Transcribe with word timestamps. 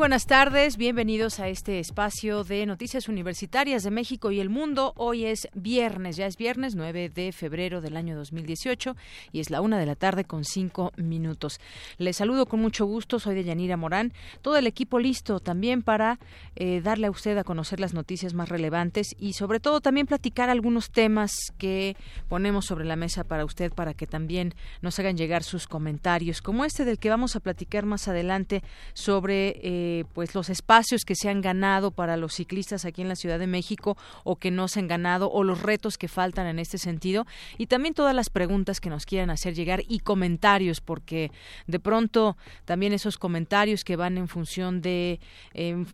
Buenas 0.00 0.24
tardes, 0.24 0.78
bienvenidos 0.78 1.40
a 1.40 1.48
este 1.48 1.78
espacio 1.78 2.42
de 2.42 2.64
noticias 2.64 3.06
universitarias 3.06 3.82
de 3.82 3.90
México 3.90 4.30
y 4.30 4.40
el 4.40 4.48
mundo. 4.48 4.94
Hoy 4.96 5.26
es 5.26 5.46
viernes, 5.52 6.16
ya 6.16 6.24
es 6.24 6.38
viernes 6.38 6.74
9 6.74 7.10
de 7.10 7.32
febrero 7.32 7.82
del 7.82 7.98
año 7.98 8.16
2018 8.16 8.96
y 9.30 9.40
es 9.40 9.50
la 9.50 9.60
una 9.60 9.78
de 9.78 9.84
la 9.84 9.96
tarde 9.96 10.24
con 10.24 10.46
cinco 10.46 10.92
minutos. 10.96 11.60
Les 11.98 12.16
saludo 12.16 12.46
con 12.46 12.60
mucho 12.60 12.86
gusto, 12.86 13.18
soy 13.18 13.34
de 13.34 13.44
Yanira 13.44 13.76
Morán, 13.76 14.14
todo 14.40 14.56
el 14.56 14.66
equipo 14.66 14.98
listo 14.98 15.38
también 15.38 15.82
para 15.82 16.18
eh, 16.56 16.80
darle 16.80 17.08
a 17.08 17.10
usted 17.10 17.36
a 17.36 17.44
conocer 17.44 17.78
las 17.78 17.92
noticias 17.92 18.32
más 18.32 18.48
relevantes 18.48 19.14
y 19.18 19.34
sobre 19.34 19.60
todo 19.60 19.82
también 19.82 20.06
platicar 20.06 20.48
algunos 20.48 20.90
temas 20.92 21.52
que 21.58 21.94
ponemos 22.26 22.64
sobre 22.64 22.86
la 22.86 22.96
mesa 22.96 23.22
para 23.22 23.44
usted 23.44 23.70
para 23.70 23.92
que 23.92 24.06
también 24.06 24.54
nos 24.80 24.98
hagan 24.98 25.18
llegar 25.18 25.42
sus 25.42 25.66
comentarios, 25.66 26.40
como 26.40 26.64
este 26.64 26.86
del 26.86 26.98
que 26.98 27.10
vamos 27.10 27.36
a 27.36 27.40
platicar 27.40 27.84
más 27.84 28.08
adelante 28.08 28.62
sobre... 28.94 29.60
Eh, 29.62 29.89
eh, 29.90 30.04
pues 30.14 30.34
los 30.34 30.50
espacios 30.50 31.04
que 31.04 31.16
se 31.16 31.28
han 31.28 31.40
ganado 31.40 31.90
para 31.90 32.16
los 32.16 32.34
ciclistas 32.34 32.84
aquí 32.84 33.02
en 33.02 33.08
la 33.08 33.16
Ciudad 33.16 33.38
de 33.38 33.46
México 33.46 33.96
o 34.22 34.36
que 34.36 34.50
no 34.50 34.68
se 34.68 34.78
han 34.78 34.86
ganado 34.86 35.30
o 35.30 35.42
los 35.42 35.62
retos 35.62 35.98
que 35.98 36.06
faltan 36.06 36.46
en 36.46 36.58
este 36.58 36.78
sentido. 36.78 37.26
Y 37.58 37.66
también 37.66 37.94
todas 37.94 38.14
las 38.14 38.30
preguntas 38.30 38.80
que 38.80 38.88
nos 38.88 39.04
quieran 39.04 39.30
hacer 39.30 39.54
llegar 39.54 39.82
y 39.88 39.98
comentarios 39.98 40.80
porque 40.80 41.32
de 41.66 41.80
pronto 41.80 42.36
también 42.64 42.92
esos 42.92 43.18
comentarios 43.18 43.82
que 43.82 43.96
van 43.96 44.16
en 44.16 44.28
función 44.28 44.80
de 44.80 45.20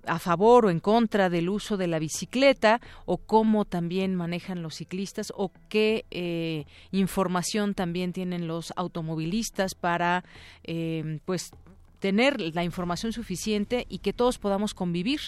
a 0.06 0.18
favor 0.18 0.66
o 0.66 0.70
en 0.70 0.80
contra 0.80 1.30
del 1.30 1.48
uso 1.48 1.76
de 1.76 1.86
la 1.86 1.98
bicicleta 1.98 2.80
o 3.04 3.18
cómo 3.18 3.64
también 3.64 4.14
manejan 4.14 4.62
los 4.62 4.76
ciclistas 4.76 5.32
o 5.34 5.52
qué 5.68 6.04
eh, 6.10 6.64
información 6.92 7.74
también 7.74 8.12
tienen 8.12 8.46
los 8.46 8.72
automovilistas 8.76 9.74
para 9.74 10.24
em, 10.62 11.20
pues 11.24 11.50
tener 12.06 12.38
la 12.54 12.62
información 12.62 13.12
suficiente 13.12 13.84
y 13.88 13.98
que 13.98 14.12
todos 14.12 14.38
podamos 14.38 14.74
convivir 14.74 15.18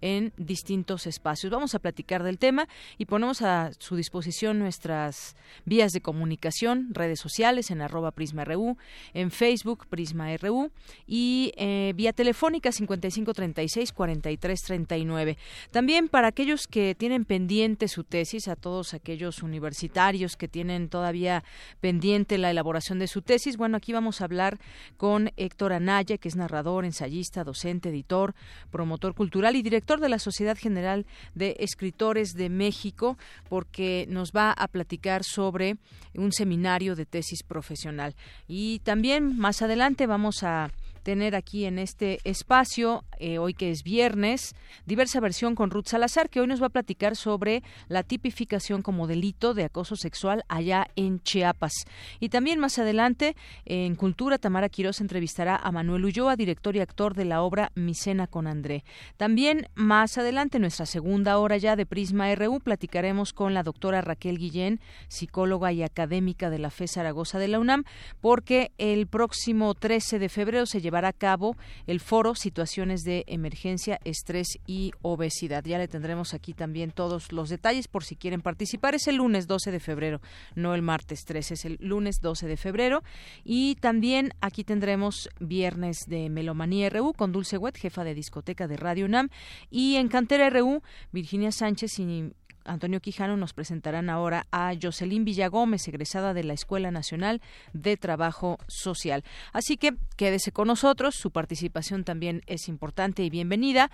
en 0.00 0.32
distintos 0.36 1.08
espacios. 1.08 1.50
Vamos 1.50 1.74
a 1.74 1.80
platicar 1.80 2.22
del 2.22 2.38
tema 2.38 2.68
y 2.96 3.06
ponemos 3.06 3.42
a 3.42 3.72
su 3.80 3.96
disposición 3.96 4.60
nuestras 4.60 5.34
vías 5.64 5.90
de 5.90 6.00
comunicación, 6.00 6.94
redes 6.94 7.18
sociales 7.18 7.72
en 7.72 7.82
arroba 7.82 8.12
PrismaRU, 8.12 8.76
en 9.14 9.32
Facebook 9.32 9.88
PrismaRU 9.88 10.70
y 11.08 11.52
eh, 11.56 11.92
vía 11.96 12.12
telefónica 12.12 12.70
5536-4339. 12.70 15.38
También 15.72 16.08
para 16.08 16.28
aquellos 16.28 16.68
que 16.68 16.94
tienen 16.94 17.24
pendiente 17.24 17.88
su 17.88 18.04
tesis, 18.04 18.46
a 18.46 18.54
todos 18.54 18.94
aquellos 18.94 19.42
universitarios 19.42 20.36
que 20.36 20.46
tienen 20.46 20.88
todavía 20.88 21.42
pendiente 21.80 22.38
la 22.38 22.52
elaboración 22.52 23.00
de 23.00 23.08
su 23.08 23.22
tesis, 23.22 23.56
bueno, 23.56 23.76
aquí 23.76 23.92
vamos 23.92 24.20
a 24.20 24.24
hablar 24.24 24.60
con 24.96 25.32
Héctor 25.36 25.72
Anaya, 25.72 26.16
que 26.16 26.27
es 26.28 26.36
narrador, 26.36 26.84
ensayista, 26.84 27.44
docente, 27.44 27.88
editor, 27.88 28.34
promotor 28.70 29.14
cultural 29.14 29.56
y 29.56 29.62
director 29.62 30.00
de 30.00 30.08
la 30.08 30.18
Sociedad 30.18 30.56
General 30.56 31.06
de 31.34 31.56
Escritores 31.58 32.34
de 32.34 32.48
México, 32.48 33.18
porque 33.48 34.06
nos 34.08 34.32
va 34.32 34.52
a 34.52 34.68
platicar 34.68 35.24
sobre 35.24 35.76
un 36.14 36.32
seminario 36.32 36.94
de 36.94 37.06
tesis 37.06 37.42
profesional. 37.42 38.14
Y 38.46 38.80
también 38.80 39.38
más 39.38 39.62
adelante 39.62 40.06
vamos 40.06 40.42
a 40.42 40.70
tener 41.08 41.34
aquí 41.34 41.64
en 41.64 41.78
este 41.78 42.18
espacio, 42.24 43.02
eh, 43.18 43.38
hoy 43.38 43.54
que 43.54 43.70
es 43.70 43.82
viernes, 43.82 44.54
diversa 44.84 45.20
versión 45.20 45.54
con 45.54 45.70
Ruth 45.70 45.86
Salazar, 45.86 46.28
que 46.28 46.38
hoy 46.38 46.46
nos 46.46 46.60
va 46.60 46.66
a 46.66 46.68
platicar 46.68 47.16
sobre 47.16 47.62
la 47.88 48.02
tipificación 48.02 48.82
como 48.82 49.06
delito 49.06 49.54
de 49.54 49.64
acoso 49.64 49.96
sexual 49.96 50.44
allá 50.48 50.86
en 50.96 51.20
Chiapas. 51.20 51.72
Y 52.20 52.28
también 52.28 52.60
más 52.60 52.78
adelante, 52.78 53.36
en 53.64 53.94
Cultura, 53.94 54.36
Tamara 54.36 54.68
Quiroz 54.68 55.00
entrevistará 55.00 55.56
a 55.56 55.72
Manuel 55.72 56.04
Ulloa, 56.04 56.36
director 56.36 56.76
y 56.76 56.80
actor 56.80 57.14
de 57.14 57.24
la 57.24 57.40
obra 57.40 57.72
Mi 57.74 57.94
Cena 57.94 58.26
con 58.26 58.46
André. 58.46 58.84
También 59.16 59.66
más 59.74 60.18
adelante, 60.18 60.58
en 60.58 60.60
nuestra 60.60 60.84
segunda 60.84 61.38
hora 61.38 61.56
ya 61.56 61.74
de 61.74 61.86
Prisma 61.86 62.34
RU, 62.34 62.60
platicaremos 62.60 63.32
con 63.32 63.54
la 63.54 63.62
doctora 63.62 64.02
Raquel 64.02 64.36
Guillén, 64.36 64.78
psicóloga 65.08 65.72
y 65.72 65.82
académica 65.82 66.50
de 66.50 66.58
la 66.58 66.68
FE 66.68 66.86
Zaragoza 66.86 67.38
de 67.38 67.48
la 67.48 67.60
UNAM, 67.60 67.84
porque 68.20 68.72
el 68.76 69.06
próximo 69.06 69.74
13 69.74 70.18
de 70.18 70.28
febrero 70.28 70.66
se 70.66 70.82
llevará 70.82 70.97
a 71.04 71.12
cabo 71.12 71.56
el 71.86 72.00
foro 72.00 72.34
Situaciones 72.34 73.04
de 73.04 73.24
Emergencia, 73.26 74.00
Estrés 74.04 74.58
y 74.66 74.92
Obesidad. 75.02 75.64
Ya 75.64 75.78
le 75.78 75.88
tendremos 75.88 76.34
aquí 76.34 76.54
también 76.54 76.90
todos 76.90 77.32
los 77.32 77.48
detalles 77.48 77.88
por 77.88 78.04
si 78.04 78.16
quieren 78.16 78.40
participar. 78.40 78.94
Es 78.94 79.08
el 79.08 79.16
lunes 79.16 79.46
12 79.46 79.70
de 79.70 79.80
febrero, 79.80 80.20
no 80.54 80.74
el 80.74 80.82
martes 80.82 81.24
13, 81.24 81.54
es 81.54 81.64
el 81.64 81.78
lunes 81.80 82.20
12 82.20 82.46
de 82.46 82.56
febrero. 82.56 83.02
Y 83.44 83.76
también 83.76 84.32
aquí 84.40 84.64
tendremos 84.64 85.28
viernes 85.40 86.06
de 86.06 86.28
Melomanía 86.30 86.90
RU 86.90 87.12
con 87.12 87.32
Dulce 87.32 87.58
Wet, 87.58 87.76
jefa 87.76 88.04
de 88.04 88.14
discoteca 88.14 88.68
de 88.68 88.76
Radio 88.76 89.06
UNAM. 89.06 89.28
Y 89.70 89.96
en 89.96 90.08
Cantera 90.08 90.50
RU, 90.50 90.82
Virginia 91.12 91.52
Sánchez 91.52 91.98
y 91.98 92.32
Antonio 92.68 93.00
Quijano 93.00 93.36
nos 93.36 93.52
presentarán 93.52 94.10
ahora 94.10 94.46
a 94.52 94.72
Jocelyn 94.80 95.24
Villagómez, 95.24 95.88
egresada 95.88 96.34
de 96.34 96.44
la 96.44 96.52
Escuela 96.52 96.90
Nacional 96.90 97.40
de 97.72 97.96
Trabajo 97.96 98.58
Social. 98.68 99.24
Así 99.52 99.76
que 99.76 99.96
quédese 100.16 100.52
con 100.52 100.68
nosotros, 100.68 101.14
su 101.16 101.30
participación 101.30 102.04
también 102.04 102.42
es 102.46 102.68
importante 102.68 103.22
y 103.22 103.30
bienvenida. 103.30 103.90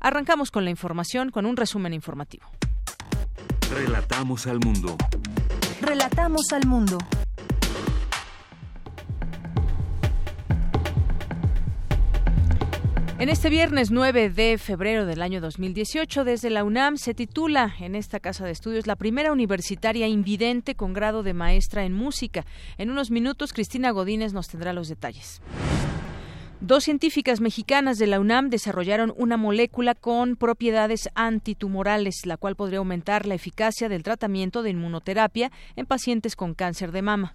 Arrancamos 0.00 0.50
con 0.50 0.64
la 0.64 0.70
información, 0.70 1.30
con 1.30 1.46
un 1.46 1.56
resumen 1.56 1.92
informativo. 1.92 2.46
Relatamos 3.70 4.46
al 4.46 4.60
mundo. 4.60 4.96
Relatamos 5.80 6.52
al 6.52 6.66
mundo. 6.66 6.98
En 13.18 13.30
este 13.30 13.48
viernes 13.48 13.90
9 13.90 14.28
de 14.28 14.58
febrero 14.58 15.06
del 15.06 15.22
año 15.22 15.40
2018, 15.40 16.22
desde 16.24 16.50
la 16.50 16.64
UNAM 16.64 16.98
se 16.98 17.14
titula 17.14 17.74
en 17.80 17.94
esta 17.94 18.20
casa 18.20 18.44
de 18.44 18.50
estudios 18.50 18.86
la 18.86 18.94
primera 18.94 19.32
universitaria 19.32 20.06
invidente 20.06 20.74
con 20.74 20.92
grado 20.92 21.22
de 21.22 21.32
maestra 21.32 21.86
en 21.86 21.94
música. 21.94 22.44
En 22.76 22.90
unos 22.90 23.10
minutos, 23.10 23.54
Cristina 23.54 23.90
Godínez 23.90 24.34
nos 24.34 24.48
tendrá 24.48 24.74
los 24.74 24.88
detalles. 24.88 25.40
Dos 26.60 26.84
científicas 26.84 27.40
mexicanas 27.40 27.96
de 27.96 28.06
la 28.06 28.20
UNAM 28.20 28.50
desarrollaron 28.50 29.14
una 29.16 29.38
molécula 29.38 29.94
con 29.94 30.36
propiedades 30.36 31.08
antitumorales, 31.14 32.26
la 32.26 32.36
cual 32.36 32.54
podría 32.54 32.80
aumentar 32.80 33.24
la 33.24 33.34
eficacia 33.34 33.88
del 33.88 34.02
tratamiento 34.02 34.62
de 34.62 34.70
inmunoterapia 34.70 35.50
en 35.74 35.86
pacientes 35.86 36.36
con 36.36 36.52
cáncer 36.52 36.92
de 36.92 37.00
mama. 37.00 37.34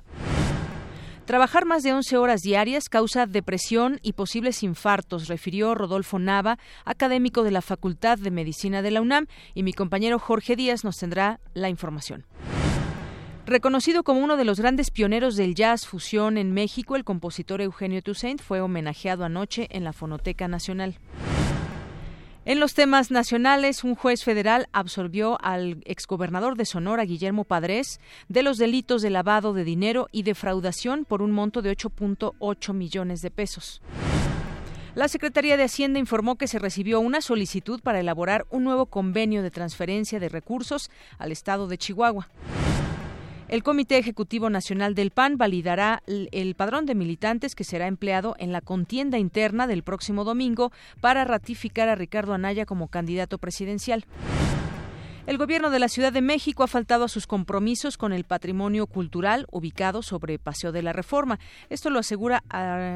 Trabajar 1.25 1.65
más 1.65 1.83
de 1.83 1.93
11 1.93 2.17
horas 2.17 2.41
diarias 2.41 2.89
causa 2.89 3.25
depresión 3.25 3.99
y 4.01 4.13
posibles 4.13 4.63
infartos, 4.63 5.27
refirió 5.27 5.75
Rodolfo 5.75 6.19
Nava, 6.19 6.57
académico 6.83 7.43
de 7.43 7.51
la 7.51 7.61
Facultad 7.61 8.17
de 8.17 8.31
Medicina 8.31 8.81
de 8.81 8.91
la 8.91 9.01
UNAM, 9.01 9.27
y 9.53 9.63
mi 9.63 9.71
compañero 9.71 10.19
Jorge 10.19 10.55
Díaz 10.55 10.83
nos 10.83 10.97
tendrá 10.97 11.39
la 11.53 11.69
información. 11.69 12.25
Reconocido 13.45 14.03
como 14.03 14.21
uno 14.21 14.37
de 14.37 14.45
los 14.45 14.59
grandes 14.59 14.91
pioneros 14.91 15.35
del 15.35 15.55
jazz 15.55 15.85
fusión 15.87 16.37
en 16.37 16.53
México, 16.53 16.95
el 16.95 17.03
compositor 17.03 17.61
Eugenio 17.61 18.01
Toussaint 18.01 18.41
fue 18.41 18.61
homenajeado 18.61 19.23
anoche 19.23 19.67
en 19.71 19.83
la 19.83 19.93
Fonoteca 19.93 20.47
Nacional. 20.47 20.97
En 22.43 22.59
los 22.59 22.73
temas 22.73 23.11
nacionales, 23.11 23.83
un 23.83 23.93
juez 23.93 24.23
federal 24.23 24.67
absolvió 24.73 25.37
al 25.43 25.83
exgobernador 25.85 26.57
de 26.57 26.65
Sonora, 26.65 27.05
Guillermo 27.05 27.43
Padres, 27.43 27.99
de 28.29 28.41
los 28.41 28.57
delitos 28.57 29.03
de 29.03 29.11
lavado 29.11 29.53
de 29.53 29.63
dinero 29.63 30.07
y 30.11 30.23
defraudación 30.23 31.05
por 31.05 31.21
un 31.21 31.31
monto 31.31 31.61
de 31.61 31.71
8.8 31.71 32.73
millones 32.73 33.21
de 33.21 33.29
pesos. 33.29 33.79
La 34.95 35.07
Secretaría 35.07 35.55
de 35.55 35.65
Hacienda 35.65 35.99
informó 35.99 36.35
que 36.35 36.47
se 36.47 36.57
recibió 36.57 36.99
una 36.99 37.21
solicitud 37.21 37.79
para 37.79 37.99
elaborar 37.99 38.47
un 38.49 38.63
nuevo 38.63 38.87
convenio 38.87 39.43
de 39.43 39.51
transferencia 39.51 40.19
de 40.19 40.27
recursos 40.27 40.89
al 41.19 41.31
Estado 41.31 41.67
de 41.67 41.77
Chihuahua. 41.77 42.27
El 43.51 43.63
Comité 43.63 43.97
Ejecutivo 43.97 44.49
Nacional 44.49 44.95
del 44.95 45.11
PAN 45.11 45.37
validará 45.37 46.03
el 46.07 46.55
padrón 46.55 46.85
de 46.85 46.95
militantes 46.95 47.53
que 47.53 47.65
será 47.65 47.87
empleado 47.87 48.33
en 48.39 48.53
la 48.53 48.61
contienda 48.61 49.17
interna 49.17 49.67
del 49.67 49.83
próximo 49.83 50.23
domingo 50.23 50.71
para 51.01 51.25
ratificar 51.25 51.89
a 51.89 51.95
Ricardo 51.95 52.33
Anaya 52.33 52.65
como 52.65 52.87
candidato 52.87 53.39
presidencial. 53.39 54.05
El 55.27 55.37
gobierno 55.37 55.69
de 55.69 55.79
la 55.79 55.89
Ciudad 55.89 56.13
de 56.13 56.21
México 56.21 56.63
ha 56.63 56.67
faltado 56.67 57.03
a 57.03 57.09
sus 57.09 57.27
compromisos 57.27 57.97
con 57.97 58.13
el 58.13 58.23
patrimonio 58.23 58.87
cultural 58.87 59.45
ubicado 59.51 60.01
sobre 60.01 60.39
Paseo 60.39 60.71
de 60.71 60.83
la 60.83 60.93
Reforma. 60.93 61.37
Esto 61.69 61.89
lo 61.89 61.99
asegura 61.99 62.45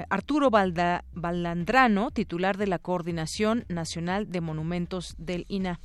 Arturo 0.10 0.52
Balandrano, 0.52 2.12
titular 2.12 2.56
de 2.56 2.68
la 2.68 2.80
Coordinación 2.80 3.66
Nacional 3.68 4.32
de 4.32 4.40
Monumentos 4.40 5.16
del 5.18 5.46
INA. 5.50 5.82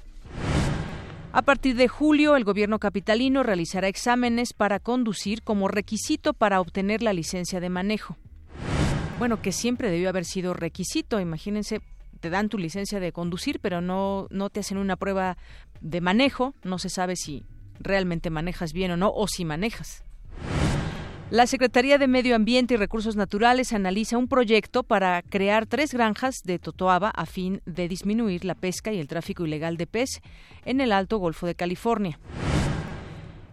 A 1.33 1.43
partir 1.43 1.77
de 1.77 1.87
julio, 1.87 2.35
el 2.35 2.43
gobierno 2.43 2.81
capitalino 2.81 3.45
realizará 3.45 3.87
exámenes 3.87 4.53
para 4.53 4.81
conducir 4.81 5.43
como 5.43 5.69
requisito 5.69 6.35
para 6.35 6.61
obtener 6.61 7.03
la 7.03 7.13
licencia 7.13 7.61
de 7.61 7.69
manejo. 7.69 8.17
Bueno, 9.21 9.41
que 9.41 9.53
siempre 9.53 9.93
debió 9.93 10.09
haber 10.09 10.25
sido 10.25 10.55
requisito. 10.55 11.21
Imagínense, 11.21 11.83
te 12.19 12.31
dan 12.31 12.49
tu 12.49 12.59
licencia 12.59 12.99
de 12.99 13.13
conducir, 13.13 13.61
pero 13.61 13.81
no, 13.81 14.27
no 14.31 14.51
te 14.51 14.59
hacen 14.59 14.77
una 14.77 14.97
prueba 14.97 15.37
de 15.81 16.01
manejo. 16.01 16.53
No 16.65 16.81
se 16.81 16.89
sabe 16.89 17.15
si 17.15 17.45
realmente 17.79 18.29
manejas 18.31 18.73
bien 18.73 18.91
o 18.91 18.97
no, 18.97 19.13
o 19.15 19.29
si 19.29 19.45
manejas. 19.45 20.03
La 21.31 21.47
Secretaría 21.47 21.97
de 21.97 22.09
Medio 22.09 22.35
Ambiente 22.35 22.75
y 22.75 22.77
Recursos 22.77 23.15
Naturales 23.15 23.73
analiza 23.73 24.19
un 24.19 24.27
proyecto 24.27 24.83
para 24.83 25.23
crear 25.23 25.65
tres 25.65 25.95
granjas 25.95 26.43
de 26.43 26.59
totoaba 26.59 27.11
a 27.11 27.25
fin 27.25 27.63
de 27.67 27.87
disminuir 27.87 28.45
la 28.45 28.57
pesca 28.57 28.93
y 28.93 28.99
el 28.99 29.07
tráfico 29.07 29.47
ilegal 29.47 29.77
de 29.77 29.87
pez 29.87 30.23
en 30.65 30.81
el 30.81 30.91
Alto 30.91 31.19
Golfo 31.19 31.47
de 31.47 31.55
California. 31.55 32.19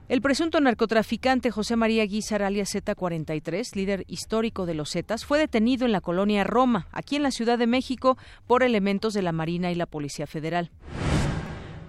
El 0.10 0.24
presunto 0.24 0.60
narcotraficante 0.60 1.52
José 1.52 1.76
María 1.76 2.04
Guizar, 2.06 2.42
alias 2.42 2.74
Z43, 2.74 3.76
líder 3.76 4.06
histórico 4.08 4.66
de 4.66 4.74
los 4.74 4.94
Zetas, 4.94 5.24
fue 5.24 5.38
detenido 5.38 5.86
en 5.86 5.92
la 5.92 6.02
colonia 6.02 6.44
Roma, 6.44 6.88
aquí 6.92 7.18
en 7.18 7.24
la 7.24 7.32
Ciudad 7.32 7.60
de 7.60 7.68
México, 7.68 8.18
por 8.48 8.64
elementos 8.64 9.14
de 9.14 9.22
la 9.22 9.34
Marina 9.34 9.72
y 9.72 9.76
la 9.76 9.86
Policía 9.86 10.26
Federal. 10.26 10.72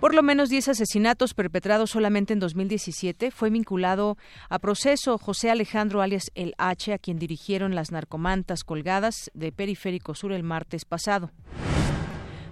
Por 0.00 0.14
lo 0.14 0.22
menos 0.22 0.48
10 0.48 0.68
asesinatos 0.68 1.34
perpetrados 1.34 1.90
solamente 1.90 2.32
en 2.32 2.38
2017 2.38 3.32
fue 3.32 3.50
vinculado 3.50 4.16
a 4.48 4.60
proceso 4.60 5.18
José 5.18 5.50
Alejandro 5.50 6.02
alias 6.02 6.30
El 6.36 6.54
H, 6.56 6.92
a 6.92 6.98
quien 6.98 7.18
dirigieron 7.18 7.74
las 7.74 7.90
narcomantas 7.90 8.62
colgadas 8.62 9.28
de 9.34 9.50
Periférico 9.50 10.14
Sur 10.14 10.32
el 10.32 10.44
martes 10.44 10.84
pasado. 10.84 11.32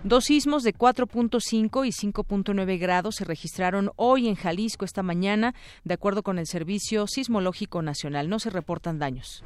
Dos 0.02 0.25
sismos 0.25 0.64
de 0.64 0.75
4.5 0.75 1.87
y 1.87 1.90
5.9 1.90 2.78
grados 2.81 3.14
se 3.14 3.25
registraron 3.25 3.92
hoy 3.94 4.26
en 4.26 4.34
Jalisco 4.34 4.84
esta 4.84 5.04
mañana, 5.04 5.54
de 5.84 5.94
acuerdo 5.94 6.25
con 6.25 6.40
el 6.40 6.49
Servicio 6.49 7.06
Sismológico 7.06 7.81
Nacional. 7.81 8.28
No 8.28 8.40
se 8.40 8.50
reportan 8.50 8.99
daños. 8.99 9.44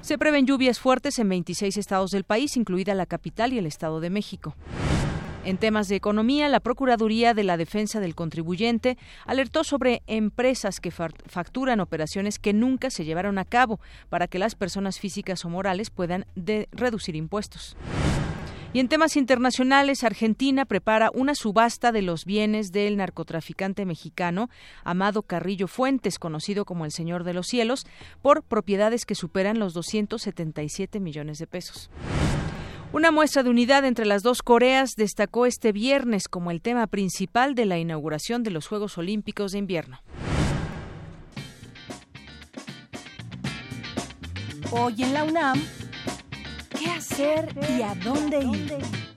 Se 0.00 0.18
prevén 0.18 0.46
lluvias 0.46 0.80
fuertes 0.80 1.20
en 1.20 1.28
26 1.28 1.76
estados 1.76 2.10
del 2.10 2.24
país, 2.24 2.56
incluida 2.56 2.94
la 2.94 3.06
capital 3.06 3.52
y 3.52 3.58
el 3.58 3.66
Estado 3.66 4.00
de 4.00 4.10
México. 4.10 4.56
En 5.44 5.56
temas 5.56 5.88
de 5.88 5.96
economía, 5.96 6.48
la 6.48 6.60
Procuraduría 6.60 7.32
de 7.32 7.44
la 7.44 7.56
Defensa 7.56 8.00
del 8.00 8.14
Contribuyente 8.14 8.98
alertó 9.24 9.64
sobre 9.64 10.02
empresas 10.06 10.80
que 10.80 10.90
facturan 10.90 11.80
operaciones 11.80 12.38
que 12.38 12.52
nunca 12.52 12.90
se 12.90 13.04
llevaron 13.04 13.38
a 13.38 13.44
cabo 13.44 13.80
para 14.08 14.26
que 14.26 14.38
las 14.38 14.54
personas 14.54 14.98
físicas 14.98 15.44
o 15.44 15.48
morales 15.48 15.90
puedan 15.90 16.26
reducir 16.72 17.16
impuestos. 17.16 17.76
Y 18.74 18.80
en 18.80 18.88
temas 18.88 19.16
internacionales, 19.16 20.04
Argentina 20.04 20.66
prepara 20.66 21.10
una 21.14 21.34
subasta 21.34 21.90
de 21.90 22.02
los 22.02 22.26
bienes 22.26 22.70
del 22.70 22.98
narcotraficante 22.98 23.86
mexicano 23.86 24.50
Amado 24.84 25.22
Carrillo 25.22 25.68
Fuentes, 25.68 26.18
conocido 26.18 26.66
como 26.66 26.84
el 26.84 26.92
Señor 26.92 27.24
de 27.24 27.32
los 27.32 27.46
Cielos, 27.46 27.86
por 28.20 28.42
propiedades 28.42 29.06
que 29.06 29.14
superan 29.14 29.58
los 29.58 29.72
277 29.72 31.00
millones 31.00 31.38
de 31.38 31.46
pesos. 31.46 31.90
Una 32.90 33.10
muestra 33.10 33.42
de 33.42 33.50
unidad 33.50 33.84
entre 33.84 34.06
las 34.06 34.22
dos 34.22 34.42
Coreas 34.42 34.94
destacó 34.96 35.44
este 35.44 35.72
viernes 35.72 36.26
como 36.26 36.50
el 36.50 36.62
tema 36.62 36.86
principal 36.86 37.54
de 37.54 37.66
la 37.66 37.76
inauguración 37.76 38.42
de 38.42 38.50
los 38.50 38.66
Juegos 38.66 38.96
Olímpicos 38.96 39.52
de 39.52 39.58
Invierno. 39.58 40.00
Hoy 44.70 45.02
en 45.02 45.12
la 45.12 45.24
UNAM, 45.24 45.62
¿qué 46.78 46.90
hacer 46.90 47.54
y 47.78 47.82
a 47.82 47.94
dónde 47.94 48.40
ir? 48.40 49.07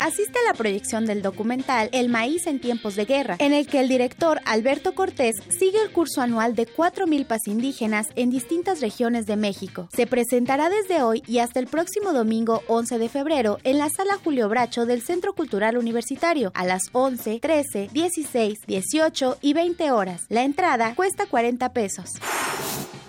Asiste 0.00 0.38
a 0.38 0.50
la 0.50 0.54
proyección 0.54 1.06
del 1.06 1.22
documental 1.22 1.88
El 1.92 2.08
maíz 2.08 2.46
en 2.46 2.60
tiempos 2.60 2.96
de 2.96 3.04
guerra, 3.04 3.36
en 3.38 3.52
el 3.52 3.66
que 3.66 3.80
el 3.80 3.88
director 3.88 4.40
Alberto 4.44 4.94
Cortés 4.94 5.36
sigue 5.48 5.80
el 5.82 5.92
curso 5.92 6.20
anual 6.20 6.54
de 6.54 6.66
4.000 6.66 7.26
pas 7.26 7.46
indígenas 7.46 8.06
en 8.16 8.30
distintas 8.30 8.80
regiones 8.80 9.26
de 9.26 9.36
México. 9.36 9.88
Se 9.94 10.06
presentará 10.06 10.68
desde 10.68 11.02
hoy 11.02 11.22
y 11.26 11.38
hasta 11.38 11.60
el 11.60 11.66
próximo 11.66 12.12
domingo 12.12 12.62
11 12.66 12.98
de 12.98 13.08
febrero 13.08 13.58
en 13.64 13.78
la 13.78 13.88
sala 13.90 14.18
Julio 14.22 14.48
Bracho 14.48 14.86
del 14.86 15.02
Centro 15.02 15.34
Cultural 15.34 15.76
Universitario 15.76 16.50
a 16.54 16.64
las 16.64 16.82
11, 16.92 17.38
13, 17.40 17.90
16, 17.92 18.58
18 18.66 19.38
y 19.40 19.52
20 19.52 19.90
horas. 19.90 20.22
La 20.28 20.42
entrada 20.42 20.94
cuesta 20.94 21.26
40 21.26 21.72
pesos. 21.72 22.10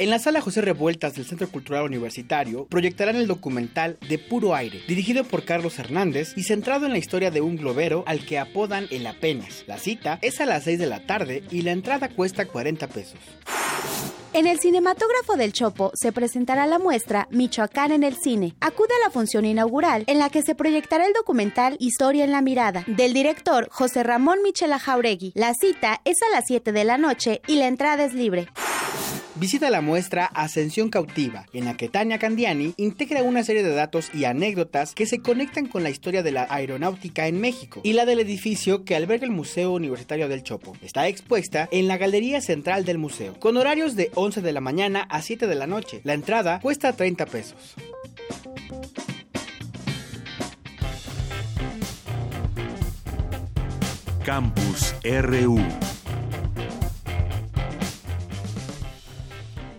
En 0.02 0.10
la 0.10 0.18
sala 0.18 0.42
José 0.42 0.62
Revueltas 0.62 1.14
del 1.14 1.28
Centro 1.28 1.48
Cultural 1.48 1.84
Universitario 1.84 2.66
proyectarán 2.66 3.18
el 3.18 3.28
documental 3.28 4.00
De 4.10 4.18
Puro 4.18 4.56
Aire, 4.56 4.82
dirigido 4.88 5.24
por 5.24 5.46
Carlos 5.46 5.78
Hernández 5.78 6.34
y 6.36 6.42
centrado 6.42 6.88
en 6.88 6.92
la 6.92 6.98
historia 6.98 7.30
de 7.30 7.42
un 7.42 7.56
globero 7.56 8.04
al 8.08 8.26
que 8.26 8.40
apodan 8.40 8.88
el 8.90 9.06
Apenas. 9.06 9.64
La 9.68 9.78
cita 9.78 10.18
es 10.24 10.42
a 10.42 10.48
las 10.48 10.64
6 10.64 10.80
de 10.80 10.88
la 10.88 11.06
tarde 11.06 11.44
y 11.52 11.62
la 11.62 11.72
entrada 11.72 12.10
cuesta 12.10 12.48
40 12.48 12.88
pesos. 12.88 13.20
En 14.34 14.48
el 14.48 14.60
cinematógrafo 14.60 15.36
del 15.38 15.54
Chopo 15.54 15.92
se 15.94 16.12
presentará 16.12 16.66
la 16.66 16.80
muestra 16.80 17.28
Michoacán 17.30 17.92
en 17.92 18.04
el 18.04 18.16
cine. 18.16 18.56
Acude 18.60 18.96
a 19.00 19.06
la 19.06 19.12
función 19.12 19.46
inaugural 19.46 20.04
en 20.08 20.18
la 20.18 20.32
que 20.32 20.42
se 20.42 20.56
proyectará 20.56 21.06
el 21.06 21.14
documental 21.14 21.78
Historia 21.80 22.24
en 22.24 22.32
la 22.32 22.42
mirada 22.42 22.86
del 22.88 23.14
director 23.14 23.70
José 23.70 24.02
Ramón 24.02 24.40
Michela 24.42 24.80
Jauregui. 24.80 25.32
La 25.36 25.54
cita 25.54 26.02
es 26.06 26.18
a 26.24 26.36
las 26.36 26.46
7 26.48 26.72
de 26.72 26.86
la 26.86 26.98
noche 26.98 27.44
y 27.46 27.58
la 27.58 27.68
entrada 27.68 28.04
es 28.04 28.16
libre. 28.16 28.48
Visita 29.36 29.70
la 29.70 29.80
muestra 29.80 30.26
Ascensión 30.26 30.90
Cautiva, 30.90 31.46
en 31.54 31.64
la 31.64 31.78
que 31.78 31.88
Tania 31.88 32.20
Candiani 32.20 32.74
integra 32.76 33.24
una 33.24 33.44
serie 33.44 33.64
de 33.64 33.74
datos 33.74 34.12
y 34.14 34.26
anécdotas 34.26 34.94
que 34.94 35.06
se 35.06 35.22
conectan 35.22 35.68
con 35.68 35.84
la 35.84 35.90
historia 35.90 36.22
de 36.22 36.34
la 36.34 36.48
aeronáutica 36.50 37.28
en 37.28 37.40
México 37.40 37.80
y 37.84 37.94
la 37.94 38.06
del 38.06 38.20
edificio 38.20 38.84
que 38.84 38.96
alberga 38.96 39.26
el 39.26 39.32
Museo 39.32 39.72
Universitario 39.72 40.28
del 40.28 40.44
Chopo. 40.44 40.76
Está 40.82 41.08
expuesta 41.08 41.70
en 41.72 41.88
la 41.88 41.98
Galería 41.98 42.42
Central 42.42 42.84
del 42.84 42.98
museo, 42.98 43.40
con 43.40 43.56
horarios 43.56 43.96
de 43.96 44.12
11 44.16 44.42
de 44.42 44.52
la 44.52 44.60
mañana 44.60 45.08
a 45.10 45.22
7 45.22 45.48
de 45.48 45.56
la 45.56 45.66
noche. 45.66 46.02
La 46.04 46.14
entrada 46.14 46.60
cuesta 46.60 46.92
30 46.92 47.26
pesos. 47.28 47.76
Campus 54.26 54.94
RU 55.04 55.60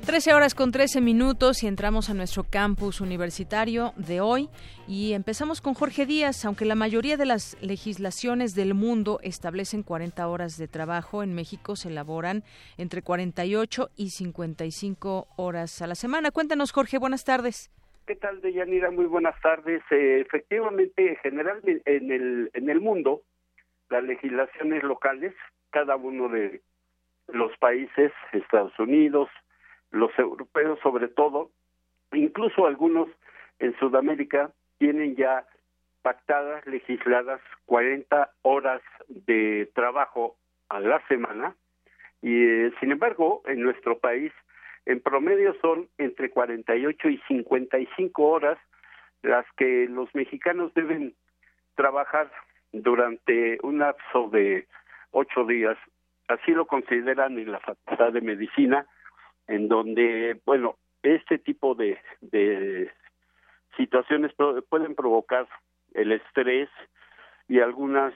13 0.05 0.35
horas 0.35 0.57
con 0.57 0.73
13 0.73 1.01
minutos 1.01 1.63
y 1.63 1.69
entramos 1.69 2.11
a 2.11 2.15
nuestro 2.15 2.43
campus 2.43 3.01
universitario 3.01 3.93
de 3.97 4.21
hoy 4.21 4.49
y 4.89 5.13
empezamos 5.13 5.61
con 5.61 5.75
Jorge 5.75 6.07
Díaz. 6.07 6.45
Aunque 6.45 6.65
la 6.65 6.75
mayoría 6.75 7.17
de 7.17 7.25
las 7.25 7.57
legislaciones 7.63 8.57
del 8.57 8.75
mundo 8.75 9.21
establecen 9.23 9.85
40 9.85 10.27
horas 10.27 10.59
de 10.59 10.67
trabajo, 10.67 11.23
en 11.23 11.37
México 11.37 11.77
se 11.77 11.89
elaboran 11.89 12.43
entre 12.79 13.03
48 13.03 13.91
y 13.97 14.11
55 14.11 15.29
horas 15.37 15.81
a 15.81 15.87
la 15.87 15.95
semana. 15.95 16.33
Cuéntanos, 16.33 16.73
Jorge, 16.73 16.99
buenas 16.99 17.25
tardes. 17.25 17.71
¿Qué 18.05 18.17
tal, 18.17 18.41
Deyanira? 18.41 18.91
Muy 18.91 19.07
buenas 19.07 19.41
tardes. 19.41 19.83
Eh, 19.93 20.21
efectivamente, 20.27 21.17
generalmente 21.23 21.81
en 21.87 22.11
el, 22.11 22.51
en 22.55 22.69
el 22.69 22.81
mundo, 22.81 23.23
las 23.89 24.03
legislaciones 24.03 24.83
locales, 24.83 25.33
cada 25.71 25.95
uno 25.95 26.29
de 26.29 26.61
los 27.29 27.57
países, 27.59 28.11
Estados 28.33 28.77
Unidos, 28.81 29.29
los 29.93 30.11
europeos 30.19 30.79
sobre 30.83 31.09
todo, 31.09 31.51
incluso 32.13 32.67
algunos 32.67 33.09
en 33.59 33.79
Sudamérica 33.79 34.51
tienen 34.79 35.15
ya 35.15 35.47
pactadas, 36.03 36.67
legisladas 36.67 37.41
40 37.67 38.33
horas 38.43 38.83
de 39.09 39.71
trabajo 39.75 40.37
a 40.69 40.81
la 40.81 41.01
semana 41.07 41.55
y 42.21 42.45
eh, 42.45 42.73
sin 42.81 42.91
embargo 42.91 43.43
en 43.47 43.61
nuestro 43.61 43.99
país 43.99 44.33
en 44.87 45.01
promedio 45.01 45.55
son 45.61 45.89
entre 45.99 46.31
48 46.31 47.09
y 47.09 47.19
55 47.29 48.23
horas 48.23 48.59
las 49.23 49.47
que 49.57 49.87
los 49.89 50.13
mexicanos 50.15 50.75
deben 50.75 51.15
trabajar 51.77 52.31
durante 52.73 53.59
un 53.63 53.79
lapso 53.79 54.29
de 54.31 54.67
ocho 55.13 55.45
días. 55.45 55.77
Así 56.27 56.53
lo 56.53 56.67
consideran 56.67 57.39
en 57.39 57.53
la 57.53 57.61
Facultad 57.61 58.13
de 58.13 58.21
Medicina 58.21 58.87
en 59.53 59.69
donde, 59.69 60.41
bueno, 60.47 60.77
este 61.03 61.37
tipo 61.37 61.75
de, 61.75 61.99
de 62.23 62.91
situaciones 63.77 64.33
pueden 64.71 64.95
provocar 64.95 65.47
el 65.93 66.13
estrés 66.13 66.71
y 67.49 67.61
algunas 67.61 68.15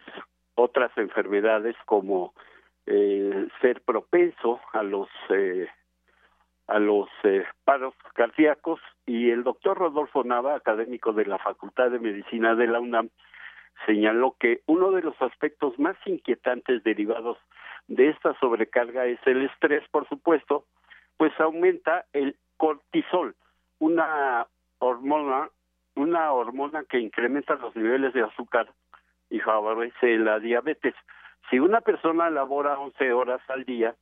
otras 0.55 0.91
enfermedades 0.97 1.77
como 1.85 2.33
eh, 2.87 3.49
ser 3.61 3.83
propenso 3.83 4.61
a 4.73 4.83
los 4.83 5.09
eh, 5.29 5.69
a 6.69 6.79
los 6.79 7.09
eh, 7.25 7.45
paros 7.65 7.95
cardíacos. 8.15 8.81
Y 9.05 9.31
el 9.31 9.45
doctor 9.45 9.77
Rodolfo 9.77 10.25
Nava, 10.25 10.55
académico 10.55 11.13
de 11.13 11.27
la 11.27 11.39
Facultad 11.39 11.91
de 11.91 11.99
Medicina 11.99 12.55
de 12.55 12.67
la 12.67 12.81
UNAM, 12.81 13.11
señaló 13.85 14.37
que 14.41 14.63
uno 14.67 14.91
de 14.91 15.03
los 15.03 15.21
aspectos 15.21 15.79
más 15.79 15.97
inquietantes 16.07 16.83
derivados 16.83 17.37
de 17.89 18.09
esta 18.09 18.33
sobrecarga 18.41 19.05
es 19.05 19.21
el 19.27 19.43
estrés, 19.45 19.87
por 19.91 20.09
supuesto, 20.09 20.65
pues 21.17 21.33
aumenta 21.41 22.07
el 22.13 22.37
cortisol, 22.57 23.35
una 23.79 24.47
hormona, 24.79 25.51
una 25.95 26.33
hormona 26.33 26.85
que 26.85 27.01
incrementa 27.01 27.55
los 27.55 27.75
niveles 27.77 28.13
de 28.15 28.23
azúcar 28.23 28.69
y 29.31 29.41
favorece 29.41 30.19
la 30.19 30.39
diabetes. 30.39 30.95
Si 31.51 31.59
una 31.59 31.81
persona 31.81 32.31
labora 32.31 32.79
11 32.79 33.13
horas 33.13 33.41
al 33.49 33.65
día, 33.65 33.95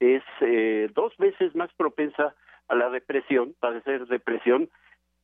es 0.00 0.22
eh, 0.40 0.90
dos 0.94 1.16
veces 1.16 1.54
más 1.54 1.72
propensa 1.74 2.34
a 2.68 2.74
la 2.74 2.90
depresión, 2.90 3.54
padecer 3.60 4.06
depresión, 4.06 4.68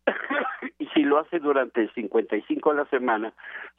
y 0.79 0.87
si 0.89 1.03
lo 1.03 1.19
hace 1.19 1.39
durante 1.39 1.89
55 1.93 2.71
a 2.71 2.75
la 2.75 2.85
semana, 2.87 3.33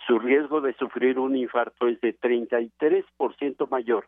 su 0.07 0.19
riesgo 0.19 0.61
de 0.61 0.73
sufrir 0.73 1.19
un 1.19 1.35
infarto 1.35 1.87
es 1.87 1.99
de 2.01 2.17
33% 2.17 3.69
mayor. 3.69 4.07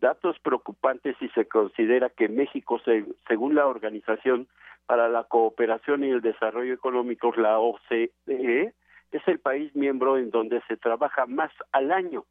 Datos 0.00 0.38
preocupantes 0.40 1.16
si 1.18 1.28
se 1.30 1.46
considera 1.46 2.08
que 2.08 2.28
México, 2.28 2.80
según 3.26 3.54
la 3.54 3.66
Organización 3.66 4.46
para 4.86 5.08
la 5.08 5.24
Cooperación 5.24 6.04
y 6.04 6.10
el 6.10 6.20
Desarrollo 6.20 6.72
Económico, 6.72 7.32
la 7.36 7.58
OCDE, 7.58 8.74
es 9.10 9.28
el 9.28 9.38
país 9.40 9.74
miembro 9.74 10.16
en 10.18 10.30
donde 10.30 10.62
se 10.68 10.76
trabaja 10.76 11.26
más 11.26 11.50
al 11.72 11.90
año, 11.90 12.24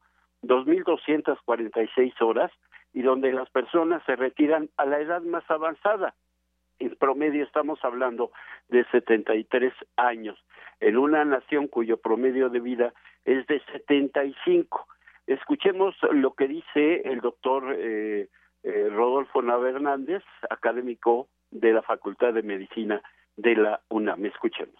2.246 0.44 2.22
horas, 2.22 2.52
y 2.94 3.02
donde 3.02 3.32
las 3.32 3.50
personas 3.50 4.02
se 4.06 4.16
retiran 4.16 4.70
a 4.78 4.86
la 4.86 5.00
edad 5.00 5.22
más 5.22 5.44
avanzada. 5.52 6.16
En 6.80 6.96
promedio 6.96 7.44
estamos 7.44 7.84
hablando 7.84 8.32
de 8.70 8.86
73 8.86 9.74
años, 9.98 10.38
en 10.80 10.98
una 10.98 11.26
nación 11.26 11.68
cuyo 11.68 11.98
promedio 11.98 12.50
de 12.50 12.60
vida 12.60 12.94
es 13.26 13.46
de 13.48 13.62
75. 13.74 14.88
Escuchemos 15.28 15.94
lo 16.12 16.34
que 16.34 16.48
dice 16.48 17.02
el 17.04 17.20
doctor 17.20 17.76
eh, 17.78 18.30
eh, 18.64 18.90
Rodolfo 18.90 19.42
Nava 19.42 19.70
Hernández, 19.70 20.24
académico 20.50 21.28
de 21.52 21.74
la 21.74 21.82
Facultad 21.82 22.34
de 22.34 22.44
Medicina 22.44 23.02
de 23.36 23.56
la 23.56 23.82
UNAM. 23.90 24.26
Escuchemos. 24.26 24.76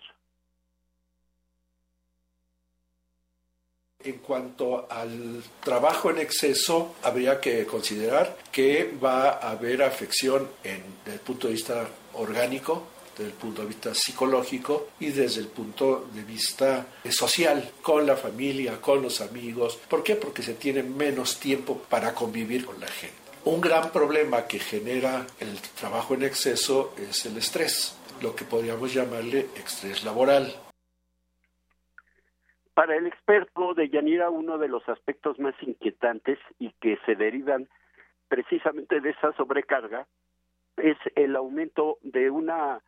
En 4.00 4.20
cuanto 4.20 4.88
al 4.90 5.44
trabajo 5.62 6.12
en 6.12 6.20
exceso, 6.20 6.96
habría 7.04 7.42
que 7.42 7.66
considerar 7.66 8.38
que 8.52 8.96
va 9.04 9.32
a 9.32 9.52
haber 9.52 9.84
afección 9.84 10.48
en, 10.64 10.82
desde 11.04 11.20
el 11.20 11.26
punto 11.26 11.48
de 11.48 11.54
vista 11.54 11.90
orgánico, 12.14 12.88
desde 13.18 13.32
el 13.32 13.38
punto 13.38 13.62
de 13.64 13.68
vista 13.68 13.94
psicológico 13.94 14.90
y 15.00 15.08
desde 15.08 15.42
el 15.42 15.48
punto 15.48 16.08
de 16.14 16.24
vista 16.24 16.86
social, 17.10 17.72
con 17.82 18.06
la 18.06 18.16
familia, 18.16 18.80
con 18.80 19.02
los 19.02 19.22
amigos. 19.22 19.78
¿Por 19.90 20.04
qué? 20.04 20.16
Porque 20.16 20.44
se 20.44 20.54
tiene 20.54 20.84
menos 20.84 21.40
tiempo 21.40 21.82
para 21.90 22.14
convivir 22.14 22.66
con 22.66 22.80
la 22.80 22.88
gente. 22.88 23.16
Un 23.46 23.62
gran 23.62 23.92
problema 23.92 24.46
que 24.46 24.60
genera 24.60 25.26
el 25.40 25.60
trabajo 25.80 26.14
en 26.14 26.24
exceso 26.24 26.94
es 26.98 27.26
el 27.26 27.38
estrés, 27.38 27.98
lo 28.22 28.36
que 28.36 28.46
podríamos 28.46 28.94
llamarle 28.94 29.48
estrés 29.56 30.04
laboral. 30.04 30.54
Para 32.74 32.96
el 32.96 33.08
experto 33.08 33.74
de 33.74 33.90
Yanira, 33.90 34.30
uno 34.30 34.60
de 34.60 34.68
los 34.68 34.88
aspectos 34.88 35.40
más 35.40 35.56
inquietantes 35.62 36.38
y 36.60 36.72
que 36.80 37.00
se 37.06 37.16
derivan 37.16 37.68
precisamente 38.28 39.02
de 39.02 39.10
esa 39.10 39.32
sobrecarga 39.34 40.06
es 40.76 40.98
el 41.16 41.36
aumento 41.36 41.98
de 42.02 42.30
una 42.30 42.82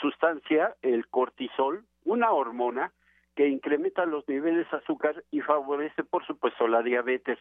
sustancia, 0.00 0.74
el 0.82 1.06
cortisol, 1.08 1.84
una 2.04 2.32
hormona 2.32 2.92
que 3.34 3.48
incrementa 3.48 4.06
los 4.06 4.26
niveles 4.28 4.70
de 4.70 4.76
azúcar 4.76 5.24
y 5.30 5.40
favorece, 5.40 6.04
por 6.04 6.24
supuesto, 6.24 6.68
la 6.68 6.82
diabetes, 6.82 7.38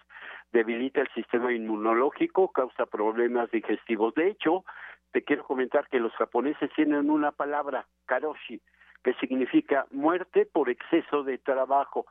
debilita 0.52 1.02
el 1.02 1.10
sistema 1.10 1.54
inmunológico, 1.54 2.52
causa 2.52 2.86
problemas 2.86 3.52
digestivos. 3.52 4.14
De 4.16 4.30
hecho, 4.30 4.66
te 5.12 5.24
quiero 5.24 5.44
comentar 5.44 5.88
que 5.90 6.00
los 6.00 6.14
japoneses 6.14 6.72
tienen 6.76 7.12
una 7.12 7.32
palabra, 7.32 7.86
karoshi, 8.06 8.60
que 9.04 9.14
significa 9.16 9.86
muerte 9.92 10.48
por 10.52 10.70
exceso 10.70 11.24
de 11.24 11.38
trabajo. 11.38 12.08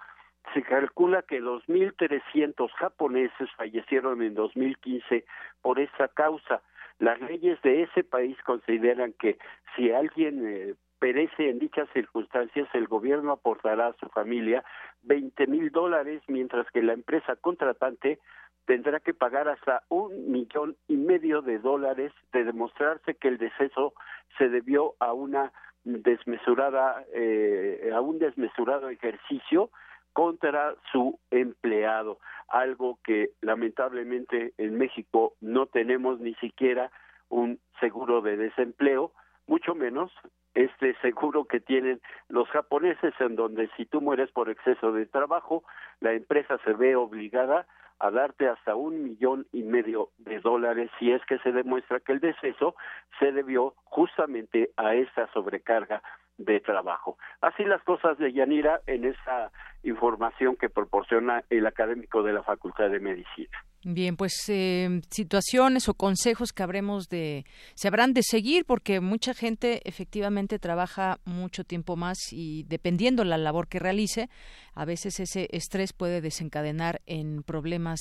Se 0.55 0.63
calcula 0.63 1.23
que 1.23 1.43
2.300 1.43 2.71
japoneses 2.73 3.51
fallecieron 3.57 4.23
en 4.23 4.35
2015 4.35 5.25
por 5.61 5.81
esa 5.81 6.09
causa. 6.09 6.63
Las 7.03 7.21
leyes 7.21 7.61
de 7.63 7.83
ese 7.83 8.05
país 8.05 8.37
consideran 8.45 9.13
que 9.15 9.37
si 9.75 9.91
alguien 9.91 10.47
eh, 10.47 10.75
perece 11.01 11.51
en 11.51 11.59
dichas 11.59 11.89
circunstancias, 11.93 12.69
el 12.75 12.87
gobierno 12.87 13.33
aportará 13.33 13.89
a 13.89 13.97
su 13.99 14.07
familia 14.11 14.63
20 15.03 15.49
mil 15.49 15.73
dólares, 15.73 16.23
mientras 16.29 16.65
que 16.71 16.81
la 16.81 16.93
empresa 16.93 17.35
contratante 17.35 18.21
tendrá 18.67 19.01
que 19.01 19.15
pagar 19.15 19.49
hasta 19.49 19.83
un 19.89 20.31
millón 20.31 20.77
y 20.87 20.97
medio 20.97 21.43
de 21.43 21.59
dólares 21.59 22.13
de 22.33 22.45
demostrarse 22.45 23.17
que 23.17 23.27
el 23.27 23.39
deceso 23.39 23.95
se 24.39 24.49
debió 24.49 24.95
a 25.01 25.13
una 25.13 25.53
desmesurada, 25.83 27.05
eh, 27.13 27.91
a 27.93 28.01
un 28.01 28.21
desmesurado 28.21 28.91
ejercicio 28.91 29.71
contra 30.13 30.75
su 30.91 31.19
empleado, 31.31 32.19
algo 32.49 32.99
que 33.05 33.31
lamentablemente 33.41 34.53
en 34.59 34.77
México 34.79 35.35
no 35.41 35.67
tenemos 35.67 36.21
ni 36.21 36.35
siquiera 36.35 36.91
un 37.29 37.59
seguro 37.81 38.21
de 38.21 38.37
desempleo, 38.37 39.13
mucho 39.47 39.75
menos 39.75 40.13
este 40.55 40.95
seguro 41.01 41.47
que 41.47 41.61
tienen 41.61 42.01
los 42.29 42.49
japoneses 42.49 43.15
en 43.21 43.37
donde 43.37 43.71
si 43.77 43.87
tú 43.87 44.01
mueres 44.01 44.31
por 44.33 44.51
exceso 44.51 44.93
de 44.93 45.07
trabajo, 45.07 45.65
la 46.01 46.13
empresa 46.13 46.59
se 46.65 46.75
ve 46.75 46.95
obligada 46.95 47.67
a 47.99 48.11
darte 48.11 48.49
hasta 48.49 48.75
un 48.75 49.03
millón 49.03 49.47
y 49.53 49.63
medio 49.63 50.11
de 50.19 50.41
dólares 50.41 50.91
si 50.99 51.13
es 51.13 51.25
que 51.25 51.39
se 51.39 51.53
demuestra 51.53 52.01
que 52.01 52.13
el 52.13 52.21
deceso 52.21 52.75
se 53.19 53.33
debió 53.33 53.75
justamente 53.85 54.73
a 54.77 54.95
esta 54.95 55.33
sobrecarga 55.33 56.03
de 56.45 56.61
trabajo. 56.61 57.17
Así 57.41 57.65
las 57.65 57.83
cosas 57.83 58.19
de 58.19 58.33
Yanira 58.33 58.81
en 58.87 59.05
esa 59.05 59.51
información 59.83 60.57
que 60.57 60.69
proporciona 60.69 61.45
el 61.51 61.67
académico 61.67 62.23
de 62.23 62.33
la 62.33 62.43
Facultad 62.43 62.91
de 62.91 63.01
Medicina. 63.01 63.59
Bien, 63.85 64.17
pues 64.17 64.33
eh, 64.49 65.01
situaciones 65.11 65.89
o 65.89 65.95
consejos 65.95 66.53
que 66.53 66.63
habremos 66.63 67.09
de, 67.09 67.45
se 67.75 67.89
habrán 67.89 68.13
de 68.13 68.23
seguir 68.23 68.65
porque 68.65 69.01
mucha 69.01 69.35
gente 69.35 69.81
efectivamente 69.85 70.61
trabaja 70.61 71.19
mucho 71.25 71.65
tiempo 71.65 71.97
más 71.97 72.17
y 72.33 72.63
dependiendo 72.69 73.25
la 73.25 73.39
labor 73.39 73.67
que 73.67 73.81
realice, 73.81 74.29
a 74.75 74.85
veces 74.85 75.19
ese 75.19 75.49
estrés 75.51 75.93
puede 75.93 76.21
desencadenar 76.21 77.01
en 77.07 77.43
problemas 77.43 77.99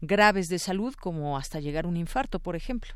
graves 0.00 0.46
de 0.46 0.60
salud 0.60 0.94
como 0.94 1.36
hasta 1.36 1.58
llegar 1.58 1.86
a 1.86 1.88
un 1.88 1.96
infarto, 1.96 2.38
por 2.38 2.54
ejemplo. 2.54 2.94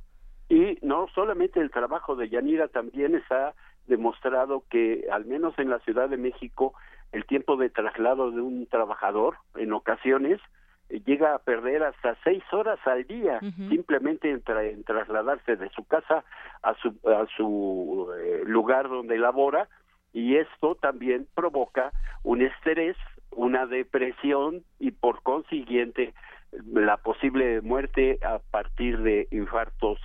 Y 0.49 0.79
no 0.81 1.09
solamente 1.15 1.61
el 1.61 1.71
trabajo 1.71 2.15
de 2.17 2.29
Yanira 2.29 2.69
también 2.69 3.17
está 3.17 3.55
demostrado 3.89 4.65
que 4.71 5.07
al 5.11 5.25
menos 5.25 5.59
en 5.59 5.71
la 5.71 5.81
Ciudad 5.81 6.09
de 6.09 6.17
México 6.17 6.75
el 7.13 7.25
tiempo 7.25 7.57
de 7.57 7.71
traslado 7.71 8.31
de 8.31 8.41
un 8.41 8.67
trabajador 8.67 9.37
en 9.57 9.73
ocasiones 9.73 10.41
llega 10.89 11.35
a 11.35 11.39
perder 11.39 11.83
hasta 11.83 12.17
seis 12.25 12.43
horas 12.53 12.79
al 12.87 13.07
día 13.07 13.41
simplemente 13.69 14.31
en, 14.31 14.43
trasladarse 14.85 15.57
de 15.57 15.69
su 15.71 15.85
casa 15.85 16.25
a 16.63 16.75
su, 16.75 16.89
a 17.07 17.27
su 17.37 18.11
eh, 18.19 18.43
lugar 18.47 18.89
donde 18.89 19.19
labora 19.19 19.69
y 20.13 20.37
esto 20.37 20.75
también 20.77 21.27
provoca 21.35 21.93
un 22.23 22.41
estrés, 22.41 22.97
una 23.31 23.67
depresión 23.67 24.63
y 24.79 24.91
por 24.93 25.23
consiguiente 25.23 26.15
la 26.73 26.97
posible 26.97 27.61
muerte 27.61 28.19
a 28.25 28.39
partir 28.51 28.99
de 29.03 29.29
infartos 29.31 29.99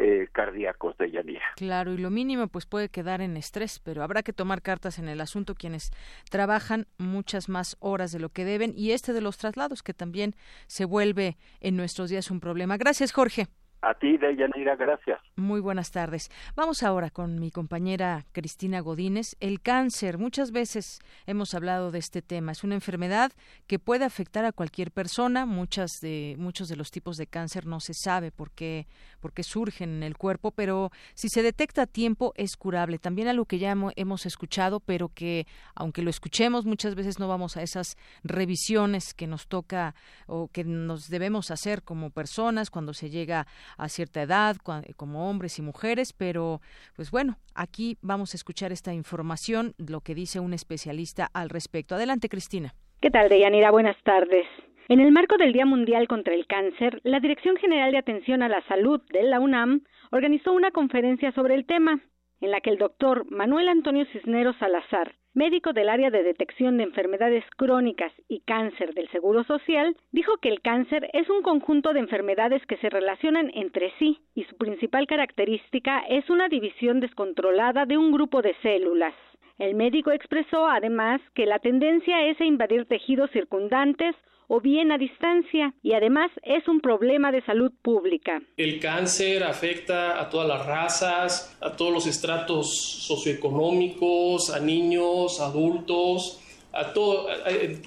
eh, 0.00 0.28
cardíacos 0.30 0.96
de 0.96 1.10
Yanira. 1.10 1.44
Claro, 1.56 1.92
y 1.92 1.98
lo 1.98 2.08
mínimo 2.10 2.46
pues 2.46 2.66
puede 2.66 2.88
quedar 2.88 3.20
en 3.20 3.36
estrés, 3.36 3.80
pero 3.80 4.04
habrá 4.04 4.22
que 4.22 4.32
tomar 4.32 4.62
cartas 4.62 5.00
en 5.00 5.08
el 5.08 5.20
asunto 5.20 5.56
quienes 5.56 5.90
trabajan 6.30 6.86
muchas 6.98 7.48
más 7.48 7.76
horas 7.80 8.12
de 8.12 8.20
lo 8.20 8.28
que 8.28 8.44
deben 8.44 8.72
y 8.76 8.92
este 8.92 9.12
de 9.12 9.20
los 9.20 9.38
traslados 9.38 9.82
que 9.82 9.94
también 9.94 10.36
se 10.68 10.84
vuelve 10.84 11.36
en 11.60 11.76
nuestros 11.76 12.10
días 12.10 12.30
un 12.30 12.38
problema. 12.38 12.76
Gracias, 12.76 13.10
Jorge. 13.10 13.48
A 13.80 13.94
ti, 13.94 14.16
Deyanira, 14.18 14.74
gracias. 14.74 15.20
Muy 15.36 15.60
buenas 15.60 15.92
tardes. 15.92 16.30
Vamos 16.56 16.82
ahora 16.82 17.10
con 17.10 17.38
mi 17.38 17.52
compañera 17.52 18.26
Cristina 18.32 18.80
Godínez. 18.80 19.36
El 19.38 19.60
cáncer, 19.60 20.18
muchas 20.18 20.50
veces 20.50 20.98
hemos 21.26 21.54
hablado 21.54 21.92
de 21.92 22.00
este 22.00 22.20
tema. 22.20 22.50
Es 22.50 22.64
una 22.64 22.74
enfermedad 22.74 23.30
que 23.68 23.78
puede 23.78 24.04
afectar 24.04 24.44
a 24.44 24.50
cualquier 24.50 24.90
persona. 24.90 25.46
Muchas 25.46 26.00
de, 26.00 26.34
muchos 26.38 26.68
de 26.68 26.74
los 26.74 26.90
tipos 26.90 27.16
de 27.16 27.28
cáncer 27.28 27.66
no 27.66 27.78
se 27.78 27.94
sabe 27.94 28.32
por 28.32 28.50
qué, 28.50 28.88
por 29.20 29.32
qué 29.32 29.44
surgen 29.44 29.90
en 29.90 30.02
el 30.02 30.16
cuerpo, 30.16 30.50
pero 30.50 30.90
si 31.14 31.28
se 31.28 31.44
detecta 31.44 31.82
a 31.82 31.86
tiempo 31.86 32.32
es 32.34 32.56
curable. 32.56 32.98
También 32.98 33.28
algo 33.28 33.44
que 33.44 33.60
ya 33.60 33.76
hemos 33.94 34.26
escuchado, 34.26 34.80
pero 34.80 35.08
que 35.08 35.46
aunque 35.76 36.02
lo 36.02 36.10
escuchemos, 36.10 36.66
muchas 36.66 36.96
veces 36.96 37.20
no 37.20 37.28
vamos 37.28 37.56
a 37.56 37.62
esas 37.62 37.96
revisiones 38.24 39.14
que 39.14 39.28
nos 39.28 39.46
toca 39.46 39.94
o 40.26 40.48
que 40.48 40.64
nos 40.64 41.08
debemos 41.08 41.52
hacer 41.52 41.84
como 41.84 42.10
personas 42.10 42.70
cuando 42.70 42.92
se 42.92 43.08
llega 43.08 43.46
a 43.76 43.88
cierta 43.88 44.22
edad, 44.22 44.56
como 44.96 45.28
hombres 45.28 45.58
y 45.58 45.62
mujeres, 45.62 46.12
pero 46.12 46.60
pues 46.96 47.10
bueno, 47.10 47.36
aquí 47.54 47.96
vamos 48.02 48.34
a 48.34 48.36
escuchar 48.36 48.72
esta 48.72 48.94
información, 48.94 49.74
lo 49.78 50.00
que 50.00 50.14
dice 50.14 50.40
un 50.40 50.54
especialista 50.54 51.28
al 51.32 51.50
respecto. 51.50 51.94
Adelante, 51.94 52.28
Cristina. 52.28 52.74
¿Qué 53.00 53.10
tal, 53.10 53.28
Deyanira? 53.28 53.70
Buenas 53.70 53.96
tardes. 54.02 54.46
En 54.88 55.00
el 55.00 55.12
marco 55.12 55.36
del 55.36 55.52
Día 55.52 55.66
Mundial 55.66 56.08
contra 56.08 56.34
el 56.34 56.46
Cáncer, 56.46 57.00
la 57.04 57.20
Dirección 57.20 57.56
General 57.56 57.92
de 57.92 57.98
Atención 57.98 58.42
a 58.42 58.48
la 58.48 58.62
Salud 58.68 59.02
de 59.12 59.22
la 59.22 59.38
UNAM 59.38 59.82
organizó 60.10 60.52
una 60.52 60.70
conferencia 60.70 61.30
sobre 61.32 61.54
el 61.54 61.66
tema, 61.66 62.00
en 62.40 62.50
la 62.50 62.60
que 62.60 62.70
el 62.70 62.78
doctor 62.78 63.30
Manuel 63.30 63.68
Antonio 63.68 64.06
Cisneros 64.12 64.56
Salazar, 64.58 65.14
médico 65.38 65.72
del 65.72 65.88
área 65.88 66.10
de 66.10 66.24
detección 66.24 66.76
de 66.76 66.82
enfermedades 66.82 67.44
crónicas 67.56 68.12
y 68.28 68.40
cáncer 68.40 68.92
del 68.92 69.08
Seguro 69.10 69.44
Social, 69.44 69.96
dijo 70.10 70.36
que 70.38 70.48
el 70.48 70.60
cáncer 70.60 71.08
es 71.12 71.30
un 71.30 71.42
conjunto 71.42 71.92
de 71.92 72.00
enfermedades 72.00 72.60
que 72.66 72.76
se 72.78 72.90
relacionan 72.90 73.52
entre 73.54 73.92
sí 74.00 74.18
y 74.34 74.42
su 74.44 74.56
principal 74.56 75.06
característica 75.06 76.00
es 76.08 76.28
una 76.28 76.48
división 76.48 76.98
descontrolada 76.98 77.86
de 77.86 77.96
un 77.96 78.10
grupo 78.10 78.42
de 78.42 78.52
células. 78.62 79.14
El 79.58 79.76
médico 79.76 80.10
expresó 80.10 80.66
además 80.66 81.20
que 81.34 81.46
la 81.46 81.60
tendencia 81.60 82.26
es 82.26 82.40
a 82.40 82.44
invadir 82.44 82.86
tejidos 82.86 83.30
circundantes 83.30 84.16
o 84.48 84.60
bien 84.60 84.90
a 84.90 84.98
distancia 84.98 85.74
y 85.82 85.92
además 85.92 86.30
es 86.42 86.66
un 86.68 86.80
problema 86.80 87.30
de 87.30 87.42
salud 87.44 87.70
pública. 87.82 88.42
El 88.56 88.80
cáncer 88.80 89.44
afecta 89.44 90.20
a 90.20 90.28
todas 90.28 90.48
las 90.48 90.66
razas, 90.66 91.56
a 91.60 91.76
todos 91.76 91.92
los 91.92 92.06
estratos 92.06 92.66
socioeconómicos, 93.06 94.50
a 94.50 94.58
niños, 94.58 95.40
adultos, 95.40 96.40
a 96.72 96.92
todo, 96.92 97.28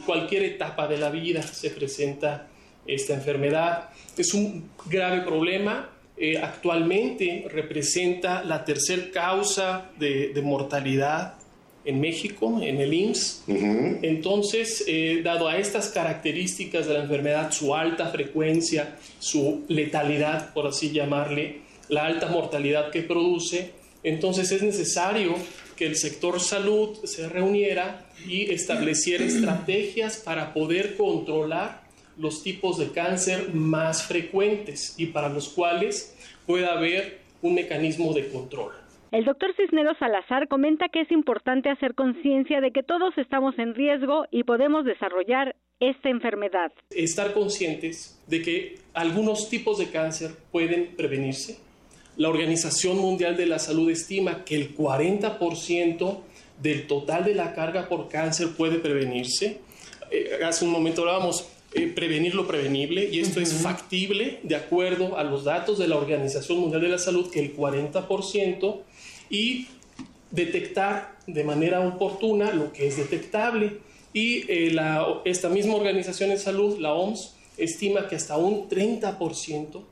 cualquier 0.06 0.44
etapa 0.44 0.88
de 0.88 0.98
la 0.98 1.10
vida 1.10 1.42
se 1.42 1.72
presenta 1.72 2.48
esta 2.86 3.14
enfermedad. 3.14 3.90
Es 4.18 4.34
un 4.34 4.70
grave 4.88 5.22
problema. 5.22 5.90
Eh, 6.18 6.38
actualmente 6.38 7.48
representa 7.50 8.44
la 8.44 8.64
tercera 8.64 9.10
causa 9.12 9.90
de, 9.98 10.30
de 10.34 10.42
mortalidad 10.44 11.41
en 11.84 12.00
México, 12.00 12.62
en 12.62 12.80
el 12.80 12.94
IMSS. 12.94 13.44
Entonces, 13.48 14.84
eh, 14.88 15.22
dado 15.24 15.48
a 15.48 15.58
estas 15.58 15.90
características 15.90 16.88
de 16.88 16.94
la 16.94 17.04
enfermedad, 17.04 17.52
su 17.52 17.74
alta 17.74 18.08
frecuencia, 18.10 18.98
su 19.20 19.64
letalidad, 19.68 20.54
por 20.54 20.68
así 20.68 20.92
llamarle, 20.92 21.62
la 21.90 22.06
alta 22.06 22.28
mortalidad 22.28 22.92
que 22.92 23.02
produce, 23.02 23.72
entonces 24.04 24.52
es 24.52 24.64
necesario 24.64 25.36
que 25.76 25.86
el 25.86 25.96
sector 25.96 26.40
salud 26.40 26.98
se 27.04 27.28
reuniera 27.28 28.06
y 28.28 28.52
estableciera 28.52 29.26
estrategias 29.26 30.18
para 30.18 30.54
poder 30.54 30.96
controlar 30.96 31.84
los 32.18 32.44
tipos 32.44 32.78
de 32.78 32.92
cáncer 32.92 33.54
más 33.54 34.04
frecuentes 34.04 34.96
y 34.98 35.08
para 35.08 35.30
los 35.30 35.50
cuales 35.50 36.14
pueda 36.46 36.74
haber 36.74 37.20
un 37.42 37.56
mecanismo 37.56 38.14
de 38.14 38.30
control. 38.30 38.81
El 39.12 39.26
doctor 39.26 39.54
Cisneros 39.58 39.98
Salazar 40.00 40.48
comenta 40.48 40.88
que 40.88 41.02
es 41.02 41.12
importante 41.12 41.70
hacer 41.70 41.96
conciencia 41.96 42.62
de 42.62 42.72
que 42.72 42.82
todos 42.82 43.18
estamos 43.18 43.60
en 43.60 43.76
riesgo 43.76 44.24
y 44.32 44.46
podemos 44.46 44.86
desarrollar 44.86 45.58
esta 45.82 46.10
enfermedad. 46.10 46.72
Estar 46.92 47.34
conscientes 47.34 48.18
de 48.28 48.42
que 48.42 48.76
algunos 48.94 49.50
tipos 49.50 49.80
de 49.80 49.90
cáncer 49.90 50.32
pueden 50.50 50.96
prevenirse. 50.96 51.60
La 52.16 52.30
Organización 52.30 53.00
Mundial 53.00 53.36
de 53.36 53.48
la 53.48 53.60
Salud 53.60 53.90
estima 53.90 54.46
que 54.46 54.56
el 54.56 54.74
40% 54.74 56.20
del 56.62 56.88
total 56.88 57.26
de 57.26 57.36
la 57.36 57.54
carga 57.54 57.90
por 57.90 58.08
cáncer 58.08 58.56
puede 58.56 58.80
prevenirse. 58.80 59.60
Eh, 60.10 60.40
hace 60.46 60.64
un 60.64 60.72
momento 60.72 61.02
hablábamos 61.02 61.50
eh, 61.74 61.88
prevenir 61.88 62.34
lo 62.34 62.48
prevenible 62.48 63.10
y 63.12 63.20
esto 63.20 63.42
es 63.42 63.54
factible 63.54 64.40
de 64.44 64.56
acuerdo 64.56 65.18
a 65.18 65.24
los 65.24 65.44
datos 65.44 65.80
de 65.80 65.88
la 65.88 65.98
Organización 65.98 66.60
Mundial 66.60 66.82
de 66.82 66.90
la 66.90 66.98
Salud 66.98 67.30
que 67.30 67.40
el 67.40 67.56
40% 67.56 68.82
y 69.32 69.68
detectar 70.30 71.18
de 71.26 71.44
manera 71.44 71.80
oportuna 71.80 72.52
lo 72.52 72.72
que 72.72 72.88
es 72.88 72.98
detectable. 72.98 73.80
Y 74.14 74.44
eh, 74.52 74.78
esta 75.26 75.50
misma 75.50 75.76
organización 75.76 76.30
de 76.30 76.38
salud, 76.38 76.78
la 76.78 76.94
OMS, 76.94 77.38
estima 77.58 78.08
que 78.08 78.16
hasta 78.16 78.38
un 78.38 78.70
30% 78.70 79.84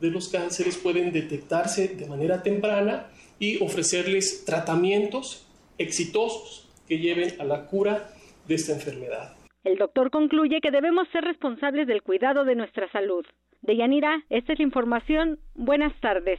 de 0.00 0.10
los 0.10 0.28
cánceres 0.28 0.76
pueden 0.76 1.12
detectarse 1.12 1.88
de 1.88 2.06
manera 2.06 2.42
temprana 2.42 3.08
y 3.38 3.62
ofrecerles 3.62 4.44
tratamientos 4.44 5.46
exitosos 5.78 6.68
que 6.88 6.98
lleven 6.98 7.38
a 7.40 7.44
la 7.44 7.66
cura 7.66 8.10
de 8.48 8.54
esta 8.54 8.72
enfermedad. 8.72 9.34
El 9.64 9.76
doctor 9.76 10.10
concluye 10.10 10.60
que 10.60 10.70
debemos 10.70 11.08
ser 11.08 11.24
responsables 11.24 11.86
del 11.86 12.02
cuidado 12.02 12.44
de 12.44 12.54
nuestra 12.54 12.90
salud. 12.92 13.26
Deyanira, 13.62 14.22
esta 14.30 14.52
es 14.52 14.58
la 14.58 14.64
información. 14.64 15.40
Buenas 15.54 15.92
tardes. 16.00 16.38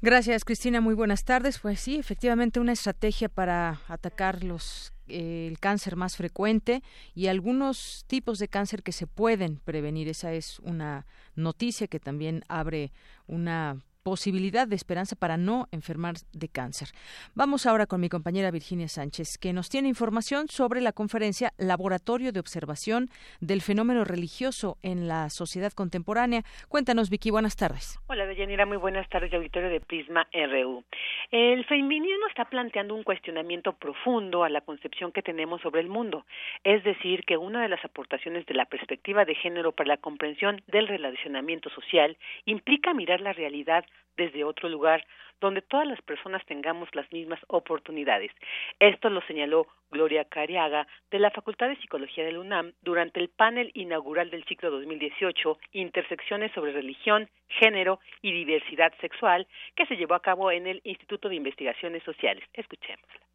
Gracias, 0.00 0.44
Cristina. 0.44 0.80
Muy 0.80 0.94
buenas 0.94 1.24
tardes. 1.24 1.58
Pues 1.58 1.80
sí, 1.80 1.96
efectivamente, 1.96 2.60
una 2.60 2.72
estrategia 2.72 3.28
para 3.28 3.80
atacar 3.88 4.44
los 4.44 4.92
eh, 5.08 5.48
el 5.48 5.58
cáncer 5.58 5.96
más 5.96 6.16
frecuente 6.16 6.82
y 7.14 7.28
algunos 7.28 8.04
tipos 8.06 8.38
de 8.38 8.48
cáncer 8.48 8.82
que 8.82 8.92
se 8.92 9.06
pueden 9.06 9.56
prevenir. 9.56 10.08
Esa 10.08 10.32
es 10.32 10.60
una 10.60 11.06
noticia 11.34 11.88
que 11.88 11.98
también 11.98 12.44
abre 12.48 12.92
una 13.26 13.82
posibilidad 14.08 14.66
de 14.66 14.74
esperanza 14.74 15.16
para 15.16 15.36
no 15.36 15.66
enfermar 15.70 16.14
de 16.32 16.48
cáncer. 16.48 16.88
Vamos 17.34 17.66
ahora 17.66 17.84
con 17.84 18.00
mi 18.00 18.08
compañera 18.08 18.50
Virginia 18.50 18.88
Sánchez, 18.88 19.36
que 19.36 19.52
nos 19.52 19.68
tiene 19.68 19.88
información 19.88 20.48
sobre 20.48 20.80
la 20.80 20.92
conferencia 20.92 21.52
Laboratorio 21.58 22.32
de 22.32 22.40
Observación 22.40 23.10
del 23.42 23.60
Fenómeno 23.60 24.04
Religioso 24.04 24.78
en 24.82 25.08
la 25.08 25.28
Sociedad 25.28 25.72
Contemporánea. 25.72 26.42
Cuéntanos, 26.70 27.10
Vicky, 27.10 27.30
buenas 27.30 27.54
tardes. 27.56 27.98
Hola, 28.06 28.24
Deyanira, 28.24 28.64
muy 28.64 28.78
buenas 28.78 29.06
tardes, 29.10 29.30
auditorio 29.34 29.68
de 29.68 29.80
Prisma 29.80 30.26
RU. 30.32 30.82
El 31.30 31.66
feminismo 31.66 32.26
está 32.28 32.46
planteando 32.46 32.94
un 32.94 33.02
cuestionamiento 33.02 33.74
profundo 33.74 34.42
a 34.42 34.48
la 34.48 34.62
concepción 34.62 35.12
que 35.12 35.20
tenemos 35.20 35.60
sobre 35.60 35.82
el 35.82 35.90
mundo, 35.90 36.24
es 36.64 36.82
decir, 36.82 37.24
que 37.26 37.36
una 37.36 37.60
de 37.60 37.68
las 37.68 37.84
aportaciones 37.84 38.46
de 38.46 38.54
la 38.54 38.64
perspectiva 38.64 39.26
de 39.26 39.34
género 39.34 39.72
para 39.72 39.88
la 39.88 39.96
comprensión 39.98 40.62
del 40.68 40.88
relacionamiento 40.88 41.68
social 41.68 42.16
implica 42.46 42.94
mirar 42.94 43.20
la 43.20 43.34
realidad 43.34 43.84
desde 44.16 44.44
otro 44.44 44.68
lugar 44.68 45.04
donde 45.40 45.62
todas 45.62 45.86
las 45.86 46.00
personas 46.02 46.44
tengamos 46.46 46.88
las 46.94 47.10
mismas 47.12 47.40
oportunidades. 47.46 48.32
Esto 48.80 49.08
lo 49.08 49.20
señaló 49.22 49.66
Gloria 49.90 50.24
Cariaga 50.24 50.86
de 51.10 51.18
la 51.18 51.30
Facultad 51.30 51.68
de 51.68 51.76
Psicología 51.76 52.24
del 52.24 52.38
UNAM 52.38 52.72
durante 52.82 53.20
el 53.20 53.28
panel 53.28 53.70
inaugural 53.74 54.30
del 54.30 54.44
ciclo 54.44 54.70
2018 54.70 55.58
Intersecciones 55.72 56.52
sobre 56.52 56.72
religión, 56.72 57.28
género 57.48 58.00
y 58.20 58.32
diversidad 58.32 58.92
sexual 59.00 59.46
que 59.76 59.86
se 59.86 59.96
llevó 59.96 60.14
a 60.14 60.22
cabo 60.22 60.50
en 60.50 60.66
el 60.66 60.80
Instituto 60.84 61.28
de 61.28 61.36
Investigaciones 61.36 62.02
Sociales. 62.02 62.44
Escuchémosla. 62.52 63.27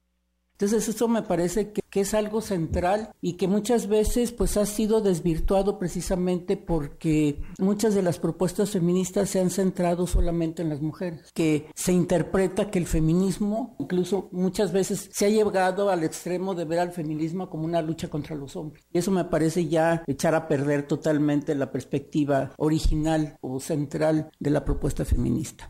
Entonces 0.64 0.96
eso 0.96 1.10
me 1.10 1.24
parece 1.24 1.74
que, 1.74 1.84
es 2.00 2.14
algo 2.14 2.42
central 2.42 3.14
y 3.22 3.34
que 3.34 3.50
muchas 3.50 3.88
veces 3.88 4.32
pues 4.32 4.56
ha 4.56 4.66
sido 4.66 5.02
desvirtuado 5.02 5.78
precisamente 5.78 6.56
porque 6.58 7.42
muchas 7.60 7.94
de 7.94 8.02
las 8.02 8.18
propuestas 8.18 8.72
feministas 8.72 9.30
se 9.30 9.42
han 9.42 9.50
centrado 9.50 10.08
solamente 10.08 10.62
en 10.62 10.70
las 10.70 10.82
mujeres, 10.82 11.32
que 11.34 11.68
se 11.76 11.92
interpreta 11.92 12.72
que 12.72 12.80
el 12.80 12.88
feminismo 12.88 13.76
incluso 13.78 14.30
muchas 14.32 14.72
veces 14.72 15.10
se 15.12 15.26
ha 15.26 15.30
llegado 15.30 15.90
al 15.90 16.06
extremo 16.06 16.56
de 16.56 16.66
ver 16.66 16.80
al 16.80 16.94
feminismo 16.94 17.50
como 17.50 17.66
una 17.66 17.82
lucha 17.82 18.08
contra 18.08 18.36
los 18.36 18.56
hombres. 18.56 18.86
Y 18.92 19.00
eso 19.00 19.12
me 19.12 19.26
parece 19.26 19.68
ya 19.68 20.04
echar 20.08 20.34
a 20.34 20.48
perder 20.48 20.88
totalmente 20.88 21.54
la 21.56 21.72
perspectiva 21.72 22.54
original 22.58 23.38
o 23.42 23.60
central 23.60 24.32
de 24.40 24.50
la 24.50 24.64
propuesta 24.64 25.04
feminista. 25.04 25.70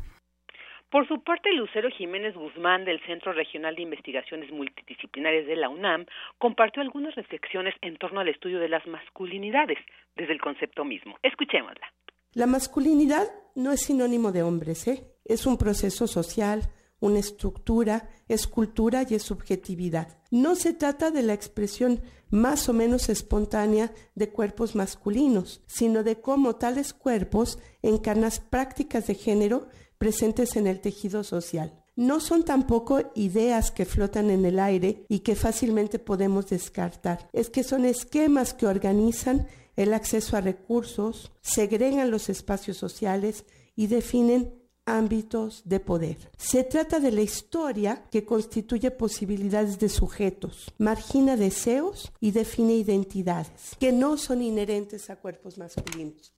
Por 0.93 1.07
su 1.07 1.23
parte, 1.23 1.51
Lucero 1.53 1.89
Jiménez 1.89 2.35
Guzmán 2.35 2.85
del 2.85 3.03
Centro 3.07 3.33
Regional 3.33 3.75
de 3.75 3.81
Investigaciones 3.81 4.51
Multidisciplinarias 4.51 5.47
de 5.47 5.55
la 5.55 5.67
UNAM 5.67 6.05
compartió 6.37 6.83
algunas 6.83 7.15
reflexiones 7.15 7.73
en 7.81 7.97
torno 7.97 8.19
al 8.19 8.29
estudio 8.29 8.59
de 8.59 8.69
las 8.69 8.85
masculinidades 8.85 9.79
desde 10.15 10.33
el 10.33 10.39
concepto 10.39 10.85
mismo. 10.85 11.17
Escuchémosla. 11.23 11.91
La 12.33 12.45
masculinidad 12.45 13.23
no 13.55 13.71
es 13.71 13.81
sinónimo 13.81 14.31
de 14.31 14.43
hombres, 14.43 14.87
¿eh? 14.87 15.03
Es 15.25 15.47
un 15.47 15.57
proceso 15.57 16.05
social, 16.05 16.61
una 16.99 17.17
estructura, 17.17 18.07
es 18.29 18.45
cultura 18.45 19.01
y 19.09 19.15
es 19.15 19.23
subjetividad. 19.23 20.19
No 20.29 20.53
se 20.53 20.75
trata 20.75 21.09
de 21.09 21.23
la 21.23 21.33
expresión 21.33 22.01
más 22.29 22.69
o 22.69 22.73
menos 22.73 23.09
espontánea 23.09 23.89
de 24.13 24.29
cuerpos 24.29 24.75
masculinos, 24.75 25.63
sino 25.65 26.03
de 26.03 26.21
cómo 26.21 26.57
tales 26.57 26.93
cuerpos 26.93 27.57
encarnan 27.81 28.29
prácticas 28.51 29.07
de 29.07 29.15
género 29.15 29.69
presentes 30.03 30.57
en 30.57 30.67
el 30.67 30.81
tejido 30.81 31.23
social. 31.23 31.81
No 31.95 32.19
son 32.19 32.43
tampoco 32.43 32.99
ideas 33.15 33.71
que 33.71 33.85
flotan 33.85 34.31
en 34.31 34.43
el 34.43 34.59
aire 34.59 35.05
y 35.07 35.19
que 35.19 35.33
fácilmente 35.33 35.97
podemos 35.97 36.49
descartar. 36.49 37.29
Es 37.31 37.49
que 37.49 37.63
son 37.63 37.85
esquemas 37.85 38.53
que 38.53 38.67
organizan 38.67 39.47
el 39.77 39.93
acceso 39.93 40.35
a 40.35 40.41
recursos, 40.41 41.31
segregan 41.39 42.11
los 42.11 42.27
espacios 42.27 42.75
sociales 42.75 43.45
y 43.77 43.87
definen 43.87 44.53
ámbitos 44.85 45.61
de 45.63 45.79
poder. 45.79 46.17
Se 46.37 46.65
trata 46.65 46.99
de 46.99 47.13
la 47.13 47.21
historia 47.21 48.03
que 48.11 48.25
constituye 48.25 48.91
posibilidades 48.91 49.79
de 49.79 49.87
sujetos, 49.87 50.73
margina 50.79 51.37
deseos 51.37 52.11
y 52.19 52.31
define 52.31 52.73
identidades 52.73 53.77
que 53.79 53.93
no 53.93 54.17
son 54.17 54.41
inherentes 54.41 55.09
a 55.09 55.15
cuerpos 55.15 55.57
masculinos. 55.57 56.33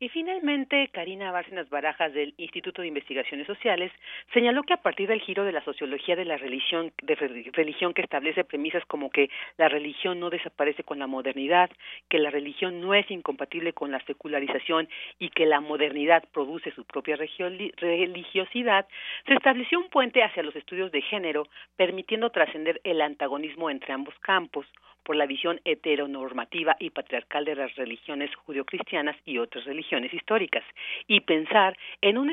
Y 0.00 0.10
finalmente, 0.10 0.88
Karina 0.92 1.32
Bárcenas 1.32 1.68
Barajas 1.70 2.14
del 2.14 2.32
Instituto 2.38 2.82
de 2.82 2.88
Investigaciones 2.88 3.48
Sociales 3.48 3.90
señaló 4.32 4.62
que 4.62 4.74
a 4.74 4.80
partir 4.80 5.08
del 5.08 5.20
giro 5.20 5.44
de 5.44 5.50
la 5.50 5.64
sociología 5.64 6.14
de 6.14 6.24
la 6.24 6.36
religión, 6.36 6.92
de 7.02 7.16
religión 7.52 7.92
que 7.92 8.02
establece 8.02 8.44
premisas 8.44 8.84
como 8.86 9.10
que 9.10 9.28
la 9.56 9.68
religión 9.68 10.20
no 10.20 10.30
desaparece 10.30 10.84
con 10.84 11.00
la 11.00 11.08
modernidad, 11.08 11.68
que 12.08 12.20
la 12.20 12.30
religión 12.30 12.80
no 12.80 12.94
es 12.94 13.10
incompatible 13.10 13.72
con 13.72 13.90
la 13.90 13.98
secularización 14.04 14.88
y 15.18 15.30
que 15.30 15.46
la 15.46 15.60
modernidad 15.60 16.22
produce 16.32 16.70
su 16.70 16.84
propia 16.84 17.16
religiosidad, 17.16 18.86
se 19.26 19.34
estableció 19.34 19.80
un 19.80 19.88
puente 19.88 20.22
hacia 20.22 20.44
los 20.44 20.54
estudios 20.54 20.92
de 20.92 21.02
género, 21.02 21.48
permitiendo 21.76 22.30
trascender 22.30 22.80
el 22.84 23.00
antagonismo 23.00 23.68
entre 23.68 23.94
ambos 23.94 24.14
campos 24.20 24.64
por 25.08 25.16
la 25.16 25.24
visión 25.24 25.58
heteronormativa 25.64 26.76
y 26.78 26.90
patriarcal 26.90 27.46
de 27.46 27.54
las 27.54 27.74
religiones 27.76 28.30
judio-cristianas 28.44 29.16
y 29.24 29.38
otras 29.38 29.64
religiones 29.64 30.12
históricas, 30.12 30.62
y 31.06 31.20
pensar 31.20 31.78
en 32.02 32.18
un, 32.18 32.28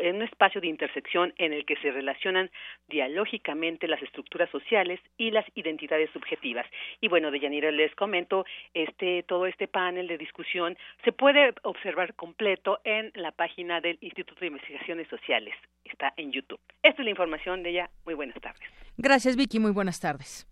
en 0.00 0.16
un 0.16 0.22
espacio 0.22 0.60
de 0.60 0.66
intersección 0.66 1.32
en 1.38 1.54
el 1.54 1.64
que 1.64 1.76
se 1.76 1.90
relacionan 1.90 2.50
dialógicamente 2.86 3.88
las 3.88 4.02
estructuras 4.02 4.50
sociales 4.50 5.00
y 5.16 5.30
las 5.30 5.46
identidades 5.54 6.10
subjetivas. 6.10 6.66
Y 7.00 7.08
bueno, 7.08 7.30
de 7.30 7.40
Yanira 7.40 7.70
les 7.70 7.94
comento, 7.94 8.44
este, 8.74 9.22
todo 9.22 9.46
este 9.46 9.66
panel 9.66 10.06
de 10.06 10.18
discusión 10.18 10.76
se 11.04 11.12
puede 11.12 11.54
observar 11.62 12.12
completo 12.12 12.80
en 12.84 13.10
la 13.14 13.32
página 13.32 13.80
del 13.80 13.96
Instituto 14.02 14.40
de 14.40 14.48
Investigaciones 14.48 15.08
Sociales. 15.08 15.54
Está 15.82 16.12
en 16.18 16.30
YouTube. 16.30 16.60
Esta 16.82 17.00
es 17.00 17.04
la 17.06 17.10
información 17.10 17.62
de 17.62 17.70
ella. 17.70 17.90
Muy 18.04 18.12
buenas 18.12 18.38
tardes. 18.42 18.68
Gracias, 18.98 19.34
Vicky. 19.34 19.58
Muy 19.60 19.72
buenas 19.72 19.98
tardes. 19.98 20.46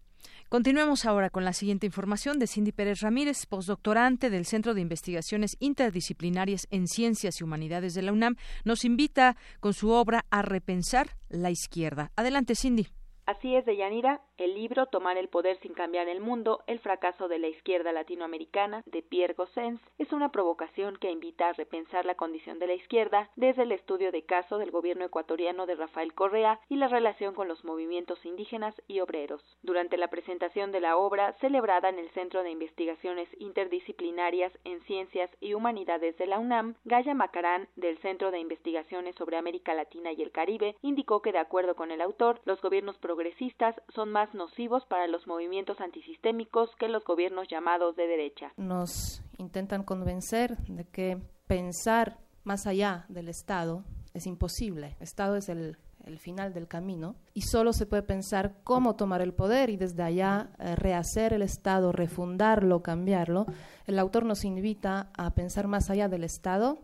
Continuemos 0.57 1.05
ahora 1.05 1.29
con 1.29 1.45
la 1.45 1.53
siguiente 1.53 1.85
información 1.85 2.39
de 2.39 2.47
Cindy 2.47 2.73
Pérez 2.73 3.01
Ramírez, 3.01 3.45
postdoctorante 3.45 4.31
del 4.31 4.47
Centro 4.47 4.73
de 4.73 4.81
Investigaciones 4.81 5.59
Interdisciplinarias 5.61 6.67
en 6.71 6.89
Ciencias 6.89 7.39
y 7.39 7.45
Humanidades 7.45 7.93
de 7.93 8.01
la 8.01 8.13
UNAM. 8.13 8.37
Nos 8.65 8.87
invita 8.87 9.37
con 9.61 9.75
su 9.75 9.91
obra 9.91 10.25
a 10.31 10.41
repensar 10.41 11.11
la 11.29 11.51
izquierda. 11.51 12.11
Adelante, 12.17 12.55
Cindy. 12.55 12.89
Así 13.27 13.57
es, 13.57 13.65
Deyanira, 13.67 14.21
el 14.39 14.55
libro 14.55 14.87
Tomar 14.87 15.17
el 15.17 15.29
poder 15.29 15.59
sin 15.59 15.75
cambiar 15.75 16.07
el 16.07 16.21
mundo, 16.21 16.63
el 16.69 16.79
fracaso 16.79 17.27
de 17.27 17.41
la 17.41 17.49
izquierda 17.49 17.91
latinoamericana, 17.91 18.85
de 18.87 19.03
Pierre 19.03 19.35
Gossens, 19.35 19.81
es 19.99 20.13
una 20.13 20.31
provocación 20.31 20.97
que 20.97 21.11
invita 21.11 21.49
a 21.49 21.53
repensar 21.53 22.05
la 22.05 22.15
condición 22.15 22.61
de 22.61 22.69
la 22.69 22.75
izquierda 22.75 23.29
desde 23.35 23.65
el 23.65 23.73
estudio 23.73 24.13
de 24.13 24.23
caso 24.23 24.59
del 24.59 24.71
gobierno 24.71 25.05
ecuatoriano 25.05 25.67
de 25.67 25.75
Rafael 25.75 26.15
Correa 26.15 26.61
y 26.69 26.77
la 26.77 26.87
relación 26.87 27.35
con 27.35 27.49
los 27.49 27.65
movimientos 27.65 28.25
indígenas 28.25 28.81
y 28.87 29.01
obreros. 29.01 29.43
Durante 29.61 29.97
la 29.97 30.07
presentación 30.07 30.71
de 30.71 30.81
la 30.81 30.97
obra, 30.97 31.33
celebrada 31.41 31.89
en 31.89 31.99
el 31.99 32.11
Centro 32.11 32.45
de 32.45 32.51
Investigaciones 32.51 33.29
Interdisciplinarias 33.41 34.53
en 34.63 34.81
Ciencias 34.83 35.31
y 35.41 35.55
Humanidades 35.55 36.17
de 36.17 36.27
la 36.27 36.39
UNAM, 36.39 36.77
Gaya 36.85 37.15
Macarán, 37.15 37.67
del 37.75 37.99
Centro 37.99 38.31
de 38.31 38.39
Investigaciones 38.39 39.17
sobre 39.17 39.37
América 39.37 39.75
Latina 39.75 40.13
y 40.13 40.23
el 40.23 40.31
Caribe, 40.31 40.77
indicó 40.83 41.23
que, 41.23 41.33
de 41.33 41.39
acuerdo 41.39 41.75
con 41.75 41.91
el 41.91 42.01
autor, 42.01 42.41
los 42.45 42.63
gobiernos 42.63 42.97
progresistas 43.17 43.75
son 43.95 44.13
más 44.13 44.35
nocivos 44.35 44.85
para 44.85 45.07
los 45.07 45.27
movimientos 45.27 45.81
antisistémicos 45.81 46.69
que 46.79 46.87
los 46.87 47.03
gobiernos 47.05 47.49
llamados 47.49 47.97
de 47.97 48.07
derecha. 48.07 48.53
Nos 48.59 49.23
intentan 49.39 49.85
convencer 49.85 50.59
de 50.69 50.85
que 50.85 51.19
pensar 51.47 52.19
más 52.45 52.67
allá 52.67 53.07
del 53.09 53.29
Estado 53.29 53.85
es 54.13 54.27
imposible. 54.27 54.97
El 54.99 55.05
Estado 55.05 55.37
es 55.37 55.49
el, 55.49 55.79
final 56.21 56.55
del 56.55 56.69
camino 56.69 57.17
y 57.35 57.43
solo 57.43 57.73
se 57.73 57.85
puede 57.85 58.05
pensar 58.05 58.61
cómo 58.63 58.95
tomar 58.95 59.23
el 59.23 59.35
poder 59.35 59.71
y 59.71 59.77
desde 59.77 60.05
allá 60.05 60.51
eh, 60.61 60.77
rehacer 60.77 61.33
el 61.33 61.43
Estado, 61.43 61.91
refundarlo, 61.91 62.81
cambiarlo. 62.81 63.47
El 63.87 63.99
autor 63.99 64.25
nos 64.25 64.45
invita 64.45 65.11
a 65.17 65.35
pensar 65.35 65.67
más 65.67 65.91
allá 65.91 66.09
del 66.09 66.23
Estado 66.23 66.79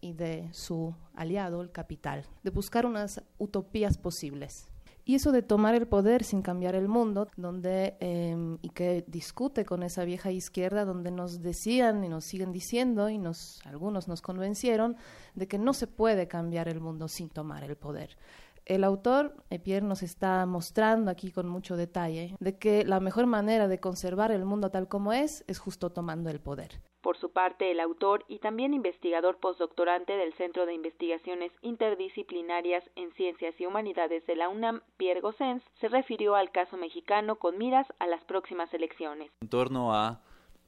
y 0.00 0.14
de 0.14 0.48
su 0.52 0.94
aliado, 1.14 1.60
el 1.60 1.72
capital, 1.72 2.24
de 2.42 2.50
buscar 2.50 2.86
unas 2.86 3.22
utopías 3.36 3.98
posibles. 3.98 4.70
Y 5.04 5.16
eso 5.16 5.32
de 5.32 5.42
tomar 5.42 5.74
el 5.74 5.86
poder 5.86 6.24
sin 6.24 6.40
cambiar 6.40 6.74
el 6.74 6.88
mundo, 6.88 7.28
donde 7.36 7.96
em, 8.00 8.58
y 8.62 8.70
que 8.70 9.04
discute 9.06 9.66
con 9.66 9.82
esa 9.82 10.04
vieja 10.04 10.30
izquierda, 10.30 10.86
donde 10.86 11.10
nos 11.10 11.42
decían 11.42 12.02
y 12.04 12.08
nos 12.08 12.24
siguen 12.24 12.52
diciendo 12.52 13.10
y 13.10 13.18
nos 13.18 13.60
algunos 13.66 14.08
nos 14.08 14.22
convencieron 14.22 14.96
de 15.34 15.46
que 15.46 15.58
no 15.58 15.74
se 15.74 15.86
puede 15.86 16.26
cambiar 16.26 16.68
el 16.68 16.80
mundo 16.80 17.08
sin 17.08 17.28
tomar 17.28 17.64
el 17.64 17.76
poder. 17.76 18.16
El 18.64 18.82
autor, 18.82 19.36
Pierre, 19.62 19.86
nos 19.86 20.02
está 20.02 20.46
mostrando 20.46 21.10
aquí 21.10 21.30
con 21.30 21.48
mucho 21.48 21.76
detalle 21.76 22.34
de 22.40 22.56
que 22.56 22.84
la 22.84 22.98
mejor 22.98 23.26
manera 23.26 23.68
de 23.68 23.78
conservar 23.78 24.32
el 24.32 24.46
mundo 24.46 24.70
tal 24.70 24.88
como 24.88 25.12
es 25.12 25.44
es 25.48 25.58
justo 25.58 25.90
tomando 25.90 26.30
el 26.30 26.40
poder. 26.40 26.80
Por 27.04 27.18
su 27.18 27.32
parte, 27.32 27.70
el 27.70 27.80
autor 27.80 28.24
y 28.28 28.38
también 28.38 28.72
investigador 28.72 29.36
postdoctorante 29.38 30.14
del 30.14 30.32
Centro 30.38 30.64
de 30.64 30.72
Investigaciones 30.72 31.52
Interdisciplinarias 31.60 32.82
en 32.96 33.12
Ciencias 33.12 33.54
y 33.60 33.66
Humanidades 33.66 34.26
de 34.26 34.36
la 34.36 34.48
UNAM, 34.48 34.80
Pierre 34.96 35.20
Gossens, 35.20 35.62
se 35.82 35.88
refirió 35.88 36.34
al 36.34 36.50
caso 36.50 36.78
mexicano 36.78 37.36
con 37.36 37.58
miras 37.58 37.86
a 37.98 38.06
las 38.06 38.24
próximas 38.24 38.72
elecciones. 38.72 39.30
En 39.42 39.50
torno 39.50 39.94
a, 39.94 40.22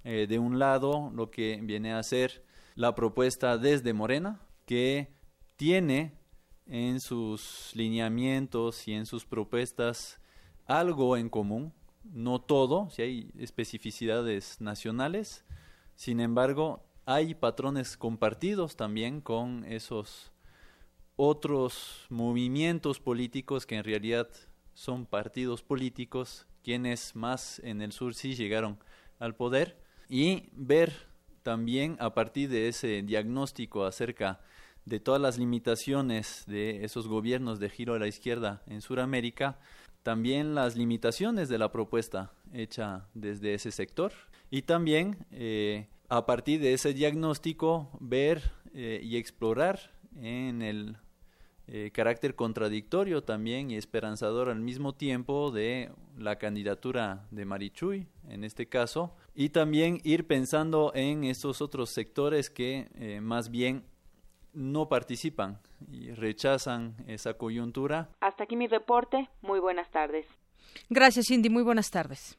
eh, 0.05 0.27
de 0.29 0.39
un 0.39 0.59
lado, 0.59 1.11
lo 1.15 1.31
que 1.31 1.59
viene 1.63 1.95
a 1.95 2.03
ser 2.03 2.45
la 2.75 2.95
propuesta 2.95 3.57
desde 3.57 3.95
Morena, 3.95 4.43
que 4.67 5.09
tiene 5.57 6.19
en 6.67 7.01
sus 7.01 7.73
lineamientos 7.75 8.87
y 8.89 8.93
en 8.93 9.07
sus 9.07 9.25
propuestas 9.25 10.21
algo 10.67 11.17
en 11.17 11.31
común, 11.31 11.73
no 12.05 12.43
todo, 12.43 12.91
si 12.91 13.01
hay 13.01 13.31
especificidades 13.39 14.61
nacionales, 14.61 15.47
sin 15.97 16.21
embargo, 16.21 16.85
hay 17.07 17.35
patrones 17.35 17.97
compartidos 17.97 18.77
también 18.77 19.21
con 19.21 19.65
esos 19.65 20.33
otros 21.17 22.07
movimientos 22.11 23.01
políticos 23.01 23.65
que 23.65 23.77
en 23.77 23.85
realidad 23.85 24.29
son 24.75 25.07
partidos 25.07 25.63
políticos, 25.63 26.47
quienes 26.63 27.17
más 27.17 27.61
en 27.61 27.81
el 27.81 27.93
sur 27.93 28.15
sí 28.15 28.35
llegaron 28.35 28.79
al 29.19 29.35
poder, 29.35 29.83
y 30.09 30.51
ver 30.53 30.93
también 31.43 31.97
a 31.99 32.13
partir 32.13 32.51
de 32.51 32.69
ese 32.69 33.03
diagnóstico 33.03 33.87
acerca 33.87 34.41
de 34.85 35.01
todas 35.01 35.21
las 35.21 35.39
limitaciones 35.39 36.45
de 36.47 36.85
esos 36.85 37.09
gobiernos 37.09 37.59
de 37.59 37.71
giro 37.71 37.95
a 37.95 37.99
la 37.99 38.07
izquierda 38.07 38.63
en 38.67 38.83
Sudamérica, 38.83 39.59
también 40.03 40.55
las 40.55 40.77
limitaciones 40.77 41.49
de 41.49 41.59
la 41.59 41.73
propuesta 41.73 42.33
hecha 42.53 43.09
desde 43.15 43.55
ese 43.55 43.71
sector 43.73 44.13
y 44.51 44.63
también 44.63 45.27
eh, 45.31 45.89
a 46.09 46.27
partir 46.27 46.61
de 46.61 46.73
ese 46.73 46.95
diagnóstico 46.95 47.91
ver 48.01 48.53
eh, 48.75 49.01
y 49.03 49.17
explorar 49.17 49.93
en 50.17 50.63
el 50.63 50.97
eh, 51.69 51.91
carácter 51.93 52.35
contradictorio 52.37 53.25
también 53.25 53.71
y 53.71 53.77
esperanzador 53.77 54.49
al 54.49 54.61
mismo 54.61 54.95
tiempo 54.95 55.51
de 55.51 55.91
la 56.17 56.37
candidatura 56.37 57.27
de 57.31 57.45
Marichuy 57.45 58.07
en 58.29 58.45
este 58.45 58.69
caso 58.69 59.15
y 59.35 59.49
también 59.51 60.01
ir 60.05 60.27
pensando 60.27 60.93
en 60.95 61.25
estos 61.25 61.61
otros 61.61 61.91
sectores 61.91 62.51
que 62.51 63.19
más 63.21 63.51
bien 63.51 63.85
no 64.55 64.89
participan 64.89 65.61
y 65.93 66.13
rechazan 66.13 66.97
esa 67.07 67.35
coyuntura. 67.35 68.09
Hasta 68.21 68.45
aquí 68.45 68.57
mi 68.57 68.67
reporte. 68.67 69.29
Muy 69.43 69.61
buenas 69.61 69.91
tardes. 69.91 70.27
Gracias, 70.89 71.27
Cindy. 71.29 71.51
Muy 71.51 71.63
buenas 71.63 71.91
tardes. 71.91 72.39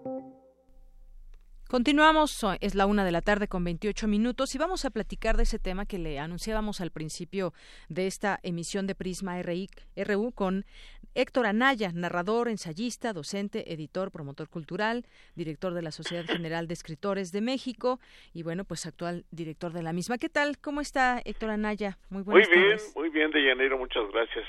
Continuamos, 1.71 2.45
es 2.59 2.75
la 2.75 2.85
una 2.85 3.05
de 3.05 3.13
la 3.13 3.21
tarde 3.21 3.47
con 3.47 3.63
28 3.63 4.05
minutos 4.05 4.53
y 4.53 4.57
vamos 4.57 4.83
a 4.83 4.89
platicar 4.89 5.37
de 5.37 5.43
ese 5.43 5.57
tema 5.57 5.85
que 5.85 5.99
le 5.99 6.19
anunciábamos 6.19 6.81
al 6.81 6.91
principio 6.91 7.53
de 7.87 8.07
esta 8.07 8.41
emisión 8.43 8.87
de 8.87 8.93
Prisma 8.93 9.41
RI, 9.41 9.69
RU 9.95 10.33
con 10.33 10.65
Héctor 11.15 11.45
Anaya, 11.45 11.93
narrador, 11.93 12.49
ensayista, 12.49 13.13
docente, 13.13 13.71
editor, 13.71 14.11
promotor 14.11 14.49
cultural, 14.49 15.05
director 15.35 15.73
de 15.73 15.81
la 15.81 15.91
Sociedad 15.91 16.25
General 16.25 16.67
de 16.67 16.73
Escritores 16.73 17.31
de 17.31 17.39
México 17.39 18.01
y 18.33 18.43
bueno, 18.43 18.65
pues 18.65 18.85
actual 18.85 19.23
director 19.31 19.71
de 19.71 19.81
la 19.81 19.93
misma. 19.93 20.17
¿Qué 20.17 20.27
tal? 20.27 20.57
¿Cómo 20.57 20.81
está 20.81 21.21
Héctor 21.23 21.51
Anaya? 21.51 21.97
Muy 22.09 22.23
buenas 22.23 22.49
Muy 22.49 22.57
bien, 22.57 22.77
muy 22.97 23.09
bien, 23.11 23.31
Deyaniro, 23.31 23.77
muchas 23.77 24.11
gracias. 24.11 24.45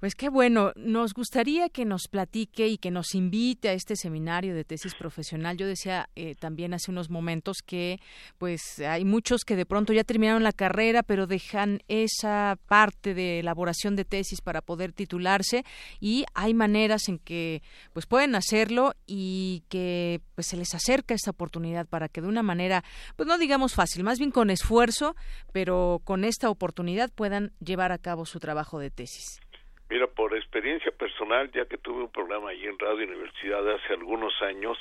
Pues 0.00 0.14
qué 0.14 0.28
bueno, 0.28 0.72
nos 0.76 1.14
gustaría 1.14 1.70
que 1.70 1.86
nos 1.86 2.08
platique 2.08 2.68
y 2.68 2.76
que 2.76 2.90
nos 2.90 3.14
invite 3.14 3.70
a 3.70 3.72
este 3.72 3.96
seminario 3.96 4.54
de 4.54 4.64
tesis 4.64 4.94
profesional. 4.94 5.56
Yo 5.56 5.66
decía 5.66 6.10
eh, 6.16 6.34
también 6.34 6.74
hace 6.74 6.90
unos 6.90 7.08
momentos 7.08 7.58
que 7.64 7.98
pues 8.36 8.78
hay 8.80 9.04
muchos 9.04 9.44
que 9.44 9.56
de 9.56 9.64
pronto 9.64 9.92
ya 9.92 10.04
terminaron 10.04 10.42
la 10.42 10.52
carrera, 10.52 11.02
pero 11.02 11.26
dejan 11.26 11.80
esa 11.88 12.58
parte 12.66 13.14
de 13.14 13.40
elaboración 13.40 13.96
de 13.96 14.04
tesis 14.04 14.40
para 14.42 14.60
poder 14.60 14.92
titularse 14.92 15.64
y 15.98 16.24
hay 16.34 16.52
maneras 16.52 17.08
en 17.08 17.18
que 17.18 17.62
pues 17.92 18.06
pueden 18.06 18.34
hacerlo 18.34 18.94
y 19.06 19.64
que 19.68 20.20
pues 20.34 20.48
se 20.48 20.56
les 20.56 20.74
acerca 20.74 21.14
esta 21.14 21.30
oportunidad 21.30 21.86
para 21.86 22.08
que 22.08 22.20
de 22.20 22.28
una 22.28 22.42
manera 22.42 22.84
pues 23.16 23.26
no 23.26 23.38
digamos 23.38 23.74
fácil, 23.74 24.04
más 24.04 24.18
bien 24.18 24.30
con 24.30 24.50
esfuerzo, 24.50 25.16
pero 25.52 26.00
con 26.04 26.24
esta 26.24 26.50
oportunidad 26.50 27.10
puedan 27.14 27.52
llevar 27.60 27.92
a 27.92 27.98
cabo 27.98 28.26
su 28.26 28.40
trabajo 28.40 28.78
de 28.78 28.90
tesis. 28.90 29.40
Mira, 29.88 30.06
por 30.08 30.34
experiencia 30.36 30.90
personal, 30.90 31.50
ya 31.52 31.64
que 31.66 31.78
tuve 31.78 32.02
un 32.02 32.10
programa 32.10 32.50
allí 32.50 32.66
en 32.66 32.78
Radio 32.78 33.06
Universidad 33.06 33.68
hace 33.74 33.92
algunos 33.92 34.32
años, 34.42 34.76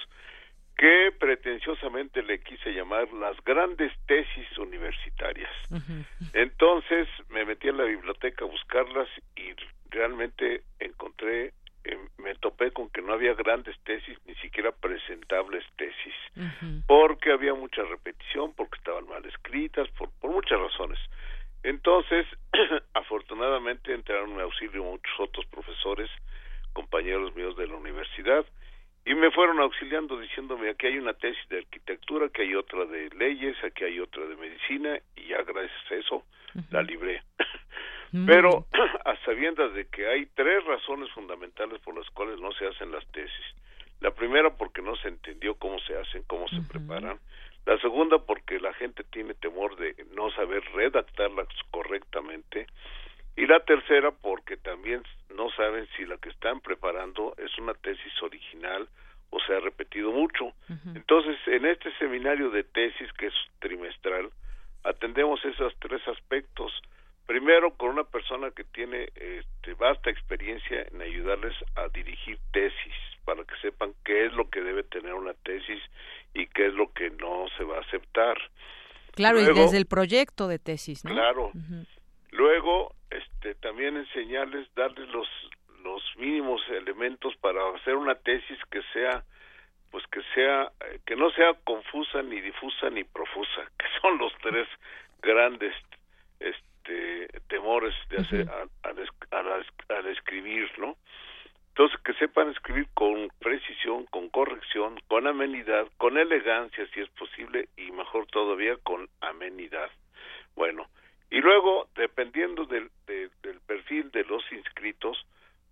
que 0.78 1.14
pretenciosamente 1.18 2.22
le 2.24 2.40
quise 2.40 2.72
llamar 2.72 3.12
las 3.14 3.42
grandes 3.46 3.94
tesis 4.08 4.58
universitarias. 4.58 5.52
Entonces 6.34 7.08
me 7.30 7.46
metí 7.46 7.70
en 7.70 7.78
la 7.78 7.86
biblioteca 7.86 8.44
a 8.44 8.48
buscarlas 8.48 9.08
y 9.36 9.54
realmente 9.90 10.64
encontré, 10.80 11.54
eh, 11.86 11.98
me 12.18 12.36
topé 12.36 12.72
con 12.72 12.90
que 12.90 13.02
no 13.02 13.14
había 13.14 13.34
grandes 13.36 13.78
tesis, 13.84 14.18
ni 14.26 14.36
siquiera 14.36 14.72
presentables 14.72 15.64
tesis, 15.78 16.16
porque 16.88 17.32
había 17.32 17.54
mucha 17.54 17.84
repetición, 17.84 18.54
porque 18.54 18.78
estaban 18.78 19.08
mal 19.08 19.24
escritas, 19.26 19.88
por, 19.92 20.10
por 20.20 20.32
muchas 20.32 20.60
razones. 20.60 21.00
Entonces, 21.66 22.28
afortunadamente 22.94 23.92
entraron 23.92 24.34
en 24.34 24.42
auxilio 24.42 24.84
muchos 24.84 25.20
otros 25.20 25.48
profesores, 25.48 26.12
compañeros 26.74 27.36
míos 27.36 27.58
de 27.58 27.66
la 27.66 27.76
universidad, 27.76 28.46
y 29.04 29.16
me 29.16 29.32
fueron 29.32 29.60
auxiliando 29.60 30.20
diciéndome 30.20 30.70
aquí 30.70 30.86
hay 30.86 31.00
una 31.00 31.14
tesis 31.14 31.42
de 31.50 31.58
arquitectura, 31.60 32.30
que 32.30 32.44
hay 32.44 32.54
otra 32.54 32.86
de 32.86 33.10
leyes, 33.18 33.58
aquí 33.64 33.84
hay 33.84 34.00
otra 34.00 34.28
de 34.28 34.36
medicina, 34.36 35.00
y 35.16 35.30
ya 35.30 35.42
gracias 35.42 35.92
a 35.92 35.96
eso 35.96 36.24
la 36.70 36.84
libré. 36.84 37.24
Pero 38.28 38.68
a 39.06 39.16
sabiendas 39.26 39.74
de 39.74 39.88
que 39.88 40.08
hay 40.08 40.28
tres 40.36 40.64
razones 40.66 41.10
fundamentales 41.14 41.80
por 41.82 41.98
las 41.98 42.08
cuales 42.12 42.40
no 42.40 42.52
se 42.54 42.68
hacen 42.68 42.92
las 42.92 43.06
tesis. 43.08 43.46
La 44.02 44.12
primera 44.12 44.52
porque 44.56 44.84
no 44.84 44.96
se 44.98 45.08
entendió 45.08 45.56
cómo 45.56 45.80
se 45.80 45.98
hacen, 45.98 46.22
cómo 46.28 46.48
se 46.48 46.62
preparan. 46.62 47.18
La 47.66 47.80
segunda, 47.80 48.20
porque 48.20 48.60
la 48.60 48.74
gente 48.74 49.04
tiene 49.06 49.34
temor 49.34 49.76
de 49.78 49.96
no 50.14 50.30
saber 50.32 50.64
redactarlas 50.74 51.48
correctamente. 51.72 52.68
Y 53.36 53.48
la 53.48 53.60
tercera, 53.62 54.12
porque 54.12 54.56
también 54.56 55.04
no 55.36 55.50
saben 55.52 55.88
si 55.98 56.06
la 56.06 56.18
que 56.18 56.30
están 56.30 56.62
preparando 56.62 57.36
es 57.38 57.58
una 57.58 57.74
tesis 57.74 58.14
original 58.22 58.88
o 59.32 59.40
se 59.42 59.56
ha 59.56 59.60
repetido 59.60 60.12
mucho. 60.12 60.54
Entonces, 60.94 61.38
en 61.48 61.66
este 61.66 61.92
seminario 61.98 62.50
de 62.52 62.64
tesis, 62.64 63.12
que 63.14 63.28
es 63.28 63.34
trimestral, 63.60 64.30
atendemos 64.84 65.44
esos 65.44 65.74
tres 65.80 66.08
aspectos. 66.08 66.72
Primero, 67.26 67.72
con 67.72 67.90
una 67.90 68.04
persona 68.04 68.52
que 68.52 68.64
tiene 68.64 69.10
este, 69.16 69.74
vasta 69.74 70.12
experiencia 70.12 70.84
en 70.92 71.02
ayudarles 71.02 71.56
a 71.76 71.90
dirigir 71.90 72.38
tesis, 72.54 72.94
para 73.26 73.44
que 73.44 73.56
sepan 73.62 73.94
qué 74.04 74.28
es 74.28 74.34
lo 74.34 74.50
que 74.50 74.62
debe 74.62 74.84
tener 74.84 75.14
una 75.14 75.34
tesis 75.34 75.82
y 76.34 76.48
qué 76.48 76.68
es 76.68 76.74
lo 76.74 76.92
que 76.94 77.10
no 77.10 77.48
se 77.58 77.64
va 77.64 77.78
a 77.78 77.82
aceptar. 77.82 78.38
Claro, 79.14 79.40
y 79.40 79.46
desde 79.46 79.78
el 79.78 79.86
proyecto 79.86 80.48
de 80.48 80.60
tesis, 80.60 81.04
¿no? 81.06 81.12
Claro. 81.12 81.52
Luego, 82.32 82.94
este, 83.10 83.56
también 83.56 83.98
enseñarles, 83.98 84.68
darles 84.76 85.08
los 85.10 85.28
los 85.86 86.02
mínimos 86.18 86.62
elementos 86.70 87.36
para 87.38 87.62
hacer 87.76 87.96
una 87.96 88.16
tesis 88.16 88.58
que 88.72 88.82
sea 88.92 89.24
pues 89.92 90.04
que 90.08 90.22
sea 90.34 90.72
que 91.06 91.16
no 91.16 91.30
sea 91.32 91.54
confusa 91.64 92.24
ni 92.24 92.42
difusa 92.42 92.90
ni 92.90 93.04
profusa 93.04 93.62
que 93.78 93.86
son 94.02 94.18
los 94.18 94.34
tres 94.42 94.68
grandes 95.22 95.74
este 96.40 97.28
temores 97.48 97.94
de 98.10 98.18
hacer 98.18 98.50
al 98.82 100.08
escribir 100.08 100.70
no 100.80 100.98
entonces, 101.78 102.00
que 102.06 102.14
sepan 102.14 102.52
escribir 102.52 102.88
con 102.94 103.28
precisión, 103.38 104.06
con 104.06 104.30
corrección, 104.30 104.98
con 105.10 105.28
amenidad, 105.28 105.86
con 105.98 106.18
elegancia, 106.18 106.88
si 106.94 107.02
es 107.02 107.10
posible, 107.10 107.68
y 107.76 107.92
mejor 107.92 108.28
todavía, 108.28 108.78
con 108.78 109.10
amenidad. 109.20 109.92
Bueno, 110.56 110.88
y 111.30 111.42
luego, 111.42 111.90
dependiendo 111.98 112.64
del, 112.64 112.90
del 113.08 113.60
perfil 113.68 114.10
de 114.12 114.24
los 114.24 114.42
inscritos, 114.54 115.18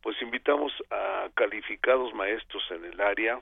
pues 0.01 0.21
invitamos 0.21 0.73
a 0.91 1.29
calificados 1.35 2.13
maestros 2.13 2.69
en 2.71 2.83
el 2.83 2.99
área, 2.99 3.39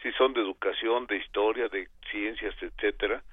si 0.00 0.12
son 0.12 0.34
de 0.34 0.40
educación, 0.40 1.08
de 1.08 1.16
historia, 1.16 1.66
de 1.66 1.88
ciencias, 2.12 2.54
etcétera, 2.62 3.24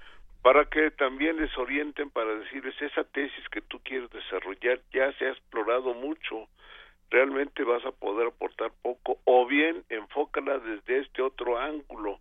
para 0.41 0.65
que 0.65 0.89
también 0.89 1.38
les 1.38 1.56
orienten 1.56 2.10
para 2.10 2.34
decirles 2.34 2.74
esa 2.82 3.04
tesis 3.04 3.48
que 3.50 3.62
tú 3.62 3.80
quieres 3.84 4.10
desarrollar 4.10 4.80
ya 4.91 5.13
se 5.20 5.28
ha 5.28 5.30
explorado 5.30 5.94
mucho, 5.94 6.48
realmente 7.12 7.63
vas 7.63 7.86
a 7.86 7.91
poder 7.91 8.30
aportar 8.30 8.71
poco 8.82 9.19
o 9.26 9.45
bien 9.45 9.84
enfócala 9.89 10.58
desde 10.60 11.00
este 11.00 11.21
otro 11.21 11.60
ángulo 11.60 12.19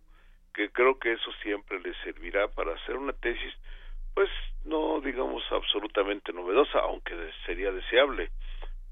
que 0.53 0.69
creo 0.69 0.99
que 0.99 1.13
eso 1.13 1.31
siempre 1.41 1.79
les 1.79 1.95
servirá 2.03 2.49
para 2.49 2.73
hacer 2.73 2.97
una 2.97 3.13
tesis 3.13 3.53
pues 4.13 4.29
no 4.65 4.99
digamos 4.99 5.43
absolutamente 5.51 6.33
novedosa 6.33 6.79
aunque 6.79 7.13
sería 7.45 7.71
deseable 7.71 8.29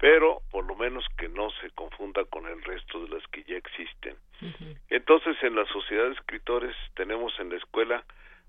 pero 0.00 0.40
por 0.50 0.64
lo 0.64 0.74
menos 0.74 1.04
que 1.18 1.28
no 1.28 1.50
se 1.60 1.70
confunda 1.72 2.24
con 2.24 2.46
el 2.46 2.62
resto 2.62 3.04
de 3.04 3.10
las 3.10 3.26
que 3.28 3.44
ya 3.44 3.56
existen. 3.56 4.16
Entonces 4.88 5.36
en 5.42 5.54
la 5.54 5.66
sociedad 5.66 6.06
de 6.06 6.14
escritores 6.14 6.74
tenemos 6.94 7.38
en 7.38 7.50
la 7.50 7.56
escuela 7.56 8.02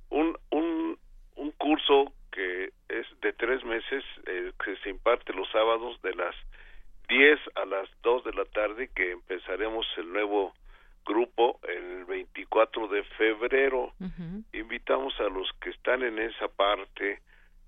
un 0.10 0.38
un 0.50 0.98
un 1.36 1.52
curso 1.52 2.14
que 2.32 2.72
es 2.88 3.06
de 3.22 3.34
tres 3.34 3.66
meses 3.66 4.04
eh, 4.28 4.54
que 4.64 4.78
se 4.78 4.90
imparte 4.90 5.34
los 5.34 5.50
sábados 5.52 6.02
de 6.02 6.16
las 6.16 6.36
10 7.12 7.40
a 7.56 7.66
las 7.66 7.90
2 8.04 8.24
de 8.24 8.32
la 8.32 8.46
tarde 8.46 8.90
que 8.96 9.12
empezaremos 9.12 9.86
el 9.98 10.14
nuevo 10.14 10.54
grupo 11.06 11.60
el 11.68 12.06
24 12.06 12.88
de 12.88 13.04
febrero. 13.04 13.92
Invitamos 14.54 15.20
a 15.20 15.24
los 15.24 15.52
que 15.60 15.72
están 15.72 16.04
en 16.04 16.20
esa 16.20 16.48
parte 16.48 17.20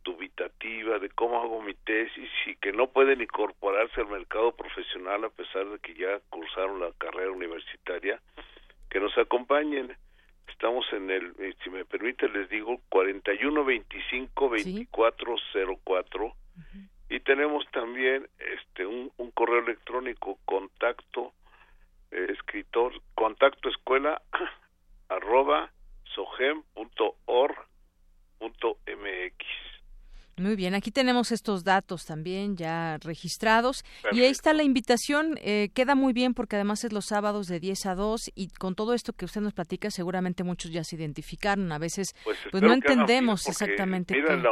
dubitativa 0.02 0.98
de 0.98 1.10
cómo 1.10 1.42
hago 1.42 1.62
mi 1.62 1.74
tesis 1.74 2.30
y 2.46 2.56
que 2.56 2.72
no 2.72 2.88
pueden 2.88 3.20
incorporarse 3.20 4.00
al 4.00 4.08
mercado 4.08 4.54
profesional 4.54 5.26
a 5.26 5.30
pesar 5.30 5.68
de 5.68 5.80
que 5.80 5.94
ya 5.94 6.22
cursaron 6.30 6.80
la 6.80 6.94
carrera 6.98 7.32
universitaria, 7.32 8.22
que 8.90 9.02
nos 9.02 9.18
acompañen. 9.18 9.94
Estamos 10.48 10.86
en 10.94 11.12
el, 11.12 11.36
eh, 11.40 11.54
si 11.62 11.70
me 11.70 11.84
permite, 11.84 12.30
les 12.30 12.48
digo, 12.48 12.80
4125 12.88 14.48
2404 14.48 16.34
y 17.10 17.20
tenemos 17.20 17.66
también 17.72 18.28
este 18.38 18.86
un, 18.86 19.12
correo 19.34 19.60
electrónico 19.60 20.38
contacto 20.46 21.34
eh, 22.12 22.28
escritor 22.30 22.94
contacto 23.16 23.70
escuela 23.70 24.22
arroba 25.10 25.72
mx 28.86 29.73
muy 30.38 30.56
bien, 30.56 30.74
aquí 30.74 30.90
tenemos 30.90 31.32
estos 31.32 31.64
datos 31.64 32.06
también 32.06 32.58
ya 32.58 32.98
registrados. 33.04 33.84
Y 34.12 34.22
ahí 34.22 34.32
está 34.32 34.54
la 34.54 34.64
invitación, 34.64 35.38
eh, 35.42 35.70
queda 35.76 35.94
muy 35.94 36.12
bien 36.14 36.34
porque 36.34 36.56
además 36.56 36.84
es 36.84 36.92
los 36.92 37.06
sábados 37.06 37.48
de 37.48 37.60
10 37.60 37.86
a 37.86 37.96
2 37.96 38.32
y 38.36 38.50
con 38.50 38.74
todo 38.74 38.94
esto 38.94 39.14
que 39.14 39.26
usted 39.26 39.42
nos 39.42 39.54
platica 39.54 39.92
seguramente 39.92 40.44
muchos 40.44 40.72
ya 40.72 40.84
se 40.84 40.96
identificaron, 40.96 41.72
a 41.72 41.78
veces 41.78 42.16
pues, 42.24 42.40
pues 42.50 42.64
no 42.64 42.74
entendemos 42.74 43.48
exactamente. 43.48 44.16
Mira, 44.16 44.36
la, 44.36 44.52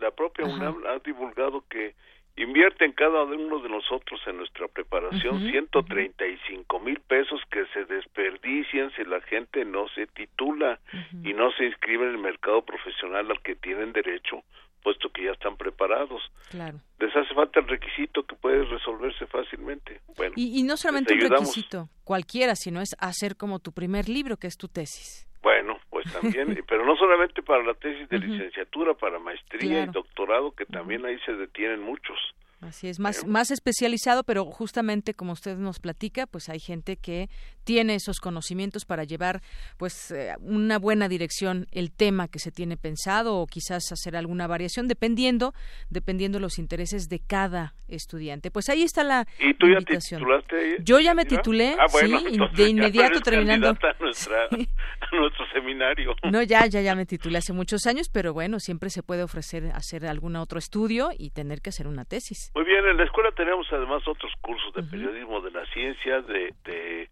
la 0.00 0.10
propia 0.10 0.44
UNAM 0.44 0.84
ha 0.86 0.98
divulgado 0.98 1.64
que 1.68 1.94
invierte 2.36 2.84
en 2.84 2.92
cada 2.92 3.24
uno 3.24 3.58
de 3.60 3.68
nosotros 3.68 4.20
en 4.26 4.38
nuestra 4.38 4.68
preparación 4.68 5.50
135 5.50 6.80
mil 6.80 7.00
pesos 7.00 7.40
que 7.50 7.66
se 7.72 7.84
desperdician 7.84 8.90
si 8.96 9.04
la 9.04 9.20
gente 9.22 9.64
no 9.64 9.88
se 9.88 10.06
titula 10.06 10.80
y 11.22 11.34
no 11.34 11.52
se 11.52 11.66
inscribe 11.66 12.04
en 12.04 12.12
el 12.12 12.18
mercado 12.18 12.62
profesional 12.64 13.30
al 13.30 13.42
que 13.42 13.54
tienen 13.56 13.92
derecho 13.92 14.42
puesto 14.82 15.10
que 15.10 15.24
ya 15.24 15.32
están 15.32 15.56
preparados. 15.56 16.22
Claro. 16.50 16.78
Les 16.98 17.14
hace 17.14 17.34
falta 17.34 17.60
el 17.60 17.68
requisito 17.68 18.24
que 18.24 18.36
puede 18.36 18.64
resolverse 18.64 19.26
fácilmente. 19.26 20.00
Bueno, 20.34 20.58
y, 20.58 20.62
no 20.62 20.76
solamente 20.76 21.14
un 21.14 21.20
requisito 21.20 21.88
cualquiera, 22.04 22.54
sino 22.56 22.80
es 22.80 22.94
hacer 22.98 23.36
como 23.36 23.58
tu 23.58 23.72
primer 23.72 24.08
libro, 24.08 24.36
que 24.36 24.46
es 24.46 24.56
tu 24.56 24.68
tesis. 24.68 25.28
Bueno, 25.42 25.78
pues 25.90 26.02
pues 26.02 26.20
también, 26.20 26.64
pero 26.68 26.84
no 26.84 26.96
solamente 26.96 27.42
para 27.42 27.62
la 27.62 27.74
tesis 27.74 28.08
de 28.08 28.18
licenciatura, 28.18 28.94
para 28.94 29.18
maestría 29.18 29.84
y 29.84 29.86
doctorado, 29.86 30.52
que 30.52 30.66
también 30.66 31.04
ahí 31.04 31.18
se 31.24 31.32
detienen 31.32 31.82
muchos. 31.82 32.18
Así 32.62 32.86
es, 32.86 33.00
más, 33.00 33.26
más 33.26 33.50
especializado, 33.50 34.22
pero 34.22 34.44
justamente 34.44 35.14
como 35.14 35.32
usted 35.32 35.56
nos 35.56 35.80
platica, 35.80 36.28
pues 36.28 36.48
hay 36.48 36.60
gente 36.60 36.96
que 36.96 37.28
tiene 37.64 37.96
esos 37.96 38.20
conocimientos 38.20 38.84
para 38.84 39.02
llevar 39.02 39.42
pues 39.76 40.12
eh, 40.12 40.34
una 40.40 40.78
buena 40.78 41.08
dirección 41.08 41.66
el 41.72 41.90
tema 41.90 42.28
que 42.28 42.38
se 42.38 42.52
tiene 42.52 42.76
pensado 42.76 43.36
o 43.36 43.46
quizás 43.46 43.90
hacer 43.90 44.16
alguna 44.16 44.46
variación 44.46 44.88
dependiendo 44.88 45.54
dependiendo 45.90 46.38
los 46.38 46.58
intereses 46.58 47.08
de 47.08 47.18
cada 47.18 47.74
estudiante. 47.88 48.50
Pues 48.50 48.68
ahí 48.68 48.82
está 48.82 49.02
la 49.02 49.26
¿Y 49.38 49.54
tú 49.54 49.66
ya 49.68 49.78
te 49.80 49.98
titulaste? 49.98 50.76
Yo 50.82 51.00
ya 51.00 51.14
me 51.14 51.24
titulé, 51.24 51.76
ah, 51.78 51.88
sí, 51.88 52.38
de 52.56 52.68
inmediato 52.68 53.20
terminando 53.20 53.68
a, 53.70 55.16
nuestro 55.16 55.46
seminario. 55.52 56.14
No, 56.30 56.42
ya 56.42 56.66
ya 56.66 56.80
ya 56.80 56.94
me 56.94 57.06
titulé 57.06 57.38
hace 57.38 57.52
muchos 57.52 57.86
años, 57.86 58.08
pero 58.08 58.32
bueno, 58.32 58.60
siempre 58.60 58.88
se 58.90 59.02
puede 59.02 59.24
ofrecer 59.24 59.72
hacer 59.74 60.06
algún 60.06 60.36
otro 60.36 60.58
estudio 60.58 61.10
y 61.16 61.30
tener 61.30 61.60
que 61.60 61.70
hacer 61.70 61.86
una 61.86 62.04
tesis. 62.04 62.51
Muy 62.54 62.64
bien, 62.64 62.86
en 62.86 62.96
la 62.98 63.04
escuela 63.04 63.32
tenemos 63.32 63.66
además 63.72 64.06
otros 64.06 64.32
cursos 64.40 64.74
de 64.74 64.82
periodismo 64.82 65.40
de 65.40 65.50
la 65.50 65.64
ciencia, 65.66 66.20
de, 66.20 66.52
de 66.64 67.08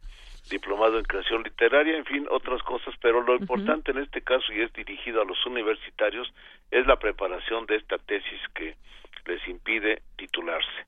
diplomado 0.50 0.98
en 0.98 1.05
creación 1.05 1.42
literaria, 1.42 1.96
en 1.96 2.05
fin, 2.05 2.26
otras 2.31 2.62
cosas, 2.62 2.94
pero 3.00 3.22
lo 3.22 3.37
importante 3.37 3.92
en 3.92 3.98
este 3.98 4.20
caso, 4.20 4.53
y 4.53 4.61
es 4.61 4.72
dirigido 4.72 5.22
a 5.22 5.24
los 5.24 5.44
universitarios, 5.46 6.31
es 6.70 6.87
la 6.87 6.96
preparación 6.96 7.66
de 7.66 7.76
esta 7.76 7.96
tesis 7.98 8.40
que 8.55 8.76
les 9.26 9.46
impide 9.48 10.03
titularse. 10.16 10.87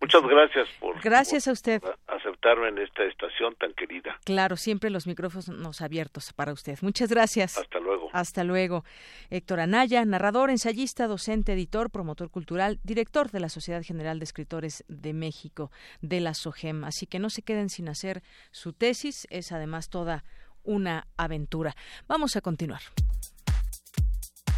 Muchas 0.00 0.22
gracias 0.22 0.68
por, 0.78 1.00
gracias 1.00 1.48
a 1.48 1.52
usted. 1.52 1.82
aceptarme 2.06 2.68
en 2.68 2.78
esta 2.78 3.04
estación 3.04 3.54
tan 3.56 3.72
querida. 3.74 4.18
Claro, 4.24 4.56
siempre 4.56 4.90
los 4.90 5.06
micrófonos 5.06 5.80
abiertos 5.80 6.32
para 6.32 6.52
usted. 6.52 6.78
Muchas 6.82 7.10
gracias. 7.10 7.56
Hasta 7.56 7.78
luego. 7.80 8.10
Hasta 8.12 8.44
luego. 8.44 8.84
Héctor 9.30 9.60
Anaya, 9.60 10.04
narrador, 10.04 10.50
ensayista, 10.50 11.06
docente, 11.06 11.52
editor, 11.52 11.90
promotor 11.90 12.30
cultural, 12.30 12.78
director 12.82 13.30
de 13.30 13.40
la 13.40 13.48
Sociedad 13.48 13.82
General 13.82 14.18
de 14.18 14.24
Escritores 14.24 14.84
de 14.88 15.12
México, 15.12 15.70
de 16.00 16.20
la 16.20 16.34
SOGEM. 16.34 16.84
Así 16.84 17.06
que 17.06 17.18
no 17.18 17.30
se 17.30 17.42
queden 17.42 17.68
sin 17.68 17.88
hacer 17.88 18.22
su 18.50 18.72
tesis, 18.72 19.26
es 19.30 19.52
además 19.52 19.88
toda 19.88 20.24
una 20.62 21.06
aventura. 21.16 21.74
Vamos 22.06 22.36
a 22.36 22.40
continuar. 22.40 22.80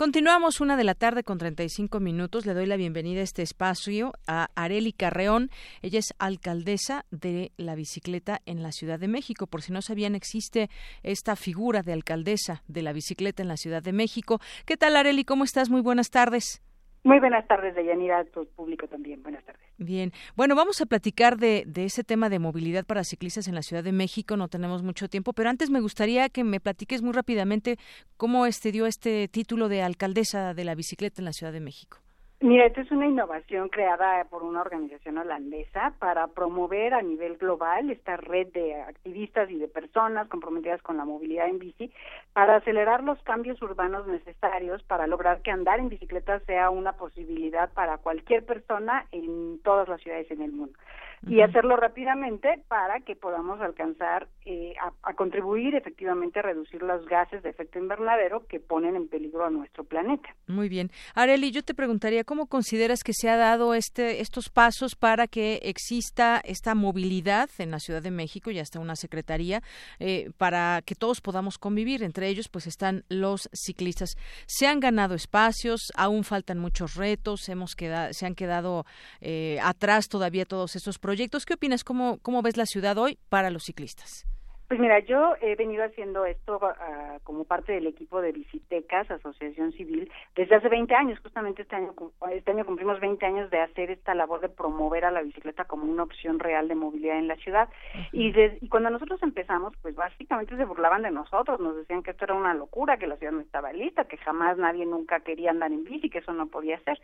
Continuamos 0.00 0.62
una 0.62 0.78
de 0.78 0.84
la 0.84 0.94
tarde 0.94 1.22
con 1.24 1.36
35 1.36 2.00
minutos. 2.00 2.46
Le 2.46 2.54
doy 2.54 2.64
la 2.64 2.78
bienvenida 2.78 3.20
a 3.20 3.22
este 3.22 3.42
espacio 3.42 4.12
a 4.26 4.48
Areli 4.54 4.94
Carreón. 4.94 5.50
Ella 5.82 5.98
es 5.98 6.14
alcaldesa 6.18 7.04
de 7.10 7.52
la 7.58 7.74
bicicleta 7.74 8.38
en 8.46 8.62
la 8.62 8.72
Ciudad 8.72 8.98
de 8.98 9.08
México. 9.08 9.46
Por 9.46 9.60
si 9.60 9.74
no 9.74 9.82
sabían, 9.82 10.14
existe 10.14 10.70
esta 11.02 11.36
figura 11.36 11.82
de 11.82 11.92
alcaldesa 11.92 12.62
de 12.66 12.80
la 12.80 12.94
bicicleta 12.94 13.42
en 13.42 13.48
la 13.48 13.58
Ciudad 13.58 13.82
de 13.82 13.92
México. 13.92 14.38
¿Qué 14.64 14.78
tal, 14.78 14.96
Areli? 14.96 15.26
¿Cómo 15.26 15.44
estás? 15.44 15.68
Muy 15.68 15.82
buenas 15.82 16.08
tardes. 16.08 16.62
Muy 17.04 17.20
buenas 17.20 17.46
tardes, 17.46 17.74
Deyanira, 17.74 18.20
a 18.20 18.24
tu 18.24 18.46
público 18.46 18.88
también. 18.88 19.22
Buenas 19.22 19.44
tardes. 19.44 19.69
Bien, 19.82 20.12
bueno, 20.36 20.54
vamos 20.54 20.82
a 20.82 20.86
platicar 20.86 21.38
de, 21.38 21.64
de, 21.66 21.86
ese 21.86 22.04
tema 22.04 22.28
de 22.28 22.38
movilidad 22.38 22.84
para 22.84 23.02
ciclistas 23.02 23.48
en 23.48 23.54
la 23.54 23.62
Ciudad 23.62 23.82
de 23.82 23.92
México. 23.92 24.36
No 24.36 24.48
tenemos 24.48 24.82
mucho 24.82 25.08
tiempo, 25.08 25.32
pero 25.32 25.48
antes 25.48 25.70
me 25.70 25.80
gustaría 25.80 26.28
que 26.28 26.44
me 26.44 26.60
platiques 26.60 27.00
muy 27.00 27.12
rápidamente 27.12 27.78
cómo 28.18 28.44
este 28.44 28.72
dio 28.72 28.84
este 28.84 29.26
título 29.28 29.70
de 29.70 29.80
alcaldesa 29.80 30.52
de 30.52 30.64
la 30.64 30.74
bicicleta 30.74 31.22
en 31.22 31.24
la 31.24 31.32
Ciudad 31.32 31.54
de 31.54 31.60
México. 31.60 31.96
Mira, 32.42 32.64
esta 32.64 32.80
es 32.80 32.90
una 32.90 33.06
innovación 33.06 33.68
creada 33.68 34.24
por 34.24 34.42
una 34.42 34.62
organización 34.62 35.18
holandesa 35.18 35.92
para 35.98 36.26
promover 36.28 36.94
a 36.94 37.02
nivel 37.02 37.36
global 37.36 37.90
esta 37.90 38.16
red 38.16 38.46
de 38.54 38.80
activistas 38.80 39.50
y 39.50 39.58
de 39.58 39.68
personas 39.68 40.26
comprometidas 40.28 40.80
con 40.80 40.96
la 40.96 41.04
movilidad 41.04 41.48
en 41.48 41.58
bici 41.58 41.92
para 42.32 42.56
acelerar 42.56 43.04
los 43.04 43.22
cambios 43.24 43.60
urbanos 43.60 44.06
necesarios 44.06 44.82
para 44.84 45.06
lograr 45.06 45.42
que 45.42 45.50
andar 45.50 45.80
en 45.80 45.90
bicicleta 45.90 46.40
sea 46.46 46.70
una 46.70 46.92
posibilidad 46.94 47.70
para 47.74 47.98
cualquier 47.98 48.46
persona 48.46 49.04
en 49.12 49.60
todas 49.62 49.86
las 49.90 50.00
ciudades 50.00 50.30
en 50.30 50.40
el 50.40 50.52
mundo 50.52 50.78
y 51.26 51.42
hacerlo 51.42 51.76
rápidamente 51.76 52.62
para 52.68 53.00
que 53.00 53.14
podamos 53.14 53.60
alcanzar 53.60 54.28
eh, 54.46 54.72
a, 55.02 55.12
contribuir 55.14 55.74
efectivamente 55.74 56.38
a 56.38 56.42
reducir 56.42 56.82
los 56.82 57.04
gases 57.06 57.42
de 57.42 57.50
efecto 57.50 57.78
invernadero 57.78 58.46
que 58.46 58.58
ponen 58.58 58.96
en 58.96 59.06
peligro 59.06 59.44
a 59.44 59.50
nuestro 59.50 59.84
planeta. 59.84 60.34
Muy 60.46 60.70
bien. 60.70 60.90
Areli, 61.14 61.50
yo 61.50 61.62
te 61.62 61.74
preguntaría, 61.74 62.24
¿cómo 62.24 62.46
consideras 62.46 63.02
que 63.04 63.12
se 63.12 63.28
ha 63.28 63.36
dado 63.36 63.74
este, 63.74 64.22
estos 64.22 64.48
pasos 64.48 64.96
para 64.96 65.26
que 65.26 65.60
exista 65.62 66.40
esta 66.42 66.74
movilidad 66.74 67.50
en 67.58 67.70
la 67.70 67.80
Ciudad 67.80 68.02
de 68.02 68.10
México 68.10 68.50
y 68.50 68.58
hasta 68.58 68.80
una 68.80 68.96
secretaría 68.96 69.62
eh, 69.98 70.30
para 70.38 70.80
que 70.86 70.94
todos 70.94 71.20
podamos 71.20 71.58
convivir? 71.58 72.02
Entre 72.02 72.28
ellos, 72.28 72.48
pues 72.48 72.66
están 72.66 73.04
los 73.10 73.50
ciclistas. 73.52 74.16
Se 74.46 74.66
han 74.66 74.80
ganado 74.80 75.14
espacios, 75.14 75.92
aún 75.96 76.24
faltan 76.24 76.58
muchos 76.58 76.94
retos, 76.94 77.46
hemos 77.50 77.74
quedado, 77.76 78.14
se 78.14 78.24
han 78.24 78.34
quedado 78.34 78.86
eh, 79.20 79.58
atrás 79.62 80.08
todavía 80.08 80.46
todos 80.46 80.76
estos 80.76 80.98
proyectos 80.98 81.09
proyectos. 81.10 81.44
¿Qué 81.44 81.54
opinas? 81.54 81.82
¿Cómo, 81.82 82.20
cómo 82.22 82.40
ves 82.40 82.56
la 82.56 82.66
ciudad 82.66 82.96
hoy 82.96 83.18
para 83.28 83.50
los 83.50 83.64
ciclistas? 83.64 84.26
Pues 84.70 84.78
mira, 84.78 85.00
yo 85.00 85.34
he 85.40 85.56
venido 85.56 85.82
haciendo 85.82 86.24
esto 86.26 86.60
uh, 86.62 87.18
como 87.24 87.42
parte 87.42 87.72
del 87.72 87.88
equipo 87.88 88.20
de 88.20 88.30
Visitecas, 88.30 89.10
Asociación 89.10 89.72
Civil, 89.72 90.08
desde 90.36 90.54
hace 90.54 90.68
20 90.68 90.94
años. 90.94 91.18
Justamente 91.24 91.62
este 91.62 91.74
año, 91.74 91.92
este 92.30 92.52
año 92.52 92.64
cumplimos 92.64 93.00
20 93.00 93.26
años 93.26 93.50
de 93.50 93.58
hacer 93.58 93.90
esta 93.90 94.14
labor 94.14 94.38
de 94.38 94.48
promover 94.48 95.04
a 95.04 95.10
la 95.10 95.22
bicicleta 95.22 95.64
como 95.64 95.90
una 95.90 96.04
opción 96.04 96.38
real 96.38 96.68
de 96.68 96.76
movilidad 96.76 97.18
en 97.18 97.26
la 97.26 97.34
ciudad. 97.34 97.68
y, 98.12 98.32
y 98.60 98.68
cuando 98.68 98.90
nosotros 98.90 99.20
empezamos, 99.24 99.72
pues 99.82 99.96
básicamente 99.96 100.56
se 100.56 100.64
burlaban 100.64 101.02
de 101.02 101.10
nosotros, 101.10 101.58
nos 101.58 101.74
decían 101.74 102.04
que 102.04 102.12
esto 102.12 102.26
era 102.26 102.34
una 102.34 102.54
locura, 102.54 102.96
que 102.96 103.08
la 103.08 103.16
ciudad 103.16 103.32
no 103.32 103.40
estaba 103.40 103.72
lista, 103.72 104.04
que 104.04 104.18
jamás 104.18 104.56
nadie 104.56 104.86
nunca 104.86 105.18
quería 105.18 105.50
andar 105.50 105.72
en 105.72 105.82
bici, 105.82 106.10
que 106.10 106.18
eso 106.18 106.32
no 106.32 106.46
podía 106.46 106.78
ser. 106.84 107.00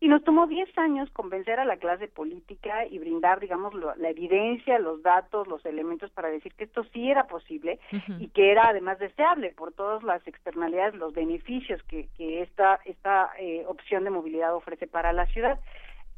Y 0.00 0.08
nos 0.08 0.24
tomó 0.24 0.46
10 0.46 0.78
años 0.78 1.10
convencer 1.10 1.60
a 1.60 1.66
la 1.66 1.76
clase 1.76 2.08
política 2.08 2.86
y 2.86 2.98
brindar, 2.98 3.40
digamos, 3.40 3.74
la 3.74 4.08
evidencia, 4.08 4.78
los 4.78 5.02
datos, 5.02 5.46
los 5.48 5.62
elementos 5.66 6.10
para 6.12 6.30
decir 6.30 6.54
que 6.54 6.64
esto 6.64 6.82
sí 6.94 7.09
era 7.10 7.24
posible 7.24 7.78
y 8.18 8.28
que 8.28 8.50
era 8.50 8.68
además 8.68 8.98
deseable 8.98 9.52
por 9.56 9.72
todas 9.72 10.02
las 10.02 10.26
externalidades, 10.26 10.94
los 10.94 11.12
beneficios 11.12 11.82
que, 11.84 12.08
que 12.16 12.42
esta, 12.42 12.80
esta 12.84 13.30
eh, 13.38 13.64
opción 13.66 14.04
de 14.04 14.10
movilidad 14.10 14.54
ofrece 14.54 14.86
para 14.86 15.12
la 15.12 15.26
ciudad. 15.26 15.58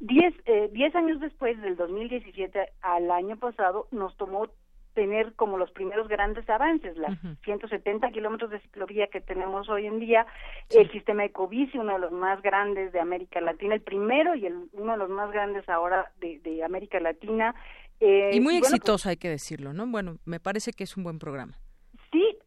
Diez, 0.01 0.35
eh, 0.47 0.69
diez 0.73 0.95
años 0.97 1.21
después, 1.21 1.61
del 1.63 1.77
2017 1.77 2.71
al 2.81 3.11
año 3.11 3.37
pasado, 3.37 3.87
nos 3.93 4.17
tomó 4.17 4.49
tener 4.95 5.33
como 5.35 5.59
los 5.59 5.71
primeros 5.71 6.09
grandes 6.09 6.49
avances, 6.51 6.97
las 6.97 7.19
170 7.45 8.11
kilómetros 8.11 8.51
de 8.51 8.61
ciclovía 8.61 9.07
que 9.07 9.21
tenemos 9.21 9.69
hoy 9.69 9.87
en 9.87 10.01
día, 10.01 10.27
el 10.71 10.91
sistema 10.91 11.25
Ecobici, 11.25 11.79
uno 11.79 11.95
de 11.95 11.99
los 11.99 12.13
más 12.13 12.43
grandes 12.43 12.93
de 12.93 13.01
América 13.01 13.41
Latina, 13.41 13.75
el 13.75 13.81
primero 13.81 14.35
y 14.35 14.47
el, 14.47 14.69
uno 14.73 14.93
de 14.93 14.99
los 14.99 15.09
más 15.09 15.31
grandes 15.31 15.69
ahora 15.69 16.11
de, 16.21 16.41
de 16.41 16.63
América 16.63 17.01
Latina, 17.01 17.55
eh, 18.05 18.31
y 18.35 18.41
muy 18.41 18.59
pues 18.59 18.73
exitoso, 18.73 19.09
hay 19.09 19.17
que 19.17 19.29
decirlo, 19.29 19.73
¿no? 19.73 19.87
Bueno, 19.87 20.19
me 20.25 20.41
parece 20.41 20.73
que 20.73 20.83
es 20.83 20.97
un 20.97 21.05
buen 21.05 21.21
programa. 21.21 21.59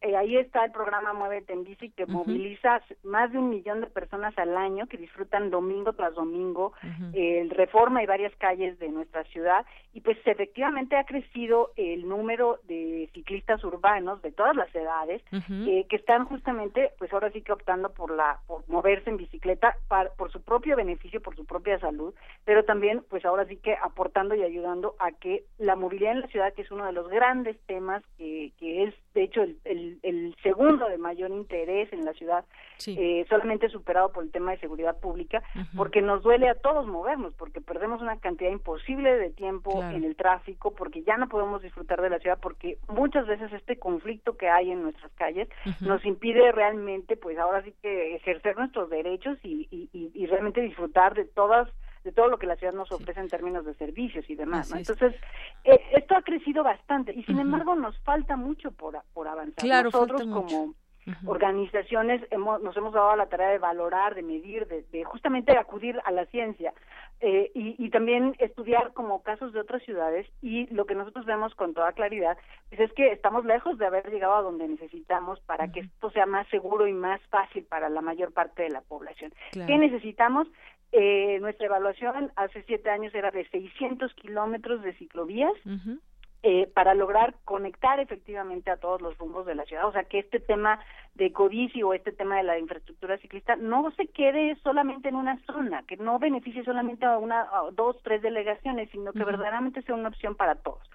Eh, 0.06 0.16
ahí 0.16 0.36
está 0.36 0.64
el 0.64 0.70
programa 0.70 1.12
Muévete 1.12 1.52
en 1.52 1.64
Bici 1.64 1.90
que 1.90 2.06
moviliza 2.06 2.80
más 3.02 3.32
de 3.32 3.38
un 3.38 3.50
millón 3.50 3.80
de 3.80 3.88
personas 3.88 4.38
al 4.38 4.56
año 4.56 4.86
que 4.86 4.96
disfrutan 4.96 5.50
domingo 5.50 5.94
tras 5.94 6.14
domingo 6.14 6.74
el 7.12 7.50
Reforma 7.50 8.02
y 8.02 8.06
varias 8.06 8.34
calles 8.36 8.78
de 8.78 8.88
nuestra 8.88 9.24
ciudad. 9.24 9.66
Y 9.94 10.02
pues 10.02 10.16
efectivamente 10.24 10.96
ha 10.96 11.04
crecido 11.04 11.72
el 11.76 12.08
número 12.08 12.60
de 12.68 13.10
ciclistas 13.14 13.64
urbanos 13.64 14.22
de 14.22 14.30
todas 14.30 14.54
las 14.54 14.72
edades 14.74 15.22
eh, 15.32 15.86
que 15.88 15.96
están 15.96 16.26
justamente 16.26 16.92
pues 16.98 17.12
ahora 17.12 17.32
sí 17.32 17.42
que 17.42 17.52
optando 17.52 17.92
por 17.92 18.14
la 18.14 18.38
por 18.46 18.68
moverse 18.68 19.10
en 19.10 19.16
bicicleta 19.16 19.76
por 20.16 20.30
su 20.30 20.40
propio 20.42 20.76
beneficio, 20.76 21.20
por 21.20 21.34
su 21.34 21.46
propia 21.46 21.80
salud, 21.80 22.14
pero 22.44 22.64
también 22.64 23.02
pues 23.08 23.24
ahora 23.24 23.44
sí 23.46 23.56
que 23.56 23.74
aportando 23.82 24.36
y 24.36 24.42
ayudando 24.42 24.94
a 25.00 25.10
que 25.10 25.44
la 25.58 25.74
movilidad 25.74 26.12
en 26.12 26.20
la 26.20 26.28
ciudad 26.28 26.54
que 26.54 26.62
es 26.62 26.70
uno 26.70 26.86
de 26.86 26.92
los 26.92 27.08
grandes 27.08 27.58
temas 27.66 28.04
que, 28.18 28.52
que 28.58 28.84
es 28.84 28.94
de 29.16 29.24
hecho 29.24 29.42
el 29.42 29.56
el, 29.64 30.36
segundo 30.42 30.88
de 30.88 30.98
mayor 30.98 31.30
interés 31.30 31.90
en 31.92 32.04
la 32.04 32.12
ciudad, 32.12 32.44
eh, 32.86 33.24
solamente 33.28 33.68
superado 33.70 34.12
por 34.12 34.22
el 34.22 34.30
tema 34.30 34.52
de 34.52 34.58
seguridad 34.58 34.98
pública, 35.00 35.42
porque 35.74 36.02
nos 36.02 36.22
duele 36.22 36.48
a 36.48 36.54
todos 36.54 36.86
movernos, 36.86 37.34
porque 37.34 37.60
perdemos 37.60 38.02
una 38.02 38.18
cantidad 38.18 38.50
imposible 38.50 39.16
de 39.16 39.30
tiempo 39.30 39.82
en 39.82 40.04
el 40.04 40.16
tráfico, 40.16 40.74
porque 40.74 41.02
ya 41.02 41.16
no 41.16 41.28
podemos 41.28 41.62
disfrutar 41.62 42.02
de 42.02 42.10
la 42.10 42.18
ciudad, 42.18 42.38
porque 42.40 42.78
muchas 42.88 43.26
veces 43.26 43.52
este 43.52 43.78
conflicto 43.78 44.36
que 44.36 44.48
hay 44.48 44.70
en 44.70 44.82
nuestras 44.82 45.10
calles 45.12 45.48
nos 45.80 46.04
impide 46.04 46.52
realmente, 46.52 47.16
pues 47.16 47.38
ahora 47.38 47.62
sí 47.62 47.74
que 47.82 48.16
ejercer 48.16 48.56
nuestros 48.56 48.90
derechos 48.90 49.38
y, 49.42 49.88
y 49.92 50.26
realmente 50.26 50.60
disfrutar 50.60 51.14
de 51.14 51.24
todas 51.24 51.68
de 52.06 52.12
todo 52.12 52.28
lo 52.28 52.38
que 52.38 52.46
la 52.46 52.54
ciudad 52.54 52.72
nos 52.72 52.90
ofrece 52.92 53.18
en 53.18 53.28
términos 53.28 53.66
de 53.66 53.74
servicios 53.74 54.24
y 54.30 54.36
demás. 54.36 54.72
Entonces, 54.72 55.14
eh, 55.64 55.80
esto 55.92 56.16
ha 56.16 56.22
crecido 56.22 56.62
bastante 56.62 57.12
y 57.12 57.24
sin 57.24 57.40
embargo 57.40 57.74
nos 57.74 57.98
falta 57.98 58.36
mucho 58.36 58.70
por, 58.70 58.96
por 59.12 59.26
avanzar. 59.26 59.84
Nosotros 59.84 60.22
como 60.22 60.74
organizaciones 61.24 62.20
hemos, 62.30 62.60
nos 62.62 62.76
hemos 62.76 62.92
dado 62.92 63.14
la 63.16 63.26
tarea 63.26 63.50
de 63.50 63.58
valorar, 63.58 64.14
de 64.14 64.22
medir, 64.22 64.66
de, 64.66 64.82
de 64.90 65.04
justamente 65.04 65.56
acudir 65.56 66.00
a 66.04 66.10
la 66.10 66.26
ciencia 66.26 66.72
eh, 67.20 67.50
y, 67.54 67.76
y, 67.78 67.90
también 67.90 68.34
estudiar 68.38 68.92
como 68.92 69.22
casos 69.22 69.52
de 69.52 69.60
otras 69.60 69.82
ciudades 69.84 70.26
y 70.42 70.66
lo 70.74 70.84
que 70.84 70.94
nosotros 70.94 71.24
vemos 71.24 71.54
con 71.54 71.74
toda 71.74 71.92
claridad 71.92 72.36
pues 72.68 72.80
es 72.80 72.92
que 72.92 73.12
estamos 73.12 73.44
lejos 73.44 73.78
de 73.78 73.86
haber 73.86 74.10
llegado 74.10 74.34
a 74.34 74.42
donde 74.42 74.68
necesitamos 74.68 75.40
para 75.40 75.70
que 75.72 75.80
esto 75.80 76.10
sea 76.10 76.26
más 76.26 76.46
seguro 76.48 76.86
y 76.86 76.92
más 76.92 77.20
fácil 77.30 77.64
para 77.64 77.88
la 77.88 78.00
mayor 78.00 78.32
parte 78.32 78.64
de 78.64 78.70
la 78.70 78.82
población. 78.82 79.32
¿Qué 79.52 79.78
necesitamos? 79.78 80.48
Eh, 80.98 81.38
nuestra 81.42 81.66
evaluación 81.66 82.32
hace 82.36 82.62
siete 82.62 82.88
años 82.88 83.14
era 83.14 83.30
de 83.30 83.46
600 83.50 84.14
kilómetros 84.14 84.82
de 84.82 84.94
ciclovías. 84.94 85.52
Eh, 86.42 86.70
para 86.72 86.94
lograr 86.94 87.34
conectar 87.44 88.00
efectivamente 88.00 88.70
a 88.70 88.78
todos 88.78 89.02
los 89.02 89.18
rumbos 89.18 89.44
de 89.44 89.54
la 89.54 89.64
ciudad. 89.64 89.86
O 89.88 89.92
sea, 89.92 90.04
que 90.04 90.20
este 90.20 90.40
tema 90.40 90.80
de 91.14 91.32
codicio 91.32 91.88
o 91.88 91.92
este 91.92 92.12
tema 92.12 92.38
de 92.38 92.44
la 92.44 92.58
infraestructura 92.58 93.18
ciclista 93.18 93.56
no 93.56 93.90
se 93.90 94.06
quede 94.06 94.56
solamente 94.62 95.10
en 95.10 95.16
una 95.16 95.38
zona, 95.44 95.82
que 95.82 95.98
no 95.98 96.18
beneficie 96.18 96.64
solamente 96.64 97.04
a 97.04 97.18
una, 97.18 97.42
a 97.42 97.70
dos, 97.72 98.00
tres 98.02 98.22
delegaciones, 98.22 98.88
sino 98.90 99.12
que 99.12 99.24
verdaderamente 99.24 99.82
sea 99.82 99.96
una 99.96 100.08
opción 100.08 100.34
para 100.34 100.54
todos. 100.54 100.88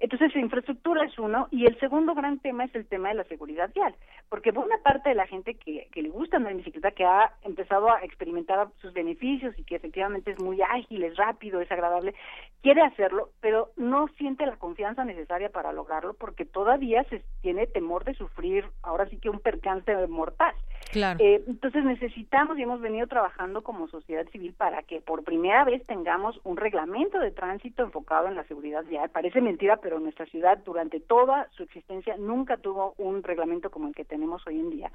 Entonces, 0.00 0.34
la 0.34 0.40
infraestructura 0.40 1.04
es 1.04 1.18
uno 1.18 1.48
y 1.50 1.66
el 1.66 1.78
segundo 1.78 2.14
gran 2.14 2.38
tema 2.40 2.64
es 2.64 2.74
el 2.74 2.86
tema 2.86 3.08
de 3.08 3.14
la 3.14 3.24
seguridad 3.24 3.70
vial, 3.74 3.94
porque 4.28 4.50
buena 4.50 4.76
parte 4.78 5.08
de 5.08 5.14
la 5.14 5.26
gente 5.26 5.54
que, 5.54 5.88
que 5.92 6.02
le 6.02 6.10
gusta 6.10 6.36
andar 6.36 6.52
en 6.52 6.58
bicicleta, 6.58 6.90
que 6.90 7.04
ha 7.04 7.32
empezado 7.42 7.90
a 7.90 8.02
experimentar 8.02 8.68
sus 8.80 8.92
beneficios 8.92 9.58
y 9.58 9.64
que 9.64 9.76
efectivamente 9.76 10.32
es 10.32 10.40
muy 10.40 10.60
ágil, 10.62 11.04
es 11.04 11.16
rápido, 11.16 11.60
es 11.60 11.70
agradable, 11.70 12.14
quiere 12.62 12.82
hacerlo, 12.82 13.30
pero 13.40 13.70
no 13.76 14.08
siente 14.18 14.46
la 14.46 14.56
confianza 14.56 15.04
necesaria 15.04 15.50
para 15.50 15.72
lograrlo 15.72 16.14
porque 16.14 16.44
todavía 16.44 17.04
se 17.04 17.22
tiene 17.40 17.66
temor 17.66 18.04
de 18.04 18.14
sufrir, 18.14 18.64
ahora 18.82 19.06
sí 19.08 19.18
que 19.18 19.30
un 19.30 19.40
percance 19.40 19.94
mortal. 20.06 20.54
Claro. 20.94 21.18
Eh, 21.20 21.42
entonces 21.48 21.84
necesitamos 21.84 22.56
y 22.56 22.62
hemos 22.62 22.80
venido 22.80 23.08
trabajando 23.08 23.62
como 23.62 23.88
sociedad 23.88 24.24
civil 24.30 24.54
para 24.56 24.84
que 24.84 25.00
por 25.00 25.24
primera 25.24 25.64
vez 25.64 25.84
tengamos 25.86 26.40
un 26.44 26.56
reglamento 26.56 27.18
de 27.18 27.32
tránsito 27.32 27.82
enfocado 27.82 28.28
en 28.28 28.36
la 28.36 28.44
seguridad 28.44 28.84
vial. 28.84 29.10
Parece 29.10 29.40
mentira, 29.40 29.78
pero 29.78 29.98
nuestra 29.98 30.24
ciudad 30.26 30.58
durante 30.64 31.00
toda 31.00 31.48
su 31.56 31.64
existencia 31.64 32.16
nunca 32.16 32.58
tuvo 32.58 32.94
un 32.96 33.24
reglamento 33.24 33.70
como 33.70 33.88
el 33.88 33.94
que 33.94 34.04
tenemos 34.04 34.46
hoy 34.46 34.60
en 34.60 34.70
día. 34.70 34.92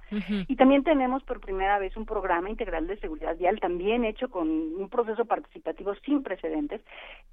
Y 0.48 0.56
también 0.56 0.86
tenemos 0.86 1.22
por 1.24 1.42
primera 1.42 1.80
vez 1.80 1.98
un 1.98 2.06
programa 2.06 2.50
integral 2.50 2.88
de 2.88 2.98
seguridad 3.00 3.36
vial, 3.38 3.60
también 3.60 4.06
hecho 4.06 4.30
con 4.30 4.48
un 4.50 4.90
proceso 4.90 5.26
participativo 5.26 5.94
sin 6.06 6.24
precedentes, 6.24 6.80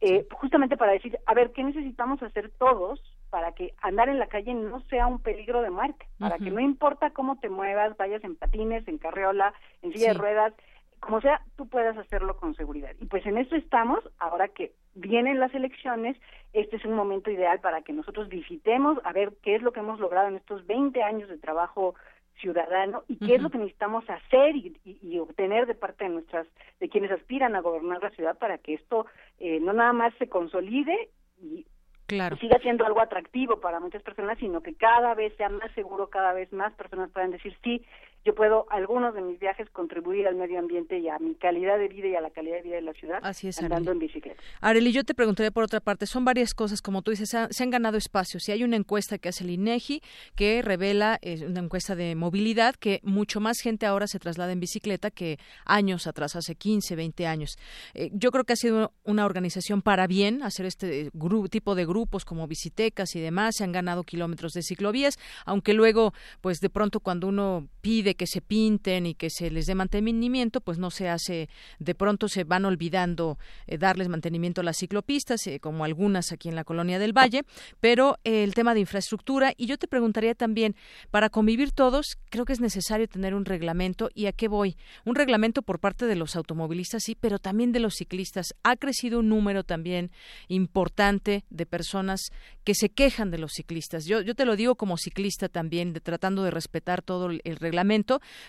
eh, 0.00 0.26
justamente 0.32 0.76
para 0.76 0.92
decir, 0.92 1.18
a 1.24 1.34
ver, 1.34 1.52
¿qué 1.52 1.62
necesitamos 1.62 2.20
hacer 2.20 2.50
todos 2.58 3.00
para 3.30 3.52
que 3.52 3.74
andar 3.82 4.08
en 4.08 4.18
la 4.18 4.26
calle 4.28 4.54
no 4.54 4.80
sea 4.88 5.06
un 5.06 5.20
peligro 5.20 5.62
de 5.62 5.70
muerte? 5.70 6.06
Para 6.18 6.38
que 6.38 6.50
no 6.50 6.60
importa 6.60 7.10
cómo 7.10 7.36
te 7.36 7.48
muevas, 7.48 7.96
vayas 7.96 8.24
en 8.24 8.36
patines, 8.36 8.55
en 8.60 8.98
carriola, 8.98 9.54
en 9.82 9.92
silla 9.92 10.08
de 10.08 10.18
ruedas, 10.18 10.54
como 11.00 11.20
sea, 11.20 11.42
tú 11.56 11.68
puedas 11.68 11.96
hacerlo 11.96 12.36
con 12.36 12.54
seguridad. 12.54 12.90
Y 13.00 13.06
pues 13.06 13.24
en 13.26 13.38
eso 13.38 13.54
estamos, 13.54 14.00
ahora 14.18 14.48
que 14.48 14.72
vienen 14.94 15.38
las 15.38 15.54
elecciones, 15.54 16.16
este 16.52 16.76
es 16.76 16.84
un 16.84 16.94
momento 16.94 17.30
ideal 17.30 17.60
para 17.60 17.82
que 17.82 17.92
nosotros 17.92 18.28
visitemos 18.28 18.98
a 19.04 19.12
ver 19.12 19.32
qué 19.42 19.54
es 19.54 19.62
lo 19.62 19.72
que 19.72 19.80
hemos 19.80 20.00
logrado 20.00 20.28
en 20.28 20.36
estos 20.36 20.66
20 20.66 21.02
años 21.02 21.28
de 21.28 21.38
trabajo 21.38 21.94
ciudadano 22.40 23.04
y 23.08 23.16
qué 23.16 23.36
es 23.36 23.42
lo 23.42 23.50
que 23.50 23.58
necesitamos 23.58 24.04
hacer 24.10 24.56
y, 24.56 25.18
obtener 25.18 25.66
de 25.66 25.74
parte 25.74 26.04
de 26.04 26.10
nuestras 26.10 26.46
de 26.80 26.88
quienes 26.88 27.10
aspiran 27.10 27.56
a 27.56 27.60
gobernar 27.60 28.02
la 28.02 28.10
ciudad 28.10 28.36
para 28.36 28.58
que 28.58 28.74
esto 28.74 29.06
eh, 29.38 29.58
no 29.60 29.72
nada 29.72 29.94
más 29.94 30.12
se 30.18 30.28
consolide 30.28 31.08
y 31.40 31.64
claro. 32.06 32.36
siga 32.36 32.58
siendo 32.58 32.84
algo 32.84 33.00
atractivo 33.00 33.60
para 33.60 33.80
muchas 33.80 34.02
personas, 34.02 34.38
sino 34.38 34.60
que 34.62 34.74
cada 34.74 35.14
vez 35.14 35.34
sea 35.36 35.48
más 35.48 35.72
seguro, 35.72 36.10
cada 36.10 36.32
vez 36.32 36.52
más 36.52 36.74
personas 36.74 37.10
puedan 37.10 37.30
decir 37.30 37.56
sí, 37.62 37.84
yo 38.26 38.34
puedo 38.34 38.66
algunos 38.70 39.14
de 39.14 39.22
mis 39.22 39.38
viajes 39.38 39.70
contribuir 39.70 40.26
al 40.26 40.34
medio 40.34 40.58
ambiente 40.58 40.98
y 40.98 41.08
a 41.08 41.18
mi 41.20 41.36
calidad 41.36 41.78
de 41.78 41.86
vida 41.86 42.08
y 42.08 42.16
a 42.16 42.20
la 42.20 42.30
calidad 42.30 42.56
de 42.56 42.62
vida 42.62 42.74
de 42.74 42.82
la 42.82 42.92
ciudad 42.92 43.20
Así 43.22 43.46
es, 43.46 43.62
andando 43.62 43.92
en 43.92 44.00
bicicleta. 44.00 44.42
Arely, 44.60 44.90
yo 44.90 45.04
te 45.04 45.14
preguntaría 45.14 45.52
por 45.52 45.62
otra 45.62 45.78
parte, 45.78 46.06
son 46.06 46.24
varias 46.24 46.52
cosas, 46.52 46.82
como 46.82 47.02
tú 47.02 47.12
dices, 47.12 47.30
se 47.48 47.62
han 47.62 47.70
ganado 47.70 47.96
espacios 47.96 48.48
y 48.48 48.52
hay 48.52 48.64
una 48.64 48.74
encuesta 48.74 49.18
que 49.18 49.28
hace 49.28 49.44
el 49.44 49.50
INEGI 49.50 50.02
que 50.34 50.60
revela, 50.60 51.18
es 51.22 51.42
una 51.42 51.60
encuesta 51.60 51.94
de 51.94 52.16
movilidad, 52.16 52.74
que 52.74 53.00
mucho 53.04 53.38
más 53.38 53.60
gente 53.60 53.86
ahora 53.86 54.08
se 54.08 54.18
traslada 54.18 54.52
en 54.52 54.58
bicicleta 54.58 55.12
que 55.12 55.38
años 55.64 56.08
atrás, 56.08 56.34
hace 56.34 56.56
15, 56.56 56.96
20 56.96 57.26
años. 57.28 57.56
Eh, 57.94 58.10
yo 58.12 58.32
creo 58.32 58.42
que 58.42 58.54
ha 58.54 58.56
sido 58.56 58.92
una 59.04 59.24
organización 59.24 59.82
para 59.82 60.08
bien 60.08 60.42
hacer 60.42 60.66
este 60.66 61.12
tipo 61.50 61.76
de 61.76 61.86
grupos 61.86 62.24
como 62.24 62.48
visitecas 62.48 63.14
y 63.14 63.20
demás, 63.20 63.54
se 63.56 63.62
han 63.62 63.70
ganado 63.70 64.02
kilómetros 64.02 64.52
de 64.52 64.62
ciclovías, 64.62 65.16
aunque 65.44 65.74
luego, 65.74 66.12
pues 66.40 66.58
de 66.58 66.70
pronto 66.70 66.98
cuando 66.98 67.28
uno 67.28 67.68
pide 67.82 68.15
que 68.16 68.26
se 68.26 68.40
pinten 68.40 69.06
y 69.06 69.14
que 69.14 69.30
se 69.30 69.50
les 69.50 69.66
dé 69.66 69.74
mantenimiento, 69.74 70.60
pues 70.60 70.78
no 70.78 70.90
se 70.90 71.08
hace, 71.08 71.48
de 71.78 71.94
pronto 71.94 72.28
se 72.28 72.44
van 72.44 72.64
olvidando 72.64 73.38
eh, 73.66 73.78
darles 73.78 74.08
mantenimiento 74.08 74.60
a 74.60 74.64
las 74.64 74.78
ciclopistas, 74.78 75.46
eh, 75.46 75.60
como 75.60 75.84
algunas 75.84 76.32
aquí 76.32 76.48
en 76.48 76.54
la 76.54 76.64
colonia 76.64 76.98
del 76.98 77.12
Valle, 77.12 77.44
pero 77.80 78.18
eh, 78.24 78.42
el 78.42 78.54
tema 78.54 78.74
de 78.74 78.80
infraestructura, 78.80 79.52
y 79.56 79.66
yo 79.66 79.78
te 79.78 79.88
preguntaría 79.88 80.34
también, 80.34 80.74
para 81.10 81.30
convivir 81.30 81.72
todos, 81.72 82.16
creo 82.30 82.44
que 82.44 82.52
es 82.52 82.60
necesario 82.60 83.08
tener 83.08 83.34
un 83.34 83.44
reglamento, 83.44 84.10
¿y 84.14 84.26
a 84.26 84.32
qué 84.32 84.48
voy? 84.48 84.76
Un 85.04 85.14
reglamento 85.14 85.62
por 85.62 85.78
parte 85.78 86.06
de 86.06 86.16
los 86.16 86.36
automovilistas, 86.36 87.02
sí, 87.04 87.16
pero 87.18 87.38
también 87.38 87.72
de 87.72 87.80
los 87.80 87.94
ciclistas. 87.94 88.54
Ha 88.62 88.76
crecido 88.76 89.20
un 89.20 89.28
número 89.28 89.64
también 89.64 90.10
importante 90.48 91.44
de 91.50 91.66
personas 91.66 92.30
que 92.64 92.74
se 92.74 92.88
quejan 92.88 93.30
de 93.30 93.38
los 93.38 93.52
ciclistas. 93.52 94.06
Yo, 94.06 94.20
yo 94.22 94.34
te 94.34 94.44
lo 94.44 94.56
digo 94.56 94.74
como 94.74 94.96
ciclista 94.96 95.48
también, 95.48 95.92
tratando 96.02 96.42
de 96.42 96.50
respetar 96.50 97.02
todo 97.02 97.30
el 97.30 97.56
reglamento, 97.56 98.05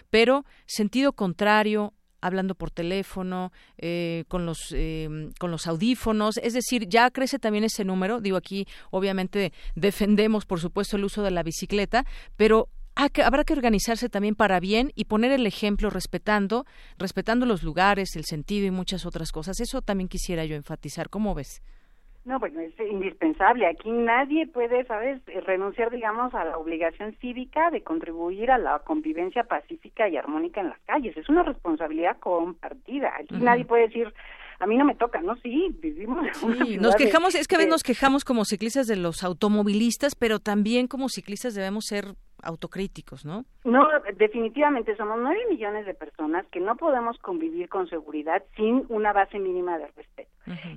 pero 0.09 0.45
sentido 0.65 1.13
contrario 1.13 1.93
hablando 2.21 2.55
por 2.55 2.71
teléfono, 2.71 3.51
eh, 3.77 4.25
con, 4.27 4.45
los, 4.45 4.71
eh, 4.71 5.29
con 5.39 5.51
los 5.51 5.67
audífonos, 5.67 6.37
es 6.37 6.53
decir, 6.53 6.87
ya 6.87 7.09
crece 7.11 7.39
también 7.39 7.63
ese 7.63 7.85
número, 7.85 8.21
digo 8.21 8.37
aquí 8.37 8.67
obviamente 8.91 9.53
defendemos 9.75 10.45
por 10.45 10.59
supuesto 10.59 10.97
el 10.97 11.05
uso 11.05 11.21
de 11.21 11.31
la 11.31 11.43
bicicleta, 11.43 12.05
pero 12.35 12.69
habrá 12.95 13.43
que 13.43 13.53
organizarse 13.53 14.09
también 14.09 14.35
para 14.35 14.59
bien 14.59 14.91
y 14.95 15.05
poner 15.05 15.31
el 15.31 15.45
ejemplo 15.45 15.89
respetando, 15.89 16.65
respetando 16.97 17.45
los 17.45 17.61
lugares, 17.61 18.15
el 18.15 18.25
sentido 18.25 18.65
y 18.65 18.71
muchas 18.71 19.05
otras 19.05 19.31
cosas. 19.31 19.59
Eso 19.59 19.83
también 19.83 20.07
quisiera 20.07 20.45
yo 20.45 20.55
enfatizar. 20.55 21.09
¿Cómo 21.09 21.35
ves? 21.35 21.61
No, 22.27 22.39
bueno, 22.39 22.59
es 22.59 22.73
indispensable. 22.77 23.65
Aquí 23.65 23.89
nadie 23.89 24.47
puede, 24.47 24.83
¿sabes?, 24.83 25.21
renunciar, 25.45 25.89
digamos, 25.89 26.33
a 26.33 26.43
la 26.43 26.57
obligación 26.57 27.15
cívica 27.21 27.71
de 27.71 27.83
contribuir 27.83 28.51
a 28.51 28.57
la 28.57 28.79
convivencia 28.79 29.45
pacífica 29.45 30.09
y 30.09 30.17
armónica 30.17 30.59
en 30.59 30.67
las 30.67 30.79
calles. 30.81 31.15
Es 31.15 31.29
una 31.29 31.43
responsabilidad 31.43 32.17
compartida. 32.19 33.13
Aquí 33.17 33.35
nadie 33.35 33.63
puede 33.63 33.87
decir, 33.87 34.13
a 34.59 34.67
mí 34.67 34.75
no 34.75 34.83
me 34.83 34.95
toca, 34.95 35.21
¿no? 35.21 35.37
Sí, 35.37 35.73
vivimos 35.79 36.27
sí, 36.65 36.77
nos 36.77 36.97
quejamos, 36.97 37.33
es 37.33 37.47
que 37.47 37.55
a 37.55 37.59
veces 37.59 37.71
nos 37.71 37.83
quejamos 37.83 38.25
como 38.25 38.43
ciclistas 38.43 38.87
de 38.87 38.97
los 38.97 39.23
automovilistas, 39.23 40.13
pero 40.15 40.39
también 40.39 40.87
como 40.87 41.07
ciclistas 41.07 41.55
debemos 41.55 41.85
ser 41.85 42.15
autocríticos, 42.43 43.25
¿no? 43.25 43.45
No, 43.63 43.87
definitivamente 44.15 44.95
somos 44.95 45.17
nueve 45.19 45.41
millones 45.49 45.85
de 45.85 45.93
personas 45.93 46.45
que 46.47 46.59
no 46.59 46.75
podemos 46.75 47.17
convivir 47.19 47.69
con 47.69 47.87
seguridad 47.89 48.43
sin 48.55 48.85
una 48.89 49.13
base 49.13 49.39
mínima 49.39 49.77
de 49.77 49.87
respeto. 49.87 50.29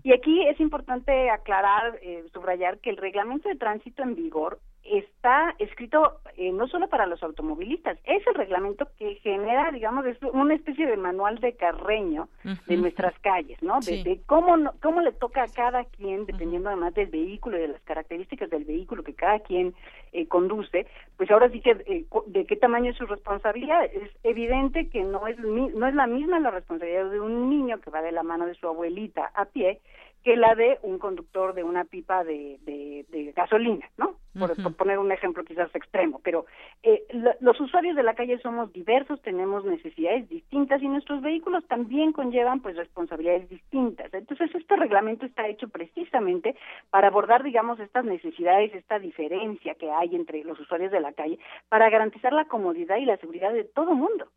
Y 0.02 0.12
aquí 0.12 0.46
es 0.48 0.58
importante 0.58 1.30
aclarar, 1.30 1.98
eh, 2.02 2.24
subrayar 2.32 2.78
que 2.78 2.90
el 2.90 2.96
reglamento 2.96 3.48
de 3.48 3.54
tránsito 3.54 4.02
en 4.02 4.16
vigor 4.16 4.58
está 4.84 5.54
escrito 5.58 6.20
eh, 6.36 6.52
no 6.52 6.66
solo 6.68 6.88
para 6.88 7.06
los 7.06 7.22
automovilistas, 7.22 7.98
es 8.04 8.26
el 8.26 8.34
reglamento 8.34 8.88
que 8.98 9.16
genera, 9.16 9.70
digamos, 9.70 10.04
una 10.32 10.54
especie 10.54 10.86
de 10.86 10.96
manual 10.96 11.38
de 11.38 11.54
carreño 11.54 12.28
de 12.66 12.76
nuestras 12.76 13.18
calles, 13.20 13.62
¿no? 13.62 13.80
De, 13.80 14.20
cómo, 14.26 14.72
cómo 14.82 15.00
le 15.00 15.12
toca 15.12 15.42
a 15.42 15.48
cada 15.48 15.84
quien, 15.84 16.26
dependiendo 16.26 16.70
además 16.70 16.94
del 16.94 17.08
vehículo 17.08 17.58
y 17.58 17.62
de 17.62 17.68
las 17.68 17.82
características 17.82 18.48
del 18.50 18.64
vehículo 18.64 19.04
que 19.04 19.14
cada 19.14 19.40
quien 19.40 19.74
eh, 20.12 20.26
conduce, 20.26 20.86
pues 21.16 21.30
ahora 21.30 21.50
sí 21.50 21.60
que 21.60 21.72
eh, 21.86 22.06
de 22.26 22.46
qué 22.46 22.56
tamaño 22.56 22.90
es 22.90 22.96
su 22.96 23.06
responsabilidad. 23.06 23.84
Es 23.84 24.10
evidente 24.22 24.88
que 24.88 25.02
no 25.02 25.26
es, 25.26 25.38
no 25.38 25.86
es 25.86 25.94
la 25.94 26.06
misma 26.06 26.40
la 26.40 26.50
responsabilidad 26.50 27.10
de 27.10 27.20
un 27.20 27.50
niño 27.50 27.80
que 27.80 27.90
va 27.90 28.02
de 28.02 28.12
la 28.12 28.22
mano 28.22 28.46
de 28.46 28.54
su 28.54 28.66
abuelita 28.66 29.30
a 29.34 29.44
pie 29.44 29.80
que 30.22 30.36
la 30.36 30.54
de 30.54 30.78
un 30.82 30.98
conductor 30.98 31.54
de 31.54 31.64
una 31.64 31.84
pipa 31.84 32.24
de, 32.24 32.58
de, 32.64 33.32
gasolina, 33.34 33.88
¿no? 33.96 34.16
Por, 34.38 34.76
poner 34.76 34.98
un 34.98 35.10
ejemplo 35.10 35.44
quizás 35.44 35.74
extremo, 35.74 36.20
pero 36.22 36.46
eh, 36.82 37.02
los 37.40 37.60
usuarios 37.60 37.96
de 37.96 38.02
la 38.02 38.14
calle 38.14 38.38
somos 38.38 38.72
diversos, 38.72 39.20
tenemos 39.22 39.64
necesidades 39.64 40.28
distintas 40.28 40.80
y 40.82 40.88
nuestros 40.88 41.20
vehículos 41.20 41.66
también 41.66 42.12
conllevan 42.12 42.60
pues 42.60 42.76
responsabilidades 42.76 43.48
distintas. 43.48 44.12
Entonces 44.14 44.54
este 44.54 44.76
reglamento 44.76 45.26
está 45.26 45.48
hecho 45.48 45.68
precisamente 45.68 46.54
para 46.90 47.08
abordar, 47.08 47.42
digamos, 47.42 47.80
estas 47.80 48.04
necesidades, 48.04 48.74
esta 48.74 48.98
diferencia 48.98 49.74
que 49.74 49.90
hay 49.90 50.14
entre 50.14 50.44
los 50.44 50.60
usuarios 50.60 50.92
de 50.92 51.00
la 51.00 51.12
calle, 51.12 51.38
para 51.68 51.90
garantizar 51.90 52.32
la 52.32 52.44
comodidad 52.44 52.98
y 52.98 53.06
la 53.06 53.16
seguridad 53.16 53.52
de 53.52 53.64
todo 53.64 53.94
mundo 53.94 54.28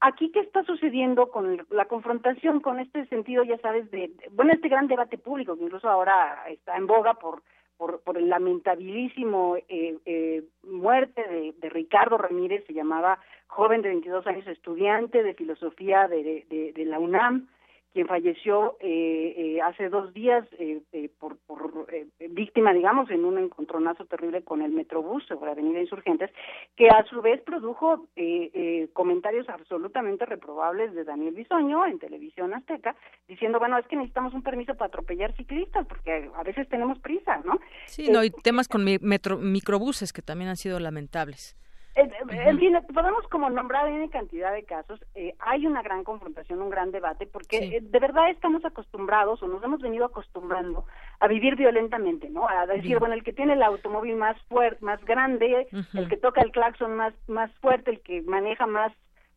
aquí 0.00 0.30
qué 0.32 0.40
está 0.40 0.64
sucediendo 0.64 1.30
con 1.30 1.66
la 1.70 1.84
confrontación 1.86 2.60
con 2.60 2.80
este 2.80 3.06
sentido, 3.06 3.44
ya 3.44 3.58
sabes, 3.58 3.90
de, 3.90 4.10
bueno, 4.32 4.52
este 4.52 4.68
gran 4.68 4.88
debate 4.88 5.18
público 5.18 5.56
que 5.56 5.64
incluso 5.64 5.88
ahora 5.88 6.44
está 6.48 6.76
en 6.76 6.86
boga 6.86 7.14
por 7.14 7.42
por, 7.80 8.02
por 8.02 8.18
el 8.18 8.28
lamentabilísimo 8.28 9.56
eh, 9.56 9.96
eh, 10.04 10.44
muerte 10.64 11.26
de, 11.26 11.54
de, 11.56 11.70
Ricardo 11.70 12.18
Ramírez, 12.18 12.62
se 12.66 12.74
llamaba 12.74 13.18
joven 13.46 13.80
de 13.80 13.88
22 13.88 14.26
años, 14.26 14.46
estudiante 14.46 15.22
de 15.22 15.32
filosofía 15.32 16.06
de, 16.06 16.44
de, 16.50 16.74
de 16.74 16.84
la 16.84 16.98
UNAM, 16.98 17.48
quien 17.92 18.06
falleció 18.06 18.76
eh, 18.80 19.34
eh, 19.36 19.60
hace 19.62 19.88
dos 19.88 20.14
días 20.14 20.46
eh, 20.58 20.80
eh 20.92 21.10
por, 21.18 21.38
por 21.38 21.86
eh, 21.92 22.06
víctima, 22.30 22.72
digamos, 22.72 23.10
en 23.10 23.24
un 23.24 23.38
encontronazo 23.38 24.04
terrible 24.04 24.42
con 24.42 24.62
el 24.62 24.70
Metrobús 24.70 25.24
sobre 25.26 25.46
la 25.46 25.52
Avenida 25.52 25.80
Insurgentes, 25.80 26.30
que 26.76 26.88
a 26.88 27.04
su 27.04 27.20
vez 27.20 27.40
produjo 27.42 28.06
comentarios 28.92 29.48
absolutamente 29.48 30.26
reprobables 30.26 30.94
de 30.94 31.04
Daniel 31.04 31.34
Bisoño 31.34 31.86
en 31.86 31.98
televisión 31.98 32.54
azteca, 32.54 32.94
diciendo, 33.26 33.58
bueno, 33.58 33.78
es 33.78 33.86
que 33.86 33.96
necesitamos 33.96 34.34
un 34.34 34.42
permiso 34.42 34.74
para 34.74 34.88
atropellar 34.88 35.34
ciclistas, 35.36 35.86
porque 35.86 36.30
a 36.34 36.42
veces 36.42 36.68
tenemos 36.68 36.98
prisa, 36.98 37.40
¿no? 37.44 37.58
Sí, 37.86 38.10
no, 38.10 38.22
y 38.22 38.30
temas 38.30 38.68
con 38.68 38.84
metro, 38.84 39.38
microbuses 39.38 40.12
que 40.12 40.22
también 40.22 40.50
han 40.50 40.56
sido 40.56 40.78
lamentables. 40.78 41.56
En 41.94 42.58
fin, 42.58 42.78
podemos 42.94 43.26
como 43.28 43.50
nombrar 43.50 43.88
en 43.88 44.08
cantidad 44.08 44.52
de 44.52 44.64
casos. 44.64 45.00
Eh, 45.14 45.34
hay 45.40 45.66
una 45.66 45.82
gran 45.82 46.04
confrontación, 46.04 46.62
un 46.62 46.70
gran 46.70 46.92
debate, 46.92 47.26
porque 47.26 47.58
eh, 47.58 47.80
de 47.82 47.98
verdad 47.98 48.30
estamos 48.30 48.64
acostumbrados 48.64 49.42
o 49.42 49.48
nos 49.48 49.62
hemos 49.62 49.80
venido 49.80 50.04
acostumbrando 50.04 50.84
a 51.18 51.26
vivir 51.26 51.56
violentamente, 51.56 52.30
¿no? 52.30 52.48
A 52.48 52.66
decir, 52.66 52.98
bueno, 52.98 53.14
el 53.14 53.24
que 53.24 53.32
tiene 53.32 53.54
el 53.54 53.62
automóvil 53.62 54.16
más 54.16 54.40
fuerte, 54.42 54.84
más 54.84 55.04
grande, 55.04 55.68
el 55.94 56.08
que 56.08 56.16
toca 56.16 56.40
el 56.42 56.52
claxon 56.52 56.94
más 56.96 57.12
más 57.26 57.50
fuerte, 57.60 57.90
el 57.90 58.00
que 58.00 58.22
maneja 58.22 58.66
más 58.66 58.92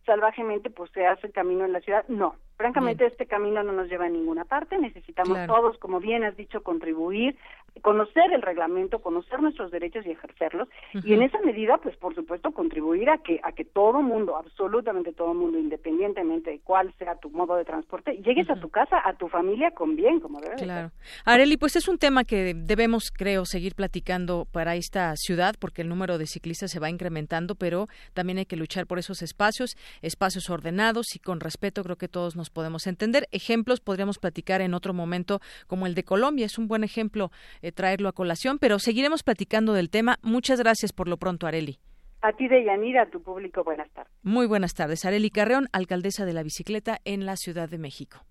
salvajemente, 0.05 0.69
pues 0.69 0.91
se 0.91 1.05
hace 1.05 1.31
camino 1.31 1.65
en 1.65 1.73
la 1.73 1.81
ciudad. 1.81 2.05
No, 2.07 2.35
francamente 2.57 3.05
este 3.05 3.25
camino 3.25 3.63
no 3.63 3.73
nos 3.73 3.89
lleva 3.89 4.05
a 4.05 4.09
ninguna 4.09 4.45
parte. 4.45 4.77
Necesitamos 4.77 5.37
todos, 5.47 5.77
como 5.77 5.99
bien 5.99 6.23
has 6.23 6.35
dicho, 6.37 6.63
contribuir 6.63 7.35
conocer 7.81 8.31
el 8.31 8.41
reglamento, 8.41 8.99
conocer 8.99 9.41
nuestros 9.41 9.71
derechos 9.71 10.05
y 10.05 10.11
ejercerlos. 10.11 10.67
Y 10.93 11.13
en 11.13 11.23
esa 11.23 11.39
medida 11.41 11.77
pues 11.77 11.95
por 11.97 12.13
supuesto 12.15 12.51
contribuir 12.51 13.09
a 13.09 13.17
que 13.17 13.39
a 13.43 13.51
que 13.51 13.65
todo 13.65 14.01
mundo, 14.01 14.37
absolutamente 14.37 15.11
todo 15.11 15.33
mundo 15.33 15.57
independientemente 15.57 16.51
de 16.51 16.59
cuál 16.59 16.93
sea 16.99 17.15
tu 17.15 17.29
modo 17.29 17.55
de 17.55 17.65
transporte, 17.65 18.17
llegues 18.23 18.49
a 18.49 18.55
tu 18.55 18.69
casa, 18.69 19.01
a 19.03 19.13
tu 19.13 19.27
familia 19.27 19.71
con 19.71 19.95
bien, 19.95 20.19
como 20.19 20.39
debe 20.39 20.55
Claro. 20.55 20.91
Areli, 21.25 21.57
pues 21.57 21.75
es 21.75 21.87
un 21.87 21.97
tema 21.97 22.23
que 22.23 22.53
debemos 22.53 23.11
creo 23.11 23.45
seguir 23.45 23.75
platicando 23.75 24.45
para 24.51 24.75
esta 24.75 25.15
ciudad 25.15 25.55
porque 25.59 25.81
el 25.81 25.89
número 25.89 26.17
de 26.17 26.27
ciclistas 26.27 26.71
se 26.71 26.79
va 26.79 26.89
incrementando, 26.89 27.55
pero 27.55 27.87
también 28.13 28.37
hay 28.37 28.45
que 28.45 28.55
luchar 28.55 28.85
por 28.85 28.99
esos 28.99 29.21
espacios, 29.21 29.75
espacios 30.01 30.49
ordenados 30.49 31.15
y 31.15 31.19
con 31.19 31.39
respeto, 31.39 31.83
creo 31.83 31.95
que 31.95 32.07
todos 32.07 32.35
nos 32.35 32.49
podemos 32.53 32.87
entender. 32.87 33.27
Ejemplos 33.31 33.81
podríamos 33.81 34.19
platicar 34.19 34.61
en 34.61 34.73
otro 34.73 34.93
momento 34.93 35.41
como 35.67 35.87
el 35.87 35.95
de 35.95 36.03
Colombia, 36.03 36.45
es 36.45 36.57
un 36.57 36.67
buen 36.67 36.83
ejemplo 36.83 37.31
eh, 37.61 37.71
traerlo 37.71 38.07
a 38.07 38.13
colación, 38.13 38.59
pero 38.59 38.79
seguiremos 38.79 39.23
platicando 39.23 39.73
del 39.73 39.89
tema. 39.89 40.19
Muchas 40.21 40.59
gracias 40.59 40.93
por 40.93 41.07
lo 41.07 41.17
pronto, 41.17 41.47
Areli. 41.47 41.79
A 42.21 42.31
ti, 42.31 42.47
Deyanira, 42.47 43.03
a 43.03 43.05
tu 43.09 43.21
público, 43.21 43.65
buenas 43.65 43.89
tardes. 43.91 44.13
Muy 44.23 44.47
buenas 44.47 44.73
tardes. 44.73 45.03
Areli 45.03 45.29
Carreón, 45.29 45.67
alcaldesa 45.73 46.25
de 46.25 46.31
la 46.31 46.41
bicicleta 46.41 46.99
en 47.03 47.25
la 47.25 47.35
Ciudad 47.35 47.67
de 47.67 47.77
México. 47.77 48.23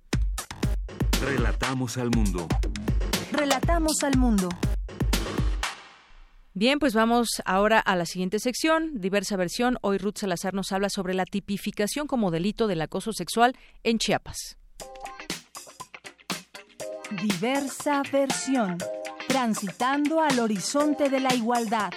Relatamos 1.23 1.99
al 1.99 2.11
mundo. 2.11 2.47
Relatamos 3.33 4.03
al 4.03 4.17
mundo. 4.17 4.49
Bien, 6.55 6.79
pues 6.79 6.93
vamos 6.93 7.41
ahora 7.47 7.79
a 7.79 7.97
la 7.97 8.05
siguiente 8.05 8.39
sección, 8.39 9.01
diversa 9.01 9.37
versión. 9.37 9.79
Hoy 9.81 9.97
Ruth 9.97 10.19
Salazar 10.19 10.53
nos 10.53 10.71
habla 10.71 10.91
sobre 10.91 11.15
la 11.15 11.25
tipificación 11.25 12.07
como 12.07 12.31
delito 12.31 12.67
del 12.67 12.83
acoso 12.83 13.15
sexual 13.15 13.57
en 13.85 13.99
Chiapas. 13.99 14.59
Diversa 17.23 18.03
versión. 18.13 18.77
Transitando 19.29 20.21
al 20.21 20.41
horizonte 20.41 21.09
de 21.09 21.21
la 21.21 21.35
igualdad. 21.35 21.91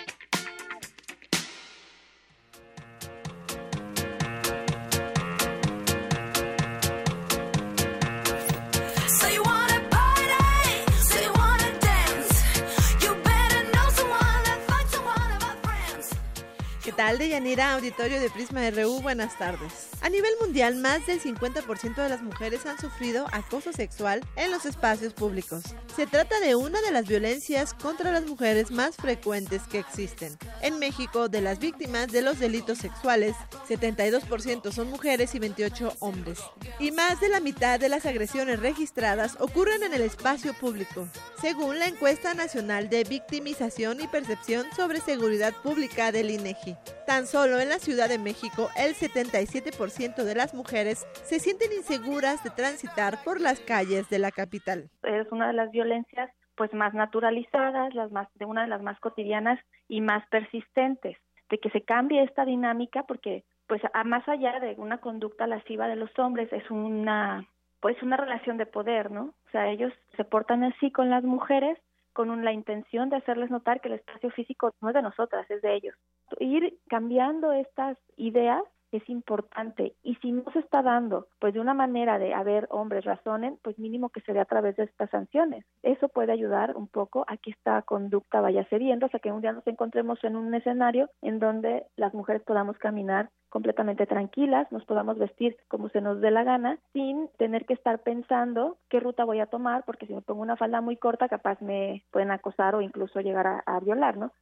Tal, 16.96 17.18
Deyanira, 17.18 17.74
auditorio 17.74 18.20
de 18.20 18.30
Prisma 18.30 18.70
RU? 18.70 19.02
Buenas 19.02 19.38
tardes. 19.38 19.90
A 20.02 20.10
nivel 20.10 20.32
mundial, 20.40 20.76
más 20.76 21.06
del 21.06 21.22
50% 21.22 21.96
de 21.96 22.10
las 22.10 22.22
mujeres 22.22 22.66
han 22.66 22.80
sufrido 22.80 23.26
acoso 23.32 23.74
sexual 23.74 24.22
en 24.36 24.52
los 24.52 24.66
espacios 24.66 25.14
públicos. 25.14 25.64
Se 25.96 26.08
trata 26.08 26.40
de 26.40 26.56
una 26.56 26.82
de 26.82 26.92
las 26.92 27.08
violencias 27.08 27.74
contra 27.74 28.12
las 28.12 28.26
mujeres 28.26 28.72
más 28.72 28.96
frecuentes 28.96 29.64
que 29.64 29.80
existen. 29.80 30.38
En 30.62 30.80
México, 30.80 31.28
de 31.28 31.42
las 31.42 31.60
víctimas 31.60 32.12
de 32.12 32.22
los 32.22 32.40
delitos 32.40 32.78
sexuales, 32.78 33.36
72% 33.68 34.72
son 34.72 34.90
mujeres 34.90 35.36
y 35.36 35.40
28 35.40 35.98
hombres. 36.00 36.40
Y 36.80 36.92
más 36.92 37.20
de 37.20 37.30
la 37.30 37.40
mitad 37.40 37.80
de 37.80 37.90
las 37.90 38.06
agresiones 38.06 38.60
registradas 38.60 39.38
ocurren 39.40 39.84
en 39.84 39.94
el 39.94 40.02
espacio 40.02 40.54
público, 40.54 41.08
según 41.42 41.80
la 41.80 41.88
encuesta 41.88 42.34
nacional 42.34 42.90
de 42.90 43.04
victimización 43.04 44.02
y 44.02 44.08
percepción 44.08 44.66
sobre 44.76 45.02
seguridad 45.02 45.54
pública 45.62 46.12
del 46.12 46.32
INEGI. 46.32 46.76
Tan 47.06 47.26
solo 47.28 47.60
en 47.60 47.70
la 47.70 47.80
Ciudad 47.80 48.10
de 48.10 48.18
México, 48.18 48.70
el 48.78 48.96
77% 48.96 50.24
de 50.24 50.36
las 50.36 50.54
mujeres 50.54 51.06
se 51.24 51.40
sienten 51.40 51.72
inseguras 51.72 52.44
de 52.44 52.50
transitar 52.50 53.24
por 53.24 53.42
las 53.42 53.60
calles 53.60 54.10
de 54.10 54.20
la 54.20 54.32
capital. 54.32 54.90
Es 55.04 55.32
una 55.32 55.48
de 55.48 55.54
las 55.54 55.72
violencias 55.72 56.32
pues 56.56 56.74
más 56.74 56.94
naturalizadas, 56.94 57.94
las 57.94 58.12
más 58.12 58.28
de 58.36 58.46
una 58.46 58.62
de 58.62 58.70
las 58.70 58.82
más 58.82 59.00
cotidianas 59.00 59.60
y 59.88 60.02
más 60.02 60.26
persistentes, 60.30 61.18
de 61.50 61.58
que 61.58 61.70
se 61.70 61.82
cambie 61.82 62.24
esta 62.24 62.46
dinámica 62.46 63.04
porque 63.04 63.44
pues 63.68 63.82
a 63.94 64.04
más 64.04 64.28
allá 64.28 64.60
de 64.60 64.76
una 64.78 65.00
conducta 65.00 65.48
lasciva 65.48 65.88
de 65.88 65.96
los 65.96 66.18
hombres 66.18 66.52
es 66.54 66.70
una 66.70 67.46
pues 67.82 68.02
una 68.02 68.18
relación 68.18 68.58
de 68.58 68.66
poder, 68.66 69.12
¿no? 69.12 69.34
O 69.48 69.50
sea, 69.52 69.70
ellos 69.70 69.94
se 70.18 70.24
portan 70.24 70.64
así 70.64 70.92
con 70.92 71.10
las 71.10 71.24
mujeres 71.24 71.78
con 72.16 72.46
la 72.46 72.54
intención 72.54 73.10
de 73.10 73.18
hacerles 73.18 73.52
notar 73.52 73.82
que 73.82 73.90
el 73.90 73.96
espacio 73.96 74.32
físico 74.32 74.74
no 74.80 74.88
es 74.88 74.96
de 74.96 75.02
nosotras, 75.02 75.52
es 75.52 75.62
de 75.62 75.76
ellos. 75.76 75.96
Ir 76.40 76.78
cambiando 76.88 77.52
estas 77.52 77.98
ideas 78.18 78.64
es 78.92 79.10
importante 79.10 79.96
y 80.04 80.16
si 80.16 80.32
no 80.32 80.44
se 80.54 80.60
está 80.60 80.82
dando 80.82 81.28
pues 81.40 81.54
de 81.54 81.60
una 81.60 81.74
manera 81.74 82.18
de 82.18 82.34
a 82.34 82.44
ver 82.44 82.68
hombres 82.70 83.04
razonen 83.04 83.58
pues 83.62 83.78
mínimo 83.78 84.10
que 84.10 84.22
se 84.22 84.34
dé 84.34 84.40
a 84.40 84.46
través 84.46 84.76
de 84.78 84.84
estas 84.84 85.10
sanciones 85.10 85.66
eso 85.84 86.08
puede 86.08 86.32
ayudar 86.32 86.76
un 86.76 86.88
poco 86.88 87.26
a 87.28 87.38
que 87.38 87.52
esta 87.52 87.82
conducta 87.82 88.42
vaya 88.42 88.64
cediendo 88.70 89.08
sea 89.10 89.20
que 89.20 89.32
un 89.32 89.42
día 89.42 89.52
nos 89.52 89.68
encontremos 89.68 90.24
en 90.24 90.36
un 90.36 90.54
escenario 90.54 91.10
en 91.22 91.40
donde 91.40 91.86
las 91.98 92.14
mujeres 92.14 92.44
podamos 92.44 92.78
caminar 92.78 93.30
completamente 93.50 94.06
tranquilas, 94.06 94.70
nos 94.70 94.84
podamos 94.84 95.18
vestir 95.18 95.56
como 95.70 95.88
se 95.88 96.02
nos 96.02 96.20
dé 96.20 96.30
la 96.30 96.44
gana, 96.44 96.78
sin 96.92 97.30
tener 97.38 97.66
que 97.66 97.74
estar 97.74 98.00
pensando 98.00 98.78
qué 98.90 99.00
ruta 99.00 99.24
voy 99.24 99.40
a 99.40 99.46
tomar, 99.46 99.84
porque 99.86 100.08
si 100.08 100.14
me 100.14 100.22
pongo 100.22 100.42
una 100.42 100.58
falda 100.58 100.82
muy 100.82 100.98
corta, 100.98 101.30
capaz 101.30 101.62
me 101.62 102.04
pueden 102.12 102.32
acosar 102.32 102.76
o 102.76 102.82
incluso 102.82 103.22
llegar 103.22 103.48
a, 103.48 103.64
a 103.66 103.80
violar, 103.80 104.18
¿no? 104.18 104.34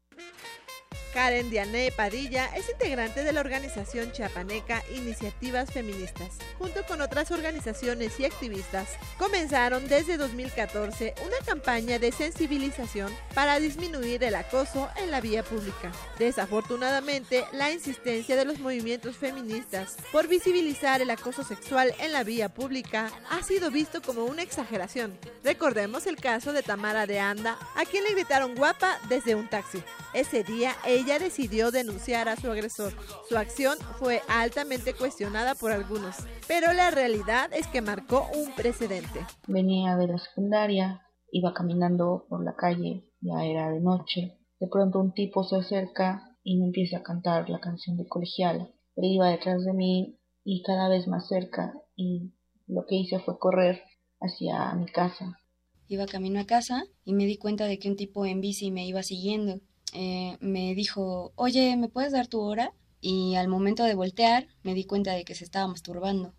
Karen 1.14 1.52
Diane 1.52 1.92
Padilla 1.96 2.50
es 2.56 2.68
integrante 2.70 3.24
de 3.24 3.32
la 3.32 3.42
organización 3.42 4.12
chiapaneca 4.12 4.84
Iniciativas 4.96 5.72
Feministas. 5.72 6.40
Junto 6.58 6.84
con 6.86 7.02
otras 7.02 7.30
organizaciones 7.30 8.20
y 8.20 8.26
activistas, 8.26 8.90
comenzaron 9.20 9.88
desde 9.88 10.18
2014 10.18 11.14
una 11.24 11.38
campaña 11.46 12.00
de 12.00 12.12
sensibilización 12.12 13.14
para 13.36 13.60
disminuir 13.60 14.24
el 14.24 14.34
acoso 14.34 14.90
en 14.98 15.12
la 15.12 15.22
vía 15.22 15.44
pública. 15.44 15.92
Desafortunadamente, 16.18 17.46
la 17.52 17.72
insistencia 17.72 18.36
de 18.36 18.46
los 18.46 18.58
movimientos 18.60 19.16
feministas 19.16 19.98
por 20.12 20.28
visibilizar 20.28 21.00
el 21.02 21.12
acoso 21.12 21.44
sexual 21.44 21.94
en 22.00 22.12
la 22.12 22.24
vía 22.24 22.50
pública 22.50 23.12
ha 23.30 23.44
sido 23.44 23.70
visto 23.70 24.02
como 24.02 24.26
una 24.26 24.42
exageración. 24.42 25.16
Recordemos 25.44 26.08
el 26.08 26.16
caso 26.16 26.54
de 26.54 26.64
Tamara 26.64 27.06
de 27.06 27.20
Anda, 27.20 27.60
a 27.76 27.86
quien 27.86 28.04
le 28.04 28.14
gritaron 28.14 28.56
guapa 28.56 28.98
desde 29.10 29.36
un 29.36 29.48
taxi. 29.48 29.84
Ese 30.14 30.44
día 30.44 30.74
ella 30.86 31.18
decidió 31.18 31.72
denunciar 31.72 32.30
a 32.30 32.36
su 32.36 32.52
agresor. 32.52 32.94
Su 33.28 33.36
acción 33.36 33.80
fue 33.98 34.22
altamente 34.30 34.94
cuestionada 34.94 35.56
por 35.56 35.72
algunos, 35.72 36.18
pero 36.48 36.72
la 36.72 36.92
realidad 36.92 37.52
es 37.52 37.66
que 37.66 37.82
marcó 37.82 38.28
un 38.36 38.54
precedente. 38.54 39.26
Venía 39.48 39.98
de 39.98 40.08
la 40.08 40.20
secundaria, 40.20 41.02
iba 41.32 41.52
caminando 41.56 42.28
por 42.30 42.46
la 42.46 42.56
calle, 42.56 43.10
ya 43.22 43.44
era 43.44 43.72
de 43.72 43.80
noche. 43.80 44.38
De 44.60 44.68
pronto 44.68 45.00
un 45.00 45.14
tipo 45.14 45.44
se 45.44 45.56
acerca 45.56 46.38
y 46.44 46.60
me 46.60 46.68
empieza 46.68 46.98
a 46.98 47.04
cantar 47.04 47.50
la 47.50 47.60
canción 47.60 47.98
de 47.98 48.08
colegial. 48.08 48.72
Él 48.96 49.06
iba 49.06 49.30
detrás 49.30 49.66
de 49.66 49.74
mí 49.74 50.20
y 50.44 50.62
cada 50.62 50.90
vez 50.90 51.08
más 51.08 51.28
cerca 51.28 51.74
y 51.96 52.34
lo 52.68 52.86
que 52.86 52.98
hice 52.98 53.20
fue 53.20 53.40
correr 53.40 53.82
hacia 54.20 54.76
mi 54.76 54.86
casa. 54.86 55.40
Iba 55.88 56.06
camino 56.06 56.40
a 56.40 56.46
casa 56.46 56.84
y 57.04 57.14
me 57.14 57.26
di 57.26 57.38
cuenta 57.38 57.66
de 57.66 57.80
que 57.80 57.90
un 57.90 57.96
tipo 57.96 58.28
en 58.28 58.42
bici 58.42 58.70
me 58.70 58.86
iba 58.86 59.02
siguiendo 59.02 59.60
eh, 59.92 60.38
me 60.40 60.76
dijo, 60.76 61.34
oye, 61.36 61.76
¿me 61.78 61.90
puedes 61.90 62.14
dar 62.14 62.28
tu 62.28 62.42
hora? 62.42 62.74
y 63.04 63.36
al 63.36 63.50
momento 63.50 63.84
de 63.84 63.96
voltear 63.96 64.48
me 64.64 64.74
di 64.74 64.86
cuenta 64.86 65.12
de 65.12 65.26
que 65.26 65.36
se 65.36 65.44
estaba 65.44 65.68
masturbando. 65.68 66.34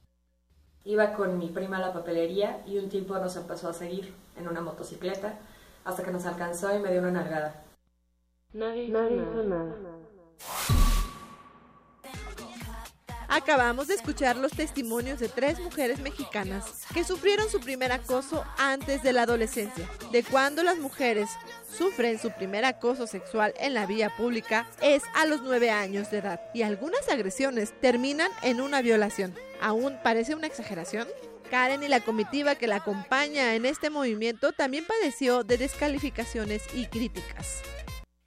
Iba 0.85 1.13
con 1.13 1.39
mi 1.39 1.49
prima 1.49 1.77
a 1.77 1.81
la 1.81 1.93
papelería 1.93 2.63
y 2.67 2.79
un 2.79 2.89
tipo 2.89 3.17
nos 3.19 3.37
empezó 3.37 3.69
a 3.69 3.75
seguir 3.75 4.13
en 4.37 4.49
una 4.49 4.63
motocicleta 4.63 5.39
hasta 5.85 6.03
que 6.03 6.11
nos 6.11 6.25
alcanzó 6.25 6.75
y 6.75 6.81
me 6.81 6.91
dio 6.91 7.01
una 7.01 7.11
nalgada. 7.11 7.63
Nadie, 8.53 8.89
Nadie 8.89 9.17
nada. 9.17 9.75
Acabamos 13.29 13.89
de 13.89 13.95
escuchar 13.95 14.37
los 14.37 14.53
testimonios 14.53 15.19
de 15.19 15.29
tres 15.29 15.59
mujeres 15.59 16.01
mexicanas 16.01 16.87
que 16.95 17.05
sufrieron 17.05 17.51
su 17.51 17.61
primer 17.61 17.93
acoso 17.93 18.45
antes 18.59 19.03
de 19.03 19.13
la 19.13 19.23
adolescencia. 19.23 19.91
De 20.13 20.23
cuando 20.23 20.63
las 20.63 20.79
mujeres 20.79 21.31
sufren 21.77 22.19
su 22.19 22.31
primer 22.31 22.65
acoso 22.65 23.07
sexual 23.07 23.55
en 23.59 23.75
la 23.75 23.87
vía 23.87 24.11
pública 24.17 24.67
es 24.81 25.03
a 25.15 25.27
los 25.27 25.43
nueve 25.43 25.71
años 25.71 26.11
de 26.11 26.19
edad 26.19 26.41
y 26.55 26.63
algunas 26.63 27.09
agresiones 27.09 27.73
terminan 27.81 28.31
en 28.43 28.61
una 28.61 28.83
violación. 28.83 29.35
¿Aún 29.61 29.99
parece 30.03 30.35
una 30.35 30.47
exageración? 30.47 31.09
Karen 31.51 31.83
y 31.83 31.89
la 31.89 32.01
comitiva 32.01 32.55
que 32.55 32.67
la 32.67 32.77
acompaña 32.77 33.55
en 33.55 33.67
este 33.67 33.91
movimiento 33.91 34.53
también 34.53 34.85
padeció 34.85 35.45
de 35.45 35.59
descalificaciones 35.59 36.63
y 36.75 36.87
críticas 36.87 37.63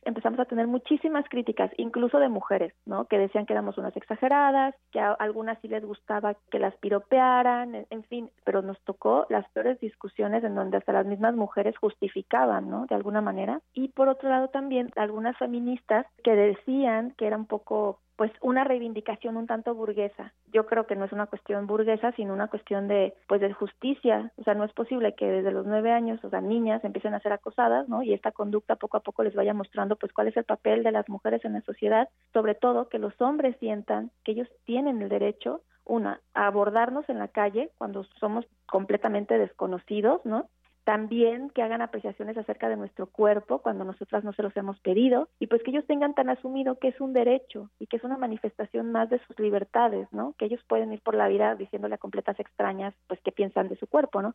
empezamos 0.07 0.39
a 0.39 0.45
tener 0.45 0.67
muchísimas 0.67 1.27
críticas, 1.29 1.69
incluso 1.77 2.17
de 2.17 2.29
mujeres, 2.29 2.73
¿no? 2.85 3.05
Que 3.05 3.17
decían 3.17 3.45
que 3.45 3.53
éramos 3.53 3.77
unas 3.77 3.95
exageradas, 3.97 4.73
que 4.91 4.99
a 4.99 5.11
algunas 5.11 5.59
sí 5.61 5.67
les 5.67 5.85
gustaba 5.85 6.35
que 6.49 6.59
las 6.59 6.75
piropearan, 6.77 7.85
en 7.89 8.03
fin, 8.03 8.31
pero 8.45 8.61
nos 8.61 8.79
tocó 8.81 9.25
las 9.29 9.47
peores 9.49 9.79
discusiones 9.81 10.43
en 10.45 10.55
donde 10.55 10.77
hasta 10.77 10.93
las 10.93 11.05
mismas 11.05 11.35
mujeres 11.35 11.77
justificaban, 11.77 12.69
¿no? 12.69 12.85
De 12.87 12.95
alguna 12.95 13.21
manera. 13.21 13.59
Y 13.73 13.89
por 13.89 14.07
otro 14.07 14.29
lado 14.29 14.47
también 14.47 14.91
algunas 14.95 15.37
feministas 15.37 16.05
que 16.23 16.35
decían 16.35 17.13
que 17.17 17.27
era 17.27 17.35
un 17.35 17.45
poco 17.45 17.99
pues 18.17 18.31
una 18.41 18.63
reivindicación 18.63 19.37
un 19.37 19.47
tanto 19.47 19.73
burguesa. 19.75 20.33
Yo 20.51 20.65
creo 20.65 20.87
que 20.87 20.95
no 20.95 21.05
es 21.05 21.11
una 21.13 21.27
cuestión 21.27 21.67
burguesa, 21.67 22.11
sino 22.13 22.33
una 22.33 22.47
cuestión 22.47 22.87
de 22.87 23.13
pues 23.27 23.39
de 23.39 23.53
justicia. 23.53 24.33
O 24.37 24.43
sea, 24.43 24.55
no 24.55 24.63
es 24.63 24.73
posible 24.73 25.13
que 25.15 25.25
desde 25.25 25.51
los 25.51 25.65
nueve 25.65 25.91
años, 25.91 26.19
o 26.25 26.29
sea, 26.29 26.41
niñas 26.41 26.83
empiecen 26.83 27.13
a 27.13 27.19
ser 27.19 27.31
acosadas, 27.31 27.87
¿no? 27.87 28.01
Y 28.01 28.13
esta 28.13 28.31
conducta 28.31 28.75
poco 28.75 28.97
a 28.97 29.01
poco 29.01 29.23
les 29.23 29.35
vaya 29.35 29.53
mostrando 29.53 29.95
pues 29.95 30.11
cuál 30.11 30.27
es 30.27 30.35
el 30.35 30.43
papel 30.43 30.83
de 30.83 30.91
las 30.91 31.07
mujeres 31.07 31.45
en 31.45 31.53
la 31.53 31.61
sociedad, 31.61 32.09
sobre 32.33 32.55
todo 32.55 32.89
que 32.89 32.99
los 32.99 33.13
hombres 33.21 33.55
sientan 33.59 34.11
que 34.23 34.31
ellos 34.31 34.49
tienen 34.65 35.01
el 35.01 35.09
derecho 35.09 35.61
una, 35.85 36.19
a 36.33 36.47
abordarnos 36.47 37.07
en 37.09 37.19
la 37.19 37.29
calle 37.29 37.71
cuando 37.77 38.03
somos 38.19 38.45
completamente 38.65 39.37
desconocidos, 39.37 40.25
¿no? 40.25 40.49
También 40.87 41.49
que 41.49 41.61
hagan 41.61 41.81
apreciaciones 41.81 42.37
acerca 42.37 42.69
de 42.69 42.77
nuestro 42.77 43.07
cuerpo 43.07 43.59
cuando 43.59 43.83
nosotras 43.83 44.23
no 44.23 44.31
se 44.31 44.41
los 44.41 44.55
hemos 44.55 44.79
pedido 44.79 45.27
y 45.37 45.47
pues 45.47 45.61
que 45.61 45.71
ellos 45.71 45.85
tengan 45.85 46.15
tan 46.15 46.29
asumido 46.29 46.79
que 46.79 46.87
es 46.87 47.01
un 47.01 47.11
derecho 47.11 47.69
y 47.77 47.87
que 47.87 47.97
es 47.97 48.05
una 48.05 48.15
manifestación 48.15 48.93
más 48.93 49.09
de 49.09 49.19
sus 49.27 49.37
libertades, 49.37 50.07
¿no? 50.13 50.33
Que 50.37 50.45
ellos 50.45 50.61
pueden 50.65 50.93
ir 50.93 51.01
por 51.01 51.13
la 51.13 51.27
vida 51.27 51.55
diciéndole 51.55 51.95
a 51.95 51.97
completas 51.97 52.39
extrañas 52.39 52.93
pues 53.07 53.19
qué 53.21 53.33
piensan 53.33 53.67
de 53.67 53.75
su 53.75 53.87
cuerpo, 53.87 54.21
¿no? 54.21 54.33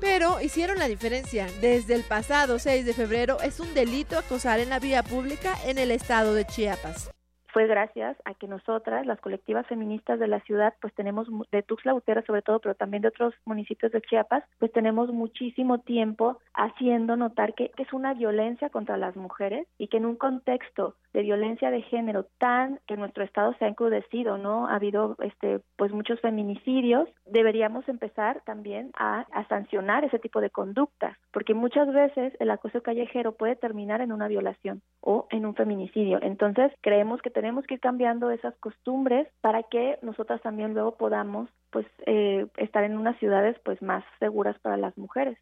Pero 0.00 0.40
hicieron 0.40 0.78
la 0.78 0.88
diferencia. 0.88 1.48
Desde 1.60 1.94
el 1.96 2.04
pasado 2.04 2.58
6 2.58 2.86
de 2.86 2.94
febrero 2.94 3.36
es 3.44 3.60
un 3.60 3.74
delito 3.74 4.16
acosar 4.16 4.58
en 4.58 4.70
la 4.70 4.78
vía 4.78 5.02
pública 5.02 5.52
en 5.66 5.76
el 5.76 5.90
estado 5.90 6.32
de 6.32 6.46
Chiapas 6.46 7.14
fue 7.54 7.68
gracias 7.68 8.16
a 8.24 8.34
que 8.34 8.48
nosotras, 8.48 9.06
las 9.06 9.20
colectivas 9.20 9.64
feministas 9.68 10.18
de 10.18 10.26
la 10.26 10.40
ciudad, 10.40 10.74
pues 10.80 10.92
tenemos, 10.94 11.28
de 11.52 11.62
Tuxtla 11.62 11.92
Gutiérrez 11.92 12.26
sobre 12.26 12.42
todo, 12.42 12.58
pero 12.58 12.74
también 12.74 13.00
de 13.00 13.08
otros 13.08 13.32
municipios 13.44 13.92
de 13.92 14.02
Chiapas, 14.02 14.42
pues 14.58 14.72
tenemos 14.72 15.12
muchísimo 15.12 15.78
tiempo 15.78 16.38
haciendo 16.52 17.14
notar 17.14 17.54
que, 17.54 17.70
es 17.78 17.92
una 17.92 18.12
violencia 18.12 18.70
contra 18.70 18.96
las 18.96 19.14
mujeres 19.14 19.68
y 19.78 19.86
que 19.86 19.98
en 19.98 20.06
un 20.06 20.16
contexto 20.16 20.96
de 21.12 21.22
violencia 21.22 21.70
de 21.70 21.82
género 21.82 22.26
tan 22.38 22.80
que 22.88 22.96
nuestro 22.96 23.22
estado 23.22 23.54
se 23.56 23.66
ha 23.66 23.68
encrudecido, 23.68 24.36
¿no? 24.36 24.66
Ha 24.66 24.74
habido 24.74 25.14
este 25.20 25.60
pues 25.76 25.92
muchos 25.92 26.20
feminicidios, 26.20 27.08
deberíamos 27.24 27.88
empezar 27.88 28.42
también 28.44 28.90
a, 28.98 29.26
a 29.32 29.46
sancionar 29.46 30.04
ese 30.04 30.18
tipo 30.18 30.40
de 30.40 30.50
conductas, 30.50 31.16
porque 31.32 31.54
muchas 31.54 31.92
veces 31.92 32.32
el 32.40 32.50
acoso 32.50 32.82
callejero 32.82 33.36
puede 33.36 33.54
terminar 33.54 34.00
en 34.00 34.10
una 34.10 34.26
violación 34.26 34.82
o 35.00 35.28
en 35.30 35.46
un 35.46 35.54
feminicidio. 35.54 36.18
Entonces, 36.20 36.72
creemos 36.80 37.22
que 37.22 37.30
tenemos 37.30 37.43
que 37.66 37.74
ir 37.74 37.80
cambiando 37.80 38.30
esas 38.30 38.54
costumbres 38.56 39.28
para 39.40 39.62
que 39.62 39.98
nosotras 40.02 40.40
también 40.42 40.74
luego 40.74 40.96
podamos 40.96 41.48
pues 41.70 41.86
eh, 42.06 42.46
estar 42.56 42.84
en 42.84 42.96
unas 42.96 43.18
ciudades 43.18 43.56
pues 43.64 43.80
más 43.82 44.04
seguras 44.18 44.58
para 44.60 44.76
las 44.76 44.96
mujeres. 44.96 45.38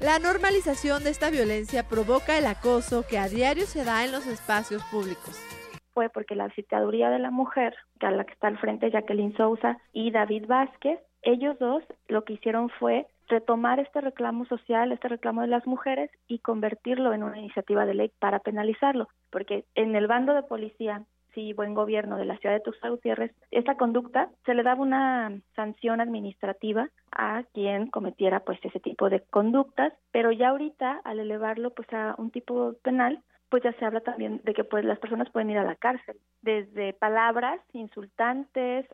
La 0.00 0.18
normalización 0.18 1.04
de 1.04 1.10
esta 1.10 1.30
violencia 1.30 1.86
provoca 1.88 2.38
el 2.38 2.46
acoso 2.46 3.04
que 3.08 3.18
a 3.18 3.28
diario 3.28 3.66
se 3.66 3.84
da 3.84 4.04
en 4.04 4.12
los 4.12 4.26
espacios 4.26 4.82
públicos 4.84 5.38
fue 5.92 6.08
porque 6.08 6.34
la 6.34 6.48
citaduría 6.50 7.10
de 7.10 7.18
la 7.18 7.30
mujer, 7.30 7.74
que 7.98 8.06
a 8.06 8.10
la 8.10 8.24
que 8.24 8.32
está 8.32 8.48
al 8.48 8.58
frente 8.58 8.90
Jacqueline 8.90 9.36
Sousa 9.36 9.78
y 9.92 10.10
David 10.10 10.46
Vázquez, 10.46 10.98
ellos 11.22 11.58
dos 11.58 11.82
lo 12.08 12.24
que 12.24 12.34
hicieron 12.34 12.70
fue 12.78 13.06
retomar 13.30 13.80
este 13.80 14.00
reclamo 14.00 14.44
social, 14.44 14.92
este 14.92 15.08
reclamo 15.08 15.40
de 15.40 15.48
las 15.48 15.66
mujeres 15.66 16.10
y 16.28 16.40
convertirlo 16.40 17.14
en 17.14 17.22
una 17.22 17.38
iniciativa 17.38 17.86
de 17.86 17.94
ley 17.94 18.12
para 18.18 18.40
penalizarlo 18.40 19.08
porque 19.30 19.64
en 19.74 19.94
el 19.96 20.06
bando 20.06 20.34
de 20.34 20.42
policía 20.42 21.04
sí 21.34 21.52
buen 21.52 21.74
gobierno 21.74 22.16
de 22.16 22.24
la 22.24 22.36
ciudad 22.38 22.56
de 22.56 22.60
Tuxtla 22.60 22.90
Gutiérrez, 22.90 23.32
esta 23.52 23.76
conducta 23.76 24.30
se 24.44 24.54
le 24.54 24.64
daba 24.64 24.82
una 24.82 25.40
sanción 25.54 26.00
administrativa 26.00 26.88
a 27.12 27.44
quien 27.54 27.86
cometiera 27.86 28.40
pues 28.40 28.58
ese 28.64 28.80
tipo 28.80 29.08
de 29.08 29.20
conductas, 29.30 29.92
pero 30.10 30.32
ya 30.32 30.48
ahorita 30.48 31.00
al 31.04 31.20
elevarlo 31.20 31.70
pues 31.70 31.90
a 31.92 32.16
un 32.18 32.32
tipo 32.32 32.74
penal, 32.82 33.22
pues 33.48 33.62
ya 33.62 33.72
se 33.74 33.84
habla 33.84 34.00
también 34.00 34.40
de 34.44 34.54
que 34.54 34.64
pues 34.64 34.84
las 34.84 34.98
personas 34.98 35.30
pueden 35.30 35.50
ir 35.50 35.58
a 35.58 35.64
la 35.64 35.76
cárcel, 35.76 36.16
desde 36.42 36.94
palabras 36.94 37.60
insultantes 37.72 38.86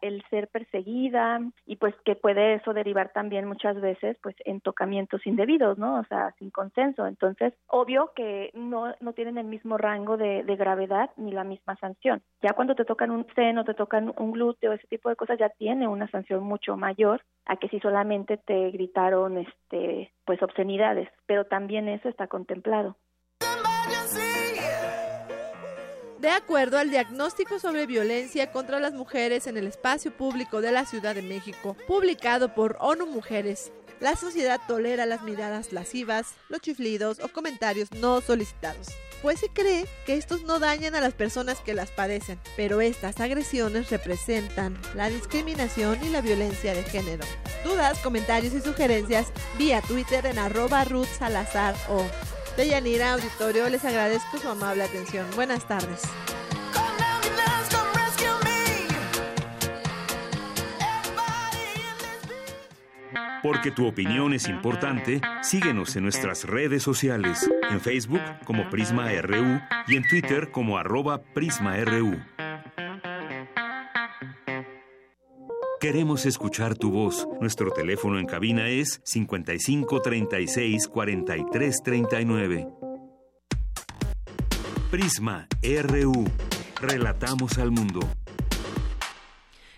el 0.00 0.22
ser 0.30 0.48
perseguida 0.48 1.40
y 1.66 1.76
pues 1.76 1.94
que 2.04 2.14
puede 2.14 2.54
eso 2.54 2.72
derivar 2.72 3.12
también 3.12 3.46
muchas 3.46 3.80
veces 3.80 4.16
pues 4.22 4.36
en 4.44 4.60
tocamientos 4.60 5.26
indebidos, 5.26 5.78
¿no? 5.78 6.00
O 6.00 6.04
sea, 6.04 6.32
sin 6.38 6.50
consenso. 6.50 7.06
Entonces, 7.06 7.54
obvio 7.66 8.12
que 8.14 8.50
no, 8.54 8.94
no 9.00 9.12
tienen 9.12 9.38
el 9.38 9.46
mismo 9.46 9.78
rango 9.78 10.16
de, 10.16 10.42
de 10.44 10.56
gravedad 10.56 11.10
ni 11.16 11.32
la 11.32 11.44
misma 11.44 11.76
sanción. 11.76 12.22
Ya 12.42 12.52
cuando 12.54 12.74
te 12.74 12.84
tocan 12.84 13.10
un 13.10 13.26
seno, 13.34 13.64
te 13.64 13.74
tocan 13.74 14.12
un 14.18 14.32
glúteo, 14.32 14.72
ese 14.72 14.86
tipo 14.88 15.08
de 15.08 15.16
cosas 15.16 15.38
ya 15.38 15.48
tiene 15.48 15.88
una 15.88 16.08
sanción 16.10 16.42
mucho 16.42 16.76
mayor 16.76 17.22
a 17.46 17.56
que 17.56 17.68
si 17.68 17.80
solamente 17.80 18.36
te 18.36 18.70
gritaron 18.70 19.38
este 19.38 20.12
pues 20.24 20.42
obscenidades, 20.42 21.08
pero 21.26 21.44
también 21.46 21.88
eso 21.88 22.08
está 22.08 22.26
contemplado. 22.26 22.96
De 26.20 26.28
acuerdo 26.28 26.76
al 26.76 26.90
diagnóstico 26.90 27.58
sobre 27.58 27.86
violencia 27.86 28.52
contra 28.52 28.78
las 28.78 28.92
mujeres 28.92 29.46
en 29.46 29.56
el 29.56 29.66
espacio 29.66 30.14
público 30.14 30.60
de 30.60 30.70
la 30.70 30.84
Ciudad 30.84 31.14
de 31.14 31.22
México, 31.22 31.78
publicado 31.88 32.54
por 32.54 32.76
ONU 32.78 33.06
Mujeres, 33.06 33.72
la 34.00 34.16
sociedad 34.16 34.60
tolera 34.68 35.06
las 35.06 35.22
miradas 35.22 35.72
lascivas, 35.72 36.34
los 36.50 36.60
chiflidos 36.60 37.20
o 37.20 37.28
comentarios 37.28 37.90
no 37.92 38.20
solicitados, 38.20 38.88
pues 39.22 39.40
se 39.40 39.48
cree 39.48 39.86
que 40.04 40.18
estos 40.18 40.42
no 40.42 40.58
dañan 40.58 40.94
a 40.94 41.00
las 41.00 41.14
personas 41.14 41.60
que 41.60 41.72
las 41.72 41.90
padecen, 41.90 42.38
pero 42.54 42.82
estas 42.82 43.18
agresiones 43.18 43.90
representan 43.90 44.78
la 44.94 45.08
discriminación 45.08 46.04
y 46.04 46.10
la 46.10 46.20
violencia 46.20 46.74
de 46.74 46.82
género. 46.82 47.24
Dudas, 47.64 47.98
comentarios 48.00 48.52
y 48.52 48.60
sugerencias 48.60 49.28
vía 49.56 49.80
Twitter 49.80 50.26
en 50.26 50.38
arroba 50.38 50.84
Ruth 50.84 51.08
Salazar 51.18 51.74
o 51.88 52.04
Deyanira 52.56 53.12
Auditorio, 53.14 53.68
les 53.68 53.84
agradezco 53.84 54.38
su 54.38 54.48
amable 54.48 54.84
atención. 54.84 55.26
Buenas 55.34 55.66
tardes. 55.66 56.02
Porque 63.42 63.70
tu 63.70 63.86
opinión 63.86 64.34
es 64.34 64.48
importante, 64.48 65.20
síguenos 65.42 65.96
en 65.96 66.02
nuestras 66.02 66.44
redes 66.44 66.82
sociales, 66.82 67.50
en 67.70 67.80
Facebook 67.80 68.20
como 68.44 68.68
Prisma 68.68 69.10
RU 69.22 69.60
y 69.88 69.96
en 69.96 70.06
Twitter 70.06 70.50
como 70.50 70.76
arroba 70.76 71.22
PrismaRU. 71.22 72.20
Queremos 75.80 76.26
escuchar 76.26 76.76
tu 76.76 76.90
voz. 76.90 77.26
Nuestro 77.40 77.70
teléfono 77.70 78.18
en 78.18 78.26
cabina 78.26 78.68
es 78.68 79.00
55 79.02 80.02
36 80.02 80.86
43 80.86 81.76
39. 81.82 82.68
Prisma 84.90 85.48
RU. 85.62 86.26
Relatamos 86.82 87.56
al 87.56 87.70
mundo. 87.70 88.00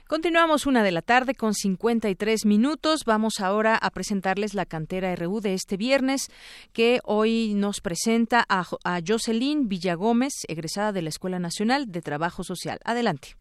Continuamos 0.09 0.67
una 0.67 0.83
de 0.83 0.91
la 0.91 1.03
tarde 1.03 1.37
con 1.37 1.55
53 1.55 2.47
minutos. 2.47 3.05
Vamos 3.07 3.39
ahora 3.39 3.77
a 3.77 3.91
presentarles 3.91 4.55
la 4.55 4.67
cantera 4.67 5.15
RU 5.15 5.41
de 5.41 5.55
este 5.55 5.77
viernes, 5.77 6.33
que 6.73 6.99
hoy 7.05 7.55
nos 7.55 7.81
presenta 7.81 8.45
a, 8.49 8.67
a 8.83 9.01
Jocelyn 9.07 9.69
Villagómez, 9.69 10.33
egresada 10.49 10.91
de 10.91 11.03
la 11.03 11.11
Escuela 11.11 11.39
Nacional 11.39 11.93
de 11.93 12.03
Trabajo 12.03 12.43
Social. 12.43 12.81
Adelante. 12.85 13.37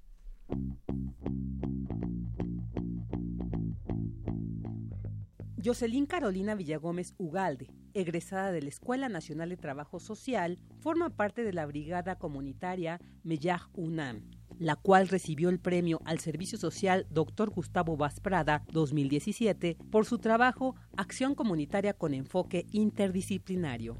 Jocelyn 5.63 6.05
Carolina 6.05 6.55
Villagómez 6.55 7.13
Ugalde 7.17 7.69
egresada 7.93 8.51
de 8.51 8.61
la 8.61 8.69
Escuela 8.69 9.09
Nacional 9.09 9.49
de 9.49 9.57
Trabajo 9.57 9.99
Social, 9.99 10.59
forma 10.79 11.09
parte 11.09 11.43
de 11.43 11.53
la 11.53 11.65
brigada 11.65 12.17
comunitaria 12.17 12.99
Meyag 13.23 13.61
UNAM, 13.73 14.23
la 14.59 14.75
cual 14.75 15.07
recibió 15.07 15.49
el 15.49 15.59
premio 15.59 16.01
al 16.05 16.19
Servicio 16.19 16.57
Social 16.57 17.07
Dr. 17.09 17.49
Gustavo 17.49 17.97
Vasprada 17.97 18.63
2017 18.71 19.77
por 19.91 20.05
su 20.05 20.19
trabajo 20.19 20.75
Acción 20.97 21.35
Comunitaria 21.35 21.93
con 21.93 22.13
Enfoque 22.13 22.65
Interdisciplinario. 22.71 23.97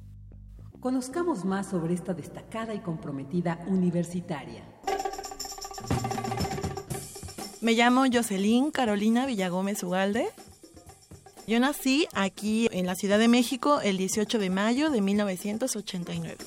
Conozcamos 0.80 1.46
más 1.46 1.68
sobre 1.68 1.94
esta 1.94 2.14
destacada 2.14 2.74
y 2.74 2.80
comprometida 2.80 3.60
universitaria. 3.68 4.64
Me 7.62 7.74
llamo 7.74 8.06
Jocelyn 8.12 8.72
Carolina 8.72 9.28
Villagómez 9.28 9.84
Ugalde. 9.84 10.28
Yo 11.46 11.60
nací 11.60 12.08
aquí 12.12 12.68
en 12.72 12.88
la 12.88 12.96
Ciudad 12.96 13.20
de 13.20 13.28
México 13.28 13.82
el 13.82 13.98
18 13.98 14.40
de 14.40 14.50
mayo 14.50 14.90
de 14.90 15.00
1989. 15.00 16.38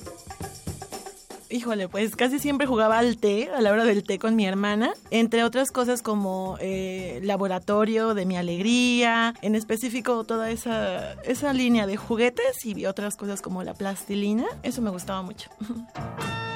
Híjole, 1.50 1.88
pues 1.88 2.16
casi 2.16 2.40
siempre 2.40 2.66
jugaba 2.66 2.98
al 2.98 3.16
té, 3.16 3.48
a 3.56 3.60
la 3.60 3.70
hora 3.70 3.84
del 3.84 4.02
té 4.02 4.18
con 4.18 4.34
mi 4.34 4.44
hermana, 4.44 4.92
entre 5.12 5.44
otras 5.44 5.70
cosas 5.70 6.02
como 6.02 6.56
eh, 6.60 7.20
laboratorio 7.22 8.14
de 8.14 8.26
mi 8.26 8.36
alegría, 8.36 9.34
en 9.40 9.54
específico 9.54 10.24
toda 10.24 10.50
esa, 10.50 11.12
esa 11.22 11.52
línea 11.52 11.86
de 11.86 11.96
juguetes 11.96 12.66
y 12.66 12.86
otras 12.86 13.14
cosas 13.16 13.40
como 13.40 13.62
la 13.62 13.74
plastilina, 13.74 14.46
eso 14.64 14.82
me 14.82 14.90
gustaba 14.90 15.22
mucho. 15.22 15.48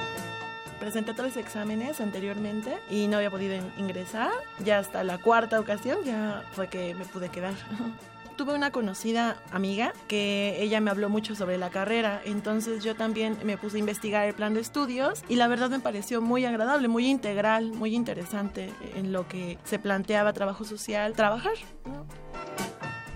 presenté 0.89 1.13
todos 1.13 1.35
los 1.35 1.37
exámenes 1.37 2.01
anteriormente 2.01 2.79
y 2.89 3.07
no 3.07 3.17
había 3.17 3.29
podido 3.29 3.55
ingresar. 3.77 4.31
Ya 4.65 4.79
hasta 4.79 5.03
la 5.03 5.19
cuarta 5.19 5.59
ocasión 5.59 5.99
ya 6.03 6.43
fue 6.53 6.67
que 6.67 6.95
me 6.95 7.05
pude 7.05 7.29
quedar. 7.29 7.53
tuve 8.37 8.55
una 8.55 8.71
conocida 8.71 9.35
amiga 9.51 9.93
que 10.07 10.57
ella 10.61 10.79
me 10.79 10.89
habló 10.89 11.09
mucho 11.09 11.35
sobre 11.35 11.57
la 11.57 11.69
carrera, 11.69 12.21
entonces 12.23 12.83
yo 12.83 12.95
también 12.95 13.37
me 13.43 13.57
puse 13.57 13.75
a 13.75 13.79
investigar 13.81 14.25
el 14.25 14.33
plan 14.33 14.53
de 14.53 14.61
estudios 14.61 15.23
y 15.27 15.35
la 15.35 15.47
verdad 15.47 15.69
me 15.69 15.81
pareció 15.81 16.21
muy 16.21 16.45
agradable, 16.45 16.87
muy 16.87 17.05
integral, 17.05 17.73
muy 17.73 17.93
interesante 17.93 18.71
en 18.95 19.11
lo 19.11 19.27
que 19.27 19.59
se 19.65 19.77
planteaba 19.77 20.31
trabajo 20.33 20.63
social, 20.63 21.13
trabajar. 21.13 21.55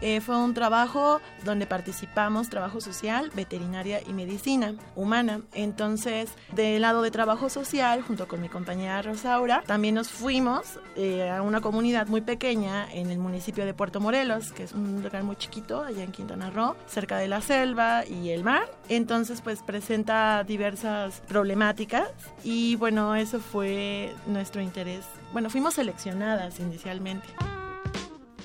Eh, 0.05 0.19
fue 0.19 0.35
un 0.35 0.53
trabajo 0.53 1.21
donde 1.45 1.65
participamos 1.65 2.49
trabajo 2.49 2.81
social, 2.81 3.31
veterinaria 3.33 4.01
y 4.05 4.11
medicina 4.11 4.75
humana. 4.97 5.39
Entonces, 5.53 6.29
del 6.51 6.81
lado 6.81 7.03
de 7.03 7.09
trabajo 7.09 7.49
social, 7.49 8.01
junto 8.01 8.27
con 8.27 8.41
mi 8.41 8.49
compañera 8.49 9.01
Rosaura, 9.01 9.63
también 9.65 9.95
nos 9.95 10.09
fuimos 10.09 10.77
eh, 10.97 11.29
a 11.29 11.41
una 11.41 11.61
comunidad 11.61 12.07
muy 12.07 12.19
pequeña 12.19 12.85
en 12.91 13.11
el 13.11 13.17
municipio 13.17 13.65
de 13.65 13.73
Puerto 13.73 14.01
Morelos, 14.01 14.51
que 14.51 14.63
es 14.63 14.73
un 14.73 15.01
lugar 15.01 15.23
muy 15.23 15.37
chiquito 15.37 15.81
allá 15.81 16.03
en 16.03 16.11
Quintana 16.11 16.49
Roo, 16.49 16.75
cerca 16.85 17.17
de 17.17 17.29
la 17.29 17.39
selva 17.39 18.05
y 18.05 18.31
el 18.31 18.43
mar. 18.43 18.69
Entonces, 18.89 19.39
pues 19.39 19.63
presenta 19.63 20.43
diversas 20.43 21.21
problemáticas 21.29 22.09
y 22.43 22.75
bueno, 22.75 23.15
eso 23.15 23.39
fue 23.39 24.13
nuestro 24.27 24.61
interés. 24.61 25.05
Bueno, 25.31 25.49
fuimos 25.49 25.75
seleccionadas 25.75 26.59
inicialmente. 26.59 27.29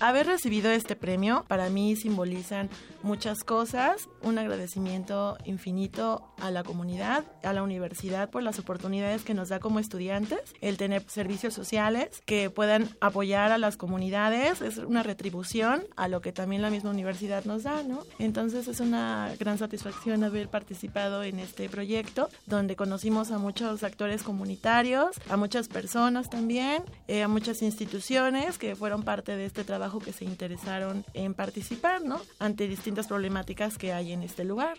Haber 0.01 0.27
recibido 0.27 0.71
este 0.71 0.95
premio 0.95 1.45
para 1.49 1.71
mí 1.71 1.97
simbolizan 1.97 2.71
muchas 3.03 3.43
cosas, 3.43 4.09
un 4.23 4.39
agradecimiento 4.39 5.37
infinito 5.45 6.33
a 6.41 6.53
la 6.53 6.63
comunidad, 6.63 7.25
a 7.43 7.53
la 7.53 7.65
universidad 7.65 8.31
por 8.31 8.45
las 8.45 8.61
oportunidades 8.61 9.25
que 9.25 9.35
nos 9.35 9.49
da 9.49 9.59
como 9.59 9.81
estudiantes, 9.81 10.39
el 10.61 10.77
tener 10.77 11.03
servicios 11.09 11.53
sociales 11.53 12.23
que 12.27 12.49
puedan 12.49 12.89
apoyar 13.01 13.51
a 13.51 13.59
las 13.59 13.77
comunidades, 13.77 14.63
es 14.63 14.79
una 14.79 15.03
retribución 15.03 15.83
a 15.97 16.07
lo 16.07 16.21
que 16.21 16.33
también 16.33 16.63
la 16.63 16.71
misma 16.71 16.91
universidad 16.91 17.45
nos 17.45 17.65
da, 17.65 17.83
¿no? 17.83 18.05
Entonces 18.21 18.69
es 18.69 18.79
una 18.79 19.33
gran 19.41 19.59
satisfacción 19.59 20.23
haber 20.23 20.49
participado 20.49 21.25
en 21.25 21.41
este 21.41 21.69
proyecto 21.69 22.29
donde 22.47 22.77
conocimos 22.77 23.33
a 23.33 23.39
muchos 23.39 23.83
actores 23.83 24.23
comunitarios, 24.23 25.17
a 25.29 25.37
muchas 25.37 25.67
personas 25.67 26.31
también, 26.31 26.85
eh, 27.09 27.25
a 27.25 27.29
muchas 27.29 27.63
instituciones 27.63 28.59
que 28.59 28.77
fueron 28.77 29.03
parte 29.03 29.37
de 29.37 29.45
este 29.45 29.65
trabajo 29.65 29.88
que 29.99 30.13
se 30.13 30.25
interesaron 30.25 31.05
en 31.15 31.35
participar, 31.35 32.03
¿no? 32.03 32.21
Ante 32.39 32.69
distintas 32.69 33.07
problemáticas 33.07 33.79
que 33.79 33.93
hay 33.93 34.13
en 34.13 34.23
este 34.23 34.45
lugar. 34.45 34.79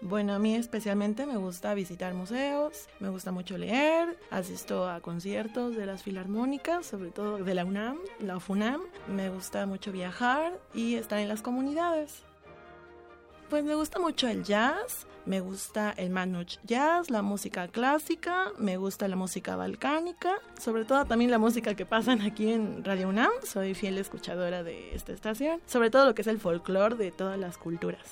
Bueno, 0.00 0.34
a 0.34 0.38
mí 0.38 0.54
especialmente 0.54 1.24
me 1.24 1.38
gusta 1.38 1.72
visitar 1.72 2.12
museos, 2.12 2.88
me 3.00 3.08
gusta 3.08 3.32
mucho 3.32 3.56
leer, 3.56 4.18
asisto 4.30 4.86
a 4.86 5.00
conciertos 5.00 5.76
de 5.76 5.86
las 5.86 6.02
filarmónicas, 6.02 6.84
sobre 6.84 7.10
todo 7.10 7.38
de 7.38 7.54
la 7.54 7.64
UNAM, 7.64 7.98
la 8.20 8.38
FUNAM, 8.38 8.82
me 9.08 9.30
gusta 9.30 9.64
mucho 9.64 9.92
viajar 9.92 10.60
y 10.74 10.96
estar 10.96 11.20
en 11.20 11.28
las 11.28 11.40
comunidades. 11.40 12.22
Pues 13.50 13.62
me 13.62 13.74
gusta 13.74 13.98
mucho 13.98 14.26
el 14.26 14.42
jazz, 14.42 15.06
me 15.26 15.40
gusta 15.40 15.92
el 15.96 16.10
manouch 16.10 16.56
jazz, 16.64 17.10
la 17.10 17.22
música 17.22 17.68
clásica, 17.68 18.50
me 18.58 18.76
gusta 18.78 19.06
la 19.06 19.16
música 19.16 19.54
balcánica, 19.54 20.40
sobre 20.58 20.84
todo 20.84 21.04
también 21.04 21.30
la 21.30 21.38
música 21.38 21.74
que 21.74 21.86
pasan 21.86 22.22
aquí 22.22 22.52
en 22.52 22.82
Radio 22.84 23.08
UNAM, 23.08 23.30
soy 23.44 23.74
fiel 23.74 23.98
escuchadora 23.98 24.62
de 24.62 24.94
esta 24.94 25.12
estación, 25.12 25.60
sobre 25.66 25.90
todo 25.90 26.06
lo 26.06 26.14
que 26.14 26.22
es 26.22 26.28
el 26.28 26.40
folclore 26.40 26.96
de 26.96 27.12
todas 27.12 27.38
las 27.38 27.58
culturas. 27.58 28.02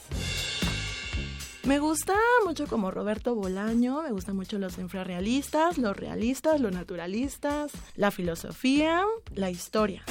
Me 1.65 1.79
gusta 1.79 2.15
mucho 2.45 2.67
como 2.67 2.91
Roberto 2.91 3.35
Bolaño, 3.35 4.03
me 4.03 4.11
gustan 4.11 4.37
mucho 4.37 4.59
los 4.59 4.79
infrarrealistas, 4.79 5.79
los 5.79 5.97
realistas, 5.97 6.61
los 6.61 6.73
naturalistas, 6.73 7.73
la 7.95 8.11
filosofía, 8.11 9.05
la 9.35 9.49
historia. 9.49 10.03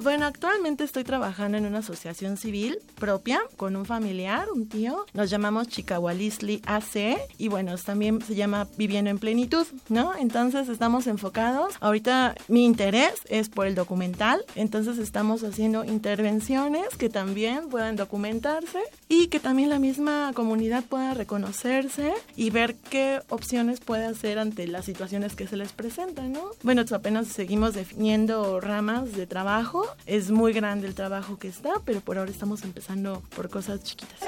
Bueno, 0.00 0.26
actualmente 0.26 0.84
estoy 0.84 1.02
trabajando 1.02 1.58
en 1.58 1.66
una 1.66 1.78
asociación 1.78 2.36
civil 2.36 2.78
propia 2.94 3.40
con 3.56 3.74
un 3.74 3.84
familiar, 3.84 4.46
un 4.54 4.68
tío. 4.68 5.04
Nos 5.12 5.28
llamamos 5.28 5.66
Chicahualisli 5.66 6.62
AC 6.66 7.18
y 7.36 7.48
bueno, 7.48 7.76
también 7.78 8.22
se 8.22 8.36
llama 8.36 8.68
Viviendo 8.76 9.10
en 9.10 9.18
Plenitud, 9.18 9.66
¿no? 9.88 10.14
Entonces 10.16 10.68
estamos 10.68 11.08
enfocados. 11.08 11.74
Ahorita 11.80 12.36
mi 12.46 12.64
interés 12.64 13.12
es 13.28 13.48
por 13.48 13.66
el 13.66 13.74
documental, 13.74 14.44
entonces 14.54 14.98
estamos 14.98 15.42
haciendo 15.42 15.84
intervenciones 15.84 16.88
que 16.96 17.08
también 17.08 17.68
puedan 17.68 17.96
documentarse 17.96 18.78
y 19.08 19.26
que 19.26 19.40
también 19.40 19.68
la 19.68 19.80
misma 19.80 20.30
comunidad 20.32 20.84
pueda 20.84 21.14
reconocerse 21.14 22.12
y 22.36 22.50
ver 22.50 22.76
qué 22.76 23.20
opciones 23.30 23.80
puede 23.80 24.04
hacer 24.04 24.38
ante 24.38 24.68
las 24.68 24.84
situaciones 24.84 25.34
que 25.34 25.48
se 25.48 25.56
les 25.56 25.72
presentan, 25.72 26.32
¿no? 26.32 26.50
Bueno, 26.62 26.84
apenas 26.92 27.26
seguimos 27.26 27.74
definiendo 27.74 28.60
ramas 28.60 29.12
de 29.12 29.26
trabajo 29.26 29.87
es 30.06 30.30
muy 30.30 30.52
grande 30.52 30.86
el 30.86 30.94
trabajo 30.94 31.38
que 31.38 31.48
está, 31.48 31.74
pero 31.84 32.00
por 32.00 32.18
ahora 32.18 32.30
estamos 32.30 32.62
empezando 32.62 33.22
por 33.34 33.48
cosas 33.48 33.82
chiquitas. 33.82 34.20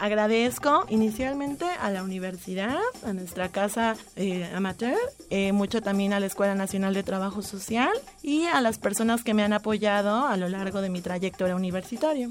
Agradezco 0.00 0.86
inicialmente 0.88 1.66
a 1.66 1.90
la 1.90 2.02
universidad, 2.02 2.78
a 3.04 3.12
nuestra 3.12 3.50
casa 3.50 3.96
eh, 4.16 4.50
amateur, 4.54 4.96
eh, 5.28 5.52
mucho 5.52 5.82
también 5.82 6.14
a 6.14 6.20
la 6.20 6.26
Escuela 6.26 6.54
Nacional 6.54 6.94
de 6.94 7.02
Trabajo 7.02 7.42
Social 7.42 7.92
y 8.22 8.46
a 8.46 8.62
las 8.62 8.78
personas 8.78 9.22
que 9.22 9.34
me 9.34 9.42
han 9.42 9.52
apoyado 9.52 10.26
a 10.26 10.38
lo 10.38 10.48
largo 10.48 10.80
de 10.80 10.88
mi 10.88 11.02
trayectoria 11.02 11.54
universitaria. 11.54 12.30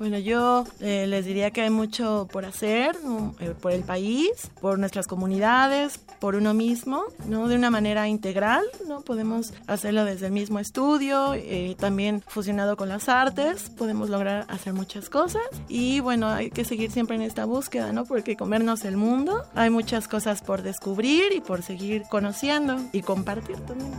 Bueno, 0.00 0.18
yo 0.18 0.64
eh, 0.80 1.06
les 1.06 1.26
diría 1.26 1.50
que 1.50 1.60
hay 1.60 1.68
mucho 1.68 2.26
por 2.32 2.46
hacer 2.46 2.96
eh, 3.38 3.52
por 3.60 3.70
el 3.70 3.82
país, 3.82 4.50
por 4.58 4.78
nuestras 4.78 5.06
comunidades, 5.06 5.98
por 6.20 6.36
uno 6.36 6.54
mismo, 6.54 7.02
¿no? 7.26 7.48
De 7.48 7.54
una 7.54 7.68
manera 7.68 8.08
integral, 8.08 8.64
¿no? 8.88 9.02
Podemos 9.02 9.52
hacerlo 9.66 10.06
desde 10.06 10.28
el 10.28 10.32
mismo 10.32 10.58
estudio, 10.58 11.34
eh, 11.34 11.76
también 11.78 12.22
fusionado 12.26 12.78
con 12.78 12.88
las 12.88 13.10
artes, 13.10 13.68
podemos 13.68 14.08
lograr 14.08 14.46
hacer 14.48 14.72
muchas 14.72 15.10
cosas 15.10 15.42
y 15.68 16.00
bueno, 16.00 16.28
hay 16.28 16.48
que 16.48 16.64
seguir 16.64 16.90
siempre 16.90 17.16
en 17.16 17.22
esta 17.22 17.44
búsqueda, 17.44 17.92
¿no? 17.92 18.06
Porque 18.06 18.38
comernos 18.38 18.86
el 18.86 18.96
mundo, 18.96 19.44
hay 19.54 19.68
muchas 19.68 20.08
cosas 20.08 20.40
por 20.40 20.62
descubrir 20.62 21.24
y 21.34 21.42
por 21.42 21.60
seguir 21.60 22.04
conociendo 22.08 22.78
y 22.92 23.02
compartir 23.02 23.56
también. 23.66 23.92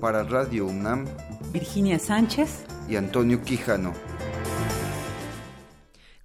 Para 0.00 0.22
Radio 0.22 0.64
UNAM, 0.64 1.04
Virginia 1.52 1.98
Sánchez 1.98 2.64
y 2.88 2.96
Antonio 2.96 3.42
Quijano. 3.42 4.07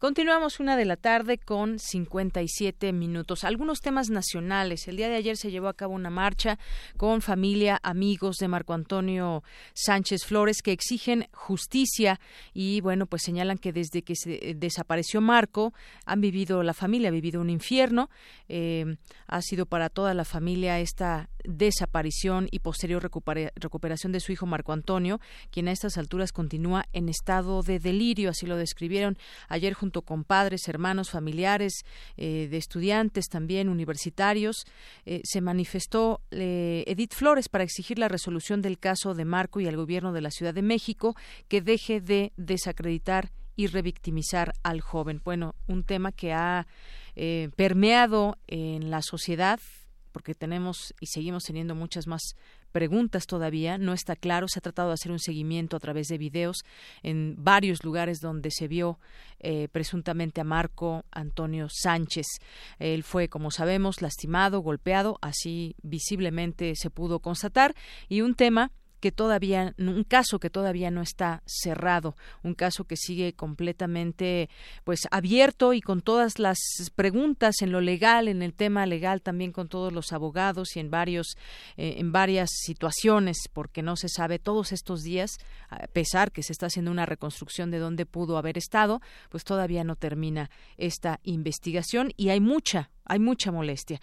Continuamos 0.04 0.60
una 0.60 0.76
de 0.76 0.84
la 0.84 0.97
tarde 0.97 1.38
con 1.38 1.80
57 1.80 2.91
minutos. 2.91 3.45
Algunos 3.45 3.80
temas 3.80 4.10
nacionales. 4.10 4.86
El 4.89 4.97
día 4.97 5.08
de 5.08 5.16
ayer 5.16 5.38
se 5.38 5.49
llevó 5.49 5.70
a 5.70 5.74
cabo 5.76 5.93
una 5.93 6.10
marcha 6.10 6.60
con 6.97 7.22
familia, 7.22 7.80
amigos 7.84 8.36
de 8.36 8.49
Marco 8.49 8.74
Antonio 8.74 9.43
Sánchez 9.74 10.26
Flores 10.26 10.62
que 10.62 10.74
exigen 10.74 11.30
justicia 11.32 12.20
y 12.54 12.82
bueno, 12.82 13.06
pues 13.06 13.22
señalan 13.22 13.58
que 13.58 13.72
desde 13.72 14.01
que 14.01 14.18
se 14.18 14.49
eh, 14.49 14.56
desapareció 14.56 15.22
Marco 15.22 15.74
han 16.06 16.20
vivido, 16.20 16.64
la 16.64 16.74
familia 16.74 17.08
ha 17.08 17.14
vivido 17.14 17.39
un 17.39 17.49
infierno. 17.49 18.10
Eh, 18.49 18.97
ha 19.28 19.41
sido 19.41 19.66
para 19.66 19.88
toda 19.88 20.14
la 20.14 20.26
familia 20.26 20.82
esta 20.82 21.30
desaparición 21.45 22.47
y 22.51 22.60
posterior 22.60 23.01
recuperación 23.56 24.12
de 24.12 24.20
su 24.20 24.32
hijo 24.32 24.45
Marco 24.45 24.74
Antonio, 24.74 25.20
quien 25.49 25.68
a 25.68 25.72
estas 25.72 25.97
alturas 25.97 26.32
continúa 26.32 26.86
en 26.93 27.10
estado 27.10 27.64
de 27.64 27.80
delirio, 27.80 28.30
así 28.30 28.45
lo 28.45 28.58
describieron 28.58 29.18
ayer 29.49 29.74
junto 29.74 29.93
con 30.02 30.24
padres, 30.24 30.68
hermanos, 30.68 31.12
familiares 31.12 31.86
eh, 32.18 32.48
de 32.50 32.58
estudiantes 32.58 33.28
también 33.28 33.70
universitarios. 33.70 34.66
Eh, 35.06 35.22
se 35.24 35.41
manifestó 35.41 36.22
eh, 36.32 36.84
Edith 36.88 37.14
Flores 37.14 37.50
para 37.50 37.64
exigir 37.64 38.00
la 38.00 38.08
resolución 38.08 38.62
del 38.62 38.80
caso 38.80 39.14
de 39.14 39.26
Marco 39.26 39.60
y 39.60 39.68
al 39.68 39.78
gobierno 39.78 40.12
de 40.12 40.22
la 40.22 40.32
Ciudad 40.32 40.54
de 40.54 40.62
México 40.62 41.16
que 41.48 41.62
deje 41.62 42.02
de 42.02 42.34
desacreditar 42.36 43.32
y 43.56 43.68
revictimizar 43.68 44.54
al 44.64 44.82
joven. 44.82 45.22
Bueno, 45.24 45.56
un 45.68 45.84
tema 45.84 46.12
que 46.12 46.34
ha 46.34 46.66
permeado 47.56 48.39
en 48.48 48.89
la 48.89 49.04
sociedad 49.04 49.60
porque 50.12 50.34
tenemos 50.34 50.94
y 51.00 51.08
seguimos 51.08 51.44
teniendo 51.44 51.76
muchas 51.76 52.08
más 52.08 52.36
preguntas 52.74 53.28
todavía, 53.28 53.78
no 53.78 53.93
está 53.93 54.17
claro, 54.17 54.49
se 54.49 54.59
ha 54.59 54.61
tratado 54.61 54.89
de 54.89 54.95
hacer 54.95 55.13
un 55.13 55.19
seguimiento 55.19 55.78
a 55.78 55.80
través 55.80 56.07
de 56.09 56.17
videos 56.17 56.65
en 57.03 57.36
varios 57.38 57.86
lugares 57.86 58.19
donde 58.19 58.51
se 58.51 58.67
vio 58.67 58.99
eh, 59.39 59.69
presuntamente 59.71 60.41
a 60.41 60.43
Marco 60.43 61.05
Antonio 61.11 61.67
Sánchez. 61.69 62.26
Él 62.80 63.03
fue, 63.03 63.30
como 63.30 63.51
sabemos, 63.51 64.01
lastimado, 64.01 64.59
golpeado, 64.59 65.19
así 65.21 65.76
visiblemente 65.84 66.74
se 66.76 66.89
pudo 66.89 67.19
constatar, 67.19 67.76
y 68.09 68.21
un 68.21 68.36
tema 68.36 68.71
que 69.04 69.12
todavía, 69.12 69.76
un 69.80 70.06
caso 70.06 70.39
que 70.39 70.49
todavía 70.49 70.89
no 70.89 71.01
está 71.01 71.43
cerrado, 71.45 72.16
un 72.41 72.54
caso 72.54 72.86
que 72.86 72.95
sigue 72.95 73.34
completamente 73.34 74.49
pues 74.86 75.10
abierto 75.12 75.74
y 75.74 75.82
con 75.82 75.99
todas 75.99 76.39
las 76.39 76.58
preguntas 76.95 77.56
en 77.62 77.74
lo 77.74 77.82
legal, 77.82 78.30
en 78.30 78.41
el 78.41 78.54
tema 78.54 78.86
legal 78.86 79.22
también 79.22 79.51
con 79.51 79.68
todos 79.68 79.91
los 79.91 80.14
abogados 80.14 80.78
y 80.78 80.80
en 80.80 80.89
varios, 80.89 81.36
eh, 81.76 81.95
en 81.97 82.14
varias 82.14 82.49
situaciones, 82.49 83.49
porque 83.51 83.82
no 83.82 83.97
se 83.97 84.08
sabe 84.08 84.39
todos 84.39 84.72
estos 84.72 85.01
días, 85.01 85.32
a 85.70 85.86
pesar 85.88 86.32
que 86.32 86.41
se 86.41 86.54
está 86.54 86.68
haciendo 86.68 86.89
una 86.89 87.06
reconstrucción 87.06 87.72
de 87.72 87.80
dónde 87.80 88.06
pudo 88.06 88.38
haber 88.38 88.58
estado, 88.58 89.01
pues 89.28 89.43
todavía 89.43 89.84
no 89.84 89.97
termina 89.97 90.49
esta 90.78 91.20
investigación 91.24 92.14
y 92.16 92.30
hay 92.30 92.39
mucha, 92.39 92.89
hay 93.06 93.20
mucha 93.20 93.51
molestia. 93.51 93.99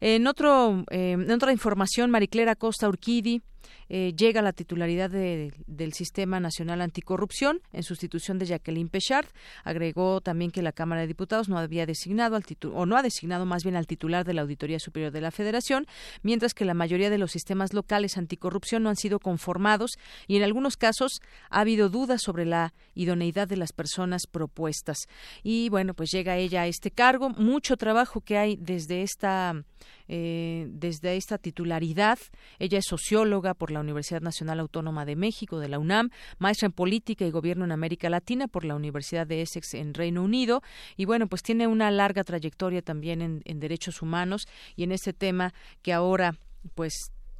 En, 0.00 0.26
otro, 0.26 0.84
eh, 0.90 1.12
en 1.12 1.30
otra 1.30 1.52
información, 1.52 2.10
Mariclera 2.10 2.54
Costa 2.54 2.88
Urquidi 2.88 3.42
eh, 3.88 4.14
llega 4.16 4.40
a 4.40 4.42
la 4.42 4.52
titularidad 4.52 5.10
del 5.10 5.92
Sistema 5.92 6.40
Nacional 6.40 6.80
Anticorrupción 6.80 7.60
en 7.72 7.82
sustitución 7.82 8.38
de 8.38 8.46
Jacqueline 8.46 8.88
Pechard. 8.88 9.26
Agregó 9.62 10.20
también 10.20 10.50
que 10.50 10.62
la 10.62 10.72
Cámara 10.72 11.02
de 11.02 11.06
Diputados 11.06 11.48
no 11.48 11.58
había 11.58 11.86
designado 11.86 12.36
al 12.36 12.44
o 12.72 12.86
no 12.86 12.96
ha 12.96 13.02
designado 13.02 13.46
más 13.46 13.62
bien 13.64 13.76
al 13.76 13.86
titular 13.86 14.24
de 14.24 14.34
la 14.34 14.42
Auditoría 14.42 14.78
Superior 14.78 15.12
de 15.12 15.20
la 15.20 15.30
Federación, 15.30 15.86
mientras 16.22 16.54
que 16.54 16.64
la 16.64 16.74
mayoría 16.74 17.10
de 17.10 17.18
los 17.18 17.32
sistemas 17.32 17.72
locales 17.72 18.16
anticorrupción 18.16 18.82
no 18.82 18.90
han 18.90 18.96
sido 18.96 19.18
conformados 19.18 19.92
y 20.26 20.36
en 20.36 20.44
algunos 20.44 20.76
casos 20.76 21.20
ha 21.50 21.60
habido 21.60 21.88
dudas 21.88 22.22
sobre 22.22 22.44
la 22.44 22.74
idoneidad 22.94 23.48
de 23.48 23.56
las 23.56 23.72
personas 23.72 24.26
propuestas. 24.26 25.08
Y 25.42 25.68
bueno, 25.68 25.94
pues 25.94 26.10
llega 26.10 26.36
ella 26.36 26.62
a 26.62 26.66
este 26.66 26.90
cargo. 26.90 27.30
Mucho 27.30 27.76
trabajo 27.76 28.20
que 28.20 28.38
desde 28.58 29.02
esta 29.02 29.64
eh, 30.06 30.66
desde 30.68 31.16
esta 31.16 31.38
titularidad. 31.38 32.18
Ella 32.58 32.78
es 32.78 32.84
socióloga 32.86 33.54
por 33.54 33.70
la 33.70 33.80
Universidad 33.80 34.20
Nacional 34.20 34.60
Autónoma 34.60 35.06
de 35.06 35.16
México, 35.16 35.58
de 35.58 35.68
la 35.68 35.78
UNAM, 35.78 36.10
maestra 36.38 36.66
en 36.66 36.72
política 36.72 37.24
y 37.24 37.30
gobierno 37.30 37.64
en 37.64 37.72
América 37.72 38.10
Latina 38.10 38.46
por 38.46 38.64
la 38.64 38.74
Universidad 38.74 39.26
de 39.26 39.40
Essex 39.40 39.72
en 39.74 39.94
Reino 39.94 40.22
Unido. 40.22 40.62
Y 40.96 41.06
bueno, 41.06 41.26
pues 41.26 41.42
tiene 41.42 41.66
una 41.66 41.90
larga 41.90 42.22
trayectoria 42.22 42.82
también 42.82 43.22
en, 43.22 43.42
en 43.46 43.60
derechos 43.60 44.02
humanos 44.02 44.46
y 44.76 44.84
en 44.84 44.92
este 44.92 45.14
tema 45.14 45.54
que 45.82 45.94
ahora 45.94 46.36
pues 46.74 46.92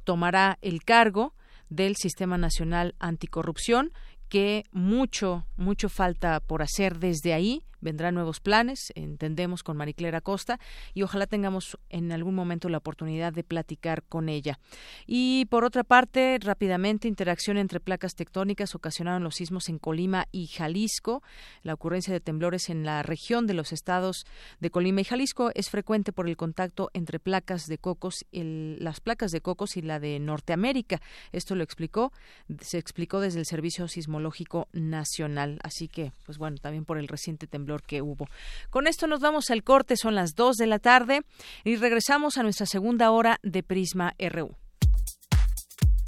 tomará 0.03 0.57
el 0.61 0.83
cargo 0.83 1.33
del 1.69 1.95
Sistema 1.95 2.37
Nacional 2.37 2.95
Anticorrupción 2.99 3.91
que 4.29 4.65
mucho, 4.71 5.45
mucho 5.55 5.89
falta 5.89 6.39
por 6.39 6.61
hacer 6.61 6.97
desde 6.99 7.33
ahí, 7.33 7.63
vendrán 7.85 8.15
nuevos 8.15 8.41
planes, 8.41 8.91
entendemos 8.95 9.63
con 9.63 9.77
Mariclera 9.77 10.19
Costa, 10.19 10.59
y 10.93 11.03
ojalá 11.03 11.27
tengamos 11.27 11.77
en 11.89 12.11
algún 12.11 12.35
momento 12.35 12.67
la 12.67 12.79
oportunidad 12.79 13.31
de 13.31 13.45
platicar 13.45 14.03
con 14.03 14.27
ella. 14.27 14.59
Y 15.07 15.45
por 15.45 15.63
otra 15.63 15.85
parte, 15.85 16.37
rápidamente, 16.41 17.07
interacción 17.07 17.57
entre 17.57 17.79
placas 17.79 18.15
tectónicas 18.15 18.75
ocasionaron 18.75 19.23
los 19.23 19.35
sismos 19.35 19.69
en 19.69 19.79
Colima 19.79 20.27
y 20.31 20.47
Jalisco. 20.47 21.23
La 21.61 21.73
ocurrencia 21.73 22.11
de 22.11 22.19
temblores 22.19 22.69
en 22.69 22.83
la 22.83 23.03
región 23.03 23.47
de 23.47 23.53
los 23.53 23.71
estados 23.71 24.25
de 24.59 24.69
Colima 24.71 25.01
y 25.01 25.03
Jalisco 25.05 25.51
es 25.53 25.69
frecuente 25.69 26.11
por 26.11 26.27
el 26.27 26.35
contacto 26.35 26.89
entre 26.93 27.19
placas 27.19 27.67
de 27.67 27.77
cocos, 27.77 28.25
las 28.31 28.99
placas 28.99 29.31
de 29.31 29.41
cocos 29.41 29.77
y 29.77 29.81
la 29.81 29.99
de 29.99 30.19
Norteamérica. 30.19 31.01
Esto 31.31 31.53
lo 31.55 31.63
explicó, 31.63 32.11
se 32.59 32.79
explicó 32.79 33.19
desde 33.19 33.39
el 33.39 33.45
Servicio 33.45 33.87
Sismológico 33.87 34.67
Nacional. 34.73 35.59
Así 35.61 35.87
que, 35.87 36.11
pues 36.25 36.39
bueno, 36.39 36.57
también 36.57 36.85
por 36.85 36.97
el 36.97 37.07
reciente 37.07 37.45
temblor 37.45 37.74
que 37.83 38.01
hubo. 38.01 38.27
Con 38.69 38.87
esto 38.87 39.07
nos 39.07 39.19
vamos 39.19 39.49
al 39.49 39.63
corte, 39.63 39.97
son 39.97 40.15
las 40.15 40.35
2 40.35 40.57
de 40.57 40.67
la 40.67 40.79
tarde 40.79 41.21
y 41.63 41.75
regresamos 41.75 42.37
a 42.37 42.43
nuestra 42.43 42.65
segunda 42.65 43.11
hora 43.11 43.39
de 43.43 43.63
Prisma 43.63 44.13
RU. 44.19 44.55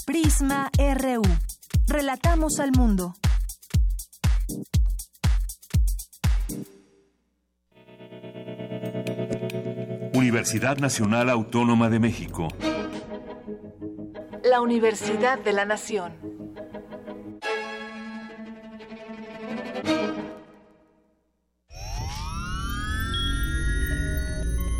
Prisma 0.05 0.71
RU. 0.77 1.21
Relatamos 1.87 2.59
al 2.59 2.71
mundo. 2.71 3.13
Universidad 10.13 10.77
Nacional 10.77 11.29
Autónoma 11.29 11.89
de 11.89 11.99
México. 11.99 12.47
La 14.43 14.61
Universidad 14.61 15.39
de 15.39 15.53
la 15.53 15.65
Nación. 15.65 16.46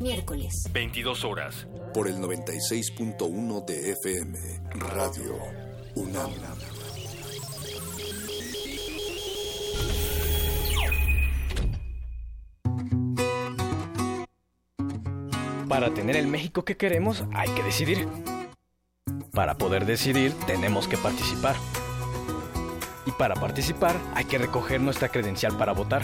Miércoles. 0.00 0.68
22 0.72 1.24
horas. 1.24 1.66
Por 1.92 2.06
el 2.06 2.18
96.1 2.18 3.64
de 3.64 3.92
FM. 3.92 4.38
Radio 4.74 5.36
UNAM. 5.96 6.30
Para 15.68 15.92
tener 15.92 16.16
el 16.16 16.28
México 16.28 16.64
que 16.64 16.76
queremos 16.76 17.24
hay 17.34 17.48
que 17.50 17.62
decidir. 17.64 18.08
Para 19.32 19.58
poder 19.58 19.84
decidir 19.84 20.32
tenemos 20.46 20.86
que 20.86 20.96
participar. 20.96 21.56
Y 23.04 23.10
para 23.10 23.34
participar 23.34 23.96
hay 24.14 24.26
que 24.26 24.38
recoger 24.38 24.80
nuestra 24.80 25.08
credencial 25.08 25.58
para 25.58 25.72
votar. 25.72 26.02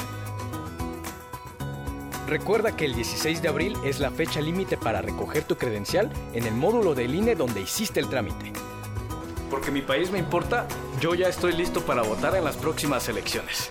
Recuerda 2.27 2.75
que 2.75 2.87
el 2.87 2.95
16 2.95 3.43
de 3.43 3.49
abril 3.49 3.77
es 3.85 4.01
la 4.01 4.11
fecha 4.11 4.41
límite 4.41 4.79
para 4.79 5.03
recoger 5.03 5.45
tu 5.45 5.57
credencial 5.57 6.11
en 6.33 6.47
el 6.47 6.55
módulo 6.55 6.95
del 6.95 7.15
INE 7.15 7.35
donde 7.35 7.61
hiciste 7.61 8.01
el 8.01 8.09
trámite. 8.09 8.53
Porque 9.51 9.71
mi 9.71 9.83
país 9.83 10.11
me 10.11 10.19
importa, 10.19 10.67
yo 11.01 11.15
ya 11.15 11.29
estoy 11.29 11.53
listo 11.53 11.83
para 11.83 12.03
votar 12.03 12.35
en 12.35 12.45
las 12.45 12.57
próximas 12.57 13.09
elecciones. 13.09 13.71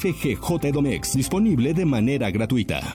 FGJ 0.00 0.72
Domex, 0.72 1.14
disponible 1.14 1.74
de 1.74 1.84
manera 1.84 2.30
gratuita. 2.30 2.94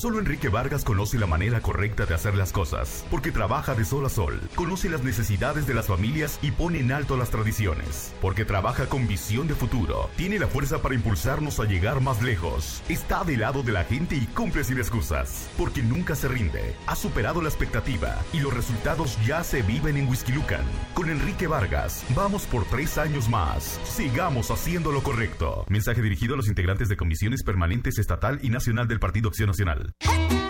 Solo 0.00 0.18
Enrique 0.18 0.48
Vargas 0.48 0.82
conoce 0.82 1.18
la 1.18 1.26
manera 1.26 1.60
correcta 1.60 2.06
de 2.06 2.14
hacer 2.14 2.34
las 2.34 2.52
cosas, 2.52 3.04
porque 3.10 3.32
trabaja 3.32 3.74
de 3.74 3.84
sol 3.84 4.06
a 4.06 4.08
sol, 4.08 4.40
conoce 4.54 4.88
las 4.88 5.02
necesidades 5.02 5.66
de 5.66 5.74
las 5.74 5.88
familias 5.88 6.38
y 6.40 6.52
pone 6.52 6.80
en 6.80 6.90
alto 6.90 7.18
las 7.18 7.28
tradiciones, 7.28 8.14
porque 8.22 8.46
trabaja 8.46 8.86
con 8.86 9.06
visión 9.06 9.46
de 9.46 9.54
futuro, 9.54 10.08
tiene 10.16 10.38
la 10.38 10.46
fuerza 10.46 10.80
para 10.80 10.94
impulsarnos 10.94 11.60
a 11.60 11.66
llegar 11.66 12.00
más 12.00 12.22
lejos, 12.22 12.82
está 12.88 13.24
del 13.24 13.40
lado 13.40 13.62
de 13.62 13.72
la 13.72 13.84
gente 13.84 14.16
y 14.16 14.24
cumple 14.24 14.64
sin 14.64 14.78
excusas, 14.78 15.50
porque 15.58 15.82
nunca 15.82 16.14
se 16.14 16.28
rinde, 16.28 16.74
ha 16.86 16.96
superado 16.96 17.42
la 17.42 17.50
expectativa 17.50 18.16
y 18.32 18.40
los 18.40 18.54
resultados 18.54 19.18
ya 19.26 19.44
se 19.44 19.60
viven 19.60 19.98
en 19.98 20.08
Whisky 20.08 20.32
Lucan. 20.32 20.64
Con 20.94 21.10
Enrique 21.10 21.46
Vargas, 21.46 22.06
vamos 22.16 22.46
por 22.46 22.64
tres 22.64 22.96
años 22.96 23.28
más. 23.28 23.78
Sigamos 23.84 24.50
haciendo 24.50 24.92
lo 24.92 25.02
correcto. 25.02 25.66
Mensaje 25.68 26.00
dirigido 26.00 26.32
a 26.32 26.36
los 26.38 26.48
integrantes 26.48 26.88
de 26.88 26.96
comisiones 26.96 27.42
permanentes 27.42 27.98
estatal 27.98 28.38
y 28.40 28.48
nacional 28.48 28.88
del 28.88 28.98
Partido 28.98 29.28
Acción 29.28 29.48
Nacional. 29.48 29.89
Hey. 29.98 30.49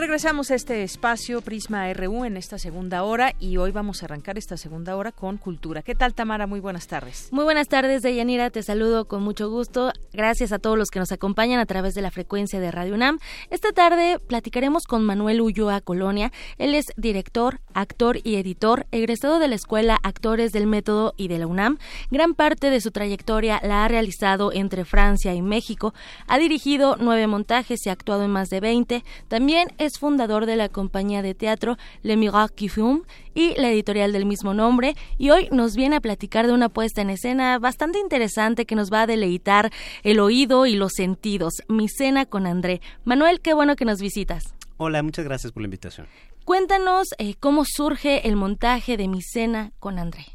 Regresamos 0.00 0.50
a 0.50 0.54
este 0.54 0.82
espacio 0.82 1.42
Prisma 1.42 1.92
RU 1.92 2.24
en 2.24 2.38
esta 2.38 2.58
segunda 2.58 3.02
hora 3.02 3.34
y 3.38 3.58
hoy 3.58 3.70
vamos 3.70 4.00
a 4.00 4.06
arrancar 4.06 4.38
esta 4.38 4.56
segunda 4.56 4.96
hora 4.96 5.12
con 5.12 5.36
cultura. 5.36 5.82
¿Qué 5.82 5.94
tal 5.94 6.14
Tamara? 6.14 6.46
Muy 6.46 6.58
buenas 6.58 6.86
tardes. 6.86 7.28
Muy 7.32 7.44
buenas 7.44 7.68
tardes, 7.68 8.00
Deyanira. 8.00 8.48
Te 8.48 8.62
saludo 8.62 9.04
con 9.04 9.22
mucho 9.22 9.50
gusto. 9.50 9.92
Gracias 10.14 10.52
a 10.52 10.58
todos 10.58 10.78
los 10.78 10.88
que 10.88 11.00
nos 11.00 11.12
acompañan 11.12 11.60
a 11.60 11.66
través 11.66 11.92
de 11.92 12.00
la 12.00 12.10
frecuencia 12.10 12.60
de 12.60 12.70
Radio 12.70 12.94
UNAM. 12.94 13.18
Esta 13.50 13.72
tarde 13.72 14.18
platicaremos 14.26 14.86
con 14.86 15.04
Manuel 15.04 15.42
Ulloa 15.42 15.82
Colonia. 15.82 16.32
Él 16.56 16.74
es 16.74 16.86
director, 16.96 17.60
actor 17.74 18.20
y 18.24 18.36
editor, 18.36 18.86
egresado 18.92 19.38
de 19.38 19.48
la 19.48 19.56
Escuela 19.56 19.98
Actores 20.02 20.52
del 20.52 20.66
Método 20.66 21.12
y 21.18 21.28
de 21.28 21.40
la 21.40 21.46
UNAM. 21.46 21.76
Gran 22.10 22.32
parte 22.32 22.70
de 22.70 22.80
su 22.80 22.90
trayectoria 22.90 23.60
la 23.62 23.84
ha 23.84 23.88
realizado 23.88 24.50
entre 24.50 24.86
Francia 24.86 25.34
y 25.34 25.42
México. 25.42 25.92
Ha 26.26 26.38
dirigido 26.38 26.96
nueve 26.98 27.26
montajes 27.26 27.84
y 27.84 27.90
ha 27.90 27.92
actuado 27.92 28.24
en 28.24 28.30
más 28.30 28.48
de 28.48 28.60
20. 28.60 29.04
También 29.28 29.68
es 29.76 29.89
fundador 29.98 30.46
de 30.46 30.56
la 30.56 30.68
compañía 30.68 31.22
de 31.22 31.34
teatro 31.34 31.76
Le 32.02 32.16
Miracle 32.16 32.54
qui 32.54 32.68
Fume 32.68 33.02
y 33.34 33.54
la 33.60 33.70
editorial 33.70 34.12
del 34.12 34.26
mismo 34.26 34.54
nombre 34.54 34.94
y 35.18 35.30
hoy 35.30 35.48
nos 35.50 35.76
viene 35.76 35.96
a 35.96 36.00
platicar 36.00 36.46
de 36.46 36.52
una 36.52 36.68
puesta 36.68 37.02
en 37.02 37.10
escena 37.10 37.58
bastante 37.58 37.98
interesante 37.98 38.66
que 38.66 38.74
nos 38.74 38.92
va 38.92 39.02
a 39.02 39.06
deleitar 39.06 39.70
el 40.02 40.20
oído 40.20 40.66
y 40.66 40.74
los 40.74 40.92
sentidos, 40.94 41.54
Mi 41.68 41.88
cena 41.88 42.26
con 42.26 42.46
André. 42.46 42.80
Manuel, 43.04 43.40
qué 43.40 43.54
bueno 43.54 43.76
que 43.76 43.84
nos 43.84 44.00
visitas. 44.00 44.54
Hola, 44.76 45.02
muchas 45.02 45.24
gracias 45.24 45.52
por 45.52 45.62
la 45.62 45.66
invitación. 45.66 46.06
Cuéntanos 46.44 47.08
eh, 47.18 47.34
cómo 47.38 47.64
surge 47.64 48.26
el 48.26 48.36
montaje 48.36 48.96
de 48.96 49.08
Mi 49.08 49.22
cena 49.22 49.72
con 49.78 49.98
André. 49.98 50.26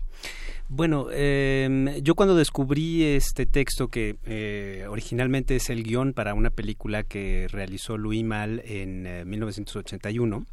Bueno, 0.67 1.07
eh, 1.11 1.99
yo 2.01 2.15
cuando 2.15 2.35
descubrí 2.35 3.03
este 3.03 3.45
texto 3.45 3.87
que 3.87 4.17
eh, 4.25 4.85
originalmente 4.89 5.55
es 5.55 5.69
el 5.69 5.83
guion 5.83 6.13
para 6.13 6.33
una 6.33 6.49
película 6.49 7.03
que 7.03 7.47
realizó 7.49 7.97
Louis 7.97 8.23
Mal 8.23 8.61
en 8.65 9.05
eh, 9.05 9.25
1981, 9.25 10.45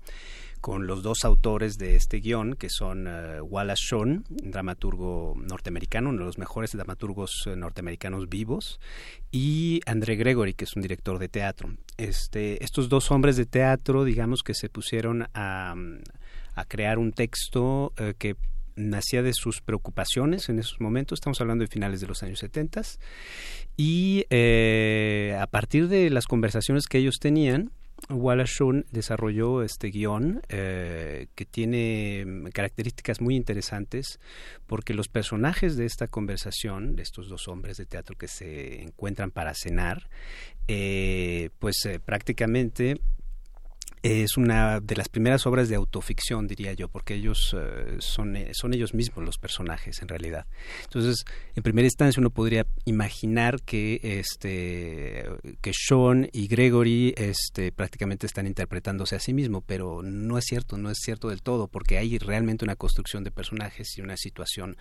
con 0.63 0.87
los 0.87 1.03
dos 1.03 1.25
autores 1.25 1.77
de 1.77 1.97
este 1.97 2.21
guion, 2.21 2.55
que 2.55 2.71
son 2.71 3.07
eh, 3.09 3.41
Wallace 3.41 3.83
Shawn, 3.85 4.25
dramaturgo 4.31 5.35
norteamericano, 5.37 6.11
uno 6.11 6.21
de 6.21 6.25
los 6.27 6.39
mejores 6.39 6.71
dramaturgos 6.71 7.33
eh, 7.47 7.57
norteamericanos 7.57 8.29
vivos, 8.29 8.79
y 9.33 9.81
André 9.87 10.15
Gregory, 10.15 10.55
que 10.55 10.65
es 10.65 10.77
un 10.77 10.83
director 10.83 11.19
de 11.19 11.29
teatro. 11.29 11.75
Este, 11.97 12.63
estos 12.63 12.89
dos 12.89 13.11
hombres 13.11 13.37
de 13.37 13.45
teatro, 13.45 14.05
digamos 14.05 14.45
que 14.45 14.55
se 14.55 14.69
pusieron 14.69 15.27
a, 15.35 15.75
crear 16.69 16.99
un 17.01 17.13
texto 17.13 17.93
eh, 17.99 18.15
que 18.17 18.37
nacía 18.77 19.23
de 19.23 19.33
sus 19.35 19.61
preocupaciones 19.61 20.49
en 20.49 20.59
esos 20.59 20.81
momentos, 20.81 21.19
estamos 21.19 21.41
hablando 21.41 21.63
de 21.63 21.69
finales 21.69 22.01
de 22.01 22.07
los 22.07 22.23
años 22.23 22.39
70, 22.39 22.83
y 23.77 24.27
eh, 24.31 25.37
a 25.41 25.47
partir 25.47 25.89
de 25.89 26.11
las 26.11 26.27
conversaciones 26.27 26.87
que 26.87 26.99
ellos 26.99 27.17
tenían, 27.21 27.73
Wallace 28.11 28.55
Shawn 28.59 28.87
desarrolló 28.91 29.63
este 29.63 29.89
guion 29.89 30.43
eh, 30.49 31.29
que 31.37 31.45
tiene 31.45 32.51
características 32.53 33.21
muy 33.21 33.37
interesantes 33.37 34.19
porque 34.67 34.93
los 34.93 35.07
personajes 35.07 35.77
de 35.77 35.87
esta 35.87 36.09
conversación, 36.09 36.97
de 36.97 37.03
estos 37.03 37.29
dos 37.29 37.47
hombres 37.47 37.77
de 37.77 37.87
teatro 37.87 38.17
que 38.17 38.27
se 38.27 38.83
encuentran 38.83 39.31
para 39.31 39.55
cenar, 39.55 40.09
eh, 40.67 41.51
pues 41.61 41.77
prácticamente 42.05 43.01
es 44.03 44.37
una 44.37 44.81
de 44.81 44.97
las 44.97 45.09
primeras 45.09 45.47
obras 45.47 45.69
de 45.69 45.77
autoficción, 45.77 46.49
diría 46.49 46.73
yo, 46.73 46.89
porque 46.89 47.15
ellos 47.15 47.55
eh, 47.57 47.97
son, 48.01 48.37
eh, 48.37 48.51
son 48.53 48.75
ellos 48.75 48.95
mismos 48.95 49.25
los 49.25 49.39
personajes 49.39 50.03
en 50.03 50.09
realidad. 50.09 50.47
Entonces, 50.85 51.25
en 51.55 51.63
primera 51.63 51.87
instancia 51.87 52.21
uno 52.21 52.31
podría 52.31 52.67
imaginar 52.85 53.63
que 53.63 54.01
este 54.03 55.25
que 55.61 55.73
Sean 55.73 56.29
y 56.33 56.49
Gregory 56.49 57.15
este 57.17 57.71
prácticamente 57.71 58.27
están 58.27 58.47
interpretándose 58.47 59.15
a 59.15 59.21
sí 59.21 59.33
mismos, 59.33 59.63
pero 59.67 60.03
no 60.03 60.37
es 60.37 60.45
cierto, 60.47 60.77
no 60.79 60.91
es 60.91 60.99
cierto 60.99 61.29
del 61.29 61.43
todo, 61.43 61.69
porque 61.69 61.99
hay 61.99 62.19
realmente 62.19 62.65
una 62.65 62.77
construcción 62.77 63.23
de 63.23 63.31
personajes 63.31 63.97
y 63.97 64.01
una 64.01 64.17
situación 64.17 64.77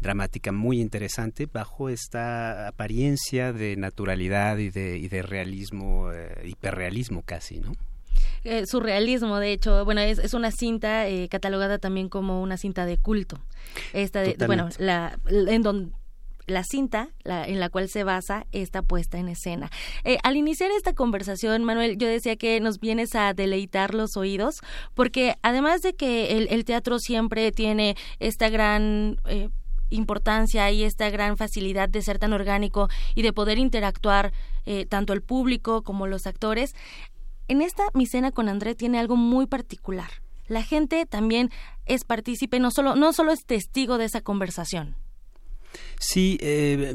dramática 0.00 0.50
muy 0.50 0.80
interesante 0.80 1.46
bajo 1.46 1.88
esta 1.88 2.66
apariencia 2.66 3.52
de 3.52 3.76
naturalidad 3.76 4.58
y 4.58 4.70
de, 4.70 4.98
y 4.98 5.08
de 5.08 5.22
realismo, 5.22 6.12
eh, 6.12 6.42
hiperrealismo 6.44 7.22
casi, 7.22 7.60
¿no? 7.60 7.72
Eh, 8.44 8.66
surrealismo, 8.66 9.38
de 9.38 9.52
hecho, 9.52 9.84
bueno, 9.84 10.00
es, 10.00 10.18
es 10.18 10.34
una 10.34 10.50
cinta 10.50 11.08
eh, 11.08 11.28
catalogada 11.28 11.78
también 11.78 12.08
como 12.08 12.42
una 12.42 12.56
cinta 12.56 12.86
de 12.86 12.98
culto. 12.98 13.40
Esta 13.92 14.20
de, 14.20 14.36
bueno, 14.46 14.68
la, 14.78 15.18
en 15.28 15.62
donde 15.62 15.92
la 16.46 16.62
cinta 16.62 17.08
la, 17.22 17.46
en 17.46 17.58
la 17.58 17.70
cual 17.70 17.88
se 17.88 18.04
basa 18.04 18.46
esta 18.52 18.82
puesta 18.82 19.18
en 19.18 19.28
escena. 19.28 19.70
Eh, 20.04 20.18
al 20.22 20.36
iniciar 20.36 20.70
esta 20.76 20.92
conversación, 20.92 21.64
Manuel, 21.64 21.96
yo 21.96 22.06
decía 22.06 22.36
que 22.36 22.60
nos 22.60 22.80
vienes 22.80 23.14
a 23.14 23.32
deleitar 23.32 23.94
los 23.94 24.16
oídos, 24.16 24.60
porque 24.92 25.36
además 25.42 25.80
de 25.80 25.94
que 25.94 26.36
el, 26.36 26.48
el 26.50 26.64
teatro 26.64 26.98
siempre 26.98 27.50
tiene 27.52 27.96
esta 28.18 28.48
gran... 28.48 29.18
Eh, 29.26 29.48
importancia 29.90 30.70
y 30.72 30.82
esta 30.82 31.08
gran 31.10 31.36
facilidad 31.36 31.88
de 31.88 32.02
ser 32.02 32.18
tan 32.18 32.32
orgánico 32.32 32.88
y 33.14 33.22
de 33.22 33.32
poder 33.32 33.58
interactuar 33.58 34.32
eh, 34.66 34.86
tanto 34.86 35.12
el 35.12 35.22
público 35.22 35.82
como 35.82 36.06
los 36.06 36.26
actores. 36.26 36.74
En 37.48 37.62
esta 37.62 37.84
mi 37.94 38.06
cena 38.06 38.32
con 38.32 38.48
André 38.48 38.74
tiene 38.74 38.98
algo 38.98 39.16
muy 39.16 39.46
particular. 39.46 40.10
La 40.46 40.62
gente 40.62 41.06
también 41.06 41.50
es 41.86 42.04
partícipe, 42.04 42.58
no 42.60 42.70
solo, 42.70 42.96
no 42.96 43.12
solo 43.12 43.32
es 43.32 43.44
testigo 43.44 43.98
de 43.98 44.06
esa 44.06 44.20
conversación. 44.20 44.96
Sí, 45.98 46.38
eh, 46.40 46.94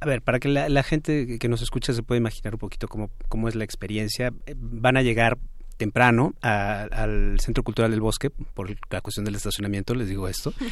a 0.00 0.06
ver, 0.06 0.22
para 0.22 0.38
que 0.38 0.48
la, 0.48 0.68
la 0.68 0.82
gente 0.82 1.38
que 1.38 1.48
nos 1.48 1.62
escucha 1.62 1.92
se 1.92 2.02
pueda 2.02 2.18
imaginar 2.18 2.54
un 2.54 2.58
poquito 2.58 2.88
cómo, 2.88 3.10
cómo 3.28 3.48
es 3.48 3.54
la 3.54 3.64
experiencia, 3.64 4.32
eh, 4.46 4.54
van 4.56 4.96
a 4.96 5.02
llegar 5.02 5.38
temprano 5.78 6.34
a- 6.42 6.82
al 6.82 7.40
Centro 7.40 7.62
Cultural 7.62 7.90
del 7.90 8.00
Bosque 8.02 8.28
por 8.28 8.68
la 8.90 9.00
cuestión 9.00 9.24
del 9.24 9.36
estacionamiento, 9.36 9.94
les 9.94 10.08
digo 10.08 10.28
esto. 10.28 10.52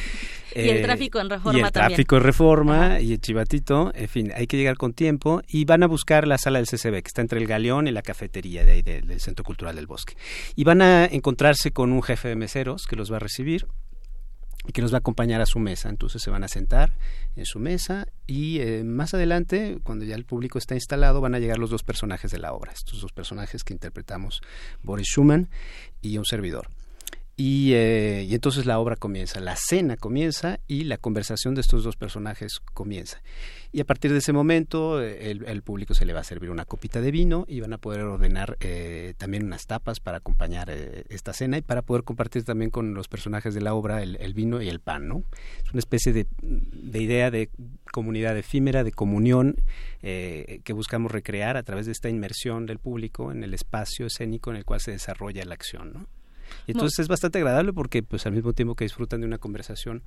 Y 0.55 0.69
el 0.69 0.77
Eh, 0.77 0.81
tráfico 0.81 1.19
en 1.19 1.29
Reforma 1.29 1.59
Y 1.59 1.61
el 1.61 1.71
también. 1.71 1.89
tráfico 1.89 2.17
en 2.17 2.23
Reforma 2.23 2.99
y 2.99 3.13
el 3.13 3.19
Chivatito, 3.21 3.91
en 3.93 4.07
fin, 4.07 4.31
hay 4.35 4.47
que 4.47 4.57
llegar 4.57 4.75
con 4.77 4.93
tiempo 4.93 5.41
y 5.47 5.65
van 5.65 5.83
a 5.83 5.87
buscar 5.87 6.27
la 6.27 6.37
sala 6.39 6.57
del 6.59 6.67
CCB, 6.67 7.01
que 7.03 7.07
está 7.07 7.21
entre 7.21 7.39
el 7.39 7.45
Galeón 7.47 7.87
y 7.87 7.91
la 7.91 8.01
cafetería 8.01 8.65
de 8.65 8.71
ahí 8.71 8.81
del, 8.81 9.05
del 9.07 9.19
Centro 9.19 9.43
Cultural 9.45 9.75
del 9.75 9.85
Bosque. 9.87 10.15
Y 10.55 10.63
van 10.63 10.81
a 10.81 11.05
encontrarse 11.05 11.71
con 11.71 11.91
un 11.91 12.01
jefe 12.01 12.29
de 12.29 12.35
meseros 12.35 12.87
que 12.87 12.95
los 12.95 13.11
va 13.11 13.17
a 13.17 13.19
recibir 13.19 13.67
y 14.67 14.73
que 14.73 14.81
los 14.81 14.91
va 14.91 14.97
a 14.97 14.99
acompañar 14.99 15.41
a 15.41 15.45
su 15.45 15.59
mesa. 15.59 15.89
Entonces 15.89 16.21
se 16.21 16.29
van 16.29 16.43
a 16.43 16.47
sentar 16.47 16.93
en 17.35 17.45
su 17.45 17.59
mesa 17.59 18.07
y 18.27 18.59
eh, 18.59 18.83
más 18.83 19.13
adelante, 19.13 19.79
cuando 19.83 20.05
ya 20.05 20.15
el 20.15 20.25
público 20.25 20.57
está 20.57 20.75
instalado, 20.75 21.21
van 21.21 21.35
a 21.35 21.39
llegar 21.39 21.57
los 21.57 21.69
dos 21.69 21.83
personajes 21.83 22.31
de 22.31 22.39
la 22.39 22.53
obra, 22.53 22.71
estos 22.73 23.01
dos 23.01 23.13
personajes 23.13 23.63
que 23.63 23.73
interpretamos 23.73 24.41
Boris 24.83 25.07
Schumann 25.07 25.49
y 26.01 26.17
un 26.17 26.25
servidor. 26.25 26.69
Y, 27.39 27.73
eh, 27.73 28.27
entonces 28.33 28.65
la 28.65 28.79
obra 28.79 28.95
comienza, 28.95 29.39
la 29.39 29.55
cena 29.55 29.95
comienza 29.95 30.59
y 30.67 30.85
la 30.85 30.97
conversación 30.97 31.53
de 31.53 31.61
estos 31.61 31.83
dos 31.83 31.95
personajes 31.95 32.59
comienza. 32.73 33.21
Y 33.71 33.81
a 33.81 33.85
partir 33.85 34.11
de 34.11 34.19
ese 34.19 34.33
momento 34.33 35.01
eh, 35.03 35.29
el, 35.29 35.61
público 35.61 35.93
se 35.93 36.05
le 36.05 36.13
va 36.13 36.21
a 36.21 36.23
servir 36.23 36.49
una 36.49 36.65
copita 36.65 37.01
de 37.01 37.11
vino 37.11 37.45
y 37.47 37.59
van 37.59 37.73
a 37.73 37.77
poder 37.77 38.01
ordenar 38.01 38.57
eh, 38.59 39.13
también 39.17 39.45
unas 39.45 39.67
tapas 39.67 39.99
para 39.99 40.17
acompañar 40.17 40.69
eh, 40.69 41.03
esta 41.09 41.33
cena 41.33 41.57
y 41.57 41.61
para 41.61 41.81
poder 41.81 42.03
compartir 42.03 42.43
también 42.43 42.71
con 42.71 42.93
los 42.93 43.07
personajes 43.07 43.53
de 43.53 43.61
la 43.61 43.73
obra 43.73 44.01
el, 44.01 44.33
vino 44.33 44.61
y 44.61 44.69
el 44.69 44.79
pan. 44.79 45.07
¿no? 45.07 45.23
Es 45.63 45.71
una 45.71 45.79
especie 45.79 46.13
de, 46.13 46.25
de 46.41 47.01
idea 47.01 47.29
de 47.29 47.49
comunidad 47.91 48.37
efímera, 48.37 48.83
de 48.83 48.91
comunión 48.91 49.57
que 50.01 50.73
buscamos 50.73 51.11
recrear 51.11 51.57
a 51.57 51.63
través 51.63 51.85
de 51.85 51.91
esta 51.91 52.07
inmersión 52.07 52.65
del 52.65 52.79
público 52.79 53.31
en 53.31 53.43
el 53.43 53.53
espacio 53.53 54.05
escénico 54.05 54.51
en 54.51 54.57
el 54.57 54.65
cual 54.65 54.79
se 54.79 54.91
desarrolla 54.91 55.43
la 55.43 55.55
acción. 55.55 55.91
¿no? 55.93 56.16
Y 56.65 56.71
entonces 56.71 56.99
es 56.99 57.07
bastante 57.07 57.37
agradable 57.39 57.73
porque 57.73 58.03
pues 58.03 58.25
al 58.25 58.33
mismo 58.33 58.53
tiempo 58.53 58.75
que 58.75 58.85
disfrutan 58.85 59.21
de 59.21 59.27
una 59.27 59.37
conversación 59.37 60.03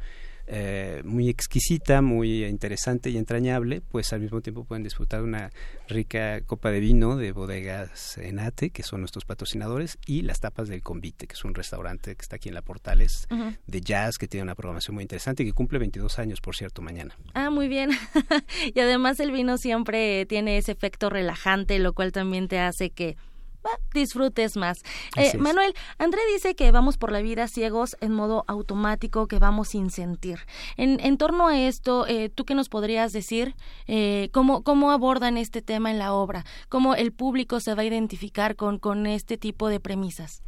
eh, 0.46 1.02
muy 1.04 1.28
exquisita, 1.28 2.02
muy 2.02 2.44
interesante 2.44 3.10
y 3.10 3.16
entrañable, 3.16 3.80
pues 3.80 4.12
al 4.12 4.20
mismo 4.20 4.40
tiempo 4.40 4.64
pueden 4.64 4.82
disfrutar 4.82 5.20
de 5.20 5.26
una 5.26 5.50
rica 5.88 6.40
copa 6.42 6.70
de 6.70 6.80
vino 6.80 7.16
de 7.16 7.32
bodegas 7.32 8.18
Enate, 8.18 8.70
que 8.70 8.82
son 8.82 9.00
nuestros 9.00 9.24
patrocinadores, 9.24 9.98
y 10.06 10.22
las 10.22 10.40
tapas 10.40 10.68
del 10.68 10.82
Convite, 10.82 11.26
que 11.26 11.34
es 11.34 11.44
un 11.44 11.54
restaurante 11.54 12.16
que 12.16 12.22
está 12.22 12.36
aquí 12.36 12.48
en 12.48 12.54
La 12.54 12.62
Portales 12.62 13.28
Ujú. 13.30 13.54
de 13.66 13.80
jazz, 13.80 14.18
que 14.18 14.26
tiene 14.26 14.42
una 14.42 14.54
programación 14.54 14.94
muy 14.94 15.02
interesante 15.02 15.42
y 15.42 15.46
que 15.46 15.52
cumple 15.52 15.78
22 15.78 16.18
años, 16.18 16.40
por 16.40 16.56
cierto, 16.56 16.82
mañana. 16.82 17.16
Ah, 17.34 17.50
muy 17.50 17.68
bien. 17.68 17.90
y 18.74 18.80
además 18.80 19.20
el 19.20 19.30
vino 19.30 19.56
siempre 19.56 20.26
tiene 20.26 20.58
ese 20.58 20.72
efecto 20.72 21.10
relajante, 21.10 21.78
lo 21.78 21.92
cual 21.92 22.12
también 22.12 22.48
te 22.48 22.58
hace 22.58 22.90
que 22.90 23.16
bah, 23.62 23.78
disfrutes 23.92 24.56
más. 24.56 24.82
Eh. 25.16 25.36
Manuel, 25.38 25.74
André 25.98 26.20
dice 26.32 26.54
que 26.54 26.70
vamos 26.72 26.96
por 26.96 27.12
la 27.12 27.20
vida 27.20 27.48
ciegos 27.48 27.96
en 28.00 28.12
modo 28.12 28.44
automático, 28.46 29.26
que 29.26 29.38
vamos 29.38 29.68
sin 29.68 29.90
sentir. 29.90 30.40
En, 30.76 31.00
en 31.00 31.16
torno 31.18 31.48
a 31.48 31.58
esto, 31.58 32.06
eh, 32.06 32.28
¿tú 32.28 32.44
qué 32.44 32.54
nos 32.54 32.68
podrías 32.68 33.12
decir? 33.12 33.54
Eh, 33.86 34.30
¿cómo, 34.32 34.62
¿Cómo 34.62 34.90
abordan 34.90 35.36
este 35.36 35.62
tema 35.62 35.90
en 35.90 35.98
la 35.98 36.12
obra? 36.12 36.44
¿Cómo 36.68 36.94
el 36.94 37.12
público 37.12 37.60
se 37.60 37.74
va 37.74 37.82
a 37.82 37.84
identificar 37.84 38.56
con, 38.56 38.78
con 38.78 39.06
este 39.06 39.36
tipo 39.36 39.68
de 39.68 39.80
premisas? 39.80 40.42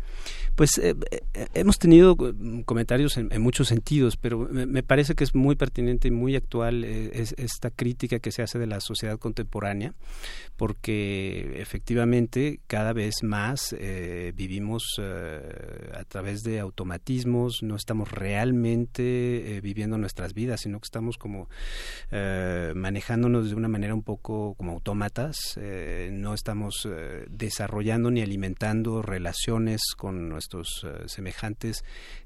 Pues 0.54 0.76
eh, 0.76 0.94
eh, 1.10 1.46
hemos 1.54 1.78
tenido 1.78 2.14
eh, 2.20 2.62
comentarios 2.66 3.16
en, 3.16 3.30
muchos 3.40 3.68
sentidos, 3.68 4.18
pero 4.18 4.48
me, 4.50 4.82
parece 4.82 5.14
que 5.14 5.24
es 5.24 5.34
muy 5.34 5.56
pertinente 5.56 6.08
y 6.08 6.10
muy 6.10 6.36
actual 6.36 6.84
eh, 6.84 7.10
es- 7.14 7.34
esta 7.38 7.70
crítica 7.70 8.18
que 8.18 8.30
se 8.32 8.42
hace 8.42 8.58
de 8.58 8.66
la 8.66 8.80
sociedad 8.80 9.18
contemporánea, 9.18 9.94
porque 10.56 11.54
efectivamente 11.60 12.60
cada 12.66 12.92
vez 12.92 13.22
más 13.22 13.74
vivimos 14.34 15.00
a 15.00 16.04
través 16.04 16.42
de 16.42 16.60
automatismos, 16.60 17.62
no 17.62 17.76
estamos 17.76 18.10
realmente 18.10 19.60
viviendo 19.62 19.98
nuestras 19.98 20.34
vidas, 20.34 20.60
sino 20.60 20.78
que 20.78 20.86
estamos 20.86 21.16
como 21.16 21.48
manejándonos 22.74 23.48
de 23.48 23.54
una 23.54 23.68
manera 23.68 23.94
un 23.94 24.02
poco 24.02 24.54
como 24.54 24.72
autómatas, 24.72 25.58
no 26.10 26.34
estamos 26.34 26.88
desarrollando 27.28 28.10
ni 28.10 28.20
alimentando 28.20 29.02
relaciones 29.02 29.80
con 30.02 30.28
nuestros 30.28 30.84
eh, 30.84 31.04
semejantes 31.06 31.84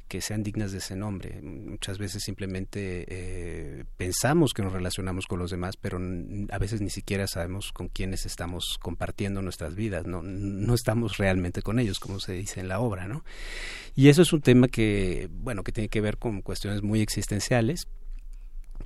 que 0.08 0.22
sean 0.22 0.42
dignas 0.42 0.72
de 0.72 0.78
ese 0.78 0.96
nombre. 0.96 1.42
Muchas 1.42 1.98
veces 1.98 2.22
simplemente 2.22 3.04
eh, 3.06 3.84
pensamos 3.98 4.54
que 4.54 4.62
nos 4.62 4.72
relacionamos 4.72 5.26
con 5.26 5.40
los 5.40 5.50
demás, 5.50 5.76
pero 5.76 5.98
a 5.98 6.58
veces 6.58 6.80
ni 6.80 6.88
siquiera 6.88 7.26
sabemos 7.26 7.72
con 7.72 7.88
quiénes 7.88 8.24
estamos 8.24 8.78
compartiendo 8.80 9.42
nuestras 9.42 9.74
vidas, 9.74 10.06
no, 10.06 10.22
no 10.22 10.72
estamos 10.72 11.18
realmente 11.18 11.60
con 11.60 11.78
ellos, 11.78 12.00
como 12.00 12.18
se 12.18 12.32
dice 12.32 12.60
en 12.60 12.68
la 12.68 12.80
obra, 12.80 13.08
¿no? 13.08 13.26
Y 13.94 14.08
eso 14.08 14.22
es 14.22 14.32
un 14.32 14.40
tema 14.40 14.68
que, 14.68 15.28
bueno, 15.30 15.62
que 15.62 15.72
tiene 15.72 15.90
que 15.90 16.00
ver 16.00 16.16
con 16.16 16.40
cuestiones 16.40 16.82
muy 16.82 17.02
existenciales, 17.02 17.88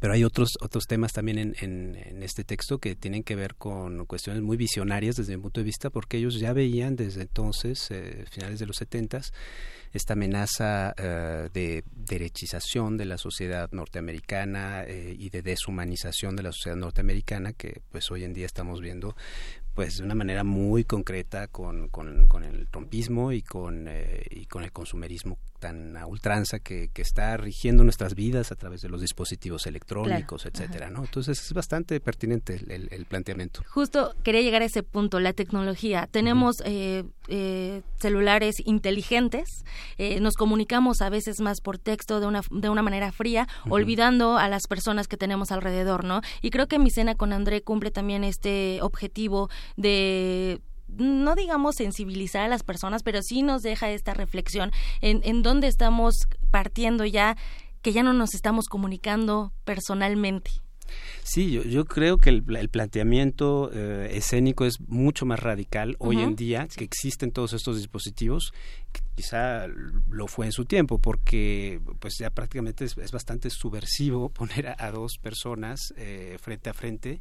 pero 0.00 0.14
hay 0.14 0.24
otros 0.24 0.50
otros 0.60 0.86
temas 0.86 1.12
también 1.12 1.38
en, 1.38 1.54
en, 1.60 2.22
este 2.22 2.42
texto 2.42 2.78
que 2.78 2.96
tienen 2.96 3.22
que 3.22 3.36
ver 3.36 3.54
con 3.54 4.06
cuestiones 4.06 4.42
muy 4.42 4.56
visionarias 4.56 5.16
desde 5.16 5.36
mi 5.36 5.42
punto 5.42 5.60
de 5.60 5.64
vista, 5.64 5.90
porque 5.90 6.16
ellos 6.16 6.40
ya 6.40 6.52
veían 6.52 6.96
desde 6.96 7.22
entonces, 7.22 7.90
eh, 7.90 8.24
finales 8.30 8.58
de 8.58 8.66
los 8.66 8.76
setentas, 8.76 9.32
esta 9.92 10.12
amenaza 10.12 10.94
eh, 10.96 11.48
de 11.52 11.84
derechización 11.94 12.96
de 12.96 13.04
la 13.04 13.18
sociedad 13.18 13.70
norteamericana 13.72 14.84
eh, 14.84 15.14
y 15.18 15.30
de 15.30 15.42
deshumanización 15.42 16.36
de 16.36 16.44
la 16.44 16.52
sociedad 16.52 16.76
norteamericana 16.76 17.52
que 17.52 17.82
pues 17.90 18.10
hoy 18.10 18.24
en 18.24 18.32
día 18.32 18.46
estamos 18.46 18.80
viendo 18.80 19.16
pues 19.74 19.98
de 19.98 20.04
una 20.04 20.14
manera 20.14 20.44
muy 20.44 20.84
concreta 20.84 21.48
con, 21.48 21.88
con, 21.88 22.26
con 22.26 22.44
el 22.44 22.68
trompismo 22.68 23.32
y 23.32 23.42
con, 23.42 23.86
eh, 23.88 24.24
y 24.30 24.46
con 24.46 24.62
el 24.62 24.72
consumerismo 24.72 25.38
tan 25.60 25.96
a 25.96 26.06
ultranza 26.06 26.58
que, 26.58 26.88
que 26.92 27.02
está 27.02 27.36
rigiendo 27.36 27.84
nuestras 27.84 28.14
vidas 28.14 28.50
a 28.50 28.56
través 28.56 28.80
de 28.82 28.88
los 28.88 29.00
dispositivos 29.00 29.66
electrónicos, 29.66 30.42
Claro. 30.42 30.56
etcétera, 30.56 30.86
Ajá. 30.86 30.94
¿no? 30.96 31.04
Entonces 31.04 31.40
es 31.40 31.52
bastante 31.52 32.00
pertinente 32.00 32.56
el, 32.56 32.70
el- 32.72 32.88
el 32.90 33.04
planteamiento. 33.06 33.62
Justo 33.68 34.14
quería 34.24 34.40
llegar 34.42 34.62
a 34.62 34.64
ese 34.64 34.82
punto, 34.82 35.20
la 35.20 35.32
tecnología. 35.32 36.08
Tenemos 36.10 36.56
eh, 36.64 37.04
eh, 37.28 37.82
celulares 38.00 38.56
inteligentes, 38.64 39.46
eh, 39.98 40.18
nos 40.20 40.34
comunicamos 40.34 41.02
a 41.02 41.10
veces 41.10 41.40
más 41.40 41.60
por 41.60 41.78
texto 41.78 42.18
de 42.20 42.26
una, 42.26 42.40
de 42.50 42.68
una 42.68 42.82
manera 42.82 43.12
fría, 43.12 43.46
olvidando 43.68 44.38
a 44.38 44.48
las 44.48 44.66
personas 44.66 45.06
que 45.08 45.16
tenemos 45.16 45.52
alrededor, 45.52 46.04
¿no? 46.04 46.22
Y 46.42 46.50
creo 46.50 46.66
que 46.66 46.78
mi 46.78 46.90
cena 46.90 47.14
con 47.14 47.32
André 47.32 47.62
cumple 47.62 47.90
también 47.90 48.24
este 48.24 48.78
objetivo 48.82 49.50
de 49.76 50.60
no 50.96 51.34
digamos 51.34 51.76
sensibilizar 51.76 52.42
a 52.42 52.48
las 52.48 52.62
personas, 52.62 53.02
pero 53.02 53.20
sí 53.22 53.42
nos 53.42 53.62
deja 53.62 53.90
esta 53.90 54.14
reflexión 54.14 54.70
en, 55.00 55.20
en 55.24 55.42
dónde 55.42 55.68
estamos 55.68 56.26
partiendo 56.50 57.04
ya, 57.04 57.36
que 57.82 57.92
ya 57.92 58.02
no 58.02 58.12
nos 58.12 58.34
estamos 58.34 58.66
comunicando 58.66 59.52
personalmente. 59.64 60.50
Sí, 61.22 61.52
yo, 61.52 61.62
yo 61.62 61.84
creo 61.84 62.18
que 62.18 62.30
el, 62.30 62.44
el 62.56 62.68
planteamiento 62.68 63.70
eh, 63.72 64.10
escénico 64.16 64.64
es 64.64 64.80
mucho 64.80 65.26
más 65.26 65.40
radical 65.40 65.96
hoy 65.98 66.20
en 66.20 66.34
día, 66.34 66.66
que 66.76 66.84
existen 66.84 67.30
todos 67.30 67.52
estos 67.52 67.76
dispositivos, 67.76 68.52
que 68.92 69.00
quizá 69.14 69.66
lo 69.68 70.26
fue 70.26 70.46
en 70.46 70.52
su 70.52 70.64
tiempo, 70.64 70.98
porque 70.98 71.80
pues 72.00 72.16
ya 72.18 72.30
prácticamente 72.30 72.84
es, 72.84 72.96
es 72.98 73.12
bastante 73.12 73.50
subversivo 73.50 74.28
poner 74.32 74.68
a, 74.68 74.76
a 74.78 74.90
dos 74.90 75.18
personas 75.22 75.94
eh, 75.96 76.36
frente 76.40 76.70
a 76.70 76.74
frente 76.74 77.20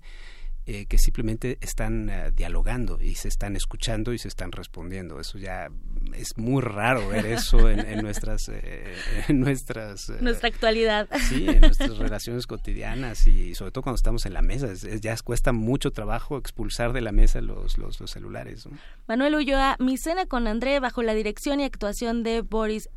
eh, 0.66 0.86
que 0.86 0.98
simplemente 0.98 1.58
están 1.62 2.10
eh, 2.10 2.32
dialogando 2.36 3.02
y 3.02 3.16
se 3.16 3.28
están 3.28 3.56
escuchando 3.56 4.14
y 4.14 4.20
se 4.20 4.28
están 4.28 4.52
respondiendo. 4.52 5.20
Eso 5.20 5.38
ya 5.38 5.68
es 6.14 6.38
muy 6.38 6.62
raro 6.62 7.08
ver 7.10 7.26
eso 7.26 7.70
en, 7.70 7.80
en 7.80 8.02
nuestras 8.04 8.50
eh, 8.50 8.96
en 9.28 9.40
nuestras 9.40 10.10
eh, 10.10 10.18
Nuestra 10.22 10.50
actualidad. 10.50 11.08
Sí, 11.30 11.48
en 11.48 11.62
nuestras 11.62 11.98
relaciones 11.98 12.46
cotidianas 12.48 13.26
y 13.28 13.56
sobre 13.56 13.72
todo 13.72 13.84
cuando 13.84 13.96
estamos 13.98 14.26
en 14.26 14.34
la 14.34 14.42
mesa. 14.42 14.72
Es- 14.72 14.84
es- 14.84 15.02
ya 15.02 15.16
cuesta 15.24 15.52
mucho 15.54 15.92
trabajo 15.92 16.38
expulsar 16.38 16.94
de 16.94 17.02
la 17.02 17.12
mesa 17.12 17.42
los, 17.42 17.78
los, 17.78 18.00
los 18.00 18.12
celulares. 18.12 18.66
¿no? 18.68 18.78
Manuel 19.08 19.36
Ulloa, 19.36 19.76
mi 19.80 19.98
cena 19.98 20.26
con 20.26 20.48
André 20.48 20.80
bajo 20.80 21.02
la 21.04 21.14
dirección 21.14 21.60
y 21.60 21.64
actuación 21.64 22.22
de 22.24 22.42
Boris 22.42 22.90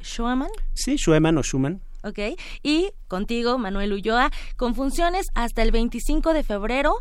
Schumann. 0.00 0.50
Sí, 0.74 0.96
Schumann 0.96 1.36
o 1.38 1.42
Schumann. 1.42 1.82
Ok, 2.04 2.20
y 2.62 2.90
contigo, 3.08 3.58
Manuel 3.58 3.92
Ulloa, 3.92 4.30
con 4.56 4.76
funciones 4.76 5.26
hasta 5.34 5.62
el 5.62 5.72
25 5.72 6.32
de 6.32 6.44
febrero 6.44 6.92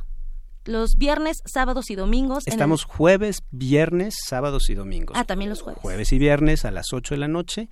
los 0.68 0.96
viernes, 0.98 1.38
sábados 1.46 1.90
y 1.90 1.96
domingos. 1.96 2.46
el- 2.48 2.54
Estamos 2.54 2.84
jueves, 2.84 3.42
viernes, 3.52 4.16
sábados 4.28 4.70
y 4.70 4.76
domingos. 4.76 5.18
Ah, 5.18 5.24
también 5.24 5.50
los 5.50 5.62
jueves. 5.62 5.82
Jueves 5.82 6.12
y 6.14 6.20
viernes 6.20 6.66
a 6.66 6.72
las 6.72 6.94
8 6.94 7.16
de 7.16 7.20
la 7.20 7.28
noche 7.28 7.70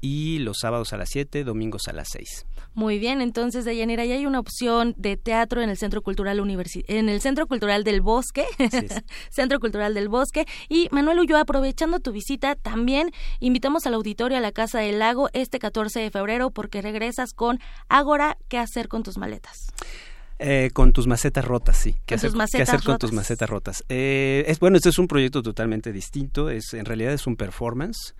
y 0.00 0.38
los 0.40 0.58
sábados 0.60 0.92
a 0.92 0.96
las 0.96 1.10
7, 1.10 1.44
domingos 1.44 1.86
a 1.88 1.92
las 1.92 2.08
6. 2.10 2.46
Muy 2.74 2.98
bien, 2.98 3.20
entonces 3.20 3.64
Deyanira, 3.66 4.04
ya 4.06 4.14
hay 4.14 4.24
una 4.26 4.40
opción 4.40 4.94
de 4.96 5.16
teatro 5.18 5.60
en 5.62 5.68
el 5.68 5.76
Centro 5.76 6.00
Cultural 6.02 6.40
Universi 6.40 6.84
en 6.88 7.08
el 7.10 7.20
Centro 7.20 7.46
Cultural 7.46 7.84
del 7.84 8.00
Bosque, 8.00 8.46
Centro 9.30 9.60
Cultural 9.60 9.92
del 9.94 10.08
Bosque. 10.08 10.46
Y 10.68 10.88
Manuel 10.90 11.20
Ulloa, 11.20 11.40
aprovechando 11.42 12.00
tu 12.00 12.12
visita, 12.12 12.54
también 12.56 13.10
invitamos 13.40 13.86
al 13.86 13.94
auditorio 13.94 14.38
a 14.38 14.40
la 14.40 14.52
Casa 14.52 14.80
del 14.80 14.98
Lago 14.98 15.28
este 15.34 15.58
14 15.58 16.00
de 16.00 16.10
febrero 16.10 16.50
porque 16.50 16.80
regresas 16.82 17.32
con 17.34 17.58
Ágora, 17.88 18.38
¿qué 18.48 18.58
hacer 18.58 18.88
con 18.88 19.02
tus 19.02 19.18
maletas? 19.18 19.66
Eh, 20.38 20.70
con 20.72 20.92
tus 20.92 21.06
macetas 21.06 21.44
rotas, 21.44 21.76
sí. 21.76 21.94
¿Qué 22.04 22.16
hacer, 22.16 22.30
qué 22.30 22.36
con 22.82 22.94
rotas. 22.94 22.98
tus 22.98 23.12
macetas 23.12 23.48
rotas? 23.48 23.84
Eh, 23.88 24.44
es 24.48 24.58
bueno, 24.58 24.76
este 24.76 24.88
es 24.88 24.98
un 24.98 25.06
proyecto 25.06 25.42
totalmente 25.42 25.92
distinto. 25.92 26.50
Es 26.50 26.74
en 26.74 26.84
realidad 26.84 27.12
es 27.12 27.26
un 27.26 27.36
performance. 27.36 28.14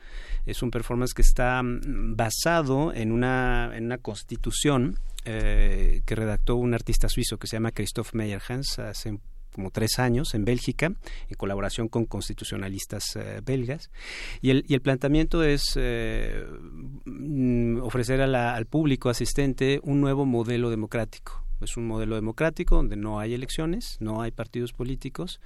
Es 0.46 0.62
un 0.62 0.70
performance 0.70 1.14
que 1.14 1.22
está 1.22 1.62
mm, 1.62 2.14
basado 2.16 2.92
en 2.94 3.10
una 3.12 3.72
en 3.74 3.86
una 3.86 3.98
constitución 3.98 4.98
eh, 5.24 6.02
que 6.06 6.14
redactó 6.14 6.56
un 6.56 6.74
artista 6.74 7.08
suizo 7.08 7.38
que 7.38 7.46
se 7.46 7.56
llama 7.56 7.72
Christoph 7.72 8.12
Meyerhans 8.14 8.78
hace 8.78 9.18
como 9.54 9.70
tres 9.70 9.98
años 9.98 10.32
en 10.34 10.44
Bélgica, 10.46 10.86
en 10.86 11.36
colaboración 11.36 11.88
con 11.88 12.06
constitucionalistas 12.06 13.16
eh, 13.16 13.40
belgas. 13.44 13.90
Y 14.40 14.48
el, 14.50 14.64
y 14.66 14.74
el 14.74 14.80
planteamiento 14.80 15.42
es 15.44 15.72
eh, 15.76 16.44
mm, 17.04 17.80
ofrecer 17.82 18.20
a 18.22 18.26
la- 18.26 18.54
al 18.54 18.66
público 18.66 19.10
asistente 19.10 19.80
un 19.82 20.00
nuevo 20.00 20.24
modelo 20.24 20.70
democrático. 20.70 21.41
Es 21.64 21.76
un 21.76 21.86
modelo 21.86 22.14
democrático 22.14 22.76
donde 22.76 22.96
no 22.96 23.20
hay 23.20 23.34
elecciones, 23.34 23.96
no 24.00 24.22
hay 24.22 24.30
partidos 24.30 24.72
políticos 24.72 25.40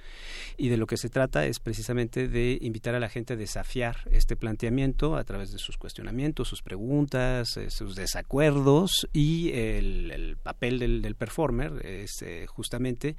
y 0.57 0.69
de 0.69 0.77
lo 0.77 0.87
que 0.87 0.97
se 0.97 1.09
trata 1.09 1.45
es 1.45 1.59
precisamente 1.59 2.27
de 2.27 2.57
invitar 2.61 2.95
a 2.95 2.99
la 2.99 3.09
gente 3.09 3.33
a 3.33 3.35
desafiar 3.35 3.97
este 4.11 4.35
planteamiento 4.35 5.15
a 5.15 5.23
través 5.23 5.51
de 5.51 5.59
sus 5.59 5.77
cuestionamientos, 5.77 6.47
sus 6.47 6.61
preguntas, 6.61 7.57
eh, 7.57 7.69
sus 7.69 7.95
desacuerdos 7.95 9.07
y 9.13 9.51
el, 9.51 10.11
el 10.11 10.37
papel 10.37 10.79
del, 10.79 11.01
del 11.01 11.15
performer 11.15 11.85
es 11.85 12.21
eh, 12.21 12.45
justamente 12.47 13.15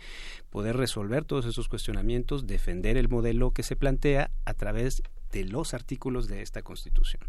poder 0.51 0.77
resolver 0.77 1.25
todos 1.25 1.47
esos 1.47 1.69
cuestionamientos, 1.69 2.47
defender 2.47 2.97
el 2.97 3.09
modelo 3.09 3.51
que 3.51 3.63
se 3.63 3.77
plantea 3.77 4.31
a 4.45 4.55
través 4.55 5.03
de 5.33 5.45
los 5.45 5.75
artículos 5.75 6.29
de 6.29 6.43
esta 6.43 6.63
Constitución. 6.63 7.23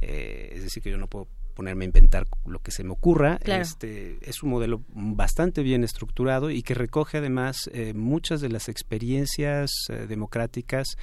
Eh, 0.00 0.52
es 0.54 0.62
decir, 0.62 0.82
que 0.82 0.90
yo 0.90 0.98
no 0.98 1.06
puedo 1.06 1.28
ponerme 1.56 1.84
a 1.84 1.86
inventar 1.86 2.26
lo 2.44 2.60
que 2.60 2.70
se 2.70 2.84
me 2.84 2.90
ocurra. 2.90 3.38
Claro. 3.38 3.62
Este, 3.62 4.18
es 4.20 4.42
un 4.42 4.50
modelo 4.50 4.82
bastante 4.94 5.62
bien 5.62 5.82
estructurado 5.82 6.50
y 6.50 6.62
que 6.62 6.74
recoge 6.74 7.18
además 7.18 7.70
eh, 7.72 7.94
muchas 7.94 8.40
de 8.42 8.50
las 8.50 8.68
experiencias 8.68 9.70
eh, 9.88 10.06
democráticas 10.06 10.96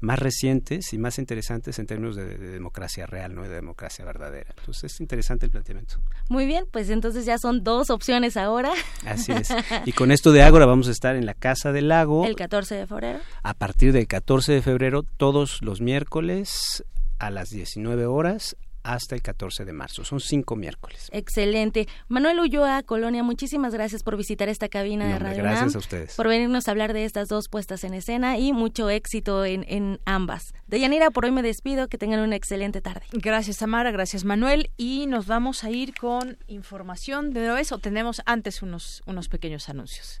más 0.00 0.18
recientes 0.20 0.92
y 0.92 0.98
más 0.98 1.18
interesantes 1.18 1.78
en 1.80 1.86
términos 1.86 2.14
de, 2.14 2.38
de 2.38 2.50
democracia 2.52 3.04
real, 3.04 3.34
no 3.34 3.42
de 3.42 3.48
democracia 3.48 4.04
verdadera. 4.04 4.54
Entonces 4.56 4.94
es 4.94 5.00
interesante 5.00 5.46
el 5.46 5.52
planteamiento. 5.52 5.96
Muy 6.28 6.46
bien, 6.46 6.64
pues 6.70 6.88
entonces 6.88 7.26
ya 7.26 7.36
son 7.38 7.64
dos 7.64 7.90
opciones 7.90 8.36
ahora. 8.36 8.72
Así 9.04 9.32
es. 9.32 9.48
Y 9.84 9.92
con 9.92 10.12
esto 10.12 10.32
de 10.32 10.42
Ágora 10.42 10.66
vamos 10.66 10.88
a 10.88 10.92
estar 10.92 11.16
en 11.16 11.26
la 11.26 11.34
Casa 11.34 11.72
del 11.72 11.88
Lago 11.88 12.24
El 12.24 12.36
14 12.36 12.76
de 12.76 12.86
febrero. 12.86 13.18
a 13.42 13.54
partir 13.54 13.92
del 13.92 14.06
14 14.06 14.52
de 14.52 14.62
febrero, 14.62 15.02
todos 15.02 15.60
los 15.62 15.80
miércoles 15.80 16.84
a 17.18 17.30
las 17.30 17.50
19 17.50 18.06
horas 18.06 18.56
hasta 18.94 19.14
el 19.16 19.22
14 19.22 19.64
de 19.64 19.72
marzo. 19.72 20.04
Son 20.04 20.20
cinco 20.20 20.54
miércoles. 20.56 21.08
Excelente. 21.12 21.88
Manuel 22.08 22.38
Ulloa, 22.40 22.82
Colonia, 22.84 23.22
muchísimas 23.22 23.74
gracias 23.74 24.02
por 24.02 24.16
visitar 24.16 24.48
esta 24.48 24.68
cabina 24.68 25.06
No, 25.06 25.12
de 25.14 25.18
Radio 25.18 25.42
gracias 25.42 25.62
UNAM, 25.62 25.76
a 25.76 25.78
ustedes. 25.78 26.14
por 26.14 26.28
venirnos 26.28 26.68
a 26.68 26.70
hablar 26.70 26.92
de 26.92 27.04
estas 27.04 27.28
dos 27.28 27.48
puestas 27.48 27.82
en 27.84 27.94
escena 27.94 28.38
y 28.38 28.52
mucho 28.52 28.88
éxito 28.90 29.44
en, 29.44 29.64
en 29.68 30.00
ambas. 30.04 30.54
Deyanira, 30.68 31.10
por 31.10 31.24
hoy 31.24 31.32
me 31.32 31.42
despido, 31.42 31.88
que 31.88 31.98
tengan 31.98 32.20
una 32.20 32.36
excelente 32.36 32.80
tarde. 32.80 33.02
Gracias 33.12 33.58
Tamara, 33.58 33.90
gracias 33.90 34.24
Manuel 34.24 34.70
y 34.76 35.06
nos 35.06 35.26
vamos 35.26 35.64
a 35.64 35.70
ir 35.70 35.92
con 35.94 36.38
información 36.46 37.32
de 37.32 37.40
nuevo 37.40 37.56
o 37.70 37.78
tenemos 37.78 38.20
antes 38.26 38.60
unos, 38.62 39.02
unos 39.06 39.28
pequeños 39.28 39.68
anuncios. 39.70 40.20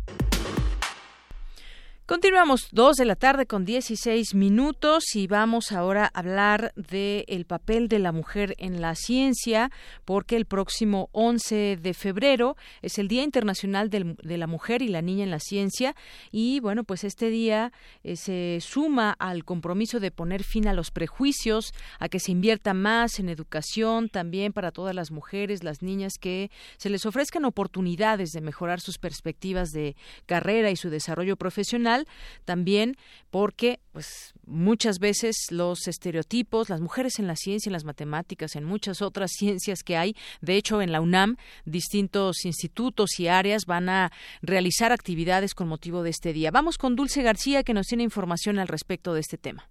Continuamos 2.07 2.67
dos 2.73 2.97
de 2.97 3.05
la 3.05 3.15
tarde 3.15 3.45
con 3.45 3.63
16 3.63 4.35
minutos 4.35 5.15
y 5.15 5.27
vamos 5.27 5.71
ahora 5.71 6.11
a 6.13 6.19
hablar 6.19 6.73
del 6.75 7.23
el 7.27 7.45
papel 7.45 7.87
de 7.87 7.99
la 7.99 8.11
mujer 8.11 8.53
en 8.57 8.81
la 8.81 8.95
ciencia 8.95 9.71
porque 10.03 10.35
el 10.35 10.45
próximo 10.45 11.09
11 11.13 11.77
de 11.81 11.93
febrero 11.93 12.57
es 12.81 12.97
el 12.97 13.07
Día 13.07 13.23
Internacional 13.23 13.89
de 13.89 14.37
la 14.37 14.47
Mujer 14.47 14.81
y 14.81 14.89
la 14.89 15.01
Niña 15.01 15.23
en 15.23 15.31
la 15.31 15.39
Ciencia 15.39 15.95
y 16.31 16.59
bueno 16.59 16.83
pues 16.83 17.05
este 17.05 17.29
día 17.29 17.71
eh, 18.03 18.17
se 18.17 18.57
suma 18.59 19.15
al 19.17 19.45
compromiso 19.45 20.01
de 20.01 20.11
poner 20.11 20.43
fin 20.43 20.67
a 20.67 20.73
los 20.73 20.91
prejuicios, 20.91 21.73
a 21.99 22.09
que 22.09 22.19
se 22.19 22.33
invierta 22.33 22.73
más 22.73 23.19
en 23.19 23.29
educación 23.29 24.09
también 24.09 24.51
para 24.51 24.71
todas 24.71 24.95
las 24.95 25.11
mujeres, 25.11 25.63
las 25.63 25.81
niñas 25.81 26.13
que 26.19 26.51
se 26.77 26.89
les 26.89 27.05
ofrezcan 27.05 27.45
oportunidades 27.45 28.31
de 28.31 28.41
mejorar 28.41 28.81
sus 28.81 28.97
perspectivas 28.97 29.71
de 29.71 29.95
carrera 30.25 30.71
y 30.71 30.75
su 30.75 30.89
desarrollo 30.89 31.37
profesional, 31.37 32.00
también 32.45 32.95
porque 33.29 33.79
pues 33.91 34.33
muchas 34.45 34.99
veces 34.99 35.47
los 35.51 35.87
estereotipos, 35.87 36.69
las 36.69 36.81
mujeres 36.81 37.19
en 37.19 37.27
la 37.27 37.35
ciencia, 37.35 37.69
en 37.69 37.73
las 37.73 37.85
matemáticas, 37.85 38.55
en 38.55 38.63
muchas 38.63 39.01
otras 39.01 39.31
ciencias 39.37 39.83
que 39.83 39.97
hay, 39.97 40.15
de 40.41 40.55
hecho 40.55 40.81
en 40.81 40.91
la 40.91 41.01
UNAM 41.01 41.37
distintos 41.65 42.45
institutos 42.45 43.19
y 43.19 43.27
áreas 43.27 43.65
van 43.65 43.89
a 43.89 44.11
realizar 44.41 44.91
actividades 44.91 45.55
con 45.55 45.67
motivo 45.67 46.03
de 46.03 46.09
este 46.09 46.33
día. 46.33 46.51
Vamos 46.51 46.77
con 46.77 46.95
Dulce 46.95 47.23
García 47.23 47.63
que 47.63 47.73
nos 47.73 47.87
tiene 47.87 48.03
información 48.03 48.59
al 48.59 48.67
respecto 48.67 49.13
de 49.13 49.21
este 49.21 49.37
tema. 49.37 49.63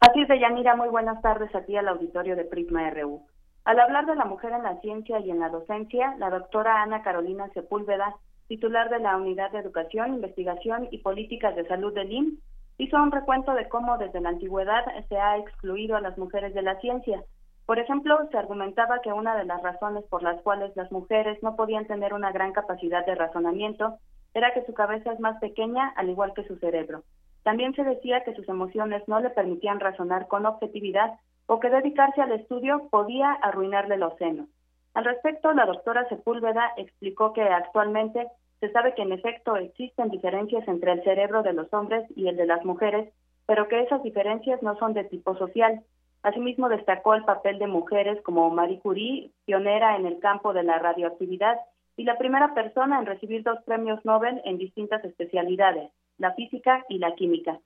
Así 0.00 0.22
es, 0.22 0.28
Deyanira, 0.28 0.76
muy 0.76 0.88
buenas 0.88 1.20
tardes 1.20 1.54
a 1.54 1.62
ti 1.64 1.76
al 1.76 1.88
auditorio 1.88 2.34
de 2.34 2.44
Prisma 2.44 2.88
RU. 2.90 3.22
Al 3.64 3.78
hablar 3.78 4.06
de 4.06 4.14
la 4.14 4.24
mujer 4.24 4.52
en 4.52 4.62
la 4.62 4.80
ciencia 4.80 5.20
y 5.20 5.30
en 5.30 5.40
la 5.40 5.50
docencia, 5.50 6.14
la 6.18 6.30
doctora 6.30 6.82
Ana 6.82 7.02
Carolina 7.02 7.48
Sepúlveda, 7.52 8.16
titular 8.50 8.90
de 8.90 8.98
la 8.98 9.16
Unidad 9.16 9.52
de 9.52 9.60
Educación, 9.60 10.14
Investigación 10.14 10.88
y 10.90 10.98
Políticas 10.98 11.54
de 11.54 11.68
Salud 11.68 11.94
del 11.94 12.10
IMSS, 12.10 12.42
hizo 12.78 12.96
un 12.96 13.12
recuento 13.12 13.54
de 13.54 13.68
cómo 13.68 13.96
desde 13.96 14.20
la 14.20 14.30
antigüedad 14.30 14.84
se 15.08 15.16
ha 15.16 15.38
excluido 15.38 15.94
a 15.94 16.00
las 16.00 16.18
mujeres 16.18 16.52
de 16.52 16.62
la 16.62 16.74
ciencia. 16.80 17.22
Por 17.64 17.78
ejemplo, 17.78 18.18
se 18.32 18.36
argumentaba 18.36 19.02
que 19.02 19.12
una 19.12 19.36
de 19.36 19.44
las 19.44 19.62
razones 19.62 20.02
por 20.10 20.24
las 20.24 20.42
cuales 20.42 20.74
las 20.74 20.90
mujeres 20.90 21.40
no 21.44 21.54
podían 21.54 21.86
tener 21.86 22.12
una 22.12 22.32
gran 22.32 22.52
capacidad 22.52 23.06
de 23.06 23.14
razonamiento 23.14 23.98
era 24.34 24.52
que 24.52 24.66
su 24.66 24.74
cabeza 24.74 25.12
es 25.12 25.20
más 25.20 25.38
pequeña, 25.38 25.90
al 25.94 26.10
igual 26.10 26.34
que 26.34 26.42
su 26.48 26.56
cerebro. 26.56 27.04
También 27.44 27.72
se 27.76 27.84
decía 27.84 28.24
que 28.24 28.34
sus 28.34 28.48
emociones 28.48 29.06
no 29.06 29.20
le 29.20 29.30
permitían 29.30 29.78
razonar 29.78 30.26
con 30.26 30.44
objetividad 30.44 31.20
o 31.46 31.60
que 31.60 31.70
dedicarse 31.70 32.20
al 32.20 32.32
estudio 32.32 32.88
podía 32.90 33.30
arruinarle 33.30 33.96
los 33.96 34.16
senos. 34.16 34.48
Al 34.94 35.04
respecto, 35.04 35.52
la 35.52 35.66
doctora 35.66 36.08
Sepúlveda 36.08 36.72
explicó 36.76 37.32
que 37.32 37.42
actualmente 37.42 38.26
se 38.60 38.70
sabe 38.72 38.94
que 38.94 39.02
en 39.02 39.12
efecto 39.12 39.56
existen 39.56 40.10
diferencias 40.10 40.66
entre 40.68 40.92
el 40.92 41.02
cerebro 41.04 41.42
de 41.42 41.52
los 41.52 41.72
hombres 41.72 42.04
y 42.16 42.28
el 42.28 42.36
de 42.36 42.46
las 42.46 42.64
mujeres, 42.64 43.12
pero 43.46 43.68
que 43.68 43.80
esas 43.80 44.02
diferencias 44.02 44.62
no 44.62 44.76
son 44.78 44.92
de 44.92 45.04
tipo 45.04 45.36
social. 45.36 45.82
Asimismo, 46.22 46.68
destacó 46.68 47.14
el 47.14 47.24
papel 47.24 47.58
de 47.58 47.66
mujeres 47.66 48.20
como 48.22 48.50
Marie 48.50 48.80
Curie, 48.80 49.30
pionera 49.46 49.96
en 49.96 50.06
el 50.06 50.18
campo 50.18 50.52
de 50.52 50.62
la 50.62 50.78
radioactividad 50.78 51.58
y 51.96 52.04
la 52.04 52.18
primera 52.18 52.52
persona 52.52 52.98
en 52.98 53.06
recibir 53.06 53.42
dos 53.42 53.58
premios 53.64 54.04
Nobel 54.04 54.42
en 54.44 54.58
distintas 54.58 55.02
especialidades, 55.04 55.90
la 56.18 56.34
física 56.34 56.84
y 56.88 56.98
la 56.98 57.14
química. 57.14 57.58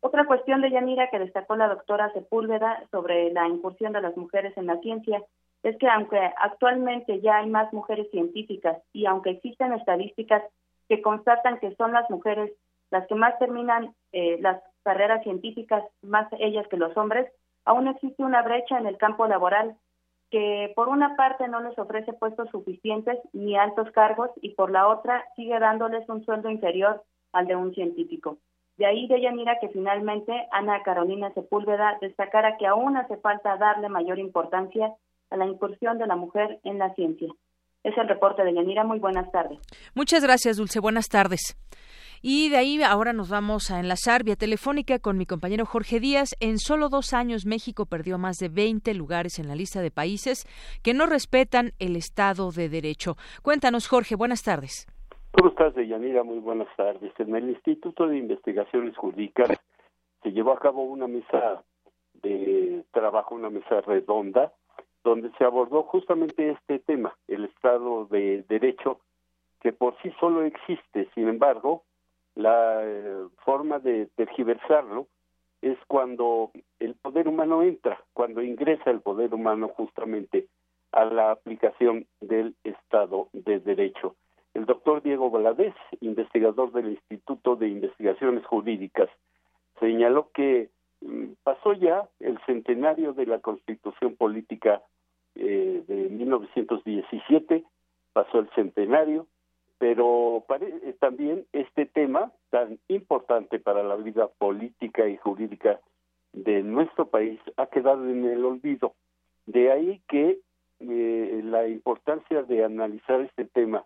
Otra 0.00 0.26
cuestión 0.26 0.60
de 0.60 0.70
Yanira 0.70 1.08
que 1.10 1.18
destacó 1.18 1.56
la 1.56 1.68
doctora 1.68 2.12
Sepúlveda 2.12 2.84
sobre 2.90 3.32
la 3.32 3.48
incursión 3.48 3.92
de 3.92 4.02
las 4.02 4.16
mujeres 4.16 4.52
en 4.56 4.66
la 4.66 4.78
ciencia 4.80 5.22
es 5.62 5.76
que 5.78 5.88
aunque 5.88 6.18
actualmente 6.40 7.20
ya 7.20 7.38
hay 7.38 7.48
más 7.48 7.72
mujeres 7.72 8.10
científicas 8.10 8.78
y 8.92 9.06
aunque 9.06 9.30
existen 9.30 9.72
estadísticas 9.72 10.42
que 10.88 11.02
constatan 11.02 11.58
que 11.60 11.74
son 11.76 11.92
las 11.92 12.08
mujeres 12.10 12.52
las 12.90 13.06
que 13.06 13.14
más 13.14 13.38
terminan 13.38 13.94
eh, 14.12 14.38
las 14.40 14.62
carreras 14.82 15.22
científicas, 15.22 15.82
más 16.02 16.28
ellas 16.38 16.66
que 16.68 16.76
los 16.76 16.94
hombres, 16.96 17.26
aún 17.64 17.88
existe 17.88 18.22
una 18.22 18.42
brecha 18.42 18.78
en 18.78 18.86
el 18.86 18.98
campo 18.98 19.26
laboral 19.26 19.76
que 20.30 20.72
por 20.74 20.88
una 20.88 21.16
parte 21.16 21.46
no 21.48 21.60
les 21.60 21.78
ofrece 21.78 22.12
puestos 22.12 22.48
suficientes 22.50 23.18
ni 23.32 23.56
altos 23.56 23.90
cargos 23.92 24.30
y 24.40 24.54
por 24.54 24.70
la 24.70 24.88
otra 24.88 25.24
sigue 25.36 25.58
dándoles 25.58 26.08
un 26.08 26.24
sueldo 26.24 26.50
inferior 26.50 27.02
al 27.32 27.46
de 27.46 27.56
un 27.56 27.74
científico. 27.74 28.38
De 28.78 28.86
ahí, 28.86 29.06
Deyanira, 29.06 29.58
que 29.60 29.68
finalmente 29.68 30.48
Ana 30.50 30.82
Carolina 30.82 31.32
Sepúlveda 31.34 31.98
destacara 32.00 32.56
que 32.56 32.66
aún 32.66 32.96
hace 32.96 33.18
falta 33.18 33.56
darle 33.58 33.88
mayor 33.90 34.18
importancia 34.18 34.94
a 35.32 35.36
la 35.36 35.46
incursión 35.46 35.98
de 35.98 36.06
la 36.06 36.16
mujer 36.16 36.60
en 36.64 36.78
la 36.78 36.94
ciencia. 36.94 37.32
Es 37.82 37.96
el 37.98 38.08
reporte 38.08 38.44
de 38.44 38.54
Yanira. 38.54 38.84
Muy 38.84 38.98
buenas 38.98 39.30
tardes. 39.32 39.58
Muchas 39.94 40.22
gracias, 40.22 40.56
Dulce. 40.56 40.78
Buenas 40.78 41.08
tardes. 41.08 41.56
Y 42.24 42.50
de 42.50 42.56
ahí 42.56 42.80
ahora 42.84 43.12
nos 43.12 43.30
vamos 43.30 43.72
a 43.72 43.80
enlazar 43.80 44.22
vía 44.22 44.36
telefónica 44.36 45.00
con 45.00 45.18
mi 45.18 45.26
compañero 45.26 45.66
Jorge 45.66 45.98
Díaz. 45.98 46.36
En 46.38 46.58
solo 46.58 46.88
dos 46.88 47.12
años 47.14 47.46
México 47.46 47.86
perdió 47.86 48.16
más 48.16 48.36
de 48.36 48.48
20 48.48 48.94
lugares 48.94 49.40
en 49.40 49.48
la 49.48 49.56
lista 49.56 49.80
de 49.80 49.90
países 49.90 50.46
que 50.84 50.94
no 50.94 51.06
respetan 51.06 51.72
el 51.80 51.96
Estado 51.96 52.52
de 52.52 52.68
Derecho. 52.68 53.16
Cuéntanos, 53.42 53.88
Jorge. 53.88 54.14
Buenas 54.14 54.44
tardes. 54.44 54.86
¿Cómo 55.32 55.50
estás, 55.50 55.74
Deyanira? 55.74 56.22
Muy 56.22 56.38
buenas 56.38 56.68
tardes. 56.76 57.12
En 57.18 57.34
el 57.34 57.48
Instituto 57.50 58.06
de 58.06 58.18
Investigaciones 58.18 58.96
Jurídicas 58.96 59.48
se 60.22 60.30
llevó 60.30 60.52
a 60.52 60.60
cabo 60.60 60.84
una 60.84 61.08
mesa 61.08 61.64
de 62.22 62.84
trabajo, 62.92 63.34
una 63.34 63.50
mesa 63.50 63.80
redonda, 63.80 64.52
donde 65.04 65.30
se 65.38 65.44
abordó 65.44 65.82
justamente 65.84 66.50
este 66.50 66.78
tema, 66.78 67.16
el 67.28 67.44
Estado 67.44 68.06
de 68.06 68.44
Derecho, 68.48 69.00
que 69.60 69.72
por 69.72 69.96
sí 70.02 70.12
solo 70.20 70.44
existe. 70.44 71.08
Sin 71.14 71.28
embargo, 71.28 71.84
la 72.34 72.80
eh, 72.82 73.26
forma 73.44 73.78
de 73.78 74.06
tergiversarlo 74.16 75.06
es 75.60 75.78
cuando 75.86 76.50
el 76.80 76.94
poder 76.96 77.28
humano 77.28 77.62
entra, 77.62 78.00
cuando 78.12 78.42
ingresa 78.42 78.90
el 78.90 79.00
poder 79.00 79.32
humano 79.34 79.68
justamente 79.68 80.48
a 80.90 81.04
la 81.04 81.30
aplicación 81.30 82.06
del 82.20 82.54
Estado 82.64 83.28
de 83.32 83.60
Derecho. 83.60 84.16
El 84.54 84.66
doctor 84.66 85.02
Diego 85.02 85.30
Valadez, 85.30 85.74
investigador 86.00 86.72
del 86.72 86.90
Instituto 86.90 87.56
de 87.56 87.68
Investigaciones 87.68 88.44
Jurídicas, 88.44 89.08
señaló 89.80 90.30
que 90.34 90.68
pasó 91.42 91.72
ya 91.72 92.08
el 92.20 92.38
centenario 92.46 93.12
de 93.12 93.26
la 93.26 93.40
Constitución 93.40 94.16
Política 94.16 94.82
eh, 95.34 95.82
de 95.86 96.08
1917, 96.10 97.64
pasó 98.12 98.38
el 98.40 98.50
centenario, 98.50 99.26
pero 99.78 100.44
pare- 100.46 100.94
también 101.00 101.46
este 101.52 101.86
tema 101.86 102.32
tan 102.50 102.78
importante 102.88 103.58
para 103.58 103.82
la 103.82 103.96
vida 103.96 104.28
política 104.38 105.08
y 105.08 105.16
jurídica 105.16 105.80
de 106.32 106.62
nuestro 106.62 107.08
país 107.08 107.40
ha 107.56 107.66
quedado 107.66 108.08
en 108.08 108.24
el 108.24 108.44
olvido. 108.44 108.94
De 109.46 109.72
ahí 109.72 110.00
que 110.08 110.38
eh, 110.80 111.40
la 111.44 111.66
importancia 111.68 112.42
de 112.42 112.64
analizar 112.64 113.20
este 113.20 113.44
tema, 113.44 113.84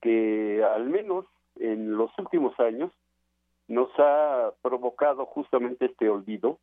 que 0.00 0.62
al 0.74 0.84
menos 0.88 1.24
en 1.56 1.96
los 1.96 2.10
últimos 2.18 2.58
años 2.60 2.92
nos 3.68 3.88
ha 3.98 4.52
provocado 4.62 5.26
justamente 5.26 5.86
este 5.86 6.08
olvido, 6.08 6.58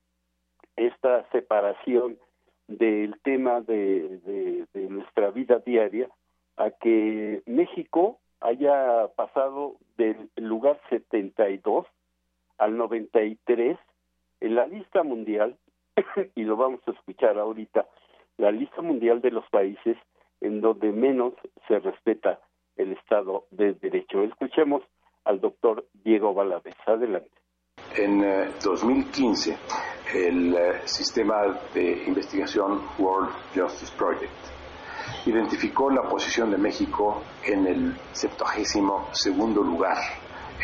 esta 0.76 1.30
separación 1.32 2.18
del 2.68 3.20
tema 3.24 3.62
de, 3.62 4.20
de- 4.74 4.90
nuestra 4.90 5.32
vida 5.32 5.60
diaria, 5.60 6.10
a 6.58 6.70
que 6.72 7.42
México 7.46 8.20
haya 8.40 9.08
pasado 9.16 9.76
del 9.98 10.30
lugar 10.36 10.80
72 10.90 11.86
al 12.58 12.78
93 12.78 13.78
en 14.42 14.56
la 14.56 14.68
lista 14.68 15.04
mundial, 15.04 15.58
y 16.36 16.44
lo 16.44 16.56
vamos 16.58 16.82
a 16.88 16.92
escuchar 16.92 17.38
ahorita, 17.38 17.86
la 18.38 18.52
lista 18.52 18.82
mundial 18.82 19.22
de 19.22 19.32
los 19.32 19.48
países 19.50 19.98
en 20.42 20.62
donde 20.62 20.92
menos 20.92 21.34
se 21.68 21.80
respeta 21.80 22.40
el 22.78 22.94
Estado 22.94 23.46
de 23.52 23.74
Derecho. 23.74 24.24
Escuchemos 24.24 24.82
al 25.26 25.40
doctor 25.40 25.86
Diego 25.94 26.34
Valadez. 26.34 26.76
Adelante. 26.86 27.32
En 27.96 28.24
eh, 28.24 28.52
2015, 28.64 29.58
el 30.14 30.56
eh, 30.56 30.82
sistema 30.86 31.60
de 31.74 32.04
investigación 32.06 32.82
World 33.00 33.30
Justice 33.56 33.92
Project 33.98 34.32
identificó 35.26 35.90
la 35.90 36.04
posición 36.04 36.52
de 36.52 36.58
México 36.58 37.22
en 37.46 37.68
el 37.68 37.96
72 38.12 39.10
segundo 39.12 39.62
lugar 39.62 39.98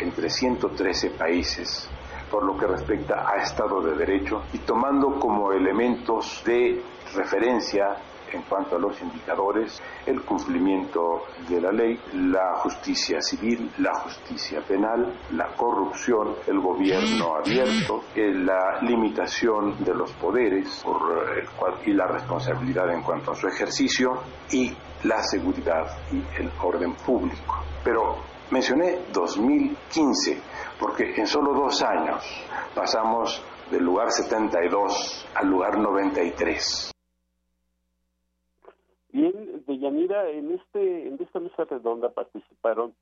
entre 0.00 0.30
113 0.30 1.10
países 1.10 1.88
por 2.30 2.44
lo 2.44 2.56
que 2.56 2.66
respecta 2.66 3.26
a 3.28 3.42
Estado 3.42 3.80
de 3.80 3.96
Derecho 3.96 4.42
y 4.52 4.58
tomando 4.58 5.18
como 5.18 5.52
elementos 5.52 6.42
de 6.44 6.82
referencia 7.14 7.96
en 8.32 8.42
cuanto 8.42 8.76
a 8.76 8.78
los 8.78 9.00
indicadores, 9.00 9.80
el 10.06 10.22
cumplimiento 10.22 11.24
de 11.48 11.60
la 11.60 11.72
ley, 11.72 11.98
la 12.14 12.56
justicia 12.56 13.20
civil, 13.20 13.70
la 13.78 13.94
justicia 14.00 14.60
penal, 14.66 15.14
la 15.32 15.48
corrupción, 15.56 16.34
el 16.46 16.60
gobierno 16.60 17.36
abierto, 17.36 18.02
la 18.16 18.80
limitación 18.82 19.82
de 19.84 19.94
los 19.94 20.12
poderes 20.14 20.82
por 20.84 21.00
el 21.38 21.48
cual- 21.50 21.78
y 21.86 21.92
la 21.92 22.06
responsabilidad 22.06 22.90
en 22.92 23.02
cuanto 23.02 23.32
a 23.32 23.34
su 23.34 23.46
ejercicio 23.48 24.20
y 24.50 24.72
la 25.04 25.22
seguridad 25.22 25.86
y 26.12 26.18
el 26.40 26.50
orden 26.62 26.94
público. 26.94 27.56
Pero 27.84 28.16
mencioné 28.50 28.98
2015 29.12 30.40
porque 30.78 31.14
en 31.16 31.26
solo 31.26 31.52
dos 31.54 31.82
años 31.82 32.24
pasamos 32.74 33.42
del 33.70 33.84
lugar 33.84 34.10
72 34.10 35.26
al 35.34 35.48
lugar 35.48 35.78
93. 35.78 36.90
Bien, 39.10 39.64
Deyanira, 39.66 40.28
en 40.28 40.52
este 40.52 41.08
en 41.08 41.18
esta 41.20 41.40
mesa 41.40 41.64
redonda 41.64 42.10
participaron 42.10 42.94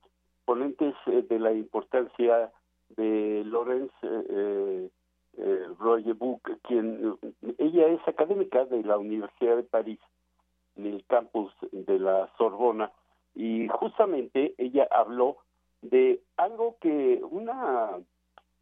ponentes 0.44 0.94
eh, 1.06 1.22
de 1.28 1.38
la 1.40 1.52
importancia 1.52 2.52
de 2.90 3.42
Lorenz 3.44 3.90
eh, 4.02 4.88
eh, 5.36 5.66
Royebuck, 5.78 6.48
quien 6.62 7.18
ella 7.58 7.88
es 7.88 8.00
académica 8.06 8.64
de 8.66 8.84
la 8.84 8.98
Universidad 8.98 9.56
de 9.56 9.64
París, 9.64 9.98
en 10.76 10.86
el 10.86 11.04
campus 11.06 11.52
de 11.72 11.98
la 11.98 12.30
Sorbona, 12.38 12.92
y 13.34 13.66
justamente 13.68 14.54
ella 14.58 14.86
habló 14.90 15.38
de 15.82 16.20
algo 16.36 16.76
que 16.80 17.20
una 17.30 17.98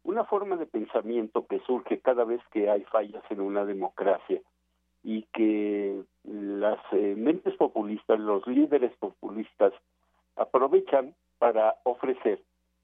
una 0.03 0.23
forma 0.25 0.55
de 0.55 0.65
pensamiento 0.65 1.45
que 1.47 1.59
surge 1.61 1.99
cada 1.99 2.25
vez 2.25 2.41
que 2.51 2.69
hay 2.69 2.83
fallas 2.85 3.23
en 3.29 3.41
una 3.41 3.65
democracia 3.65 4.41
y 5.05 5.21
que 5.33 6.01
las 6.23 6.79
eh, 6.91 7.13
mentes 7.15 7.55
populistas, 7.57 8.19
los 8.19 8.45
líderes 8.47 8.91
populistas 8.97 9.71
aprovechan 10.35 11.13
para 11.37 11.75
ofrecer 11.83 12.41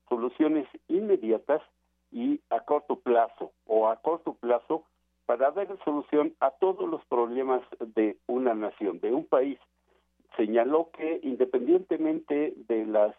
soluciones 0.07 0.67
inmediatas 0.87 1.63
y 2.11 2.39
a 2.51 2.59
corto 2.59 2.97
plazo 2.97 3.51
o 3.65 3.89
a 3.89 3.95
corto 3.95 4.35
plazo 4.35 4.83
para 5.25 5.49
dar 5.49 5.67
solución 5.83 6.35
a 6.41 6.51
todos 6.51 6.87
los 6.87 7.03
problemas 7.05 7.63
de 7.79 8.17
una 8.27 8.53
nación, 8.53 8.99
de 8.99 9.11
un 9.13 9.25
país. 9.25 9.57
Señaló 10.37 10.91
que 10.91 11.21
independientemente 11.23 12.53
de 12.67 12.85
las 12.85 13.15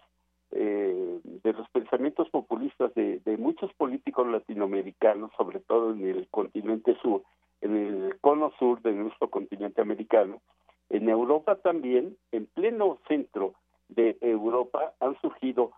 eh, 0.52 1.18
de 1.24 1.52
los 1.54 1.68
pensamientos 1.70 2.28
populistas 2.30 2.94
de, 2.94 3.18
de 3.20 3.36
muchos 3.36 3.72
políticos 3.72 4.28
latinoamericanos, 4.28 5.32
sobre 5.36 5.58
todo 5.58 5.92
en 5.92 6.06
el 6.06 6.28
continente 6.28 6.94
sur, 7.02 7.22
en 7.62 7.76
el 7.76 8.20
cono 8.20 8.52
sur 8.58 8.82
de 8.82 8.92
nuestro 8.92 9.30
continente 9.30 9.80
americano, 9.80 10.42
en 10.90 11.08
Europa 11.08 11.56
también, 11.56 12.16
en 12.32 12.46
pleno 12.46 12.98
centro 13.08 13.54
de 13.88 14.18
Europa, 14.20 14.92
han 15.00 15.18
surgido 15.20 15.72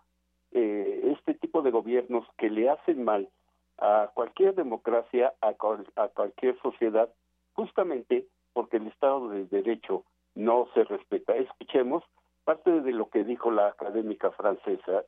eh, 0.51 1.13
este 1.17 1.33
tipo 1.35 1.61
de 1.61 1.71
gobiernos 1.71 2.27
que 2.37 2.49
le 2.49 2.69
hacen 2.69 3.03
mal 3.03 3.29
a 3.77 4.09
cualquier 4.13 4.55
democracia, 4.55 5.33
a, 5.41 5.53
cual- 5.53 5.87
a 5.95 6.07
cualquier 6.09 6.59
sociedad, 6.61 7.09
justamente 7.53 8.25
porque 8.53 8.77
el 8.77 8.87
Estado 8.87 9.29
de 9.29 9.45
Derecho 9.45 10.03
no 10.33 10.67
se 10.73 10.83
respeta. 10.85 11.35
Escuchemos 11.35 12.03
parte 12.43 12.81
de 12.81 12.91
lo 12.91 13.09
que 13.09 13.23
dijo 13.23 13.51
la 13.51 13.67
académica 13.67 14.31
francesa 14.31 15.03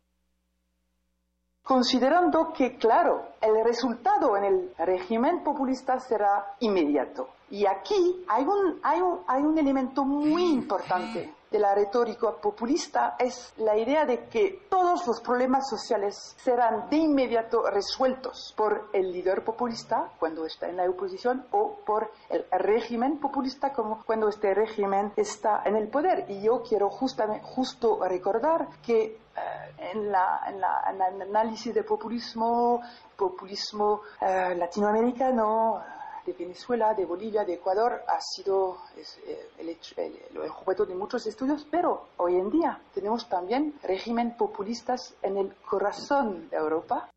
considerando 1.68 2.54
que, 2.54 2.78
claro, 2.78 3.26
el 3.42 3.64
resultado 3.64 4.38
en 4.38 4.44
el 4.46 4.72
régimen 4.78 5.44
populista 5.44 6.00
será 6.00 6.56
inmediato. 6.60 7.28
Y 7.50 7.66
aquí 7.66 8.24
hay 8.28 8.46
un, 8.46 8.80
hay 8.84 9.02
un, 9.02 9.20
hay 9.28 9.44
un 9.44 9.58
elemento 9.58 10.06
muy 10.06 10.44
importante 10.46 11.34
de 11.50 11.60
la 11.60 11.74
retórica 11.74 12.32
populista, 12.32 13.16
es 13.18 13.54
la 13.58 13.78
idea 13.78 14.06
de 14.06 14.26
que 14.26 14.68
todos 14.70 15.08
los 15.08 15.22
problemas 15.22 15.70
sociales 15.70 16.36
serán 16.38 16.90
de 16.90 16.98
inmediato 16.98 17.64
resueltos 17.70 18.54
por 18.56 18.90
el 18.94 19.12
líder 19.12 19.44
populista 19.44 20.12
cuando 20.20 20.46
está 20.46 20.68
en 20.68 20.78
la 20.78 20.90
oposición 20.90 21.46
o 21.52 21.78
por 21.86 22.12
el 22.30 22.46
régimen 22.52 23.20
populista 23.20 23.72
como 23.72 24.04
cuando 24.04 24.30
este 24.30 24.54
régimen 24.54 25.14
está 25.16 25.62
en 25.66 25.76
el 25.76 25.88
poder. 25.88 26.26
Y 26.30 26.42
yo 26.42 26.62
quiero 26.64 26.90
justamente, 26.90 27.46
justo 27.46 28.00
recordar 28.04 28.68
que 28.86 29.04
eh, 29.04 29.92
en, 29.94 30.12
la, 30.12 30.42
en, 30.48 30.60
la, 30.60 30.84
en 30.90 31.22
el 31.22 31.30
análisis 31.30 31.74
de 31.74 31.84
populismo, 31.84 32.82
populismo 33.16 34.02
eh, 34.22 34.56
latinoamericano, 34.56 35.82
de 36.28 36.34
Venezuela, 36.34 36.94
de 36.94 37.06
Bolivia, 37.06 37.46
de 37.46 37.54
Ecuador, 37.54 38.02
ha 38.06 38.20
sido 38.20 38.78
eh, 38.98 39.50
el, 39.60 40.38
objeto 40.38 40.86
de 40.86 40.94
muchos 40.94 41.26
estudios, 41.26 41.66
pero 41.72 42.08
hoy 42.18 42.36
en 42.36 42.52
día 42.52 42.82
tenemos 42.94 43.30
también 43.30 43.74
régimen 43.82 44.36
populistas 44.36 45.18
en 45.24 45.38
el 45.38 45.56
corazón 45.70 46.50
de 46.50 46.58
Europa. 46.58 47.10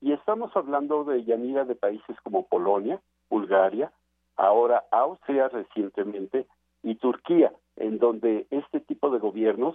estamos 0.00 0.54
hablando 0.54 1.02
de 1.04 1.24
Yanira 1.24 1.64
de 1.64 1.74
países 1.74 2.16
como 2.22 2.46
Polonia, 2.46 3.00
Bulgaria, 3.28 3.90
ahora 4.36 4.84
Austria 4.92 5.48
recientemente 5.48 6.46
y 6.84 6.94
Turquía, 6.94 7.52
en 7.76 7.98
donde 7.98 8.46
este 8.50 8.78
tipo 8.78 9.10
de 9.10 9.18
gobiernos 9.18 9.74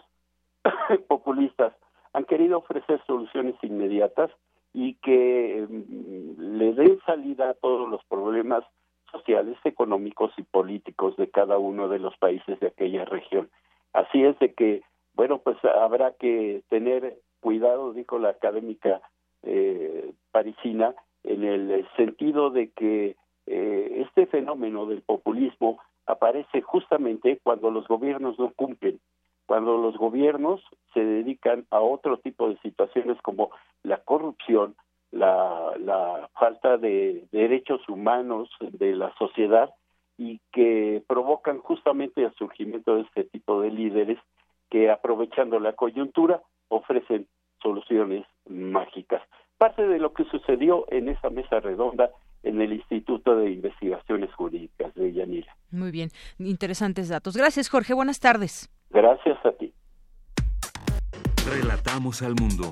populistas 1.09 1.73
han 2.13 2.23
querido 2.23 2.59
ofrecer 2.59 3.03
soluciones 3.05 3.55
inmediatas 3.63 4.31
y 4.73 4.95
que 4.95 5.65
mm, 5.69 6.57
le 6.57 6.73
den 6.73 6.99
salida 7.05 7.51
a 7.51 7.53
todos 7.53 7.89
los 7.89 8.03
problemas 8.05 8.63
sociales, 9.11 9.57
económicos 9.63 10.31
y 10.37 10.43
políticos 10.43 11.15
de 11.17 11.29
cada 11.29 11.57
uno 11.59 11.87
de 11.87 11.99
los 11.99 12.17
países 12.17 12.59
de 12.59 12.67
aquella 12.67 13.05
región. 13.05 13.49
Así 13.93 14.23
es 14.23 14.37
de 14.39 14.53
que, 14.53 14.81
bueno, 15.13 15.37
pues 15.37 15.57
habrá 15.63 16.13
que 16.13 16.63
tener 16.69 17.19
cuidado, 17.39 17.93
dijo 17.93 18.17
la 18.17 18.29
académica 18.29 19.01
eh, 19.43 20.13
parisina, 20.31 20.95
en 21.23 21.43
el 21.43 21.87
sentido 21.95 22.49
de 22.49 22.71
que 22.71 23.15
eh, 23.45 24.05
este 24.07 24.25
fenómeno 24.25 24.85
del 24.87 25.01
populismo 25.01 25.79
aparece 26.05 26.61
justamente 26.61 27.39
cuando 27.43 27.69
los 27.71 27.87
gobiernos 27.87 28.37
no 28.39 28.51
cumplen, 28.53 28.99
cuando 29.45 29.77
los 29.77 29.97
gobiernos 29.97 30.61
se 30.93 31.03
dedican 31.03 31.65
a 31.69 31.79
otro 31.79 32.17
tipo 32.17 32.49
de 32.49 32.57
situaciones 32.59 33.21
como 33.21 33.51
la 33.83 33.97
corrupción, 33.97 34.75
la, 35.11 35.73
la 35.79 36.29
falta 36.39 36.77
de 36.77 37.25
derechos 37.31 37.87
humanos 37.87 38.49
de 38.59 38.95
la 38.95 39.13
sociedad 39.15 39.69
y 40.17 40.39
que 40.51 41.03
provocan 41.07 41.59
justamente 41.59 42.23
el 42.23 42.33
surgimiento 42.35 42.95
de 42.95 43.01
este 43.01 43.23
tipo 43.25 43.61
de 43.61 43.71
líderes 43.71 44.17
que 44.69 44.89
aprovechando 44.89 45.59
la 45.59 45.73
coyuntura 45.73 46.41
ofrecen 46.69 47.27
soluciones 47.61 48.25
mágicas. 48.49 49.21
Parte 49.57 49.87
de 49.87 49.99
lo 49.99 50.13
que 50.13 50.25
sucedió 50.25 50.85
en 50.89 51.09
esa 51.09 51.29
mesa 51.29 51.59
redonda 51.59 52.09
en 52.43 52.61
el 52.61 52.73
Instituto 52.73 53.35
de 53.37 53.51
Investigaciones 53.51 54.33
Jurídicas 54.33 54.93
de 54.95 55.13
Yanira. 55.13 55.55
Muy 55.71 55.91
bien, 55.91 56.09
interesantes 56.39 57.09
datos. 57.09 57.37
Gracias, 57.37 57.69
Jorge. 57.69 57.93
Buenas 57.93 58.19
tardes. 58.19 58.69
Gracias 58.89 59.37
a 59.45 59.51
ti. 59.53 59.73
Relatamos 61.47 62.21
al 62.21 62.35
mundo. 62.35 62.71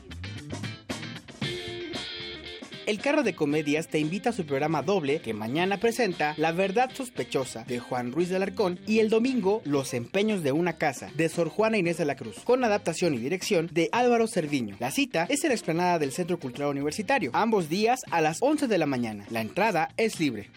El 2.87 2.99
Carro 2.99 3.21
de 3.21 3.35
Comedias 3.35 3.87
te 3.87 3.99
invita 3.99 4.31
a 4.31 4.33
su 4.33 4.45
programa 4.45 4.81
doble 4.81 5.21
que 5.21 5.35
mañana 5.35 5.77
presenta 5.77 6.33
La 6.37 6.51
Verdad 6.51 6.89
Sospechosa 6.91 7.63
de 7.65 7.79
Juan 7.79 8.11
Ruiz 8.11 8.29
de 8.29 8.37
Alarcón 8.37 8.79
y 8.87 8.99
el 8.99 9.09
domingo 9.09 9.61
Los 9.65 9.93
Empeños 9.93 10.41
de 10.41 10.51
una 10.51 10.73
Casa 10.73 11.11
de 11.13 11.29
Sor 11.29 11.49
Juana 11.49 11.77
Inés 11.77 11.97
de 11.97 12.05
la 12.05 12.15
Cruz, 12.15 12.39
con 12.43 12.63
adaptación 12.63 13.13
y 13.13 13.19
dirección 13.19 13.69
de 13.71 13.89
Álvaro 13.91 14.27
Cerviño. 14.27 14.77
La 14.79 14.89
cita 14.89 15.27
es 15.29 15.43
en 15.43 15.49
la 15.49 15.55
explanada 15.55 15.99
del 15.99 16.11
Centro 16.11 16.39
Cultural 16.39 16.71
Universitario, 16.71 17.29
ambos 17.33 17.69
días 17.69 18.01
a 18.09 18.19
las 18.19 18.39
11 18.41 18.67
de 18.67 18.77
la 18.79 18.87
mañana. 18.87 19.25
La 19.29 19.41
entrada 19.41 19.89
es 19.97 20.19
libre. 20.19 20.49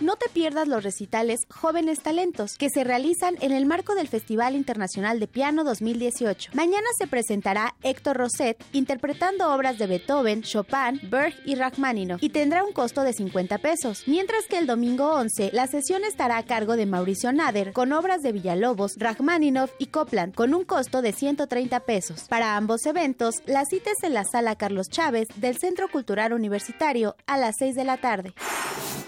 No 0.00 0.16
te 0.16 0.28
pierdas 0.28 0.66
los 0.66 0.82
recitales 0.82 1.40
Jóvenes 1.48 2.00
Talentos, 2.00 2.56
que 2.58 2.68
se 2.68 2.82
realizan 2.82 3.36
en 3.40 3.52
el 3.52 3.64
marco 3.64 3.94
del 3.94 4.08
Festival 4.08 4.56
Internacional 4.56 5.20
de 5.20 5.28
Piano 5.28 5.62
2018. 5.62 6.50
Mañana 6.52 6.86
se 6.98 7.06
presentará 7.06 7.76
Héctor 7.84 8.16
Rosset 8.16 8.60
interpretando 8.72 9.54
obras 9.54 9.78
de 9.78 9.86
Beethoven, 9.86 10.42
Chopin, 10.42 11.00
Berg 11.08 11.34
y 11.44 11.54
Rachmaninoff 11.54 12.20
y 12.20 12.30
tendrá 12.30 12.64
un 12.64 12.72
costo 12.72 13.02
de 13.02 13.12
50 13.12 13.58
pesos. 13.58 14.02
Mientras 14.06 14.46
que 14.46 14.58
el 14.58 14.66
domingo 14.66 15.12
11, 15.12 15.50
la 15.52 15.68
sesión 15.68 16.02
estará 16.04 16.38
a 16.38 16.44
cargo 16.44 16.74
de 16.74 16.86
Mauricio 16.86 17.32
Nader 17.32 17.72
con 17.72 17.92
obras 17.92 18.20
de 18.22 18.32
Villalobos, 18.32 18.96
Rachmaninoff 18.96 19.70
y 19.78 19.86
Copland 19.86 20.34
con 20.34 20.54
un 20.54 20.64
costo 20.64 21.02
de 21.02 21.12
130 21.12 21.80
pesos. 21.80 22.24
Para 22.28 22.56
ambos 22.56 22.84
eventos, 22.86 23.36
la 23.46 23.64
cita 23.64 23.90
es 23.96 24.02
en 24.02 24.14
la 24.14 24.24
Sala 24.24 24.56
Carlos 24.56 24.88
Chávez 24.88 25.28
del 25.36 25.56
Centro 25.56 25.88
Cultural 25.88 26.32
Universitario 26.32 27.14
a 27.26 27.38
las 27.38 27.54
6 27.58 27.76
de 27.76 27.84
la 27.84 27.98
tarde. 27.98 28.34